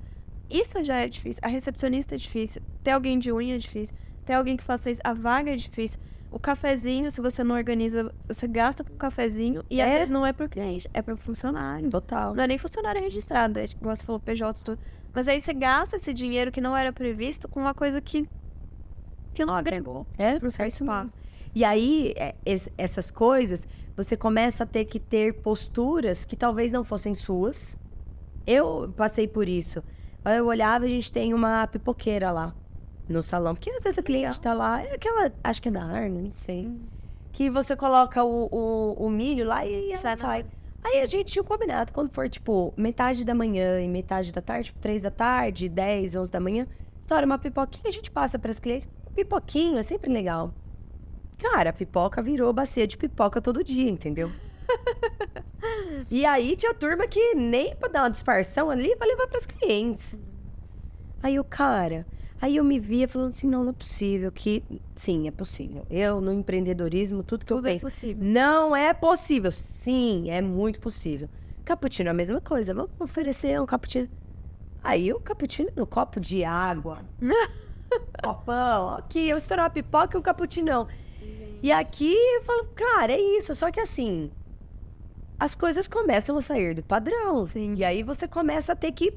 isso 0.50 0.82
já 0.84 0.96
é 0.96 1.08
difícil. 1.08 1.40
A 1.44 1.48
recepcionista 1.48 2.14
é 2.14 2.18
difícil. 2.18 2.62
Ter 2.82 2.90
alguém 2.92 3.18
de 3.18 3.32
unha 3.32 3.54
é 3.54 3.58
difícil. 3.58 3.96
Ter 4.24 4.34
alguém 4.34 4.56
que 4.56 4.62
faça 4.64 4.90
isso, 4.90 5.00
a 5.02 5.12
vaga 5.14 5.52
é 5.52 5.56
difícil. 5.56 5.98
O 6.30 6.38
cafezinho, 6.38 7.10
se 7.10 7.20
você 7.20 7.44
não 7.44 7.54
organiza, 7.54 8.12
você 8.26 8.48
gasta 8.48 8.82
com 8.82 8.92
o 8.92 8.96
cafezinho 8.96 9.62
e 9.70 9.80
às 9.80 9.88
É. 9.88 9.92
vezes 9.98 10.10
não 10.10 10.26
é 10.26 10.32
por 10.32 10.48
cliente, 10.48 10.88
é 10.92 11.00
por 11.00 11.16
funcionário. 11.16 11.88
Total. 11.90 12.34
Não 12.34 12.42
é 12.42 12.46
nem 12.46 12.58
funcionário 12.58 13.00
registrado, 13.00 13.58
é, 13.60 13.64
igual 13.66 13.94
você 13.94 14.02
falou, 14.04 14.18
PJ, 14.20 14.64
tudo. 14.64 14.78
Mas 15.14 15.28
aí 15.28 15.40
você 15.40 15.54
gasta 15.54 15.96
esse 15.96 16.12
dinheiro 16.12 16.50
que 16.50 16.60
não 16.60 16.76
era 16.76 16.92
previsto 16.92 17.46
com 17.48 17.60
uma 17.60 17.72
coisa 17.72 18.00
que, 18.00 18.28
que 19.34 19.44
não 19.44 19.54
agregou 19.54 20.06
É, 20.16 20.38
pro 20.38 20.50
seu 20.50 20.64
é 20.64 20.68
isso 20.68 20.82
espaço. 20.84 21.12
E 21.54 21.64
aí, 21.64 22.14
é, 22.16 22.34
es- 22.46 22.68
essas 22.78 23.10
coisas, 23.10 23.66
você 23.96 24.16
começa 24.16 24.64
a 24.64 24.66
ter 24.66 24.84
que 24.86 24.98
ter 24.98 25.34
posturas 25.34 26.24
que 26.24 26.34
talvez 26.36 26.72
não 26.72 26.82
fossem 26.84 27.14
suas. 27.14 27.76
Eu 28.46 28.92
passei 28.96 29.26
por 29.28 29.48
isso. 29.48 29.82
Aí 30.24 30.38
Eu 30.38 30.46
olhava, 30.46 30.84
a 30.84 30.88
gente 30.88 31.12
tem 31.12 31.32
uma 31.34 31.66
pipoqueira 31.66 32.30
lá 32.30 32.54
no 33.08 33.22
salão. 33.22 33.54
Porque 33.54 33.70
às 33.70 33.82
vezes 33.84 33.98
a 33.98 34.02
cliente 34.02 34.40
tá 34.40 34.52
lá, 34.54 34.82
é 34.82 34.94
aquela, 34.94 35.30
acho 35.42 35.60
que 35.62 35.68
é 35.68 35.72
da 35.72 35.82
Arno, 35.84 36.22
não 36.22 36.32
sei. 36.32 36.70
Que 37.32 37.50
você 37.50 37.76
coloca 37.76 38.22
o, 38.24 38.48
o, 38.50 39.06
o 39.06 39.10
milho 39.10 39.46
lá 39.46 39.64
e 39.66 39.90
ela 39.92 39.96
Sai 39.96 40.16
sai. 40.16 40.46
Aí 40.82 41.00
a 41.00 41.06
gente 41.06 41.32
tinha 41.32 41.42
um 41.42 41.46
combinado, 41.46 41.92
quando 41.92 42.10
for, 42.10 42.28
tipo, 42.28 42.72
metade 42.76 43.24
da 43.24 43.34
manhã 43.34 43.80
e 43.80 43.88
metade 43.88 44.30
da 44.32 44.42
tarde, 44.42 44.66
tipo, 44.66 44.78
três 44.80 45.00
da 45.02 45.10
tarde, 45.10 45.66
10, 45.68 46.14
11 46.16 46.30
da 46.30 46.38
manhã, 46.40 46.66
estoura 47.00 47.24
uma 47.24 47.38
pipoquinha, 47.38 47.88
a 47.88 47.92
gente 47.92 48.10
passa 48.10 48.38
pras 48.38 48.58
clientes. 48.58 48.86
Pipoquinho 49.14 49.78
é 49.78 49.82
sempre 49.82 50.12
legal. 50.12 50.52
Cara, 51.38 51.70
a 51.70 51.72
pipoca 51.72 52.22
virou 52.22 52.52
bacia 52.52 52.86
de 52.86 52.96
pipoca 52.96 53.40
todo 53.40 53.62
dia, 53.64 53.90
entendeu? 53.90 54.30
e 56.10 56.24
aí 56.24 56.56
tinha 56.56 56.74
turma 56.74 57.06
que 57.06 57.34
nem 57.34 57.74
pra 57.76 57.88
dar 57.88 58.02
uma 58.02 58.10
disfarção 58.10 58.70
ali 58.70 58.96
pra 58.96 59.06
levar 59.06 59.26
pras 59.26 59.46
clientes. 59.46 60.16
Aí 61.22 61.38
o 61.38 61.44
cara, 61.44 62.06
aí 62.40 62.56
eu 62.56 62.64
me 62.64 62.78
via 62.78 63.08
falando 63.08 63.30
assim, 63.30 63.48
não, 63.48 63.62
não 63.62 63.70
é 63.70 63.74
possível 63.74 64.30
que... 64.30 64.62
Sim, 64.94 65.26
é 65.28 65.30
possível. 65.30 65.86
Eu, 65.90 66.20
no 66.20 66.32
empreendedorismo, 66.32 67.22
tudo 67.22 67.44
que 67.44 67.52
eu 67.52 67.58
Tudo 67.58 67.68
é 67.68 67.72
penso, 67.72 67.86
possível. 67.86 68.22
não 68.24 68.76
é 68.76 68.92
possível. 68.92 69.50
Sim, 69.52 70.30
é 70.30 70.40
muito 70.40 70.80
possível. 70.80 71.28
Cappuccino 71.64 72.08
é 72.08 72.10
a 72.10 72.14
mesma 72.14 72.40
coisa. 72.40 72.74
Vamos 72.74 72.90
oferecer 73.00 73.60
um 73.60 73.66
cappuccino. 73.66 74.08
Aí 74.82 75.12
o 75.12 75.20
cappuccino 75.20 75.70
no 75.74 75.86
copo 75.86 76.20
de 76.20 76.44
água. 76.44 77.00
Copão. 78.22 78.90
Aqui, 78.96 79.28
eu 79.28 79.36
estourar 79.36 79.64
uma 79.64 79.70
pipoca 79.70 80.16
e 80.16 80.20
um 80.20 80.22
cappuccinão. 80.22 80.88
E 81.62 81.72
aqui 81.72 82.14
eu 82.14 82.42
falo, 82.42 82.66
cara, 82.74 83.12
é 83.12 83.20
isso. 83.38 83.54
Só 83.54 83.70
que 83.70 83.80
assim, 83.80 84.30
as 85.38 85.54
coisas 85.54 85.88
começam 85.88 86.36
a 86.36 86.40
sair 86.40 86.74
do 86.74 86.82
padrão. 86.82 87.46
Sim. 87.46 87.74
E 87.74 87.84
aí 87.84 88.02
você 88.02 88.28
começa 88.28 88.72
a 88.72 88.76
ter 88.76 88.92
que 88.92 89.14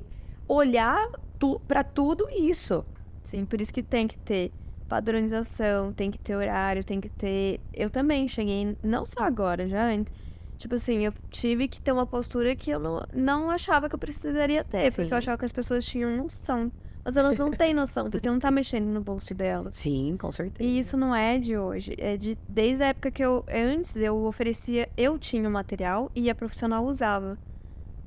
olhar 0.48 1.10
tu, 1.38 1.60
para 1.68 1.84
tudo 1.84 2.28
isso. 2.30 2.86
Sim, 3.24 3.46
por 3.46 3.60
isso 3.60 3.74
que 3.74 3.84
tem 3.84 4.08
que 4.08 4.18
ter 4.18 4.52
padronização, 4.88 5.92
tem 5.92 6.10
que 6.10 6.18
ter 6.18 6.36
horário, 6.36 6.84
tem 6.84 7.02
que 7.02 7.10
ter. 7.10 7.60
Eu 7.74 7.90
também 7.90 8.28
cheguei, 8.28 8.78
não 8.82 9.06
só 9.06 9.24
agora, 9.24 9.68
já 9.68 9.86
antes. 9.86 10.14
Tipo 10.58 10.76
assim, 10.76 11.06
eu 11.06 11.14
tive 11.30 11.68
que 11.68 11.80
ter 11.80 11.92
uma 11.92 12.08
postura 12.08 12.56
que 12.56 12.72
eu 12.72 12.80
não, 12.80 13.06
não 13.14 13.50
achava 13.50 13.88
que 13.88 13.94
eu 13.94 14.00
precisaria 14.00 14.64
ter, 14.64 14.92
porque 14.92 15.08
Sim. 15.08 15.12
eu 15.14 15.18
achava 15.18 15.38
que 15.38 15.46
as 15.46 15.52
pessoas 15.52 15.86
tinham 15.86 16.16
noção. 16.16 16.72
Mas 17.08 17.16
elas 17.16 17.38
não 17.38 17.50
têm 17.50 17.74
noção, 17.74 18.10
porque 18.10 18.30
não 18.30 18.38
tá 18.38 18.52
mexendo 18.52 18.88
no 18.88 19.00
bolso 19.00 19.34
delas. 19.34 19.78
Sim, 19.78 20.18
com 20.20 20.30
certeza. 20.30 20.70
E 20.70 20.78
isso 20.78 20.98
não 20.98 21.16
é 21.16 21.40
de 21.40 21.58
hoje, 21.58 21.96
é 21.98 22.18
de 22.18 22.38
desde 22.50 22.84
a 22.84 22.88
época 22.88 23.10
que 23.10 23.24
eu 23.24 23.46
antes 23.50 23.96
eu 23.96 24.26
oferecia, 24.26 24.90
eu 24.98 25.18
tinha 25.18 25.48
o 25.48 25.52
material 25.52 26.12
e 26.14 26.30
a 26.30 26.36
profissional 26.36 26.84
usava. 26.84 27.38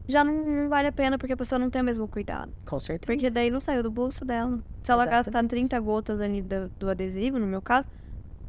Já 0.06 0.22
não, 0.22 0.44
não 0.44 0.68
vale 0.68 0.88
a 0.88 0.92
pena 0.92 1.16
porque 1.16 1.32
a 1.32 1.36
pessoa 1.36 1.58
não 1.58 1.70
tem 1.70 1.80
o 1.80 1.84
mesmo 1.84 2.06
cuidado. 2.06 2.52
Com 2.66 2.78
certeza. 2.78 3.06
Porque 3.06 3.30
daí 3.30 3.50
não 3.50 3.58
saiu 3.58 3.82
do 3.82 3.90
bolso 3.90 4.22
dela. 4.22 4.58
Se 4.82 4.92
ela 4.92 5.04
Exatamente. 5.04 5.32
gastar 5.32 5.48
30 5.48 5.80
gotas 5.80 6.20
ali 6.20 6.42
do, 6.42 6.68
do 6.78 6.90
adesivo, 6.90 7.38
no 7.38 7.46
meu 7.46 7.62
caso, 7.62 7.86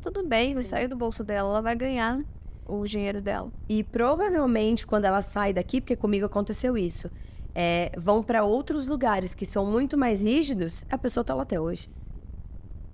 tudo 0.02 0.28
bem, 0.28 0.58
Sim. 0.58 0.64
sair 0.64 0.90
do 0.90 0.98
bolso 0.98 1.24
dela, 1.24 1.48
ela 1.48 1.62
vai 1.62 1.78
ganhar 1.78 2.20
o 2.68 2.86
dinheiro 2.86 3.22
dela. 3.22 3.50
E 3.70 3.86
provavelmente 3.86 4.86
quando 4.86 5.06
ela 5.06 5.22
sai 5.22 5.54
daqui, 5.54 5.80
porque 5.80 5.96
comigo 5.96 6.26
aconteceu 6.26 6.78
isso, 6.78 7.10
é, 7.54 7.92
vão 7.98 8.24
para 8.24 8.44
outros 8.44 8.88
lugares 8.88 9.34
que 9.34 9.46
são 9.46 9.66
muito 9.66 9.98
mais 9.98 10.22
rígidos, 10.22 10.86
a 10.90 10.98
pessoa 10.98 11.24
tá 11.24 11.34
lá 11.34 11.44
até 11.44 11.60
hoje. 11.60 11.90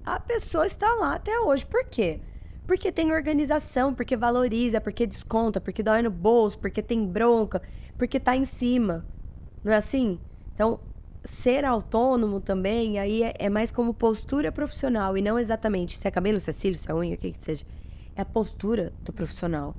A 0.05 0.19
pessoa 0.19 0.65
está 0.65 0.93
lá 0.95 1.15
até 1.15 1.37
hoje. 1.39 1.65
Por 1.65 1.83
quê? 1.85 2.21
Porque 2.65 2.91
tem 2.91 3.11
organização, 3.11 3.93
porque 3.93 4.15
valoriza, 4.17 4.81
porque 4.81 5.05
desconta, 5.05 5.59
porque 5.59 5.83
dói 5.83 6.01
no 6.01 6.11
bolso, 6.11 6.57
porque 6.59 6.81
tem 6.81 7.05
bronca, 7.05 7.61
porque 7.97 8.19
tá 8.19 8.35
em 8.35 8.45
cima. 8.45 9.05
Não 9.63 9.71
é 9.71 9.75
assim? 9.75 10.19
Então, 10.53 10.79
ser 11.23 11.65
autônomo 11.65 12.39
também, 12.39 12.99
aí 12.99 13.23
é, 13.23 13.33
é 13.37 13.49
mais 13.49 13.71
como 13.71 13.93
postura 13.93 14.51
profissional 14.51 15.17
e 15.17 15.21
não 15.21 15.37
exatamente 15.37 15.97
se 15.97 16.07
é 16.07 16.11
cabelo, 16.11 16.39
se 16.39 16.49
é 16.49 16.53
cílio, 16.53 16.77
se 16.77 16.89
é 16.89 16.93
unha, 16.95 17.15
o 17.15 17.17
que 17.17 17.31
que 17.31 17.37
seja. 17.37 17.65
É 18.15 18.21
a 18.21 18.25
postura 18.25 18.93
do 19.03 19.13
profissional 19.13 19.75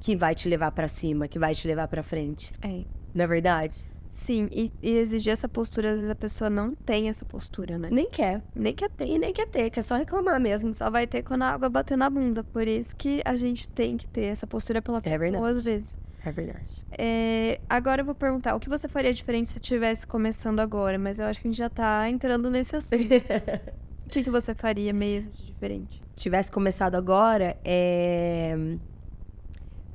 que 0.00 0.16
vai 0.16 0.34
te 0.34 0.48
levar 0.48 0.70
pra 0.70 0.86
cima, 0.86 1.26
que 1.26 1.38
vai 1.38 1.54
te 1.54 1.66
levar 1.66 1.88
pra 1.88 2.02
frente. 2.02 2.52
É. 2.62 2.84
Não 3.14 3.24
é 3.24 3.26
verdade? 3.26 3.74
Sim, 4.14 4.48
e, 4.50 4.72
e 4.82 4.92
exigir 4.92 5.32
essa 5.32 5.48
postura, 5.48 5.90
às 5.90 5.96
vezes 5.96 6.10
a 6.10 6.14
pessoa 6.14 6.48
não 6.48 6.74
tem 6.74 7.08
essa 7.08 7.24
postura, 7.24 7.76
né? 7.76 7.88
Nem 7.90 8.08
quer. 8.08 8.42
Nem 8.54 8.74
quer 8.74 8.88
ter. 8.88 9.06
E 9.06 9.18
nem 9.18 9.32
quer 9.32 9.46
ter, 9.46 9.70
quer 9.70 9.82
só 9.82 9.96
reclamar 9.96 10.40
mesmo. 10.40 10.72
Só 10.72 10.88
vai 10.88 11.06
ter 11.06 11.22
quando 11.22 11.42
a 11.42 11.50
água 11.50 11.68
bater 11.68 11.98
na 11.98 12.08
bunda. 12.08 12.42
Por 12.44 12.66
isso 12.66 12.94
que 12.96 13.20
a 13.24 13.36
gente 13.36 13.68
tem 13.68 13.96
que 13.96 14.06
ter 14.06 14.26
essa 14.26 14.46
postura 14.46 14.80
pela 14.80 15.02
pessoa, 15.02 15.18
verdade. 15.18 15.44
às 15.44 15.64
vezes. 15.64 15.98
É 16.24 16.32
verdade. 16.32 16.84
É, 16.96 17.60
agora 17.68 18.00
eu 18.00 18.04
vou 18.06 18.14
perguntar, 18.14 18.54
o 18.54 18.60
que 18.60 18.68
você 18.68 18.88
faria 18.88 19.12
diferente 19.12 19.50
se 19.50 19.58
estivesse 19.58 20.06
começando 20.06 20.60
agora? 20.60 20.98
Mas 20.98 21.18
eu 21.18 21.26
acho 21.26 21.40
que 21.40 21.48
a 21.48 21.50
gente 21.50 21.58
já 21.58 21.68
tá 21.68 22.08
entrando 22.08 22.48
nesse 22.48 22.76
assunto. 22.76 23.04
que, 24.14 24.22
que 24.22 24.30
você 24.30 24.54
faria 24.54 24.92
mesmo 24.92 25.32
de 25.32 25.46
diferente? 25.46 26.00
Tivesse 26.14 26.50
começado 26.50 26.94
agora, 26.94 27.56
é... 27.64 28.76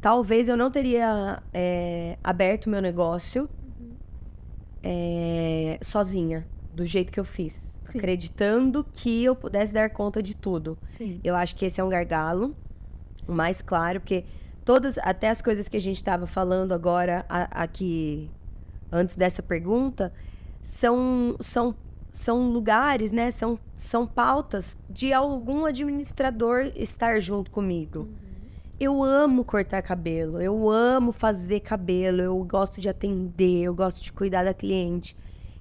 talvez 0.01 0.49
eu 0.49 0.57
não 0.57 0.69
teria 0.69 1.41
é, 1.53 2.17
aberto 2.21 2.69
meu 2.69 2.81
negócio. 2.81 3.49
É, 4.83 5.77
sozinha, 5.81 6.47
do 6.73 6.85
jeito 6.85 7.11
que 7.11 7.19
eu 7.19 7.25
fiz. 7.25 7.53
Sim. 7.53 7.97
Acreditando 7.97 8.85
que 8.93 9.23
eu 9.23 9.35
pudesse 9.35 9.73
dar 9.73 9.89
conta 9.89 10.21
de 10.21 10.35
tudo. 10.35 10.77
Sim. 10.89 11.19
Eu 11.23 11.35
acho 11.35 11.55
que 11.55 11.65
esse 11.65 11.81
é 11.81 11.83
um 11.83 11.89
gargalo, 11.89 12.55
o 13.27 13.33
mais 13.33 13.61
claro, 13.61 13.99
porque 13.99 14.25
todas, 14.63 14.97
até 14.99 15.29
as 15.29 15.41
coisas 15.41 15.67
que 15.67 15.77
a 15.77 15.81
gente 15.81 15.97
estava 15.97 16.27
falando 16.27 16.73
agora 16.73 17.25
aqui, 17.29 18.29
antes 18.91 19.15
dessa 19.15 19.41
pergunta, 19.41 20.13
são, 20.63 21.35
são 21.39 21.75
são 22.11 22.51
lugares, 22.51 23.11
né? 23.11 23.31
São, 23.31 23.57
são 23.75 24.05
pautas 24.05 24.77
de 24.89 25.13
algum 25.13 25.65
administrador 25.65 26.71
estar 26.75 27.19
junto 27.19 27.51
comigo. 27.51 27.99
Uhum. 27.99 28.28
Eu 28.79 29.03
amo 29.03 29.43
cortar 29.43 29.81
cabelo, 29.81 30.41
eu 30.41 30.69
amo 30.69 31.11
fazer 31.11 31.59
cabelo, 31.59 32.21
eu 32.21 32.41
gosto 32.45 32.79
de 32.79 32.87
atender, 32.87 33.63
eu 33.63 33.75
gosto 33.75 34.01
de 34.01 34.13
cuidar 34.13 34.45
da 34.45 34.53
cliente. 34.53 35.17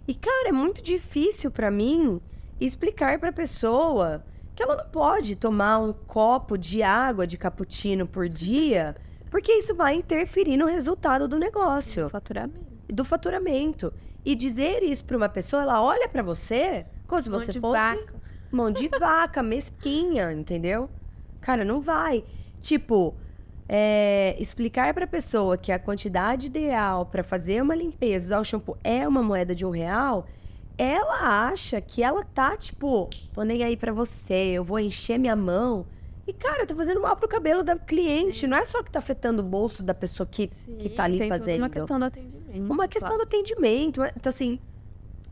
E 0.06 0.14
cara, 0.14 0.50
é 0.50 0.52
muito 0.52 0.80
difícil 0.80 1.50
para 1.50 1.68
mim 1.68 2.20
explicar 2.60 3.18
para 3.18 3.30
a 3.30 3.32
pessoa 3.32 4.24
que 4.54 4.62
ela 4.62 4.76
não 4.76 4.86
pode 4.86 5.34
tomar 5.34 5.80
um 5.80 5.92
copo 5.92 6.56
de 6.56 6.80
água 6.80 7.26
de 7.26 7.36
cappuccino 7.36 8.06
por 8.06 8.28
dia, 8.28 8.94
porque 9.30 9.52
isso 9.52 9.74
vai 9.74 9.94
interferir 9.94 10.56
no 10.56 10.66
resultado 10.66 11.26
do 11.26 11.38
negócio, 11.38 12.04
do 12.04 12.10
faturamento. 12.10 12.66
Do 12.86 13.04
faturamento. 13.04 13.92
E 14.24 14.36
dizer 14.36 14.82
isso 14.84 15.04
para 15.04 15.16
uma 15.16 15.28
pessoa, 15.28 15.62
ela 15.62 15.82
olha 15.82 16.08
para 16.08 16.22
você 16.22 16.86
como 17.06 17.20
se 17.20 17.28
você 17.28 17.58
mão 17.58 17.72
fosse 17.72 17.96
vaca. 17.96 18.14
mão 18.50 18.70
de 18.70 18.88
vaca, 18.88 19.42
mesquinha, 19.42 20.32
entendeu? 20.32 20.88
Cara, 21.40 21.64
não 21.64 21.80
vai. 21.80 22.24
Tipo, 22.60 23.14
é, 23.68 24.36
explicar 24.38 24.94
para 24.94 25.04
a 25.04 25.08
pessoa 25.08 25.58
que 25.58 25.70
a 25.70 25.78
quantidade 25.78 26.46
ideal 26.46 27.06
para 27.06 27.22
fazer 27.22 27.62
uma 27.62 27.74
limpeza, 27.74 28.26
usar 28.26 28.40
o 28.40 28.44
shampoo, 28.44 28.76
é 28.82 29.06
uma 29.06 29.22
moeda 29.22 29.54
de 29.54 29.66
um 29.66 29.70
real, 29.70 30.26
ela 30.78 31.48
acha 31.48 31.80
que 31.80 32.02
ela 32.02 32.24
tá, 32.24 32.56
tipo, 32.56 33.10
tô 33.32 33.42
nem 33.42 33.62
aí 33.64 33.76
para 33.76 33.92
você, 33.92 34.52
eu 34.52 34.64
vou 34.64 34.78
encher 34.78 35.18
minha 35.18 35.36
mão. 35.36 35.86
E, 36.26 36.32
cara, 36.32 36.66
tá 36.66 36.74
fazendo 36.74 37.00
mal 37.00 37.16
pro 37.16 37.26
cabelo 37.26 37.64
da 37.64 37.76
cliente. 37.76 38.46
Não 38.46 38.58
é 38.58 38.62
só 38.62 38.82
que 38.82 38.90
tá 38.90 38.98
afetando 38.98 39.40
o 39.40 39.44
bolso 39.44 39.82
da 39.82 39.94
pessoa 39.94 40.26
que, 40.26 40.48
Sim, 40.48 40.76
que 40.76 40.90
tá 40.90 41.04
ali 41.04 41.26
fazendo. 41.26 41.62
uma 41.62 41.70
questão 41.70 41.98
do 41.98 42.04
atendimento. 42.04 42.72
Uma 42.72 42.86
questão 42.86 43.08
claro. 43.16 43.24
do 43.24 43.26
atendimento. 43.26 44.02
Então, 44.14 44.28
assim, 44.28 44.60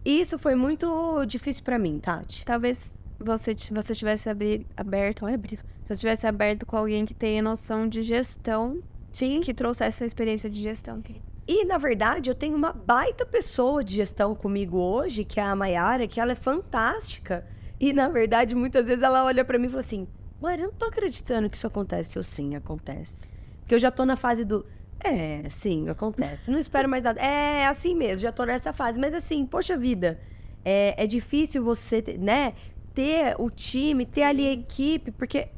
isso 0.03 0.39
foi 0.39 0.55
muito 0.55 1.25
difícil 1.27 1.63
para 1.63 1.79
mim, 1.79 1.99
Tati. 1.99 2.47
Talvez 2.47 2.91
você, 3.19 3.55
você 3.73 3.95
tivesse 3.95 4.29
aberto, 4.75 5.27
olha, 5.27 5.35
abrido. 5.35 5.63
Se 5.87 5.95
você 5.95 6.01
tivesse 6.01 6.27
aberto 6.27 6.67
com 6.67 6.77
alguém 6.77 7.05
que 7.05 7.15
tenha 7.15 7.41
noção 7.41 7.89
de 7.89 8.03
gestão, 8.03 8.83
Sim. 9.13 9.41
que 9.41 9.55
trouxesse 9.55 9.99
essa 9.99 10.05
experiência 10.05 10.51
de 10.51 10.61
gestão. 10.61 11.01
E, 11.47 11.65
na 11.65 11.79
verdade, 11.79 12.29
eu 12.29 12.35
tenho 12.35 12.57
uma 12.57 12.73
baita 12.73 13.25
pessoa 13.25 13.85
de 13.85 13.95
gestão 13.95 14.35
comigo 14.35 14.79
hoje, 14.79 15.25
que 15.25 15.39
é 15.39 15.45
a 15.45 15.55
Mayara, 15.55 16.09
que 16.09 16.21
ela 16.21 16.33
é 16.33 16.35
fantástica. 16.35 17.47
E, 17.79 17.93
na 17.93 18.09
verdade, 18.09 18.53
muitas 18.57 18.85
vezes 18.85 19.01
ela 19.01 19.25
olha 19.25 19.45
para 19.45 19.59
mim 19.59 19.69
e 19.69 19.71
fala 19.71 19.81
assim: 19.81 20.09
Mãe, 20.41 20.59
eu 20.59 20.65
não 20.67 20.73
tô 20.73 20.87
acreditando 20.87 21.49
que 21.49 21.57
isso 21.57 21.69
acontece. 21.69 22.19
Eu 22.19 22.23
sim, 22.25 22.57
acontece. 22.57 23.29
Porque 23.61 23.77
eu 23.77 23.79
já 23.79 23.93
tô 23.93 24.05
na 24.05 24.17
fase 24.17 24.45
do. 24.45 24.67
É, 24.99 25.49
sim, 25.49 25.89
acontece. 25.89 26.51
Não 26.51 26.59
espero 26.59 26.89
mais 26.89 27.05
nada. 27.05 27.21
É 27.21 27.67
assim 27.69 27.95
mesmo, 27.95 28.23
já 28.23 28.33
tô 28.33 28.45
nessa 28.45 28.73
fase. 28.73 28.99
Mas 28.99 29.15
assim, 29.15 29.47
poxa 29.47 29.77
vida, 29.77 30.19
é, 30.65 31.05
é 31.05 31.07
difícil 31.07 31.63
você, 31.63 32.03
né, 32.19 32.55
ter 32.93 33.37
o 33.39 33.49
time, 33.49 34.05
ter 34.05 34.25
ali 34.25 34.49
a 34.49 34.53
equipe, 34.53 35.13
porque 35.13 35.49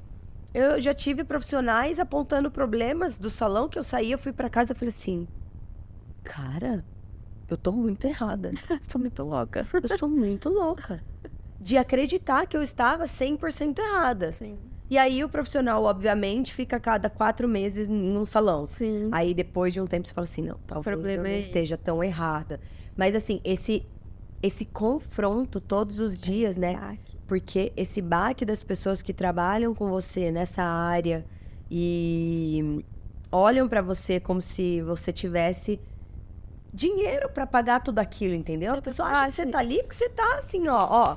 eu 0.55 0.81
já 0.81 0.95
tive 0.95 1.25
profissionais 1.25 1.99
apontando 1.99 2.51
problemas 2.51 3.19
do 3.19 3.29
salão 3.29 3.69
que 3.69 3.79
eu 3.79 3.83
saí, 3.83 4.13
eu 4.13 4.19
fui 4.19 4.33
para 4.33 4.49
casa 4.49 4.73
e 4.73 4.77
falei 4.77 4.95
assim: 4.95 5.29
Cara, 6.25 6.85
eu 7.49 7.57
tô 7.57 7.73
muito 7.73 8.07
errada. 8.07 8.53
sou 8.89 9.01
muito 9.01 9.23
louca. 9.23 9.67
Eu 9.73 9.99
sou 9.99 10.09
muito 10.09 10.49
louca. 10.49 11.03
De 11.61 11.77
acreditar 11.77 12.47
que 12.47 12.57
eu 12.57 12.63
estava 12.63 13.05
100% 13.05 13.79
errada. 13.79 14.33
Sim. 14.33 14.57
E 14.91 14.97
aí 14.97 15.23
o 15.23 15.29
profissional, 15.29 15.85
obviamente, 15.85 16.55
fica 16.55 16.77
a 16.77 16.81
cada 16.81 17.11
quatro 17.11 17.47
meses 17.47 17.89
num 17.89 18.25
salão. 18.25 18.67
Sim. 18.67 19.11
Aí 19.13 19.35
depois 19.35 19.73
de 19.73 19.81
um 19.81 19.87
tempo 19.87 20.09
você 20.09 20.15
fala 20.15 20.25
assim, 20.25 20.43
não, 20.43 20.59
talvez 20.67 21.05
eu 21.05 21.19
não 21.19 21.27
é 21.27 21.39
esteja 21.39 21.77
tão 21.77 22.03
errada. 22.03 22.59
Mas 22.97 23.15
assim, 23.15 23.41
esse 23.45 23.85
esse 24.43 24.65
confronto 24.65 25.61
todos 25.61 25.99
os 25.99 26.17
dias, 26.17 26.57
né? 26.57 26.99
Porque 27.29 27.73
esse 27.77 28.01
baque 28.01 28.45
das 28.45 28.65
pessoas 28.65 29.03
que 29.03 29.13
trabalham 29.13 29.75
com 29.75 29.91
você 29.91 30.33
nessa 30.33 30.63
área 30.63 31.27
e 31.71 32.83
olham 33.31 33.69
para 33.69 33.83
você 33.83 34.19
como 34.19 34.41
se 34.41 34.81
você 34.81 35.13
tivesse 35.13 35.79
dinheiro 36.73 37.29
para 37.29 37.47
pagar 37.47 37.81
tudo 37.81 37.99
aquilo, 37.99 38.35
entendeu? 38.35 38.73
A 38.73 38.81
pessoa 38.81 39.09
acha 39.09 39.43
que 39.43 39.43
você 39.43 39.47
tá 39.47 39.59
ali 39.59 39.83
porque 39.83 39.95
você 39.95 40.09
tá 40.09 40.37
assim, 40.37 40.69
ó, 40.69 40.89
ó, 40.91 41.17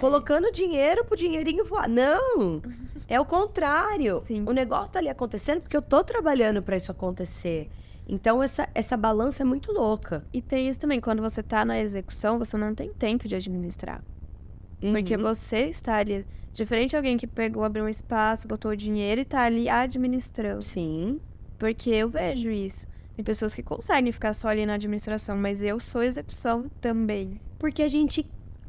colocando 0.00 0.50
dinheiro 0.50 1.04
pro 1.04 1.16
dinheirinho 1.16 1.66
voar. 1.66 1.86
Não! 1.86 2.62
É 3.06 3.20
o 3.20 3.24
contrário. 3.26 4.22
Sim. 4.26 4.44
O 4.46 4.52
negócio 4.52 4.90
tá 4.90 5.00
ali 5.00 5.10
acontecendo 5.10 5.60
porque 5.60 5.76
eu 5.76 5.82
tô 5.82 6.02
trabalhando 6.02 6.62
para 6.62 6.76
isso 6.78 6.90
acontecer. 6.90 7.68
Então, 8.08 8.42
essa, 8.42 8.66
essa 8.74 8.96
balança 8.96 9.42
é 9.42 9.44
muito 9.44 9.70
louca. 9.70 10.24
E 10.32 10.40
tem 10.40 10.68
isso 10.68 10.80
também, 10.80 11.00
quando 11.00 11.20
você 11.20 11.42
tá 11.42 11.62
na 11.62 11.78
execução, 11.78 12.38
você 12.38 12.56
não 12.56 12.74
tem 12.74 12.90
tempo 12.90 13.28
de 13.28 13.34
administrar. 13.34 14.02
Uhum. 14.82 14.92
Porque 14.92 15.16
você 15.16 15.66
está 15.66 15.96
ali. 15.96 16.26
Diferente 16.52 16.90
de 16.90 16.96
alguém 16.96 17.16
que 17.16 17.26
pegou, 17.26 17.64
abriu 17.64 17.84
um 17.84 17.88
espaço, 17.88 18.46
botou 18.46 18.76
dinheiro 18.76 19.20
e 19.20 19.24
tá 19.24 19.42
ali 19.42 19.68
administrando. 19.68 20.62
Sim. 20.62 21.20
Porque 21.58 21.90
eu 21.90 22.08
vejo 22.08 22.50
isso. 22.50 22.86
Tem 23.14 23.24
pessoas 23.24 23.54
que 23.54 23.62
conseguem 23.62 24.10
ficar 24.10 24.32
só 24.34 24.48
ali 24.48 24.66
na 24.66 24.74
administração, 24.74 25.36
mas 25.36 25.62
eu 25.62 25.78
sou 25.78 26.02
execução 26.02 26.70
também. 26.80 27.40
Porque 27.58 27.82
a 27.82 27.88
gente 27.88 28.26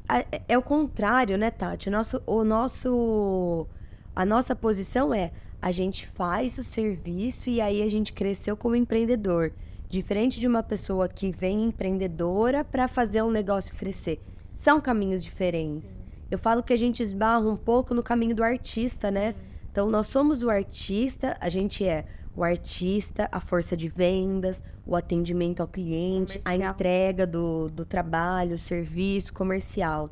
é, 0.09 0.41
é 0.49 0.57
o 0.57 0.61
contrário, 0.61 1.37
né, 1.37 1.49
Tati? 1.49 1.89
O 1.89 1.91
nosso, 1.91 2.21
o 2.25 2.43
nosso, 2.43 3.67
a 4.15 4.25
nossa 4.25 4.55
posição 4.55 5.13
é 5.13 5.31
a 5.61 5.71
gente 5.71 6.07
faz 6.07 6.57
o 6.57 6.63
serviço 6.63 7.49
e 7.49 7.61
aí 7.61 7.81
a 7.81 7.89
gente 7.89 8.11
cresceu 8.11 8.57
como 8.57 8.75
empreendedor. 8.75 9.53
Diferente 9.89 10.39
de 10.39 10.47
uma 10.47 10.61
pessoa 10.61 11.07
que 11.07 11.31
vem 11.31 11.65
empreendedora 11.65 12.65
para 12.65 12.87
fazer 12.87 13.21
um 13.23 13.31
negócio 13.31 13.73
crescer. 13.75 14.19
São 14.55 14.81
caminhos 14.81 15.23
diferentes. 15.23 16.02
Eu 16.33 16.39
falo 16.39 16.63
que 16.63 16.73
a 16.73 16.77
gente 16.77 17.03
esbarra 17.03 17.47
um 17.47 17.55
pouco 17.55 17.93
no 17.93 18.01
caminho 18.01 18.35
do 18.35 18.43
artista, 18.43 19.11
né? 19.11 19.35
Então, 19.71 19.87
nós 19.87 20.07
somos 20.07 20.41
o 20.41 20.49
artista, 20.49 21.37
a 21.39 21.47
gente 21.47 21.85
é 21.85 22.05
o 22.35 22.43
artista, 22.43 23.29
a 23.31 23.39
força 23.39 23.77
de 23.77 23.87
vendas, 23.87 24.63
o 24.83 24.95
atendimento 24.95 25.61
ao 25.61 25.67
cliente, 25.67 26.39
comercial. 26.39 26.69
a 26.69 26.71
entrega 26.71 27.27
do, 27.27 27.69
do 27.69 27.85
trabalho, 27.85 28.55
o 28.55 28.57
serviço 28.57 29.31
comercial. 29.31 30.09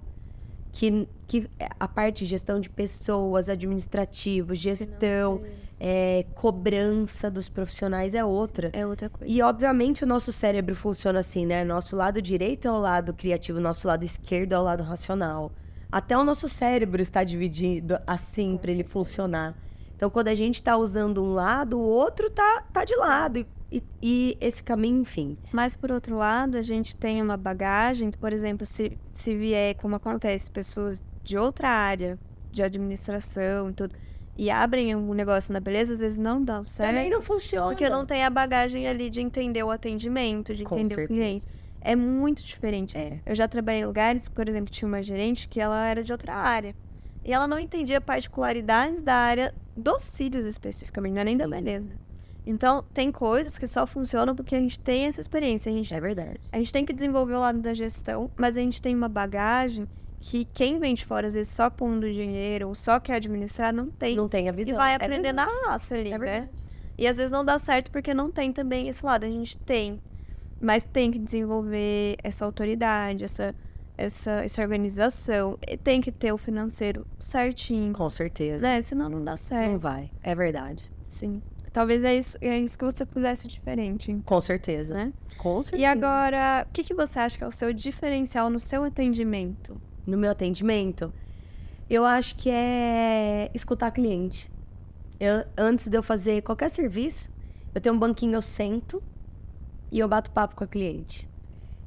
Que, 0.72 1.08
que 1.26 1.50
a 1.80 1.88
parte 1.88 2.20
de 2.20 2.28
gestão 2.28 2.60
de 2.60 2.70
pessoas, 2.70 3.50
administrativo, 3.50 4.54
gestão, 4.54 5.42
é, 5.80 6.24
cobrança 6.36 7.32
dos 7.32 7.50
profissionais 7.50 8.14
é 8.14 8.24
outra. 8.24 8.70
É 8.74 8.86
outra 8.86 9.10
coisa. 9.10 9.34
E, 9.34 9.42
obviamente, 9.42 10.04
o 10.04 10.08
nosso 10.08 10.32
cérebro 10.32 10.76
funciona 10.76 11.18
assim, 11.18 11.48
né? 11.48 11.64
Nosso 11.64 11.96
lado 11.96 12.22
direito 12.22 12.68
é 12.68 12.72
o 12.72 12.78
lado 12.78 13.12
criativo, 13.12 13.60
nosso 13.60 13.88
lado 13.88 14.06
esquerdo 14.06 14.54
é 14.54 14.60
o 14.60 14.62
lado 14.62 14.84
racional. 14.84 15.52
Até 15.92 16.18
o 16.18 16.24
nosso 16.24 16.48
cérebro 16.48 17.02
está 17.02 17.24
dividido 17.24 18.00
assim 18.08 18.58
para 18.58 18.72
ele 18.72 18.84
funcionar. 18.84 19.56
Então, 19.96 20.10
quando 20.10 20.30
a 20.30 20.36
gente 20.36 20.56
está 20.56 20.78
usando 20.78 21.24
um 21.24 21.34
lado, 21.34 21.78
o 21.78 21.82
outro 21.82 22.30
tá, 22.30 22.64
tá 22.74 22.84
de 22.84 22.96
lado. 22.96 23.38
E, 23.38 23.48
e, 23.72 23.84
e, 24.02 24.38
esse 24.42 24.64
caminho, 24.64 25.02
enfim. 25.02 25.38
Mas, 25.52 25.76
por 25.76 25.92
outro 25.92 26.18
lado, 26.18 26.58
a 26.58 26.62
gente 26.62 26.96
tem 26.96 27.22
uma 27.22 27.38
bagagem 27.38 28.10
que, 28.10 28.18
por 28.18 28.34
exemplo, 28.34 28.66
se, 28.66 28.98
se 29.12 29.36
vier, 29.36 29.76
como 29.76 29.96
acontece, 29.96 30.50
pessoas 30.50 31.04
de 31.24 31.38
outra 31.38 31.70
área, 31.70 32.18
de 32.52 32.64
administração 32.64 33.70
e 33.70 33.74
tudo, 33.74 33.96
e 34.38 34.50
abrem 34.50 34.96
um 34.96 35.14
negócio 35.14 35.54
na 35.54 35.60
beleza, 35.60 35.94
às 35.94 36.00
vezes 36.00 36.18
não 36.18 36.44
dá 36.44 36.64
certo. 36.64 36.90
Também 36.90 37.10
não 37.10 37.22
funciona. 37.22 37.68
Porque 37.68 37.88
não 37.90 38.06
tem 38.06 38.24
a 38.24 38.30
bagagem 38.30 38.88
ali 38.88 39.10
de 39.10 39.22
entender 39.22 39.62
o 39.62 39.70
atendimento, 39.70 40.56
de 40.56 40.64
entender 40.64 41.04
o 41.04 41.08
cliente. 41.08 41.46
É 41.82 41.96
muito 41.96 42.44
diferente. 42.44 42.98
É. 42.98 43.20
Eu 43.26 43.36
já 43.36 43.48
trabalhei 43.48 43.82
em 43.82 43.86
lugares, 43.86 44.30
por 44.30 44.48
exemplo, 44.48 44.72
tinha 44.72 44.88
uma 44.88 45.02
gerente 45.02 45.48
que 45.48 45.60
ela 45.60 45.86
era 45.86 46.04
de 46.04 46.12
outra 46.12 46.36
área. 46.36 46.76
E 47.24 47.34
ela 47.34 47.48
não 47.48 47.60
entendia 47.60 48.00
particularidades 48.00 49.02
da 49.02 49.16
área 49.16 49.54
dos 49.76 50.02
cílios 50.02 50.46
especificamente, 50.46 51.14
não 51.14 51.22
é 51.22 51.26
nem 51.26 51.38
da 51.38 51.48
beleza. 51.48 51.90
Então, 52.46 52.84
tem 52.94 53.12
coisas 53.12 53.58
que 53.58 53.68
só 53.68 53.86
funcionam 53.86 54.36
porque 54.36 54.56
a 54.56 54.60
gente 54.60 54.80
tem 54.80 55.06
essa 55.06 55.22
experiência. 55.22 55.72
A 55.72 55.76
gente, 55.76 55.94
é 55.94 56.00
verdade. 56.00 56.40
A 56.52 56.58
gente 56.58 56.74
tem 56.74 56.86
que 56.86 56.94
desenvolver 56.94 57.36
o 57.36 57.40
lado 57.40 57.60
da 57.60 57.74
gestão, 57.74 58.32
mas 58.36 58.58
a 58.58 58.62
gente 58.62 58.82
tem 58.82 58.96
uma 58.96 59.08
bagagem 59.08 59.88
que 60.20 60.46
quem 60.46 60.80
vem 60.80 60.94
de 60.94 61.06
fora, 61.06 61.28
às 61.28 61.34
vezes, 61.34 61.52
só 61.52 61.70
pondo 61.70 62.12
dinheiro 62.12 62.68
ou 62.68 62.76
só 62.76 63.00
quer 63.00 63.16
administrar, 63.16 63.74
não 63.74 63.88
tem. 63.88 64.16
Não 64.16 64.28
tem 64.28 64.50
a 64.50 64.52
visão. 64.52 64.74
E 64.74 64.78
vai 64.78 64.96
aprender 64.96 65.30
é 65.30 65.34
na 65.34 65.46
raça 65.66 65.96
ali, 65.96 66.12
é 66.12 66.18
né? 66.18 66.50
E 66.98 67.08
às 67.08 67.18
vezes 67.18 67.32
não 67.32 67.44
dá 67.44 67.58
certo 67.58 67.90
porque 67.92 68.14
não 68.14 68.32
tem 68.32 68.52
também 68.52 68.88
esse 68.88 69.04
lado. 69.04 69.26
A 69.26 69.30
gente 69.30 69.58
tem, 69.58 70.00
mas 70.62 70.84
tem 70.84 71.12
que 71.12 71.20
desenvolver 71.20 72.18
essa 72.24 72.46
autoridade, 72.46 73.24
essa 73.24 73.56
essa, 73.98 74.32
essa 74.44 74.62
organização, 74.62 75.60
tem 75.84 76.02
que 76.02 76.12
ter 76.12 76.32
o 76.32 76.38
financeiro 76.38 77.06
certinho. 77.20 77.94
Com 77.94 78.10
certeza. 78.10 78.66
Né? 78.66 78.82
Senão 78.82 79.10
não 79.10 79.24
dá 79.24 79.38
certo. 79.38 79.72
Não 79.72 79.78
vai, 79.78 80.10
é 80.24 80.34
verdade. 80.34 80.92
Sim. 81.08 81.42
Talvez 81.72 82.04
é 82.04 82.16
isso, 82.16 82.38
é 82.42 82.60
isso 82.60 82.78
que 82.78 82.84
você 82.84 83.06
fizesse 83.06 83.48
diferente. 83.48 84.18
Com 84.26 84.42
certeza. 84.42 84.96
Né? 84.96 85.14
Com 85.38 85.62
certeza. 85.62 85.82
E 85.82 85.86
agora, 85.86 86.66
o 86.68 86.74
que, 86.74 86.84
que 86.84 86.94
você 86.94 87.20
acha 87.20 87.38
que 87.38 87.44
é 87.44 87.48
o 87.48 87.52
seu 87.52 87.72
diferencial 87.72 88.50
no 88.50 88.60
seu 88.60 88.84
atendimento? 88.84 89.80
No 90.06 90.18
meu 90.18 90.32
atendimento, 90.32 91.14
eu 91.90 92.04
acho 92.04 92.36
que 92.36 92.50
é 92.50 93.52
escutar 93.54 93.92
cliente. 93.92 94.52
Eu, 95.20 95.46
antes 95.56 95.88
de 95.88 95.96
eu 95.96 96.02
fazer 96.02 96.42
qualquer 96.42 96.70
serviço, 96.70 97.32
eu 97.74 97.80
tenho 97.80 97.96
um 97.96 98.00
banquinho, 98.00 98.34
eu 98.34 98.42
sento 98.42 99.02
e 99.92 100.00
eu 100.00 100.08
bato 100.08 100.32
papo 100.32 100.56
com 100.56 100.64
a 100.64 100.68
cliente. 100.68 101.30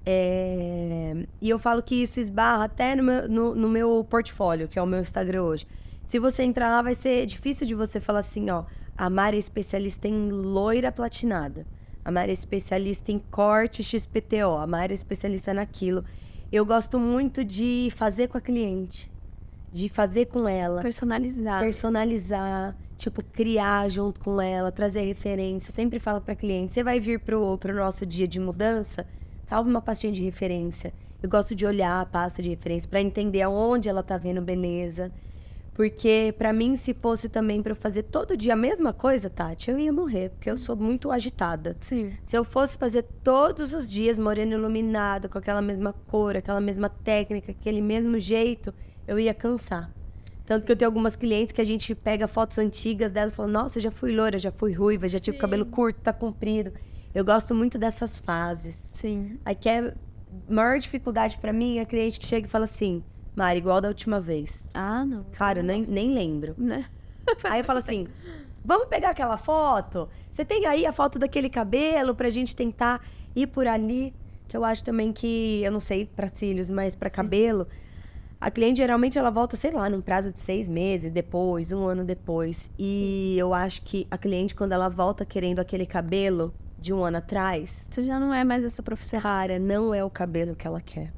É, 0.06 1.26
e 1.40 1.48
eu 1.48 1.59
falo 1.59 1.82
que 1.82 1.94
isso 1.94 2.20
esbarra 2.20 2.64
até 2.64 2.94
no 2.94 3.02
meu, 3.02 3.28
no, 3.28 3.55
no 3.55 3.68
meu 3.68 4.06
portfólio, 4.09 4.68
que 4.68 4.78
é 4.78 4.82
o 4.82 4.86
meu 4.86 5.01
Instagram 5.01 5.43
hoje. 5.43 5.66
Se 6.05 6.18
você 6.18 6.43
entrar 6.43 6.68
lá, 6.68 6.82
vai 6.82 6.94
ser 6.94 7.24
difícil 7.24 7.66
de 7.66 7.74
você 7.74 8.01
falar 8.01 8.18
assim, 8.18 8.51
ó. 8.51 8.64
A 8.97 9.09
Mari 9.10 9.36
é 9.36 9.40
especialista 9.40 10.06
em 10.06 10.31
loira 10.31 10.93
platinada. 10.93 11.66
A 12.05 12.10
Mari 12.10 12.31
é 12.31 12.35
especialista 12.35 13.10
em 13.10 13.18
corte 13.18 13.82
XPTO. 13.82 14.56
A 14.60 14.66
Mari 14.66 14.93
é 14.93 14.94
especialista 14.94 15.55
naquilo. 15.55 16.05
Eu 16.52 16.64
gosto 16.64 16.98
muito 16.98 17.43
de 17.43 17.89
fazer 17.97 18.28
com 18.28 18.36
a 18.39 18.40
cliente. 18.40 19.10
De 19.72 19.89
fazer 19.89 20.26
com 20.26 20.47
ela. 20.47 20.82
Personalizar. 20.82 21.60
Personalizar. 21.60 22.76
Tipo, 22.96 23.22
criar 23.22 23.88
junto 23.88 24.20
com 24.20 24.40
ela, 24.40 24.70
trazer 24.70 25.02
referência. 25.02 25.70
Eu 25.70 25.74
sempre 25.74 25.98
falo 25.98 26.20
pra 26.20 26.34
cliente, 26.34 26.74
você 26.74 26.82
vai 26.82 27.00
vir 27.00 27.20
pro, 27.20 27.58
pro 27.58 27.74
nosso 27.74 28.06
dia 28.06 28.26
de 28.26 28.38
mudança? 28.38 29.06
Salve 29.48 29.68
uma 29.68 29.82
pastinha 29.82 30.12
de 30.12 30.22
referência. 30.22 30.92
Eu 31.22 31.28
gosto 31.28 31.54
de 31.54 31.64
olhar 31.66 32.00
a 32.00 32.06
pasta 32.06 32.42
de 32.42 32.50
referência 32.50 32.88
para 32.88 33.00
entender 33.00 33.42
aonde 33.42 33.88
ela 33.88 34.02
tá 34.02 34.16
vendo 34.16 34.40
beleza. 34.40 35.10
Porque 35.74 36.32
para 36.38 36.52
mim, 36.52 36.76
se 36.76 36.94
fosse 36.94 37.28
também 37.28 37.60
para 37.60 37.72
eu 37.72 37.76
fazer 37.76 38.04
todo 38.04 38.36
dia 38.36 38.52
a 38.52 38.56
mesma 38.56 38.92
coisa, 38.92 39.28
Tati, 39.28 39.70
eu 39.70 39.78
ia 39.78 39.92
morrer, 39.92 40.30
porque 40.30 40.48
eu 40.48 40.56
sou 40.56 40.76
muito 40.76 41.10
agitada. 41.10 41.76
Sim. 41.80 42.12
Se 42.26 42.36
eu 42.36 42.44
fosse 42.44 42.78
fazer 42.78 43.02
todos 43.24 43.74
os 43.74 43.90
dias 43.90 44.18
moreno 44.18 44.52
iluminado, 44.52 45.28
com 45.28 45.36
aquela 45.36 45.60
mesma 45.60 45.92
cor, 46.06 46.36
aquela 46.36 46.60
mesma 46.60 46.88
técnica, 46.88 47.50
aquele 47.50 47.80
mesmo 47.80 48.18
jeito, 48.20 48.72
eu 49.06 49.18
ia 49.18 49.34
cansar. 49.34 49.90
Tanto 50.46 50.66
que 50.66 50.72
eu 50.72 50.76
tenho 50.76 50.88
algumas 50.88 51.16
clientes 51.16 51.52
que 51.52 51.60
a 51.60 51.64
gente 51.64 51.94
pega 51.94 52.28
fotos 52.28 52.58
antigas 52.58 53.10
dela 53.10 53.30
e 53.30 53.34
fala: 53.34 53.48
Nossa, 53.48 53.80
já 53.80 53.90
fui 53.90 54.14
loira, 54.14 54.38
já 54.38 54.52
fui 54.52 54.72
ruiva, 54.72 55.08
já 55.08 55.18
tive 55.18 55.36
Sim. 55.36 55.40
cabelo 55.40 55.64
curto, 55.64 56.00
tá 56.00 56.12
comprido. 56.12 56.72
Eu 57.14 57.24
gosto 57.24 57.54
muito 57.54 57.78
dessas 57.78 58.18
fases. 58.18 58.76
Sim. 58.90 59.38
Aí 59.44 59.54
que 59.54 59.68
é 59.68 59.94
maior 60.48 60.78
dificuldade 60.78 61.38
para 61.38 61.52
mim 61.52 61.78
é 61.78 61.82
a 61.82 61.86
cliente 61.86 62.18
que 62.18 62.26
chega 62.26 62.46
e 62.46 62.50
fala 62.50 62.64
assim: 62.64 63.02
Mari, 63.34 63.58
igual 63.58 63.80
da 63.80 63.88
última 63.88 64.20
vez. 64.20 64.64
Ah, 64.74 65.04
não. 65.04 65.24
Cara, 65.32 65.60
eu 65.60 65.64
nem, 65.64 65.82
nem 65.82 66.12
lembro. 66.12 66.54
Né? 66.58 66.84
Aí 67.44 67.60
eu 67.60 67.64
falo 67.64 67.78
assim: 67.78 68.06
vamos 68.64 68.86
pegar 68.86 69.10
aquela 69.10 69.36
foto? 69.36 70.08
Você 70.30 70.44
tem 70.44 70.66
aí 70.66 70.84
a 70.84 70.92
foto 70.92 71.18
daquele 71.18 71.48
cabelo 71.48 72.14
pra 72.14 72.28
gente 72.28 72.56
tentar 72.56 73.00
ir 73.36 73.46
por 73.46 73.66
ali? 73.66 74.12
Que 74.48 74.56
eu 74.56 74.64
acho 74.64 74.82
também 74.82 75.12
que, 75.12 75.62
eu 75.62 75.70
não 75.70 75.80
sei 75.80 76.06
para 76.06 76.28
cílios, 76.28 76.68
mas 76.68 76.94
para 76.94 77.08
cabelo, 77.08 77.68
a 78.44 78.50
cliente 78.50 78.76
geralmente 78.76 79.18
ela 79.18 79.30
volta, 79.30 79.56
sei 79.56 79.70
lá, 79.70 79.88
num 79.88 80.02
prazo 80.02 80.30
de 80.30 80.38
seis 80.38 80.68
meses 80.68 81.10
depois, 81.10 81.72
um 81.72 81.86
ano 81.86 82.04
depois. 82.04 82.70
E 82.78 83.36
eu 83.38 83.54
acho 83.54 83.80
que 83.80 84.06
a 84.10 84.18
cliente, 84.18 84.54
quando 84.54 84.72
ela 84.72 84.90
volta 84.90 85.24
querendo 85.24 85.60
aquele 85.60 85.86
cabelo 85.86 86.52
de 86.78 86.92
um 86.92 87.02
ano 87.02 87.16
atrás. 87.16 87.88
Você 87.90 88.04
já 88.04 88.20
não 88.20 88.34
é 88.34 88.44
mais 88.44 88.62
essa 88.62 88.82
profissional. 88.82 89.22
Cara, 89.22 89.58
não 89.58 89.94
é 89.94 90.04
o 90.04 90.10
cabelo 90.10 90.54
que 90.54 90.66
ela 90.66 90.82
quer. 90.82 91.10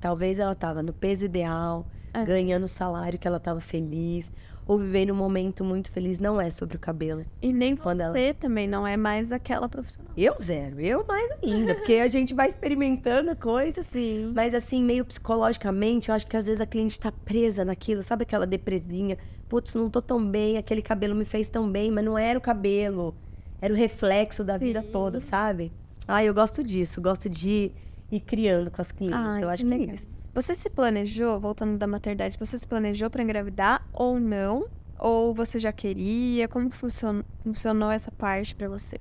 Talvez 0.00 0.38
ela 0.38 0.54
tava 0.54 0.84
no 0.84 0.92
peso 0.92 1.24
ideal, 1.24 1.84
é. 2.14 2.24
ganhando 2.24 2.62
o 2.62 2.68
salário 2.68 3.18
que 3.18 3.26
ela 3.26 3.40
tava 3.40 3.58
feliz, 3.58 4.30
ou 4.66 4.78
vivendo 4.78 5.12
um 5.12 5.16
momento 5.16 5.64
muito 5.64 5.90
feliz. 5.90 6.18
Não 6.18 6.40
é 6.40 6.50
sobre 6.50 6.76
o 6.76 6.78
cabelo. 6.80 7.24
E 7.40 7.52
nem 7.52 7.76
Quando 7.76 7.98
você 7.98 8.20
ela... 8.20 8.34
também 8.34 8.66
não 8.66 8.86
é 8.86 8.96
mais 8.96 9.30
aquela 9.30 9.68
profissional. 9.68 10.12
Eu 10.16 10.34
zero, 10.40 10.80
eu 10.80 11.04
mais 11.06 11.30
ainda, 11.42 11.74
porque 11.74 11.94
a 11.94 12.08
gente 12.08 12.34
vai 12.34 12.48
experimentando 12.48 13.34
coisas. 13.36 13.86
Sim. 13.86 14.32
Mas 14.34 14.54
assim, 14.54 14.82
meio 14.82 15.04
psicologicamente, 15.04 16.08
eu 16.08 16.14
acho 16.14 16.26
que 16.26 16.36
às 16.36 16.46
vezes 16.46 16.60
a 16.60 16.66
cliente 16.66 16.98
tá 16.98 17.12
presa 17.12 17.64
naquilo, 17.64 18.02
sabe 18.02 18.24
aquela 18.24 18.46
depresinha? 18.46 19.16
Putz, 19.48 19.74
não 19.74 19.88
tô 19.88 20.02
tão 20.02 20.24
bem, 20.24 20.56
aquele 20.56 20.82
cabelo 20.82 21.14
me 21.14 21.24
fez 21.24 21.48
tão 21.48 21.70
bem, 21.70 21.90
mas 21.90 22.04
não 22.04 22.18
era 22.18 22.38
o 22.38 22.42
cabelo. 22.42 23.14
Era 23.60 23.72
o 23.72 23.76
reflexo 23.76 24.42
da 24.42 24.58
Sim. 24.58 24.66
vida 24.66 24.82
toda, 24.82 25.20
sabe? 25.20 25.72
Ah, 26.08 26.24
eu 26.24 26.34
gosto 26.34 26.62
disso, 26.62 27.00
gosto 27.00 27.28
de 27.28 27.72
e 28.10 28.20
criando 28.20 28.70
com 28.70 28.80
as 28.80 28.92
clientes. 28.92 29.18
Ah, 29.20 29.40
eu 29.40 29.48
acho 29.48 29.64
que, 29.64 29.74
é 29.74 29.78
isso. 29.78 30.06
Você 30.36 30.54
se 30.54 30.68
planejou, 30.68 31.40
voltando 31.40 31.78
da 31.78 31.86
maternidade, 31.86 32.36
você 32.38 32.58
se 32.58 32.68
planejou 32.68 33.08
para 33.08 33.22
engravidar 33.22 33.88
ou 33.90 34.20
não? 34.20 34.66
Ou 34.98 35.32
você 35.32 35.58
já 35.58 35.72
queria? 35.72 36.46
Como 36.46 36.68
funcionou, 36.68 37.24
funcionou 37.42 37.90
essa 37.90 38.10
parte 38.10 38.54
para 38.54 38.68
você? 38.68 38.98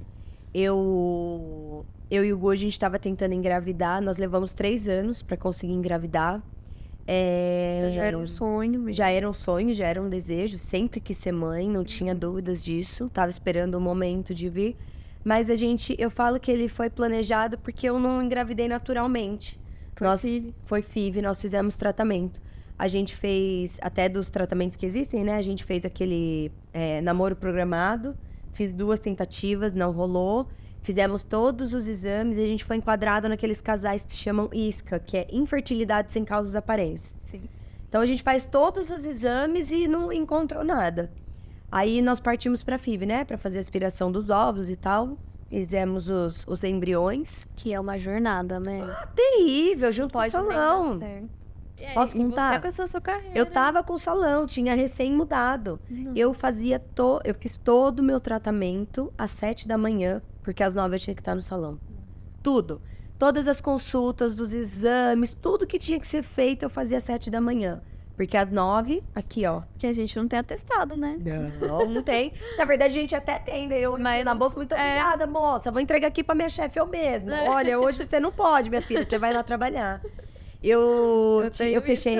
Eu, 0.53 1.85
eu 2.09 2.23
e 2.23 2.31
o 2.31 2.37
Gu, 2.37 2.51
a 2.51 2.55
gente 2.55 2.71
estava 2.71 2.97
tentando 2.97 3.33
engravidar. 3.33 4.01
Nós 4.01 4.17
levamos 4.17 4.53
três 4.53 4.87
anos 4.87 5.21
para 5.21 5.35
conseguir 5.35 5.73
engravidar. 5.73 6.41
É, 7.05 7.89
já 7.93 8.05
era 8.05 8.17
um 8.17 8.25
sonho. 8.25 8.79
Mesmo. 8.79 8.93
Já 8.93 9.09
era 9.09 9.29
um 9.29 9.33
sonho, 9.33 9.73
já 9.73 9.87
era 9.87 10.01
um 10.01 10.07
desejo. 10.07 10.57
Sempre 10.57 11.01
quis 11.01 11.17
ser 11.17 11.33
mãe, 11.33 11.69
não 11.69 11.83
tinha 11.83 12.15
dúvidas 12.15 12.63
disso. 12.63 13.09
Tava 13.09 13.27
esperando 13.27 13.75
o 13.75 13.81
momento 13.81 14.33
de 14.33 14.47
vir. 14.47 14.77
Mas 15.21 15.49
a 15.49 15.55
gente, 15.57 15.97
eu 15.99 16.09
falo 16.09 16.39
que 16.39 16.49
ele 16.49 16.69
foi 16.69 16.89
planejado 16.89 17.57
porque 17.57 17.89
eu 17.89 17.99
não 17.99 18.23
engravidei 18.23 18.69
naturalmente. 18.69 19.59
Foi 19.95 20.07
nós, 20.07 20.21
FIV. 20.21 20.53
Foi 20.65 20.81
FIV, 20.81 21.21
nós 21.21 21.41
fizemos 21.41 21.75
tratamento. 21.75 22.41
A 22.77 22.87
gente 22.87 23.15
fez, 23.15 23.79
até 23.81 24.09
dos 24.09 24.29
tratamentos 24.29 24.75
que 24.75 24.85
existem, 24.85 25.23
né? 25.23 25.35
A 25.35 25.41
gente 25.41 25.63
fez 25.63 25.85
aquele 25.85 26.51
é, 26.73 26.99
namoro 27.01 27.35
programado. 27.35 28.15
Fiz 28.51 28.71
duas 28.71 28.99
tentativas, 28.99 29.73
não 29.73 29.91
rolou. 29.91 30.47
Fizemos 30.81 31.23
todos 31.23 31.73
os 31.73 31.87
exames 31.87 32.37
e 32.37 32.41
a 32.41 32.45
gente 32.45 32.63
foi 32.63 32.75
enquadrado 32.75 33.27
naqueles 33.27 33.59
casais 33.59 34.05
que 34.05 34.13
chamam 34.13 34.49
ISCA, 34.53 34.99
que 34.99 35.17
é 35.17 35.27
infertilidade 35.31 36.11
sem 36.11 36.23
causas 36.23 36.55
aparentes. 36.55 37.13
Sim. 37.23 37.41
Então 37.89 38.01
a 38.01 38.05
gente 38.05 38.21
faz 38.21 38.45
todos 38.45 38.91
os 38.91 39.05
exames 39.05 39.71
e 39.71 39.87
não 39.87 40.11
encontrou 40.11 40.63
nada. 40.63 41.11
Aí 41.71 42.01
nós 42.01 42.19
partimos 42.19 42.61
para 42.61 42.75
a 42.75 42.77
FIV, 42.77 43.05
né? 43.05 43.25
Para 43.25 43.37
fazer 43.37 43.57
a 43.57 43.61
aspiração 43.61 44.11
dos 44.11 44.29
ovos 44.29 44.69
e 44.69 44.75
tal. 44.75 45.17
Fizemos 45.49 46.09
os, 46.09 46.43
os 46.47 46.63
embriões. 46.63 47.47
Que 47.55 47.73
é 47.73 47.79
uma 47.79 47.97
jornada, 47.97 48.59
né? 48.59 48.81
Ah, 48.81 49.07
terrível, 49.15 49.91
junto 49.91 50.13
Pode 50.13 50.31
com 50.31 50.37
o 50.37 50.51
salão. 50.51 50.99
Posso 51.93 52.17
contar? 52.17 52.53
Você 52.53 52.59
com 52.61 52.67
essa 52.67 52.87
sua 52.87 53.01
carreira. 53.01 53.37
Eu 53.37 53.45
tava 53.45 53.83
com 53.83 53.93
o 53.93 53.99
salão, 53.99 54.47
tinha 54.47 54.73
recém 54.75 55.13
mudado. 55.13 55.79
Não. 55.89 56.15
Eu 56.15 56.33
fazia 56.33 56.79
to... 56.79 57.19
eu 57.23 57.35
fiz 57.35 57.57
todo 57.57 57.99
o 57.99 58.03
meu 58.03 58.19
tratamento 58.19 59.13
às 59.17 59.31
sete 59.31 59.67
da 59.67 59.77
manhã, 59.77 60.21
porque 60.41 60.63
às 60.63 60.73
nove 60.73 60.95
eu 60.95 60.99
tinha 60.99 61.13
que 61.13 61.21
estar 61.21 61.35
no 61.35 61.41
salão. 61.41 61.79
Tudo. 62.41 62.81
Todas 63.19 63.47
as 63.47 63.61
consultas 63.61 64.35
dos 64.35 64.53
exames, 64.53 65.33
tudo 65.33 65.67
que 65.67 65.77
tinha 65.77 65.99
que 65.99 66.07
ser 66.07 66.23
feito, 66.23 66.63
eu 66.63 66.69
fazia 66.69 66.97
às 66.97 67.03
sete 67.03 67.29
da 67.29 67.39
manhã. 67.39 67.81
Porque 68.15 68.37
às 68.37 68.49
nove, 68.49 69.03
aqui, 69.13 69.45
ó. 69.45 69.61
Que 69.77 69.87
a 69.87 69.93
gente 69.93 70.15
não 70.17 70.27
tem 70.27 70.39
atestado, 70.39 70.95
né? 70.95 71.19
Não, 71.59 71.85
não 71.85 72.01
tem. 72.01 72.31
Na 72.57 72.63
verdade, 72.63 72.97
a 72.97 73.01
gente 73.01 73.15
até 73.15 73.37
tem. 73.39 73.71
Eu 73.73 73.97
Mas 73.97 74.23
na 74.23 74.33
bolsa, 74.33 74.55
muito 74.55 74.73
é. 74.73 74.75
obrigada, 74.75 75.27
moça. 75.27 75.71
Vou 75.71 75.81
entregar 75.81 76.07
aqui 76.07 76.23
pra 76.23 76.33
minha 76.33 76.49
chefe 76.49 76.79
eu 76.79 76.87
mesma. 76.87 77.35
É. 77.35 77.49
Olha, 77.49 77.79
hoje 77.79 77.97
você 77.97 78.19
não 78.19 78.31
pode, 78.31 78.69
minha 78.69 78.81
filha. 78.81 79.05
Você 79.07 79.17
vai 79.17 79.33
lá 79.33 79.43
trabalhar. 79.43 80.01
Eu, 80.63 81.43
eu, 81.59 81.67
eu 81.67 81.81
fechei 81.83 82.15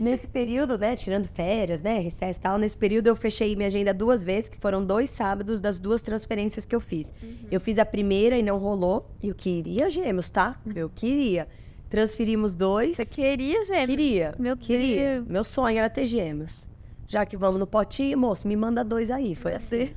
nesse 0.00 0.26
período, 0.26 0.76
né? 0.76 0.96
Tirando 0.96 1.28
férias, 1.28 1.80
né? 1.80 2.00
Recesso 2.00 2.40
e 2.40 2.42
tal. 2.42 2.58
Nesse 2.58 2.76
período 2.76 3.06
eu 3.06 3.14
fechei 3.14 3.54
minha 3.54 3.68
agenda 3.68 3.94
duas 3.94 4.24
vezes, 4.24 4.48
que 4.48 4.58
foram 4.58 4.84
dois 4.84 5.10
sábados 5.10 5.60
das 5.60 5.78
duas 5.78 6.02
transferências 6.02 6.64
que 6.64 6.74
eu 6.74 6.80
fiz. 6.80 7.12
Uhum. 7.22 7.36
Eu 7.52 7.60
fiz 7.60 7.78
a 7.78 7.84
primeira 7.84 8.36
e 8.36 8.42
não 8.42 8.58
rolou. 8.58 9.08
E 9.22 9.28
eu 9.28 9.34
queria 9.34 9.88
gêmeos, 9.90 10.28
tá? 10.28 10.56
Eu 10.74 10.90
queria. 10.92 11.46
Transferimos 11.94 12.54
dois. 12.54 12.96
Você 12.96 13.06
queria 13.06 13.64
gêmeos? 13.64 13.86
Queria. 13.86 14.34
Meu 14.36 14.56
queria. 14.56 15.14
Deus. 15.14 15.28
Meu 15.28 15.44
sonho 15.44 15.78
era 15.78 15.88
ter 15.88 16.06
gêmeos. 16.06 16.68
Já 17.06 17.24
que 17.24 17.36
vamos 17.36 17.60
no 17.60 17.68
potinho, 17.68 18.18
moço, 18.18 18.48
me 18.48 18.56
manda 18.56 18.82
dois 18.82 19.12
aí. 19.12 19.36
Foi 19.36 19.54
assim. 19.54 19.90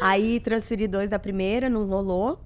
aí 0.00 0.38
transferi 0.38 0.86
dois 0.86 1.10
da 1.10 1.18
primeira, 1.18 1.68
não 1.68 1.88
rolou. 1.88 2.38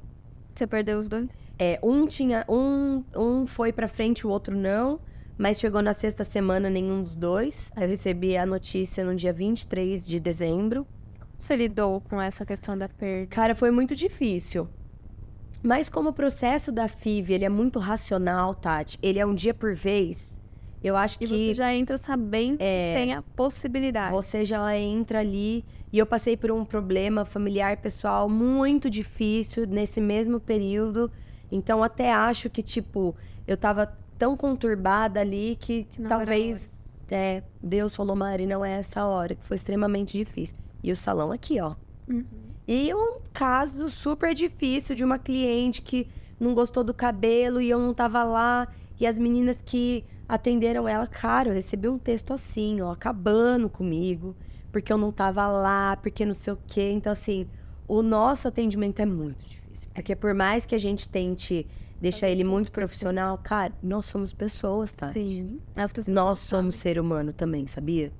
Você 0.55 0.67
perdeu 0.67 0.99
os 0.99 1.07
dois? 1.07 1.29
É, 1.59 1.79
um 1.83 2.07
tinha. 2.07 2.47
Um, 2.49 3.05
um 3.15 3.47
foi 3.47 3.75
pra 3.75 3.89
frente, 3.89 4.27
o 4.27 4.31
outro 4.31 4.57
não. 4.57 4.99
Mas 5.37 5.61
chegou 5.61 5.83
na 5.83 5.93
sexta 5.93 6.25
semana 6.25 6.71
nenhum 6.71 7.03
dos 7.03 7.15
dois. 7.15 7.71
Aí 7.77 7.85
eu 7.85 7.91
recebi 7.91 8.39
a 8.39 8.47
notícia 8.47 9.05
no 9.05 9.15
dia 9.15 9.35
23 9.35 10.07
de 10.07 10.19
dezembro. 10.19 10.87
Você 11.39 11.55
lidou 11.57 12.01
com 12.01 12.19
essa 12.19 12.47
questão 12.47 12.79
da 12.79 12.89
perda? 12.89 13.27
Cara, 13.27 13.55
foi 13.55 13.71
muito 13.71 13.95
difícil. 13.95 14.67
Mas 15.63 15.89
como 15.89 16.11
o 16.11 16.13
processo 16.13 16.73
da 16.73 16.89
FIV, 16.89 17.35
ele 17.35 17.45
é 17.45 17.49
muito 17.49 17.79
racional, 17.79 18.55
Tati, 18.55 18.99
ele 19.03 19.19
é 19.19 19.27
um 19.27 19.35
dia 19.35 19.55
por 19.55 19.75
vez, 19.75 20.33
eu 20.83 20.97
acho 20.97 21.17
e 21.21 21.27
que... 21.27 21.27
Você 21.27 21.55
já 21.55 21.73
entra 21.75 21.97
sabendo 21.97 22.57
é, 22.61 22.93
que 22.93 23.01
tem 23.01 23.15
a 23.15 23.23
possibilidade. 23.23 24.13
Você 24.13 24.45
já 24.45 24.77
entra 24.77 25.21
ali... 25.21 25.65
E 25.93 25.99
eu 25.99 26.07
passei 26.07 26.39
por 26.39 26.51
um 26.51 26.65
problema 26.65 27.23
familiar, 27.23 27.77
pessoal, 27.77 28.27
muito 28.27 28.89
difícil 28.89 29.67
nesse 29.67 30.01
mesmo 30.01 30.41
período. 30.41 31.13
Então, 31.51 31.83
até 31.83 32.11
acho 32.11 32.49
que, 32.49 32.63
tipo, 32.63 33.15
eu 33.47 33.59
tava 33.59 33.95
tão 34.19 34.35
conturbada 34.35 35.21
ali 35.21 35.55
que, 35.61 35.85
que 35.85 36.01
talvez 36.01 36.71
é, 37.11 37.43
Deus 37.63 37.95
falou, 37.95 38.17
Mari, 38.17 38.47
não 38.47 38.65
é 38.65 38.73
essa 38.79 39.05
hora, 39.05 39.35
que 39.35 39.45
foi 39.45 39.57
extremamente 39.57 40.17
difícil. 40.17 40.57
E 40.83 40.91
o 40.91 40.97
salão 40.97 41.31
aqui, 41.31 41.61
ó. 41.61 41.75
Uhum. 42.09 42.25
E 42.67 42.95
um 42.95 43.19
caso 43.33 43.91
super 43.91 44.35
difícil 44.35 44.95
de 44.95 45.05
uma 45.05 45.19
cliente 45.19 45.83
que 45.83 46.09
não 46.39 46.55
gostou 46.55 46.85
do 46.85 46.95
cabelo 46.95 47.61
e 47.61 47.69
eu 47.69 47.79
não 47.79 47.93
tava 47.93 48.23
lá. 48.25 48.69
E 49.01 49.07
as 49.07 49.19
meninas 49.19 49.61
que 49.65 50.05
atenderam 50.29 50.89
ela, 50.89 51.07
cara, 51.07 51.49
eu 51.49 51.55
recebi 51.55 51.89
um 51.89 51.99
texto 51.99 52.33
assim, 52.33 52.81
ó, 52.81 52.93
acabando 52.93 53.69
comigo, 53.69 54.37
porque 54.71 54.93
eu 54.93 54.99
não 54.99 55.13
tava 55.13 55.47
lá, 55.49 55.97
porque 55.97 56.25
não 56.25 56.35
sei 56.35 56.53
o 56.53 56.59
quê. 56.67 56.91
Então, 56.93 57.13
assim, 57.13 57.47
o 57.87 58.03
nosso 58.03 58.49
atendimento 58.49 59.01
é 59.01 59.07
muito 59.07 59.45
difícil. 59.45 59.89
Porque 59.93 60.15
por 60.15 60.33
mais 60.35 60.65
que 60.65 60.75
a 60.75 60.79
gente 60.79 61.09
tente 61.09 61.67
deixar 62.01 62.29
ele 62.29 62.43
muito 62.43 62.73
profissional, 62.73 63.39
cara, 63.39 63.73
nós 63.83 64.07
somos 64.07 64.33
pessoas, 64.33 64.91
tá? 64.93 65.13
Sim. 65.13 65.61
Pessoas 65.75 66.09
nós 66.09 66.39
somos 66.39 66.75
ser 66.77 66.99
humano 66.99 67.33
também, 67.33 67.67
sabia? 67.67 68.13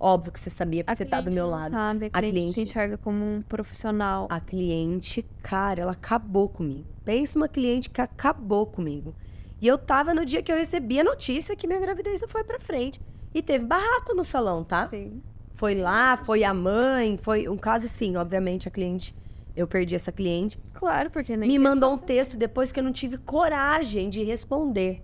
Óbvio 0.00 0.32
que 0.32 0.38
você 0.38 0.48
sabia, 0.48 0.84
porque 0.84 1.02
a 1.02 1.04
você 1.04 1.10
tá 1.10 1.20
do 1.20 1.32
meu 1.32 1.48
lado. 1.48 1.72
Sabe, 1.72 2.10
a, 2.12 2.18
a 2.18 2.20
cliente, 2.20 2.52
cliente 2.54 2.60
enxerga 2.60 2.96
como 2.96 3.24
um 3.24 3.42
profissional. 3.42 4.28
A 4.30 4.40
cliente, 4.40 5.26
cara, 5.42 5.82
ela 5.82 5.92
acabou 5.92 6.48
comigo. 6.48 6.86
Pensa 7.04 7.38
uma 7.38 7.48
cliente 7.48 7.90
que 7.90 8.00
acabou 8.00 8.66
comigo. 8.66 9.14
E 9.60 9.66
eu 9.66 9.76
tava 9.76 10.14
no 10.14 10.24
dia 10.24 10.42
que 10.42 10.52
eu 10.52 10.56
recebi 10.56 11.00
a 11.00 11.04
notícia 11.04 11.56
que 11.56 11.66
minha 11.66 11.80
gravidez 11.80 12.20
não 12.20 12.28
foi 12.28 12.44
pra 12.44 12.60
frente. 12.60 13.00
E 13.34 13.42
teve 13.42 13.64
barraco 13.64 14.14
no 14.14 14.22
salão, 14.22 14.62
tá? 14.62 14.88
Sim. 14.88 15.20
Foi 15.54 15.74
lá, 15.74 16.16
foi 16.16 16.44
a 16.44 16.54
mãe, 16.54 17.18
foi 17.20 17.48
um 17.48 17.56
caso 17.56 17.86
assim, 17.86 18.16
obviamente 18.16 18.68
a 18.68 18.70
cliente, 18.70 19.12
eu 19.56 19.66
perdi 19.66 19.96
essa 19.96 20.12
cliente. 20.12 20.56
Claro, 20.72 21.10
porque 21.10 21.36
nem 21.36 21.48
me 21.48 21.58
mandou 21.58 21.92
um 21.92 21.98
texto 21.98 22.36
depois 22.36 22.70
que 22.70 22.78
eu 22.78 22.84
não 22.84 22.92
tive 22.92 23.18
coragem 23.18 24.08
de 24.08 24.22
responder. 24.22 25.02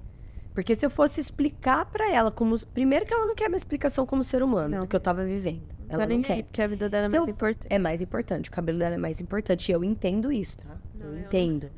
Porque 0.55 0.74
se 0.74 0.86
eu 0.86 0.90
fosse 0.90 1.20
explicar 1.20 1.85
para 1.86 2.10
ela 2.10 2.31
como 2.31 2.56
primeiro 2.66 3.05
que 3.05 3.12
ela 3.12 3.26
não 3.26 3.35
quer 3.35 3.48
uma 3.48 3.56
explicação 3.56 4.06
como 4.06 4.22
ser 4.22 4.40
humano 4.40 4.68
não, 4.68 4.81
do 4.82 4.86
que 4.86 4.94
eu 4.94 5.01
tava 5.01 5.24
vivendo. 5.24 5.62
Ela 5.89 6.06
não 6.06 6.22
quer. 6.22 6.44
Porque 6.44 6.62
a 6.62 6.66
vida 6.68 6.89
dela 6.89 7.06
é 7.06 7.09
mais 7.09 7.22
eu... 7.22 7.28
importante. 7.28 7.66
É 7.68 7.78
mais 7.78 8.01
importante, 8.01 8.48
o 8.48 8.52
cabelo 8.52 8.78
dela 8.78 8.94
é 8.94 8.98
mais 8.98 9.20
importante. 9.20 9.68
E 9.68 9.72
eu 9.72 9.82
entendo 9.82 10.31
isso, 10.31 10.59
tá? 10.59 10.76
Não, 10.94 11.06
eu 11.06 11.18
entendo. 11.18 11.70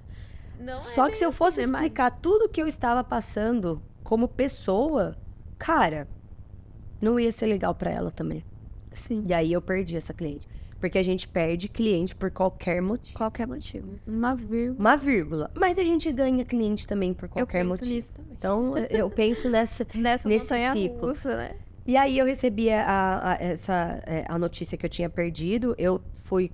Não 0.61 0.79
Só 0.79 1.09
é 1.09 1.11
que 1.11 1.17
se 1.17 1.25
eu 1.25 1.33
fosse 1.33 1.63
explicar 1.63 2.11
mais... 2.11 2.21
tudo 2.21 2.49
que 2.49 2.61
eu 2.61 2.67
estava 2.67 3.03
passando 3.03 3.83
como 4.05 4.29
pessoa, 4.29 5.17
cara, 5.59 6.07
não 7.01 7.19
ia 7.19 7.33
ser 7.33 7.47
legal 7.47 7.75
para 7.75 7.91
ela 7.91 8.11
também. 8.11 8.45
Sim. 8.93 9.25
E 9.27 9.33
aí 9.33 9.53
eu 9.53 9.63
perdi 9.63 9.97
essa 9.97 10.13
cliente. 10.13 10.47
Porque 10.79 10.99
a 10.99 11.03
gente 11.03 11.27
perde 11.27 11.69
cliente 11.69 12.15
por 12.15 12.31
qualquer 12.31 12.83
motivo. 12.83 13.17
Qualquer 13.17 13.47
motivo. 13.47 13.99
Uma 14.07 14.35
vírgula. 14.35 14.79
Uma 14.79 14.97
vírgula. 14.97 15.51
Mas 15.55 15.79
a 15.79 15.85
gente 15.85 16.13
ganha 16.13 16.45
cliente 16.45 16.87
também 16.87 17.15
por 17.15 17.29
qualquer 17.29 17.63
eu 17.63 17.69
motivo. 17.69 17.91
Nisso 17.91 18.13
também. 18.13 18.33
Então, 18.37 18.77
eu 18.77 19.09
penso 19.09 19.49
nessa, 19.49 19.87
nessa 19.95 20.29
nesse 20.29 20.55
ciclo. 20.73 21.09
Russa, 21.09 21.37
né? 21.37 21.57
E 21.87 21.97
aí 21.97 22.19
eu 22.19 22.27
recebi 22.27 22.69
a, 22.71 23.21
a, 23.23 23.35
essa, 23.41 24.03
é, 24.07 24.25
a 24.29 24.39
notícia 24.39 24.77
que 24.77 24.85
eu 24.85 24.91
tinha 24.91 25.09
perdido. 25.09 25.75
Eu 25.79 26.03
fui 26.25 26.51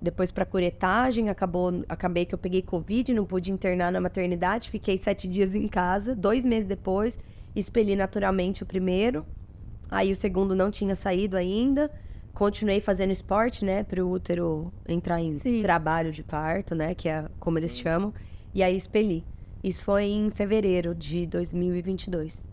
depois 0.00 0.30
para 0.30 0.44
curetagem, 0.44 1.28
acabou, 1.28 1.84
acabei 1.88 2.24
que 2.24 2.34
eu 2.34 2.38
peguei 2.38 2.62
Covid, 2.62 3.12
não 3.12 3.24
pude 3.24 3.50
internar 3.50 3.90
na 3.90 4.00
maternidade, 4.00 4.70
fiquei 4.70 4.96
sete 4.96 5.28
dias 5.28 5.54
em 5.54 5.68
casa. 5.68 6.14
Dois 6.14 6.44
meses 6.44 6.66
depois, 6.66 7.18
expeli 7.54 7.94
naturalmente 7.94 8.62
o 8.62 8.66
primeiro. 8.66 9.26
Aí 9.90 10.10
o 10.10 10.16
segundo 10.16 10.54
não 10.54 10.70
tinha 10.70 10.94
saído 10.94 11.36
ainda. 11.36 11.90
Continuei 12.36 12.82
fazendo 12.82 13.12
esporte, 13.12 13.64
né, 13.64 13.82
para 13.82 14.04
o 14.04 14.10
útero 14.10 14.70
entrar 14.86 15.18
em 15.18 15.38
Sim. 15.38 15.62
trabalho 15.62 16.12
de 16.12 16.22
parto, 16.22 16.74
né, 16.74 16.94
que 16.94 17.08
é 17.08 17.24
como 17.40 17.58
eles 17.58 17.78
chamam. 17.78 18.12
E 18.52 18.62
aí 18.62 18.76
expeli. 18.76 19.24
Isso 19.64 19.82
foi 19.82 20.04
em 20.04 20.30
fevereiro 20.30 20.94
de 20.94 21.26
2022. 21.26 22.44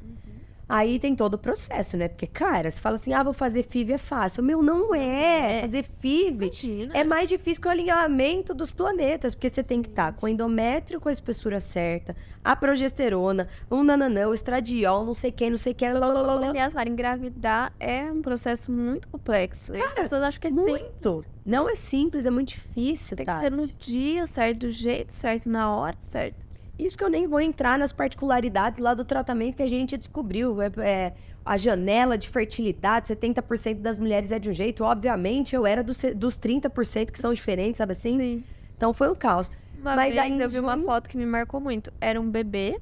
Aí 0.68 0.98
tem 0.98 1.16
todo 1.16 1.34
o 1.36 1.38
processo, 1.38 1.98
né? 1.98 2.08
Porque, 2.08 2.26
cara, 2.26 2.72
você 2.72 2.80
fala 2.80 2.96
assim, 2.96 3.14
ah, 3.14 3.22
vou 3.22 3.34
fazer 3.34 3.64
FIV 3.64 3.94
é 3.94 3.98
fácil. 3.98 4.44
Meu, 4.44 4.62
não 4.62 4.96
é. 4.96 5.58
é. 5.58 5.62
Fazer 5.62 5.84
FIV 6.00 6.46
Imagina. 6.46 6.98
é 6.98 7.04
mais 7.04 7.30
difícil 7.30 7.62
que 7.62 7.68
o 7.68 7.72
alinhamento 7.72 8.54
dos 8.54 8.72
planetas, 8.72 9.36
porque 9.36 9.50
você 9.50 9.64
tem 9.64 9.82
que 9.82 9.90
estar 9.90 10.14
tá 10.14 10.20
com 10.20 10.26
o 10.26 10.30
endométrio 10.30 11.00
com 11.02 11.10
a 11.10 11.12
espessura 11.12 11.60
certa, 11.60 12.16
a 12.44 12.56
progesterona, 12.56 13.48
um 13.70 13.84
nananã, 13.84 14.28
o 14.28 14.34
estradiol, 14.34 15.06
não 15.06 15.14
sei 15.14 15.32
quem, 15.32 15.50
não 15.50 15.58
sei 15.58 15.74
quem. 15.74 15.90
Aliás, 15.90 16.74
para 16.74 16.90
engravidar 16.90 17.74
é 17.80 18.04
um 18.12 18.22
processo 18.22 18.72
muito 18.72 19.08
complexo. 19.10 19.74
Cara, 19.74 19.86
as 19.86 19.94
pessoas 19.94 20.24
acham 20.24 20.42
que 20.42 20.48
é 20.48 20.52
muito. 20.52 21.14
Simples. 21.14 21.34
Não 21.46 21.70
é 21.70 21.76
simples, 21.76 22.26
é 22.26 22.30
muito 22.30 22.50
difícil, 22.50 23.18
Tem 23.18 23.26
Tati. 23.26 23.40
que 23.40 23.44
ser 23.44 23.52
no 23.52 23.68
dia 23.68 24.26
certo, 24.28 24.60
do 24.60 24.70
jeito 24.70 25.12
certo, 25.12 25.50
na 25.50 25.76
hora 25.76 25.98
certa. 26.00 26.43
Isso 26.78 26.98
que 26.98 27.04
eu 27.04 27.10
nem 27.10 27.28
vou 27.28 27.40
entrar 27.40 27.78
nas 27.78 27.92
particularidades 27.92 28.80
lá 28.80 28.94
do 28.94 29.06
tratamento 29.06 29.58
que 29.58 29.64
a 29.64 29.70
gente 29.70 29.98
descobriu. 29.98 30.62
É, 30.62 30.72
é 30.78 31.14
a 31.46 31.58
janela 31.58 32.18
de 32.18 32.30
fertilidade, 32.30 33.08
70% 33.14 33.80
das 33.82 34.00
mulheres 34.00 34.32
é 34.32 34.40
de 34.40 34.50
um 34.50 34.54
jeito. 34.54 34.84
Obviamente, 34.84 35.56
eu 35.56 35.66
era 35.66 35.84
do, 35.84 35.92
dos 36.16 36.38
30% 36.38 37.12
que 37.12 37.20
são 37.20 37.34
diferentes, 37.34 37.78
sabe 37.78 37.94
assim? 37.94 38.18
Sim. 38.18 38.44
Então 38.78 38.94
foi 38.94 39.10
um 39.10 39.16
caos. 39.16 39.52
Uma 39.80 39.96
Mas 39.96 40.14
vez 40.14 40.40
eu 40.40 40.50
vi 40.50 40.60
uma 40.60 40.78
foto 40.78 41.10
que 41.10 41.18
me 41.18 41.26
marcou 41.26 41.60
muito. 41.60 41.92
Era 42.00 42.20
um 42.20 42.30
bebê 42.30 42.80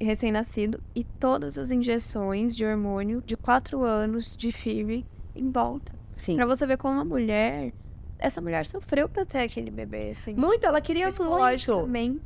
recém-nascido 0.00 0.80
e 0.94 1.04
todas 1.04 1.58
as 1.58 1.70
injeções 1.70 2.54
de 2.54 2.64
hormônio 2.64 3.22
de 3.24 3.36
4 3.36 3.82
anos 3.84 4.36
de 4.36 4.52
FIV 4.52 5.04
em 5.34 5.50
volta. 5.50 5.92
Sim. 6.16 6.36
Pra 6.36 6.46
você 6.46 6.66
ver 6.66 6.76
como 6.76 6.94
uma 6.94 7.04
mulher 7.04 7.72
essa 8.18 8.40
mulher 8.40 8.66
sofreu 8.66 9.08
pra 9.08 9.24
ter 9.24 9.38
aquele 9.38 9.70
bebê, 9.70 10.10
assim. 10.10 10.34
Muito, 10.34 10.64
ela 10.64 10.80
queria 10.80 11.04
muito. 11.04 11.16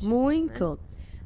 Muito. 0.00 0.70
Né? 0.70 0.76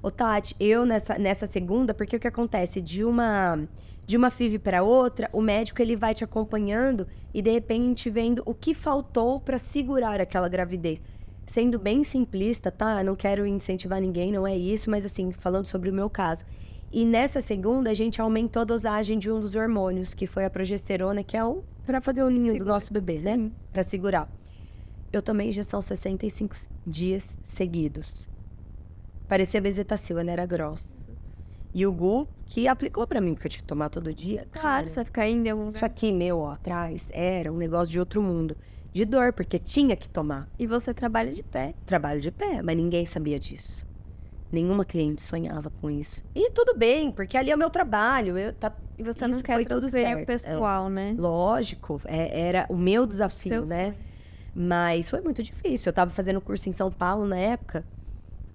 Ô, 0.03 0.11
Tati, 0.11 0.55
eu 0.61 0.85
nessa, 0.85 1.19
nessa 1.19 1.47
segunda, 1.47 1.95
porque 1.95 2.17
o 2.17 2.21
que 2.21 2.29
acontece? 2.29 2.81
De 2.81 3.05
uma 3.05 3.67
de 4.07 4.17
uma 4.17 4.31
FIV 4.31 4.61
para 4.61 4.85
outra, 4.85 5.29
o 5.33 5.43
médico 5.43 5.83
ele 5.83 5.97
vai 5.97 6.15
te 6.15 6.23
acompanhando 6.23 7.09
e 7.35 7.43
de 7.43 7.51
repente 7.51 8.09
vendo 8.09 8.41
o 8.47 8.55
que 8.55 8.73
faltou 8.73 9.41
para 9.41 9.59
segurar 9.59 10.21
aquela 10.21 10.49
gravidez. 10.49 11.01
Sendo 11.45 11.77
bem 11.77 12.05
simplista, 12.05 12.71
tá? 12.71 13.03
Não 13.03 13.17
quero 13.17 13.45
incentivar 13.45 14.01
ninguém, 14.01 14.31
não 14.31 14.47
é 14.47 14.57
isso, 14.57 14.91
mas 14.91 15.05
assim, 15.05 15.33
falando 15.33 15.67
sobre 15.67 15.91
o 15.91 15.93
meu 15.93 16.09
caso. 16.09 16.45
E 16.93 17.05
nessa 17.05 17.41
segunda, 17.41 17.91
a 17.91 17.95
gente 17.95 18.21
aumentou 18.21 18.63
a 18.63 18.65
dosagem 18.65 19.19
de 19.19 19.31
um 19.31 19.41
dos 19.41 19.57
hormônios, 19.57 20.15
que 20.15 20.27
foi 20.27 20.45
a 20.45 20.51
progesterona, 20.51 21.25
que 21.25 21.37
é 21.37 21.45
o 21.45 21.65
para 21.85 22.01
fazer 22.01 22.23
o 22.23 22.31
ninho 22.31 22.53
Segura. 22.53 22.65
do 22.65 22.69
nosso 22.69 22.93
bebê, 22.93 23.19
né? 23.21 23.37
Né? 23.37 23.51
Para 23.73 23.83
segurar. 23.83 24.29
Eu 25.17 25.23
tomei 25.23 25.49
injeção 25.49 25.81
65 25.81 26.55
dias 26.87 27.37
seguidos. 27.43 28.29
Parecia 29.27 29.61
bezetacil, 29.61 30.19
ela 30.19 30.31
era 30.31 30.45
grossa. 30.45 30.85
E 31.73 31.87
o 31.87 31.93
Gu, 31.93 32.29
que 32.45 32.69
aplicou 32.69 33.07
para 33.07 33.21
mim, 33.21 33.35
porque 33.35 33.47
eu 33.47 33.51
tinha 33.51 33.63
que 33.63 33.67
tomar 33.67 33.89
todo 33.89 34.13
dia. 34.13 34.47
Claro, 34.53 34.89
você 34.89 35.05
ficar 35.05 35.29
indo 35.29 35.47
em 35.47 35.51
algum 35.51 35.65
lugar. 35.65 35.77
Isso 35.77 35.85
aqui, 35.85 36.13
meu, 36.13 36.39
ó, 36.39 36.53
atrás, 36.53 37.11
era 37.13 37.53
um 37.53 37.57
negócio 37.57 37.91
de 37.91 37.99
outro 37.99 38.23
mundo. 38.23 38.57
De 38.93 39.05
dor, 39.05 39.33
porque 39.33 39.59
tinha 39.59 39.97
que 39.97 40.09
tomar. 40.09 40.49
E 40.59 40.67
você 40.67 40.95
trabalha 40.95 41.33
de 41.33 41.43
pé. 41.43 41.75
Trabalho 41.85 42.21
de 42.21 42.31
pé, 42.31 42.63
mas 42.63 42.77
ninguém 42.77 43.05
sabia 43.05 43.39
disso. 43.39 43.87
Nenhuma 44.53 44.85
cliente 44.85 45.23
sonhava 45.23 45.71
com 45.81 45.91
isso. 45.91 46.23
E 46.35 46.51
tudo 46.51 46.75
bem, 46.77 47.11
porque 47.11 47.37
ali 47.37 47.51
é 47.51 47.55
o 47.55 47.59
meu 47.59 47.69
trabalho. 47.69 48.39
Eu, 48.39 48.53
tá, 48.53 48.73
e 48.99 49.03
você 49.03 49.27
não 49.27 49.43
quer 49.43 49.65
transferir 49.67 50.25
pessoal, 50.25 50.87
é, 50.87 50.91
né? 50.91 51.15
Lógico, 51.19 52.01
é, 52.05 52.49
era 52.49 52.67
o 52.69 52.77
meu 52.77 53.07
desafio, 53.07 53.49
Seu 53.49 53.67
né? 53.67 53.93
Sonho. 53.93 54.16
Mas 54.59 55.11
foi 55.11 55.20
muito 55.20 55.43
difícil. 55.43 55.91
Eu 55.91 55.93
tava 55.93 56.11
fazendo 56.11 56.41
curso 56.41 56.66
em 56.66 56.73
São 56.73 56.91
Paulo 56.91 57.27
na 57.27 57.37
época. 57.37 57.85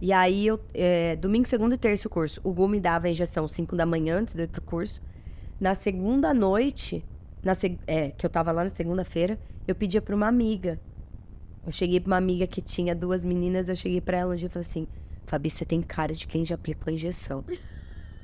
E 0.02 0.12
aí, 0.12 0.48
eu, 0.48 0.60
é, 0.74 1.16
domingo, 1.16 1.48
segundo 1.48 1.76
e 1.76 1.78
terça 1.78 2.08
o 2.08 2.12
curso. 2.12 2.42
O 2.44 2.52
Gu 2.52 2.68
me 2.68 2.80
dava 2.80 3.06
a 3.06 3.12
injeção 3.12 3.48
5 3.48 3.76
da 3.76 3.86
manhã 3.86 4.18
antes 4.18 4.34
de 4.34 4.42
eu 4.42 4.46
ir 4.46 4.48
pro 4.48 4.64
curso. 4.64 5.00
Na 5.60 5.76
segunda 5.76 6.34
noite, 6.34 7.06
na 7.44 7.56
é, 7.86 8.10
que 8.10 8.26
eu 8.26 8.30
tava 8.32 8.52
lá 8.52 8.64
na 8.64 8.72
segunda-feira, 8.72 9.38
eu 9.68 9.76
pedia 9.76 10.02
pra 10.02 10.16
uma 10.16 10.28
amiga. 10.28 10.80
Eu 11.64 11.72
cheguei 11.72 12.00
pra 12.00 12.08
uma 12.08 12.18
amiga 12.18 12.48
que 12.48 12.64
tinha 12.64 12.96
duas 12.96 13.24
meninas, 13.24 13.70
eu 13.70 13.76
cheguei 13.76 14.02
pra 14.02 14.18
ela 14.18 14.34
um 14.34 14.36
dia 14.36 14.48
e 14.48 14.50
falei 14.50 14.68
assim: 14.68 14.88
Fabi, 15.28 15.52
você 15.52 15.64
tem 15.64 15.84
cara 15.84 16.16
de 16.16 16.26
quem 16.26 16.44
já 16.44 16.56
aplicou 16.56 16.90
a 16.90 16.94
injeção. 16.96 17.46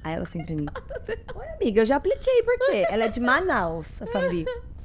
Aí 0.04 0.16
ela 0.16 0.24
assim 0.24 0.44
pra 0.44 0.56
mim: 0.56 0.66
Oi, 1.36 1.48
amiga, 1.62 1.82
eu 1.82 1.86
já 1.86 1.98
apliquei, 1.98 2.41
por 2.41 2.58
quê? 2.58 2.88
Ela 2.90 3.04
é 3.04 3.08
de 3.08 3.20
Manaus, 3.20 4.02
a 4.02 4.08
Fabi. 4.08 4.45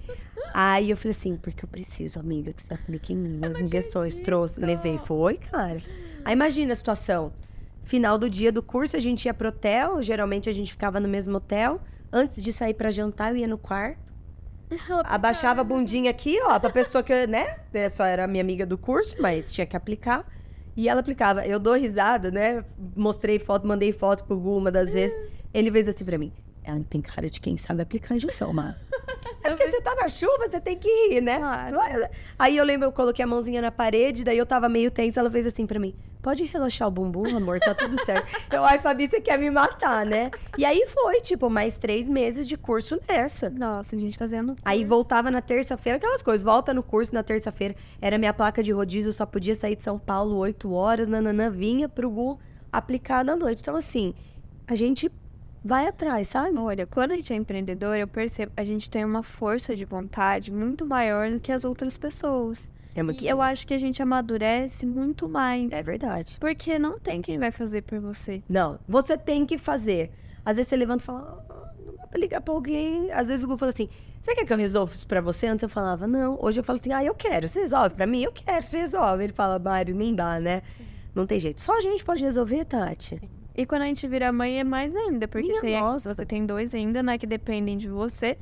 Aí 0.54 0.90
eu 0.90 0.96
falei 0.96 1.12
assim, 1.12 1.36
porque 1.36 1.64
eu 1.64 1.68
preciso, 1.68 2.20
amiga, 2.20 2.52
que 2.52 2.62
você 2.62 2.74
aplique 2.74 3.12
em 3.12 3.16
mim. 3.16 3.40
As 3.42 3.60
injeções 3.60 4.20
trouxe, 4.20 4.60
levei. 4.60 4.98
Foi, 4.98 5.38
cara. 5.38 5.78
Aí 6.24 6.32
imagina 6.32 6.72
a 6.72 6.76
situação. 6.76 7.32
Final 7.84 8.18
do 8.18 8.28
dia 8.28 8.52
do 8.52 8.62
curso, 8.62 8.96
a 8.96 9.00
gente 9.00 9.24
ia 9.24 9.34
pro 9.34 9.48
hotel. 9.48 10.02
Geralmente 10.02 10.48
a 10.48 10.52
gente 10.52 10.72
ficava 10.72 11.00
no 11.00 11.08
mesmo 11.08 11.36
hotel. 11.36 11.80
Antes 12.12 12.42
de 12.42 12.52
sair 12.52 12.74
para 12.74 12.90
jantar, 12.90 13.32
eu 13.32 13.38
ia 13.38 13.46
no 13.46 13.58
quarto. 13.58 14.12
Abaixava 15.04 15.60
a 15.60 15.64
bundinha 15.64 16.10
aqui, 16.10 16.38
ó, 16.42 16.58
pra 16.58 16.70
pessoa 16.70 17.02
que, 17.02 17.26
né? 17.26 17.58
É, 17.72 17.88
só 17.88 18.04
era 18.04 18.26
minha 18.26 18.42
amiga 18.42 18.64
do 18.64 18.78
curso, 18.78 19.16
mas 19.20 19.50
tinha 19.50 19.66
que 19.66 19.76
aplicar. 19.76 20.26
E 20.76 20.88
ela 20.88 21.00
aplicava. 21.00 21.46
Eu 21.46 21.58
dou 21.58 21.74
risada, 21.74 22.30
né? 22.30 22.64
Mostrei 22.96 23.38
foto, 23.38 23.66
mandei 23.66 23.92
foto 23.92 24.24
pro 24.24 24.38
Gu 24.38 24.56
uma 24.56 24.70
das 24.70 24.94
vezes. 24.94 25.16
Ele 25.52 25.70
fez 25.70 25.88
assim 25.88 26.04
pra 26.04 26.16
mim. 26.16 26.32
Ela 26.64 26.80
tem 26.88 27.00
cara 27.00 27.28
de 27.28 27.40
quem 27.40 27.56
sabe 27.56 27.82
aplicar 27.82 28.14
injeção, 28.14 28.52
Mar. 28.52 28.78
É 29.42 29.48
porque 29.48 29.68
você 29.68 29.80
tá 29.80 29.94
na 29.96 30.08
chuva, 30.08 30.48
você 30.48 30.60
tem 30.60 30.78
que 30.78 30.88
ir, 30.88 31.20
né? 31.20 31.38
Claro. 31.38 32.08
Aí 32.38 32.56
eu 32.56 32.64
lembro, 32.64 32.86
eu 32.86 32.92
coloquei 32.92 33.24
a 33.24 33.26
mãozinha 33.26 33.60
na 33.60 33.72
parede, 33.72 34.22
daí 34.22 34.38
eu 34.38 34.46
tava 34.46 34.68
meio 34.68 34.90
tensa, 34.90 35.18
ela 35.18 35.30
fez 35.30 35.46
assim 35.46 35.66
pra 35.66 35.80
mim. 35.80 35.94
Pode 36.22 36.44
relaxar 36.44 36.86
o 36.86 36.90
bumbum, 36.90 37.36
amor, 37.36 37.58
tá 37.58 37.74
tudo 37.74 38.02
certo. 38.04 38.28
eu, 38.52 38.64
ai, 38.64 38.78
Fabi, 38.78 39.08
você 39.08 39.20
quer 39.20 39.36
me 39.36 39.50
matar, 39.50 40.06
né? 40.06 40.30
E 40.56 40.64
aí 40.64 40.86
foi, 40.86 41.20
tipo, 41.20 41.50
mais 41.50 41.76
três 41.76 42.08
meses 42.08 42.46
de 42.46 42.56
curso 42.56 43.00
nessa. 43.08 43.50
Nossa, 43.50 43.96
a 43.96 43.98
gente 43.98 44.16
fazendo. 44.16 44.56
Aí 44.64 44.84
voltava 44.84 45.32
na 45.32 45.40
terça-feira, 45.40 45.96
aquelas 45.96 46.22
coisas. 46.22 46.44
Volta 46.44 46.72
no 46.72 46.82
curso 46.82 47.12
na 47.12 47.24
terça-feira. 47.24 47.74
Era 48.00 48.18
minha 48.18 48.32
placa 48.32 48.62
de 48.62 48.70
rodízio, 48.70 49.08
eu 49.08 49.12
só 49.12 49.26
podia 49.26 49.56
sair 49.56 49.74
de 49.74 49.82
São 49.82 49.98
Paulo 49.98 50.36
8 50.36 50.72
horas, 50.72 51.08
nananã, 51.08 51.50
vinha 51.50 51.88
pro 51.88 52.08
Gu 52.08 52.38
aplicar 52.70 53.24
na 53.24 53.34
noite. 53.34 53.60
Então, 53.60 53.74
assim, 53.74 54.14
a 54.68 54.76
gente 54.76 55.10
vai 55.64 55.86
atrás, 55.86 56.28
sabe? 56.28 56.56
Olha, 56.58 56.86
quando 56.86 57.12
a 57.12 57.16
gente 57.16 57.32
é 57.32 57.36
empreendedor, 57.36 57.96
eu 57.96 58.08
percebo, 58.08 58.52
a 58.56 58.64
gente 58.64 58.90
tem 58.90 59.04
uma 59.04 59.22
força 59.22 59.74
de 59.76 59.84
vontade 59.84 60.52
muito 60.52 60.84
maior 60.86 61.30
do 61.30 61.40
que 61.40 61.52
as 61.52 61.64
outras 61.64 61.98
pessoas. 61.98 62.70
É 62.94 63.02
muito 63.02 63.24
E 63.24 63.28
eu 63.28 63.40
acho 63.40 63.66
que 63.66 63.72
a 63.72 63.78
gente 63.78 64.02
amadurece 64.02 64.84
muito 64.84 65.28
mais. 65.28 65.70
É 65.72 65.82
verdade. 65.82 66.36
Porque 66.38 66.78
não 66.78 66.98
tem 66.98 67.22
quem 67.22 67.38
vai 67.38 67.50
fazer 67.50 67.82
por 67.82 67.98
você. 68.00 68.42
Não, 68.48 68.78
você 68.86 69.16
tem 69.16 69.46
que 69.46 69.56
fazer. 69.56 70.10
Às 70.44 70.56
vezes 70.56 70.68
você 70.68 70.76
levanta 70.76 71.02
e 71.02 71.06
fala, 71.06 71.44
ah, 71.48 71.72
não 71.86 71.94
dá 71.94 72.06
pra 72.06 72.20
ligar 72.20 72.40
pra 72.40 72.52
alguém. 72.52 73.10
Às 73.12 73.28
vezes 73.28 73.44
o 73.44 73.48
Gu 73.48 73.56
fala 73.56 73.70
assim, 73.70 73.88
você 74.20 74.34
quer 74.34 74.44
que 74.44 74.52
eu 74.52 74.56
resolva 74.58 74.92
isso 74.94 75.06
pra 75.06 75.20
você? 75.20 75.46
Antes 75.46 75.62
eu 75.62 75.68
falava, 75.68 76.06
não. 76.06 76.38
Hoje 76.40 76.60
eu 76.60 76.64
falo 76.64 76.78
assim, 76.78 76.92
ah, 76.92 77.02
eu 77.02 77.14
quero. 77.14 77.48
Você 77.48 77.60
resolve 77.60 77.94
pra 77.94 78.06
mim? 78.06 78.22
Eu 78.22 78.32
quero, 78.32 78.62
você 78.62 78.78
resolve. 78.78 79.24
Ele 79.24 79.32
fala, 79.32 79.58
Mário, 79.58 79.94
nem 79.94 80.14
dá, 80.14 80.38
né? 80.38 80.62
Não 81.14 81.26
tem 81.26 81.40
jeito. 81.40 81.60
Só 81.60 81.78
a 81.78 81.80
gente 81.80 82.04
pode 82.04 82.22
resolver, 82.22 82.64
Tati. 82.64 83.20
E 83.54 83.66
quando 83.66 83.82
a 83.82 83.86
gente 83.86 84.06
vira 84.08 84.32
mãe 84.32 84.58
é 84.60 84.64
mais 84.64 84.94
ainda, 84.96 85.28
porque 85.28 85.48
Minha 85.48 85.60
tem, 85.60 85.80
nossa. 85.80 86.14
você 86.14 86.24
tem 86.24 86.46
dois 86.46 86.74
ainda, 86.74 87.02
né, 87.02 87.18
que 87.18 87.26
dependem 87.26 87.76
de 87.76 87.88
você. 87.88 88.38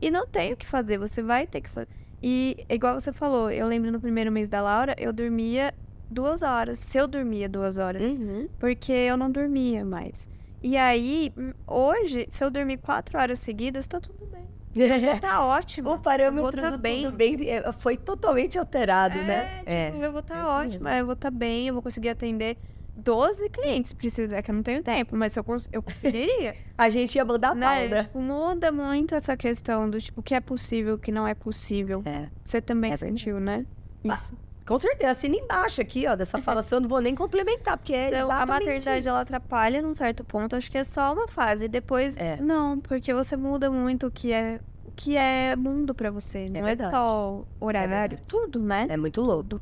E 0.00 0.10
não 0.10 0.26
tem 0.26 0.52
o 0.52 0.56
que 0.56 0.66
fazer, 0.66 0.98
você 0.98 1.22
vai 1.22 1.46
ter 1.46 1.60
que 1.60 1.68
fazer. 1.70 1.88
E 2.22 2.64
igual 2.68 2.98
você 3.00 3.12
falou, 3.12 3.50
eu 3.50 3.66
lembro 3.66 3.90
no 3.92 4.00
primeiro 4.00 4.30
mês 4.32 4.48
da 4.48 4.60
Laura, 4.60 4.94
eu 4.98 5.12
dormia 5.12 5.72
duas 6.10 6.42
horas. 6.42 6.78
Se 6.78 6.98
eu 6.98 7.06
dormia 7.06 7.48
duas 7.48 7.78
horas, 7.78 8.02
Uhum. 8.02 8.48
porque 8.58 8.92
eu 8.92 9.16
não 9.16 9.30
dormia 9.30 9.84
mais. 9.84 10.26
E 10.62 10.76
aí, 10.76 11.32
hum, 11.36 11.52
hoje, 11.66 12.26
se 12.30 12.42
eu 12.42 12.50
dormir 12.50 12.78
quatro 12.78 13.16
horas 13.18 13.38
seguidas, 13.38 13.86
tá 13.86 14.00
tudo 14.00 14.26
bem. 14.26 14.38
Tá 15.20 15.44
ótimo. 15.44 15.92
o 15.94 15.98
parâmetro 15.98 16.60
tá 16.60 16.70
do 16.70 16.78
bem. 16.78 17.02
tudo 17.04 17.16
bem 17.16 17.36
é, 17.48 17.72
foi 17.72 17.96
totalmente 17.96 18.58
alterado, 18.58 19.16
né? 19.18 19.62
É, 19.66 19.90
tipo, 19.90 20.02
eu 20.02 20.10
vou 20.12 20.20
estar 20.20 20.34
é 20.36 20.38
isso 20.40 20.48
ótima, 20.48 20.96
eu 20.98 21.04
vou 21.06 21.14
estar 21.14 21.30
bem, 21.30 21.68
eu 21.68 21.74
vou 21.74 21.82
conseguir 21.82 22.10
atender 22.10 22.56
12 22.98 23.48
clientes. 23.50 23.92
Precisa, 23.92 24.36
é 24.36 24.42
que 24.42 24.50
eu 24.50 24.54
não 24.54 24.62
tenho 24.62 24.82
tempo, 24.82 25.16
mas 25.16 25.36
eu, 25.36 25.44
cons- 25.44 25.68
eu 25.72 25.82
conseguiria. 25.82 26.54
A 26.76 26.88
gente 26.90 27.14
ia 27.16 27.24
mandar 27.24 27.54
né? 27.54 27.88
né? 27.88 28.02
Tipo, 28.04 28.20
muda 28.20 28.70
muito 28.72 29.14
essa 29.14 29.36
questão 29.36 29.88
do 29.88 30.00
tipo, 30.00 30.20
o 30.20 30.22
que 30.22 30.34
é 30.34 30.40
possível, 30.40 30.94
o 30.94 30.98
que 30.98 31.10
não 31.12 31.26
é 31.26 31.34
possível. 31.34 32.02
É. 32.04 32.28
Você 32.44 32.60
também 32.60 32.92
É 32.92 32.96
verdade. 32.96 33.18
sentiu, 33.20 33.40
né? 33.40 33.64
Ah, 34.08 34.14
Isso. 34.14 34.36
Com 34.66 34.76
certeza, 34.76 35.12
assina 35.12 35.34
embaixo 35.34 35.80
aqui, 35.80 36.06
ó, 36.06 36.14
dessa 36.14 36.42
falação, 36.42 36.76
eu 36.76 36.82
não 36.82 36.88
vou 36.90 37.00
nem 37.00 37.14
complementar, 37.14 37.78
porque 37.78 37.94
é 37.94 38.08
Então, 38.08 38.30
a 38.30 38.44
maternidade, 38.44 39.00
isso. 39.00 39.08
ela 39.08 39.22
atrapalha 39.22 39.80
num 39.80 39.94
certo 39.94 40.22
ponto. 40.22 40.54
Acho 40.54 40.70
que 40.70 40.76
é 40.76 40.84
só 40.84 41.14
uma 41.14 41.26
fase. 41.26 41.68
Depois, 41.68 42.14
É. 42.18 42.36
não, 42.36 42.78
porque 42.78 43.14
você 43.14 43.34
muda 43.34 43.70
muito 43.70 44.08
o 44.08 44.10
que 44.10 44.30
é, 44.30 44.60
o 44.84 44.90
que 44.94 45.16
é 45.16 45.56
mundo 45.56 45.94
pra 45.94 46.10
você. 46.10 46.50
Não 46.50 46.60
é, 46.60 46.62
verdade. 46.64 46.90
só 46.90 47.44
horário, 47.58 48.18
tudo, 48.28 48.60
né? 48.60 48.86
É 48.90 48.96
muito 48.98 49.22
louco. 49.22 49.58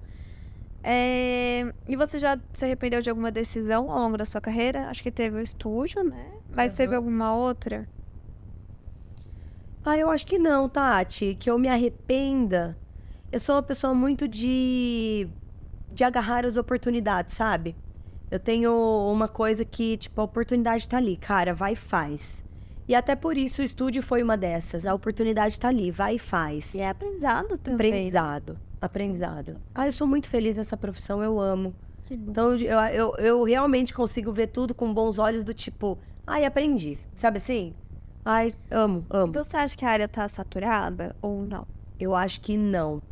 É, 0.89 1.73
E 1.89 1.97
você 1.97 2.17
já 2.17 2.39
se 2.53 2.65
arrependeu 2.65 3.03
de 3.03 3.11
alguma 3.11 3.33
decisão 3.33 3.91
ao 3.91 3.99
longo 3.99 4.17
da 4.17 4.25
sua 4.25 4.41
carreira? 4.41 4.89
Acho 4.89 5.03
que 5.03 5.11
teve 5.11 5.37
o 5.37 5.41
estúdio, 5.41 6.05
né? 6.05 6.31
Mas 6.55 6.73
teve 6.75 6.93
Uhum. 6.93 6.99
alguma 6.99 7.35
outra? 7.35 7.89
Ah, 9.85 9.99
eu 9.99 10.09
acho 10.11 10.25
que 10.27 10.39
não, 10.39 10.69
Tati. 10.69 11.37
Que 11.39 11.51
eu 11.51 11.59
me 11.59 11.69
arrependa. 11.69 12.77
Eu 13.33 13.41
sou 13.41 13.57
uma 13.57 13.63
pessoa 13.63 13.93
muito 13.95 14.29
de. 14.29 15.29
de 15.93 16.05
agarrar 16.05 16.45
as 16.47 16.57
oportunidades, 16.57 17.35
sabe? 17.35 17.75
Eu 18.31 18.39
tenho 18.39 18.73
uma 19.11 19.27
coisa 19.29 19.65
que, 19.65 19.97
tipo, 19.97 20.21
a 20.21 20.25
oportunidade 20.25 20.89
tá 20.89 20.97
ali, 20.99 21.17
cara, 21.17 21.53
vai 21.55 21.73
e 21.73 21.77
faz. 21.77 22.45
E 22.89 22.95
até 22.95 23.17
por 23.17 23.37
isso 23.37 23.61
o 23.61 23.65
estúdio 23.65 24.03
foi 24.03 24.23
uma 24.23 24.37
dessas. 24.37 24.87
A 24.87 24.95
oportunidade 24.95 25.59
tá 25.59 25.69
ali, 25.69 25.91
vai 25.91 26.15
e 26.17 26.19
faz. 26.19 26.75
E 26.75 26.81
é 26.81 26.89
aprendizado 26.89 27.57
também. 27.59 27.91
Aprendizado. 27.91 28.59
Aprendizado. 28.87 29.57
Ah, 29.75 29.87
eu 29.87 29.93
sou 29.93 30.07
muito 30.07 30.29
feliz 30.29 30.55
nessa 30.55 30.77
profissão, 30.77 31.23
eu 31.23 31.41
amo. 31.41 31.75
Então, 32.09 32.55
eu, 32.55 32.79
eu, 32.79 33.17
eu 33.17 33.43
realmente 33.43 33.93
consigo 33.93 34.33
ver 34.33 34.47
tudo 34.47 34.73
com 34.75 34.95
bons 34.95 35.19
olhos 35.19 35.43
do 35.43 35.53
tipo, 35.53 35.99
ai, 36.25 36.45
aprendi. 36.45 36.97
Sabe 37.17 37.39
assim? 37.39 37.75
Ai, 38.25 38.55
amo, 38.71 39.05
amo. 39.11 39.33
Você 39.33 39.57
acha 39.57 39.77
que 39.77 39.85
a 39.85 39.91
área 39.91 40.07
tá 40.09 40.29
saturada 40.29 41.17
ou 41.21 41.43
não? 41.45 41.67
Eu 41.99 42.15
acho 42.15 42.41
que 42.41 42.57
não. 42.57 43.03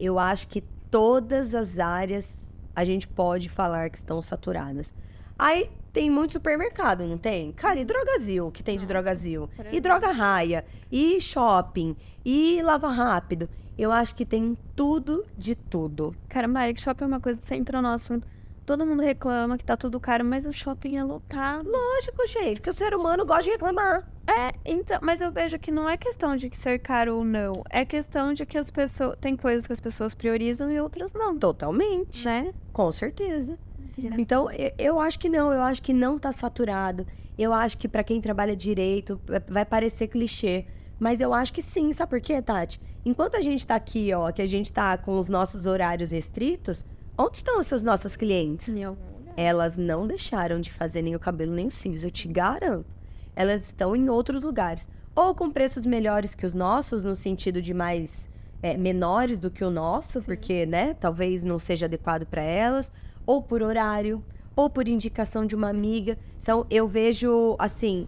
Eu 0.00 0.18
acho 0.18 0.48
que 0.48 0.62
todas 0.90 1.54
as 1.54 1.78
áreas 1.78 2.36
a 2.74 2.84
gente 2.84 3.06
pode 3.06 3.50
falar 3.50 3.90
que 3.90 3.98
estão 3.98 4.22
saturadas. 4.22 4.94
Aí 5.38 5.70
tem 5.92 6.10
muito 6.10 6.32
supermercado, 6.32 7.04
não 7.04 7.18
tem? 7.18 7.52
Cara, 7.52 7.78
e 7.78 7.84
drogazil, 7.84 8.50
que 8.50 8.62
tem 8.62 8.78
de 8.78 8.86
drogazil? 8.86 9.48
E 9.70 9.80
droga 9.80 10.10
raia, 10.10 10.64
e 10.90 11.20
shopping, 11.20 11.94
e 12.24 12.62
lava 12.62 12.88
rápido. 12.88 13.48
Eu 13.78 13.90
acho 13.90 14.14
que 14.14 14.24
tem 14.26 14.56
tudo 14.76 15.24
de 15.36 15.54
tudo. 15.54 16.14
Cara, 16.28 16.46
Mari, 16.46 16.78
shopping 16.78 17.04
é 17.04 17.06
uma 17.06 17.20
coisa 17.20 17.40
que 17.40 17.46
você 17.46 17.54
entra 17.54 17.80
no 17.80 17.88
assunto. 17.88 18.26
Todo 18.64 18.86
mundo 18.86 19.02
reclama 19.02 19.58
que 19.58 19.64
tá 19.64 19.76
tudo 19.76 19.98
caro, 19.98 20.24
mas 20.24 20.46
o 20.46 20.52
shopping 20.52 20.96
é 20.96 21.02
lotado. 21.02 21.68
Lógico, 21.68 22.26
gente, 22.28 22.56
porque 22.60 22.70
o 22.70 22.72
ser 22.72 22.94
humano 22.94 23.26
gosta 23.26 23.42
de 23.44 23.50
reclamar. 23.50 24.08
É, 24.24 24.52
então, 24.64 24.98
mas 25.02 25.20
eu 25.20 25.32
vejo 25.32 25.58
que 25.58 25.72
não 25.72 25.88
é 25.88 25.96
questão 25.96 26.36
de 26.36 26.48
ser 26.56 26.78
caro 26.78 27.16
ou 27.16 27.24
não. 27.24 27.64
É 27.68 27.84
questão 27.84 28.32
de 28.32 28.46
que 28.46 28.56
as 28.56 28.70
pessoas. 28.70 29.16
Tem 29.20 29.36
coisas 29.36 29.66
que 29.66 29.72
as 29.72 29.80
pessoas 29.80 30.14
priorizam 30.14 30.70
e 30.70 30.80
outras 30.80 31.12
não, 31.12 31.36
Totalmente. 31.36 32.24
né? 32.24 32.54
Com 32.72 32.92
certeza. 32.92 33.58
Então, 33.98 34.48
e- 34.52 34.72
eu 34.78 35.00
acho 35.00 35.18
que 35.18 35.28
não, 35.28 35.52
eu 35.52 35.60
acho 35.62 35.82
que 35.82 35.92
não 35.92 36.16
tá 36.18 36.30
saturado. 36.30 37.04
Eu 37.36 37.52
acho 37.52 37.76
que 37.76 37.88
pra 37.88 38.04
quem 38.04 38.20
trabalha 38.20 38.54
direito 38.54 39.20
vai 39.48 39.64
parecer 39.64 40.06
clichê, 40.06 40.66
mas 41.02 41.20
eu 41.20 41.34
acho 41.34 41.52
que 41.52 41.60
sim, 41.60 41.92
sabe 41.92 42.10
por 42.10 42.20
quê, 42.20 42.40
Tati? 42.40 42.80
Enquanto 43.04 43.34
a 43.34 43.40
gente 43.40 43.66
tá 43.66 43.74
aqui, 43.74 44.14
ó, 44.14 44.30
que 44.30 44.40
a 44.40 44.46
gente 44.46 44.72
tá 44.72 44.96
com 44.96 45.18
os 45.18 45.28
nossos 45.28 45.66
horários 45.66 46.12
restritos, 46.12 46.86
onde 47.18 47.38
estão 47.38 47.58
essas 47.58 47.82
nossas 47.82 48.14
clientes? 48.14 48.68
Em 48.68 48.84
algum 48.84 49.18
lugar. 49.18 49.34
Elas 49.36 49.76
não 49.76 50.06
deixaram 50.06 50.60
de 50.60 50.70
fazer 50.72 51.02
nem 51.02 51.16
o 51.16 51.18
cabelo 51.18 51.52
nem 51.52 51.66
os 51.66 51.74
cílios, 51.74 52.04
eu 52.04 52.10
te 52.12 52.28
garanto. 52.28 52.86
Elas 53.34 53.62
estão 53.62 53.96
em 53.96 54.08
outros 54.08 54.44
lugares. 54.44 54.88
Ou 55.12 55.34
com 55.34 55.50
preços 55.50 55.84
melhores 55.84 56.36
que 56.36 56.46
os 56.46 56.52
nossos, 56.52 57.02
no 57.02 57.16
sentido 57.16 57.60
de 57.60 57.74
mais 57.74 58.30
é, 58.62 58.76
menores 58.76 59.40
do 59.40 59.50
que 59.50 59.64
o 59.64 59.72
nosso, 59.72 60.22
porque, 60.22 60.66
né, 60.66 60.94
talvez 60.94 61.42
não 61.42 61.58
seja 61.58 61.86
adequado 61.86 62.26
para 62.26 62.42
elas, 62.42 62.92
ou 63.26 63.42
por 63.42 63.60
horário, 63.60 64.24
ou 64.54 64.70
por 64.70 64.86
indicação 64.86 65.44
de 65.44 65.56
uma 65.56 65.68
amiga. 65.68 66.16
Então, 66.40 66.64
eu 66.70 66.86
vejo, 66.86 67.56
assim, 67.58 68.06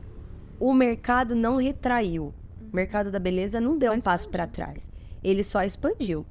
o 0.60 0.72
mercado 0.72 1.34
não 1.34 1.56
retraiu. 1.56 2.32
O 2.74 2.76
mercado 2.76 3.08
da 3.12 3.20
beleza 3.20 3.60
não 3.60 3.78
deu 3.78 3.92
um 3.92 4.00
passo 4.00 4.28
para 4.28 4.48
trás. 4.48 4.90
Ele 5.22 5.44
só 5.44 5.62
expandiu. 5.62 6.26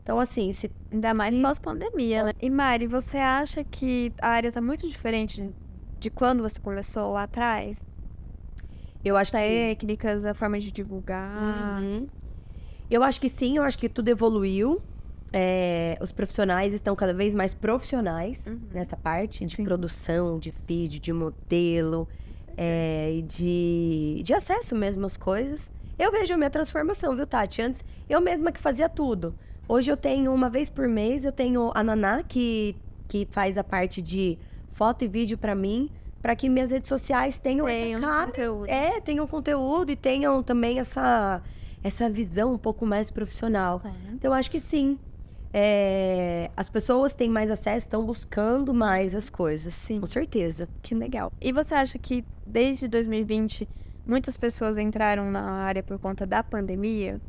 Então, 0.00 0.20
assim, 0.20 0.52
se 0.52 0.70
Ainda 0.92 1.12
mais 1.12 1.34
Sim. 1.34 1.42
pós-pandemia, 1.42 2.22
né? 2.22 2.32
E 2.40 2.48
Mari, 2.48 2.86
você 2.86 3.16
acha 3.18 3.64
que 3.64 4.12
a 4.22 4.28
área 4.28 4.52
tá 4.52 4.60
muito 4.60 4.86
diferente 4.88 5.50
de 5.98 6.08
quando 6.08 6.40
você 6.40 6.60
começou 6.60 7.10
lá 7.12 7.24
atrás? 7.24 7.84
eu 9.04 9.16
acho 9.16 9.32
que 9.32 9.38
Técnicas, 9.38 10.24
a 10.24 10.34
forma 10.34 10.60
de 10.60 10.70
divulgar. 10.70 11.82
Uhum. 11.82 12.06
Eu 12.88 13.02
acho 13.02 13.20
que 13.20 13.28
sim, 13.28 13.56
eu 13.56 13.64
acho 13.64 13.76
que 13.76 13.88
tudo 13.88 14.08
evoluiu. 14.08 14.80
É, 15.32 15.98
os 16.00 16.12
profissionais 16.12 16.72
estão 16.74 16.94
cada 16.94 17.12
vez 17.12 17.34
mais 17.34 17.52
profissionais 17.54 18.46
Uhum. 18.46 18.60
nessa 18.72 18.96
parte 18.96 19.44
de 19.44 19.56
Sim. 19.56 19.64
produção, 19.64 20.38
de 20.38 20.54
vídeo, 20.66 21.00
de 21.00 21.12
modelo 21.12 22.08
é, 22.56 23.14
e 23.14 23.22
de, 23.22 24.22
de 24.22 24.32
acesso 24.32 24.76
mesmo 24.76 25.04
às 25.04 25.16
coisas. 25.16 25.70
Eu 25.98 26.12
vejo 26.12 26.32
a 26.32 26.36
minha 26.36 26.50
transformação, 26.50 27.16
viu, 27.16 27.26
Tati? 27.26 27.60
Antes, 27.60 27.84
eu 28.08 28.20
mesma 28.20 28.52
que 28.52 28.60
fazia 28.60 28.88
tudo. 28.88 29.34
Hoje 29.68 29.90
eu 29.90 29.96
tenho, 29.96 30.32
uma 30.32 30.48
vez 30.48 30.68
por 30.68 30.86
mês, 30.88 31.24
eu 31.24 31.32
tenho 31.32 31.72
a 31.74 31.82
Naná, 31.82 32.22
que, 32.22 32.76
que 33.08 33.26
faz 33.30 33.58
a 33.58 33.64
parte 33.64 34.00
de 34.00 34.38
foto 34.72 35.04
e 35.04 35.08
vídeo 35.08 35.36
pra 35.36 35.54
mim, 35.54 35.90
pra 36.22 36.36
que 36.36 36.48
minhas 36.48 36.70
redes 36.70 36.88
sociais 36.88 37.36
tenham 37.38 37.66
um 37.66 38.00
cara 38.00 38.26
conteúdo. 38.26 38.70
é, 38.70 39.00
tenham 39.00 39.26
conteúdo 39.26 39.90
e 39.90 39.96
tenham 39.96 40.42
também 40.42 40.78
essa, 40.78 41.42
essa 41.82 42.08
visão 42.08 42.54
um 42.54 42.58
pouco 42.58 42.86
mais 42.86 43.10
profissional. 43.10 43.82
Então, 44.12 44.30
eu 44.30 44.32
acho 44.32 44.50
que 44.50 44.60
sim. 44.60 44.98
É, 45.52 46.50
as 46.56 46.68
pessoas 46.68 47.12
têm 47.12 47.28
mais 47.28 47.50
acesso, 47.50 47.86
estão 47.86 48.04
buscando 48.04 48.72
mais 48.72 49.14
as 49.14 49.28
coisas. 49.28 49.74
Sim. 49.74 49.98
Com 49.98 50.06
certeza. 50.06 50.68
Que 50.82 50.94
legal. 50.94 51.32
E 51.40 51.52
você 51.52 51.74
acha 51.74 51.98
que 51.98 52.24
desde 52.46 52.86
2020 52.86 53.68
muitas 54.08 54.38
pessoas 54.38 54.78
entraram 54.78 55.30
na 55.30 55.42
área 55.42 55.82
por 55.82 55.98
conta 55.98 56.26
da 56.26 56.42
pandemia? 56.42 57.20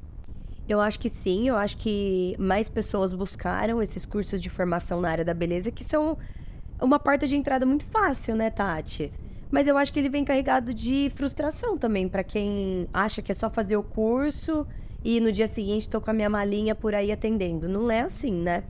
Eu 0.68 0.80
acho 0.80 0.98
que 1.00 1.10
sim, 1.10 1.50
eu 1.50 1.58
acho 1.58 1.78
que 1.78 2.36
mais 2.40 2.70
pessoas 2.70 3.12
buscaram 3.12 3.82
esses 3.82 4.06
cursos 4.06 4.42
de 4.42 4.50
formação 4.50 5.02
na 5.02 5.10
área 5.10 5.26
da 5.26 5.34
beleza, 5.34 5.72
que 5.72 5.84
são 5.84 6.18
uma 6.82 6.98
porta 6.98 7.28
de 7.28 7.36
entrada 7.36 7.66
muito 7.66 7.84
fácil, 7.86 8.36
né, 8.36 8.50
Tati? 8.50 9.12
Mas 9.52 9.68
eu 9.68 9.78
acho 9.78 9.92
que 9.92 10.00
ele 10.00 10.10
vem 10.10 10.24
carregado 10.24 10.74
de 10.74 11.12
frustração 11.16 11.78
também, 11.78 12.08
para 12.08 12.24
quem 12.24 12.88
acha 12.94 13.22
que 13.22 13.32
é 13.32 13.36
só 13.36 13.50
fazer 13.50 13.76
o 13.76 13.84
curso 13.84 14.66
e 15.04 15.20
no 15.20 15.32
dia 15.32 15.48
seguinte 15.48 15.90
tô 15.90 16.00
com 16.00 16.12
a 16.12 16.14
minha 16.14 16.30
malinha 16.30 16.76
por 16.76 16.94
aí 16.94 17.12
atendendo. 17.12 17.68
Não 17.68 17.90
é 17.90 18.02
assim, 18.02 18.32
né? 18.32 18.64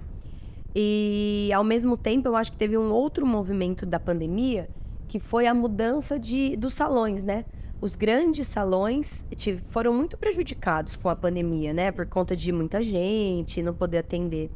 E 0.73 1.51
ao 1.53 1.63
mesmo 1.63 1.97
tempo, 1.97 2.27
eu 2.27 2.35
acho 2.35 2.51
que 2.51 2.57
teve 2.57 2.77
um 2.77 2.91
outro 2.91 3.25
movimento 3.25 3.85
da 3.85 3.99
pandemia, 3.99 4.69
que 5.07 5.19
foi 5.19 5.47
a 5.47 5.53
mudança 5.53 6.17
de, 6.17 6.55
dos 6.55 6.73
salões, 6.73 7.23
né? 7.23 7.43
Os 7.81 7.95
grandes 7.95 8.45
salões 8.47 9.25
foram 9.67 9.93
muito 9.93 10.17
prejudicados 10.17 10.97
com 10.97 11.07
a 11.07 11.15
pandemia, 11.15 11.73
né? 11.73 11.91
Por 11.91 12.05
conta 12.05 12.35
de 12.35 12.51
muita 12.51 12.83
gente, 12.83 13.63
não 13.63 13.73
poder 13.73 13.99
atender. 13.99 14.51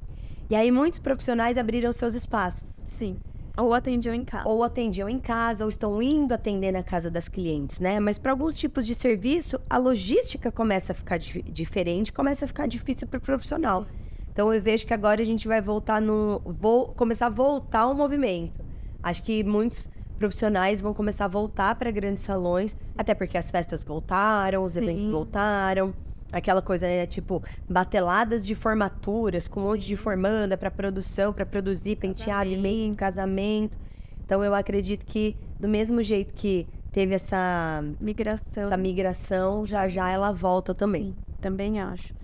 E 0.50 0.56
aí 0.56 0.70
muitos 0.70 1.00
profissionais 1.00 1.58
abriram 1.58 1.94
seus 1.94 2.14
espaços. 2.16 2.68
Sim. 2.86 3.16
Ou 3.56 3.74
atendiam 3.74 4.14
em 4.14 4.26
casa. 4.26 4.50
Ou 4.50 4.62
atendiam 4.62 5.08
em 5.08 5.20
casa, 5.20 5.64
ou 5.64 5.70
estão 5.70 6.02
indo 6.02 6.34
atender 6.34 6.72
na 6.72 6.84
casa 6.84 7.10
das 7.10 7.30
clientes, 7.30 7.80
né? 7.80 8.00
Mas 8.00 8.18
para 8.18 8.32
alguns 8.32 8.58
tipos 8.58 8.86
de 8.86 8.94
serviço, 8.94 9.58
a 9.70 9.78
logística 9.78 10.52
começa 10.52 10.92
a 10.92 10.96
ficar 10.96 11.18
diferente, 11.18 12.12
começa 12.12 12.44
a 12.44 12.48
ficar 12.48 12.68
difícil 12.68 13.08
para 13.08 13.20
o 13.20 13.22
profissional. 13.22 13.86
Então 14.34 14.52
eu 14.52 14.62
vejo 14.62 14.86
que 14.86 14.94
agora 14.94 15.22
a 15.22 15.26
gente 15.26 15.48
vai 15.48 15.62
voltar 15.62 16.02
no. 16.02 16.42
Vou 16.44 16.88
começar 16.90 17.28
a 17.28 17.30
voltar 17.30 17.82
ao 17.82 17.94
movimento. 17.94 18.66
Acho 19.02 19.24
que 19.24 19.44
muitos 19.44 19.90
profissionais 20.24 20.80
vão 20.80 20.94
começar 20.94 21.26
a 21.26 21.28
voltar 21.28 21.76
para 21.76 21.92
grandes 21.92 22.24
salões, 22.24 22.78
até 22.98 23.14
porque 23.14 23.38
as 23.38 23.52
festas 23.52 23.84
voltaram, 23.84 24.64
os 24.64 24.72
Sim. 24.72 24.84
eventos 24.84 25.08
voltaram. 25.10 25.94
Aquela 26.32 26.62
coisa, 26.62 26.88
né? 26.88 27.06
Tipo, 27.06 27.44
bateladas 27.70 28.46
de 28.46 28.56
formaturas, 28.56 29.50
com 29.50 29.60
um 29.60 29.64
monte 29.64 29.86
de 29.86 29.98
formanda 29.98 30.58
para 30.58 30.72
produção, 30.72 31.34
para 31.34 31.46
produzir 31.46 31.98
penteado, 31.98 32.50
e-mail, 32.50 32.96
casamento. 32.96 33.78
Então, 34.26 34.42
eu 34.42 34.56
acredito 34.56 35.06
que, 35.06 35.36
do 35.60 35.68
mesmo 35.68 36.02
jeito 36.02 36.34
que 36.34 36.66
teve 36.90 37.14
essa 37.14 37.84
migração, 38.00 38.64
essa 38.64 38.78
migração 38.78 39.66
já 39.66 39.90
já 39.90 40.10
ela 40.10 40.32
volta 40.32 40.74
também. 40.74 41.08
Sim, 41.08 41.16
também 41.42 41.82
acho. 41.82 42.16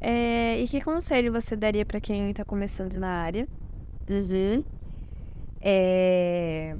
É, 0.00 0.60
e 0.60 0.66
que 0.66 0.80
conselho 0.80 1.32
você 1.32 1.54
daria 1.54 1.86
para 1.86 2.00
quem 2.00 2.28
está 2.28 2.44
começando 2.44 2.94
na 2.94 3.08
área? 3.08 3.46
Uhum. 4.10 4.64
É... 5.60 6.76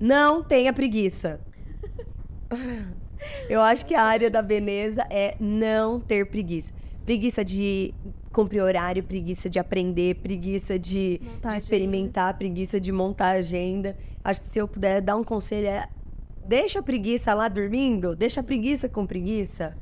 Não 0.00 0.42
tenha 0.42 0.72
preguiça. 0.72 1.40
Eu 3.48 3.60
acho 3.60 3.84
que 3.84 3.94
a 3.94 4.02
área 4.02 4.30
da 4.30 4.40
beleza 4.40 5.06
é 5.10 5.36
não 5.38 6.00
ter 6.00 6.26
preguiça. 6.26 6.72
Preguiça 7.04 7.44
de 7.44 7.92
cumprir 8.32 8.62
horário, 8.62 9.02
preguiça 9.02 9.50
de 9.50 9.58
aprender, 9.58 10.16
preguiça 10.16 10.78
de, 10.78 11.18
de 11.18 11.56
experimentar, 11.56 12.38
preguiça 12.38 12.80
de 12.80 12.90
montar 12.90 13.32
agenda. 13.32 13.96
Acho 14.24 14.40
que 14.40 14.46
se 14.48 14.58
eu 14.58 14.66
puder 14.66 15.02
dar 15.02 15.16
um 15.16 15.24
conselho 15.24 15.66
é 15.66 15.88
deixa 16.46 16.78
a 16.80 16.82
preguiça 16.82 17.34
lá 17.34 17.48
dormindo, 17.48 18.16
deixa 18.16 18.40
a 18.40 18.44
preguiça 18.44 18.88
com 18.88 19.06
preguiça. 19.06 19.76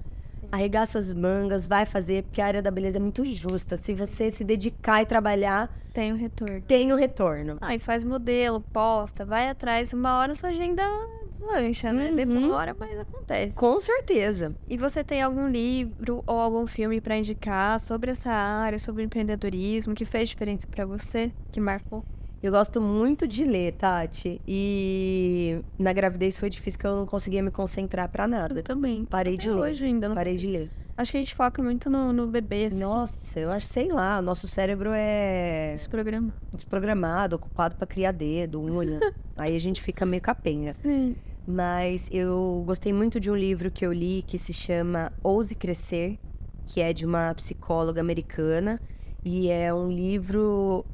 Arregaça 0.51 0.99
as 0.99 1.13
mangas, 1.13 1.67
vai 1.67 1.85
fazer, 1.85 2.25
porque 2.25 2.41
a 2.41 2.47
área 2.47 2.63
da 2.63 2.71
beleza 2.71 2.97
é 2.97 3.01
muito 3.01 3.25
justa. 3.25 3.77
Se 3.77 3.95
você 3.95 4.31
se 4.31 4.45
dedicar 4.45 5.03
e 5.03 5.07
trabalhar, 5.07 5.71
tem 5.93 6.13
o 6.13 6.15
um 6.15 6.19
retorno. 6.19 6.63
Tem 6.63 6.93
o 6.93 6.95
um 6.95 6.99
retorno. 6.99 7.59
Ah, 7.61 7.75
e 7.75 7.79
faz 7.79 8.05
modelo, 8.05 8.61
posta, 8.61 9.25
vai 9.25 9.49
atrás, 9.49 9.93
uma 9.93 10.19
hora 10.19 10.35
sua 10.35 10.51
agenda 10.51 10.83
deslancha, 11.31 11.93
né? 11.93 12.11
Uhum. 12.11 12.17
Demora, 12.17 12.77
mas 12.79 12.99
acontece. 12.99 13.55
Com 13.55 13.79
certeza. 13.79 14.55
E 14.69 14.77
você 14.77 15.05
tem 15.05 15.23
algum 15.23 15.49
livro 15.49 16.23
ou 16.27 16.39
algum 16.39 16.67
filme 16.67 17.01
para 17.01 17.17
indicar 17.17 17.79
sobre 17.81 18.11
essa 18.11 18.31
área, 18.31 18.79
sobre 18.79 19.05
empreendedorismo, 19.05 19.95
que 19.95 20.05
fez 20.05 20.29
diferença 20.29 20.67
para 20.67 20.85
você, 20.85 21.31
que 21.53 21.61
marcou? 21.61 22.05
Eu 22.41 22.53
gosto 22.53 22.81
muito 22.81 23.27
de 23.27 23.45
ler, 23.45 23.73
Tati. 23.73 24.41
E 24.47 25.61
na 25.77 25.93
gravidez 25.93 26.39
foi 26.39 26.49
difícil 26.49 26.79
que 26.79 26.87
eu 26.87 26.97
não 26.97 27.07
conseguia 27.07 27.43
me 27.43 27.51
concentrar 27.51 28.09
para 28.09 28.29
nada. 28.29 28.61
Eu 28.61 28.63
também. 28.63 29.05
Parei 29.05 29.35
Até 29.35 29.43
de 29.43 29.51
ler. 29.51 29.61
Hoje 29.61 29.85
ainda. 29.85 30.09
Não 30.09 30.15
Parei 30.15 30.37
de 30.37 30.47
ler. 30.47 30.71
Acho 30.97 31.13
que 31.13 31.17
a 31.17 31.21
gente 31.21 31.35
foca 31.35 31.61
muito 31.63 31.91
no, 31.91 32.13
no 32.13 32.29
bebê. 32.29 32.67
Assim. 32.67 32.79
Nossa, 32.79 33.41
eu 33.41 33.51
acho, 33.51 33.67
sei 33.67 33.89
lá, 33.89 34.23
nosso 34.23 34.47
cérebro 34.47 34.91
é. 34.93 35.73
Desprogramado. 35.73 36.33
Desprogramado, 36.53 37.37
ocupado 37.37 37.77
para 37.77 37.87
criar 37.87 38.13
dedo, 38.13 38.61
unha. 38.61 39.01
Aí 39.37 39.57
a 39.57 39.61
gente 39.61 39.83
fica 39.83 40.07
meio 40.07 40.23
capenga. 40.23 40.75
Sim. 40.75 41.17
Mas 41.47 42.09
eu 42.13 42.63
gostei 42.67 42.93
muito 42.93 43.19
de 43.19 43.31
um 43.31 43.37
livro 43.37 43.71
que 43.71 43.85
eu 43.85 43.93
li 43.93 44.23
que 44.27 44.39
se 44.39 44.53
chama 44.53 45.13
Ouse 45.23 45.55
Crescer, 45.55 46.19
que 46.67 46.81
é 46.81 46.93
de 46.93 47.05
uma 47.05 47.35
psicóloga 47.35 48.01
americana. 48.01 48.81
E 49.25 49.49
é 49.49 49.75
um 49.75 49.91
livro 49.91 50.85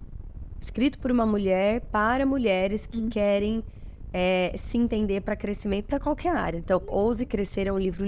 escrito 0.65 0.99
por 0.99 1.11
uma 1.11 1.27
mulher 1.27 1.81
para 1.93 2.27
mulheres 2.27 2.87
que 2.87 2.99
uhum. 2.99 3.09
querem 3.09 3.65
é, 4.13 4.53
se 4.57 4.79
entender 4.79 5.21
para 5.21 5.37
crescimento 5.37 5.87
para 5.87 6.01
qualquer 6.01 6.35
área. 6.35 6.59
Então, 6.59 6.83
Ouse 6.87 7.25
Crescer 7.27 7.67
é 7.67 7.73
um 7.73 7.79
livro 7.79 8.05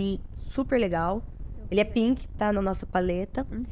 super 0.50 0.78
legal. 0.78 1.22
Ele 1.70 1.80
é 1.80 1.84
pink, 1.84 2.26
tá 2.28 2.52
na 2.52 2.62
nossa 2.62 2.86
paleta. 2.86 3.46
Uhum. 3.50 3.64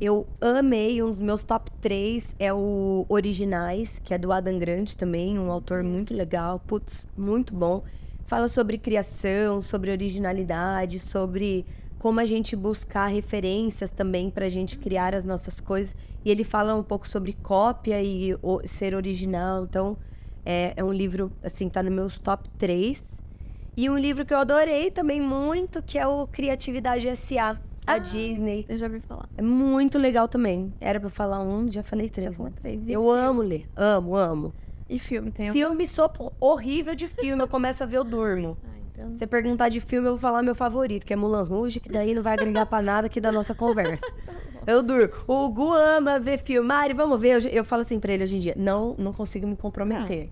Eu 0.00 0.26
amei, 0.40 1.02
um 1.02 1.10
dos 1.10 1.20
meus 1.20 1.42
top 1.42 1.70
3 1.80 2.36
é 2.38 2.52
o 2.52 3.04
Originais, 3.08 3.98
que 3.98 4.14
é 4.14 4.18
do 4.18 4.30
Adam 4.30 4.58
Grande 4.58 4.96
também, 4.96 5.38
um 5.38 5.50
autor 5.50 5.82
muito 5.82 6.14
legal. 6.14 6.60
Putz, 6.60 7.08
muito 7.16 7.52
bom 7.52 7.82
fala 8.28 8.46
sobre 8.46 8.76
criação, 8.76 9.62
sobre 9.62 9.90
originalidade, 9.90 10.98
sobre 10.98 11.64
como 11.98 12.20
a 12.20 12.26
gente 12.26 12.54
buscar 12.54 13.06
referências 13.06 13.90
também 13.90 14.30
para 14.30 14.44
a 14.44 14.50
gente 14.50 14.76
criar 14.76 15.14
as 15.14 15.24
nossas 15.24 15.60
coisas. 15.60 15.96
E 16.24 16.30
ele 16.30 16.44
fala 16.44 16.74
um 16.74 16.82
pouco 16.82 17.08
sobre 17.08 17.32
cópia 17.32 18.02
e 18.02 18.34
o, 18.42 18.60
ser 18.64 18.94
original. 18.94 19.64
Então, 19.64 19.96
é, 20.44 20.74
é, 20.76 20.84
um 20.84 20.92
livro, 20.92 21.30
assim, 21.42 21.68
tá 21.68 21.82
no 21.82 21.90
meus 21.90 22.18
top 22.18 22.48
3. 22.58 23.22
E 23.76 23.88
um 23.88 23.96
livro 23.96 24.26
que 24.26 24.34
eu 24.34 24.38
adorei 24.38 24.90
também 24.90 25.20
muito, 25.20 25.82
que 25.82 25.98
é 25.98 26.06
o 26.06 26.26
Criatividade 26.26 27.06
S.A., 27.06 27.56
a 27.88 27.94
ah, 27.94 27.98
Disney. 27.98 28.66
Eu 28.68 28.76
já 28.76 28.86
ouvi 28.86 29.00
falar. 29.00 29.26
É 29.34 29.40
muito 29.40 29.98
legal 29.98 30.28
também. 30.28 30.74
Era 30.78 31.00
pra 31.00 31.08
falar 31.08 31.40
um, 31.40 31.70
já 31.70 31.82
falei 31.82 32.10
três. 32.10 32.28
Já 32.28 32.36
falei 32.36 32.52
né? 32.52 32.58
três. 32.60 32.88
Eu 32.88 33.10
amo 33.10 33.40
ler. 33.40 33.66
Amo, 33.74 34.14
amo. 34.14 34.52
E 34.90 34.98
filme 34.98 35.30
tem 35.30 35.52
Filme, 35.52 35.86
sou 35.86 36.10
horrível 36.38 36.94
de 36.94 37.08
filme. 37.08 37.42
Eu 37.42 37.48
começo 37.48 37.82
a 37.82 37.86
ver, 37.86 37.96
eu 37.96 38.04
durmo. 38.04 38.58
Ah, 38.62 38.78
então... 38.92 39.14
Você 39.14 39.26
perguntar 39.26 39.70
de 39.70 39.80
filme, 39.80 40.06
eu 40.06 40.12
vou 40.12 40.20
falar 40.20 40.42
meu 40.42 40.54
favorito, 40.54 41.06
que 41.06 41.14
é 41.14 41.16
Mulan 41.16 41.44
Rouge, 41.44 41.80
que 41.80 41.88
daí 41.88 42.14
não 42.14 42.22
vai 42.22 42.34
agregar 42.34 42.66
pra 42.66 42.82
nada 42.82 43.06
aqui 43.06 43.20
da 43.20 43.32
nossa 43.32 43.54
conversa. 43.54 44.04
eu 44.68 44.82
durmo. 44.82 45.12
O 45.26 45.48
Gu 45.48 45.72
ama 45.72 46.20
ver 46.20 46.38
filme. 46.38 46.68
Mari, 46.68 46.92
vamos 46.92 47.18
ver. 47.18 47.42
Eu, 47.42 47.50
eu, 47.50 47.64
falo 47.64 47.80
assim 47.80 47.98
pra 47.98 48.12
ele 48.12 48.24
hoje 48.24 48.36
em 48.36 48.40
dia: 48.40 48.54
não, 48.56 48.94
não 48.98 49.14
consigo 49.14 49.46
me 49.46 49.56
comprometer. 49.56 50.28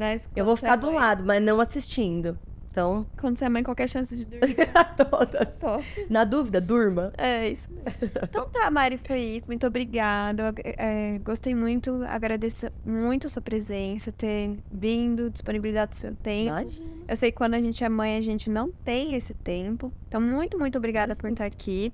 Ah, 0.00 0.16
eu 0.36 0.44
vou 0.44 0.56
ficar 0.56 0.76
do 0.76 0.90
lado, 0.90 1.24
mas 1.24 1.42
não 1.42 1.60
assistindo. 1.60 2.38
Então. 2.70 3.04
Quando 3.20 3.36
você 3.36 3.44
é 3.44 3.48
mãe, 3.50 3.62
qualquer 3.62 3.86
chance 3.86 4.16
de 4.16 4.24
dormir. 4.24 4.56
Todas. 5.10 5.58
Só. 5.58 5.78
Na 6.08 6.24
dúvida, 6.24 6.58
durma. 6.58 7.12
É 7.18 7.50
isso 7.50 7.68
mesmo. 7.70 7.90
Então 8.22 8.48
tá, 8.48 8.70
Mari, 8.70 8.98
foi 8.98 9.20
isso. 9.20 9.46
Muito 9.48 9.66
obrigada. 9.66 10.54
É, 10.64 11.18
gostei 11.22 11.54
muito, 11.54 12.02
agradeço 12.06 12.68
muito 12.86 13.26
a 13.26 13.30
sua 13.30 13.42
presença, 13.42 14.10
ter 14.10 14.56
vindo, 14.70 15.28
disponibilidade 15.28 15.90
do 15.90 15.96
seu 15.96 16.14
tempo. 16.14 16.48
Imagina. 16.48 16.88
Eu 17.06 17.16
sei 17.16 17.30
que 17.30 17.36
quando 17.36 17.54
a 17.54 17.60
gente 17.60 17.84
é 17.84 17.88
mãe, 17.90 18.16
a 18.16 18.22
gente 18.22 18.48
não 18.48 18.70
tem 18.70 19.14
esse 19.14 19.34
tempo. 19.34 19.92
Então, 20.08 20.20
muito, 20.20 20.58
muito 20.58 20.78
obrigada 20.78 21.14
por 21.14 21.28
estar 21.28 21.44
aqui. 21.44 21.92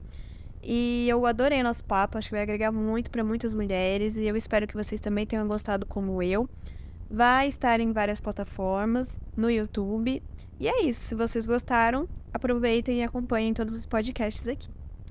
E 0.62 1.06
eu 1.09 1.24
adorei 1.26 1.62
nosso 1.62 1.85
papo, 1.85 2.18
acho 2.18 2.28
que 2.28 2.35
vai 2.35 2.43
agregar 2.43 2.72
muito 2.72 3.10
para 3.10 3.22
muitas 3.24 3.55
mulheres. 3.55 4.16
E 4.16 4.24
eu 4.24 4.36
espero 4.36 4.66
que 4.66 4.74
vocês 4.74 5.01
também 5.01 5.26
tenham 5.26 5.47
gostado 5.47 5.86
como 5.86 6.22
eu. 6.22 6.48
Vai 7.10 7.48
estar 7.48 7.80
em 7.80 7.93
várias 7.93 8.20
plataformas, 8.20 9.18
no 9.36 9.51
YouTube 9.51 10.22
e 10.60 10.68
é 10.68 10.82
isso. 10.82 11.01
Se 11.01 11.14
vocês 11.14 11.47
gostaram, 11.47 12.09
aproveitem 12.32 13.01
e 13.01 13.02
acompanhem 13.02 13.55
todos 13.55 13.74
os 13.74 13.86
podcasts 13.86 14.47
aqui. 14.47 14.68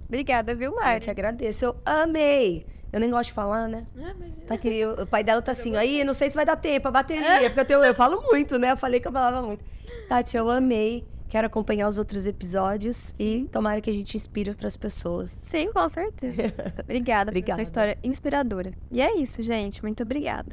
Obrigada, 0.07 0.53
viu, 0.53 0.76
Mari? 0.76 0.98
Eu 0.98 1.02
que 1.02 1.10
agradeço. 1.10 1.65
Eu 1.65 1.76
amei. 1.86 2.65
Eu 2.91 2.99
nem 2.99 3.10
gosto 3.10 3.30
de 3.30 3.34
falar, 3.34 3.68
né? 3.68 3.84
Ah, 3.99 4.15
tá 4.48 4.56
aqui, 4.56 4.86
o 4.86 5.06
pai 5.06 5.24
dela 5.24 5.41
tá 5.41 5.52
assim, 5.52 5.76
aí, 5.76 6.03
não 6.06 6.14
sei 6.14 6.30
se 6.30 6.36
vai 6.36 6.45
dar 6.45 6.56
tempo, 6.56 6.88
a 6.88 6.91
bateria, 6.91 7.49
porque 7.49 7.60
eu, 7.60 7.65
tenho, 7.65 7.84
eu 7.84 7.94
falo 7.94 8.22
muito, 8.22 8.57
né? 8.57 8.72
Eu 8.72 8.78
falei 8.78 9.02
que 9.02 9.07
eu 9.07 9.11
falava 9.11 9.45
muito. 9.45 9.64
Tati, 10.07 10.38
eu 10.38 10.49
amei. 10.49 11.06
Quero 11.30 11.48
acompanhar 11.48 11.88
os 11.88 11.98
outros 11.98 12.26
episódios 12.26 13.14
e 13.20 13.48
tomara 13.52 13.82
que 13.82 13.90
a 13.90 13.94
gente 13.94 14.16
inspire 14.16 14.49
outras 14.49 14.78
pessoas. 14.78 15.32
Sim, 15.41 15.72
com 15.72 15.88
certeza. 15.90 16.54
obrigada, 16.84 17.32
obrigada 17.32 17.58
por 17.58 17.62
essa 17.62 17.62
história 17.62 17.98
inspiradora. 18.04 18.72
E 18.91 19.02
é 19.02 19.18
isso, 19.18 19.41
gente. 19.44 19.82
Muito 19.82 20.04
obrigada. 20.04 20.45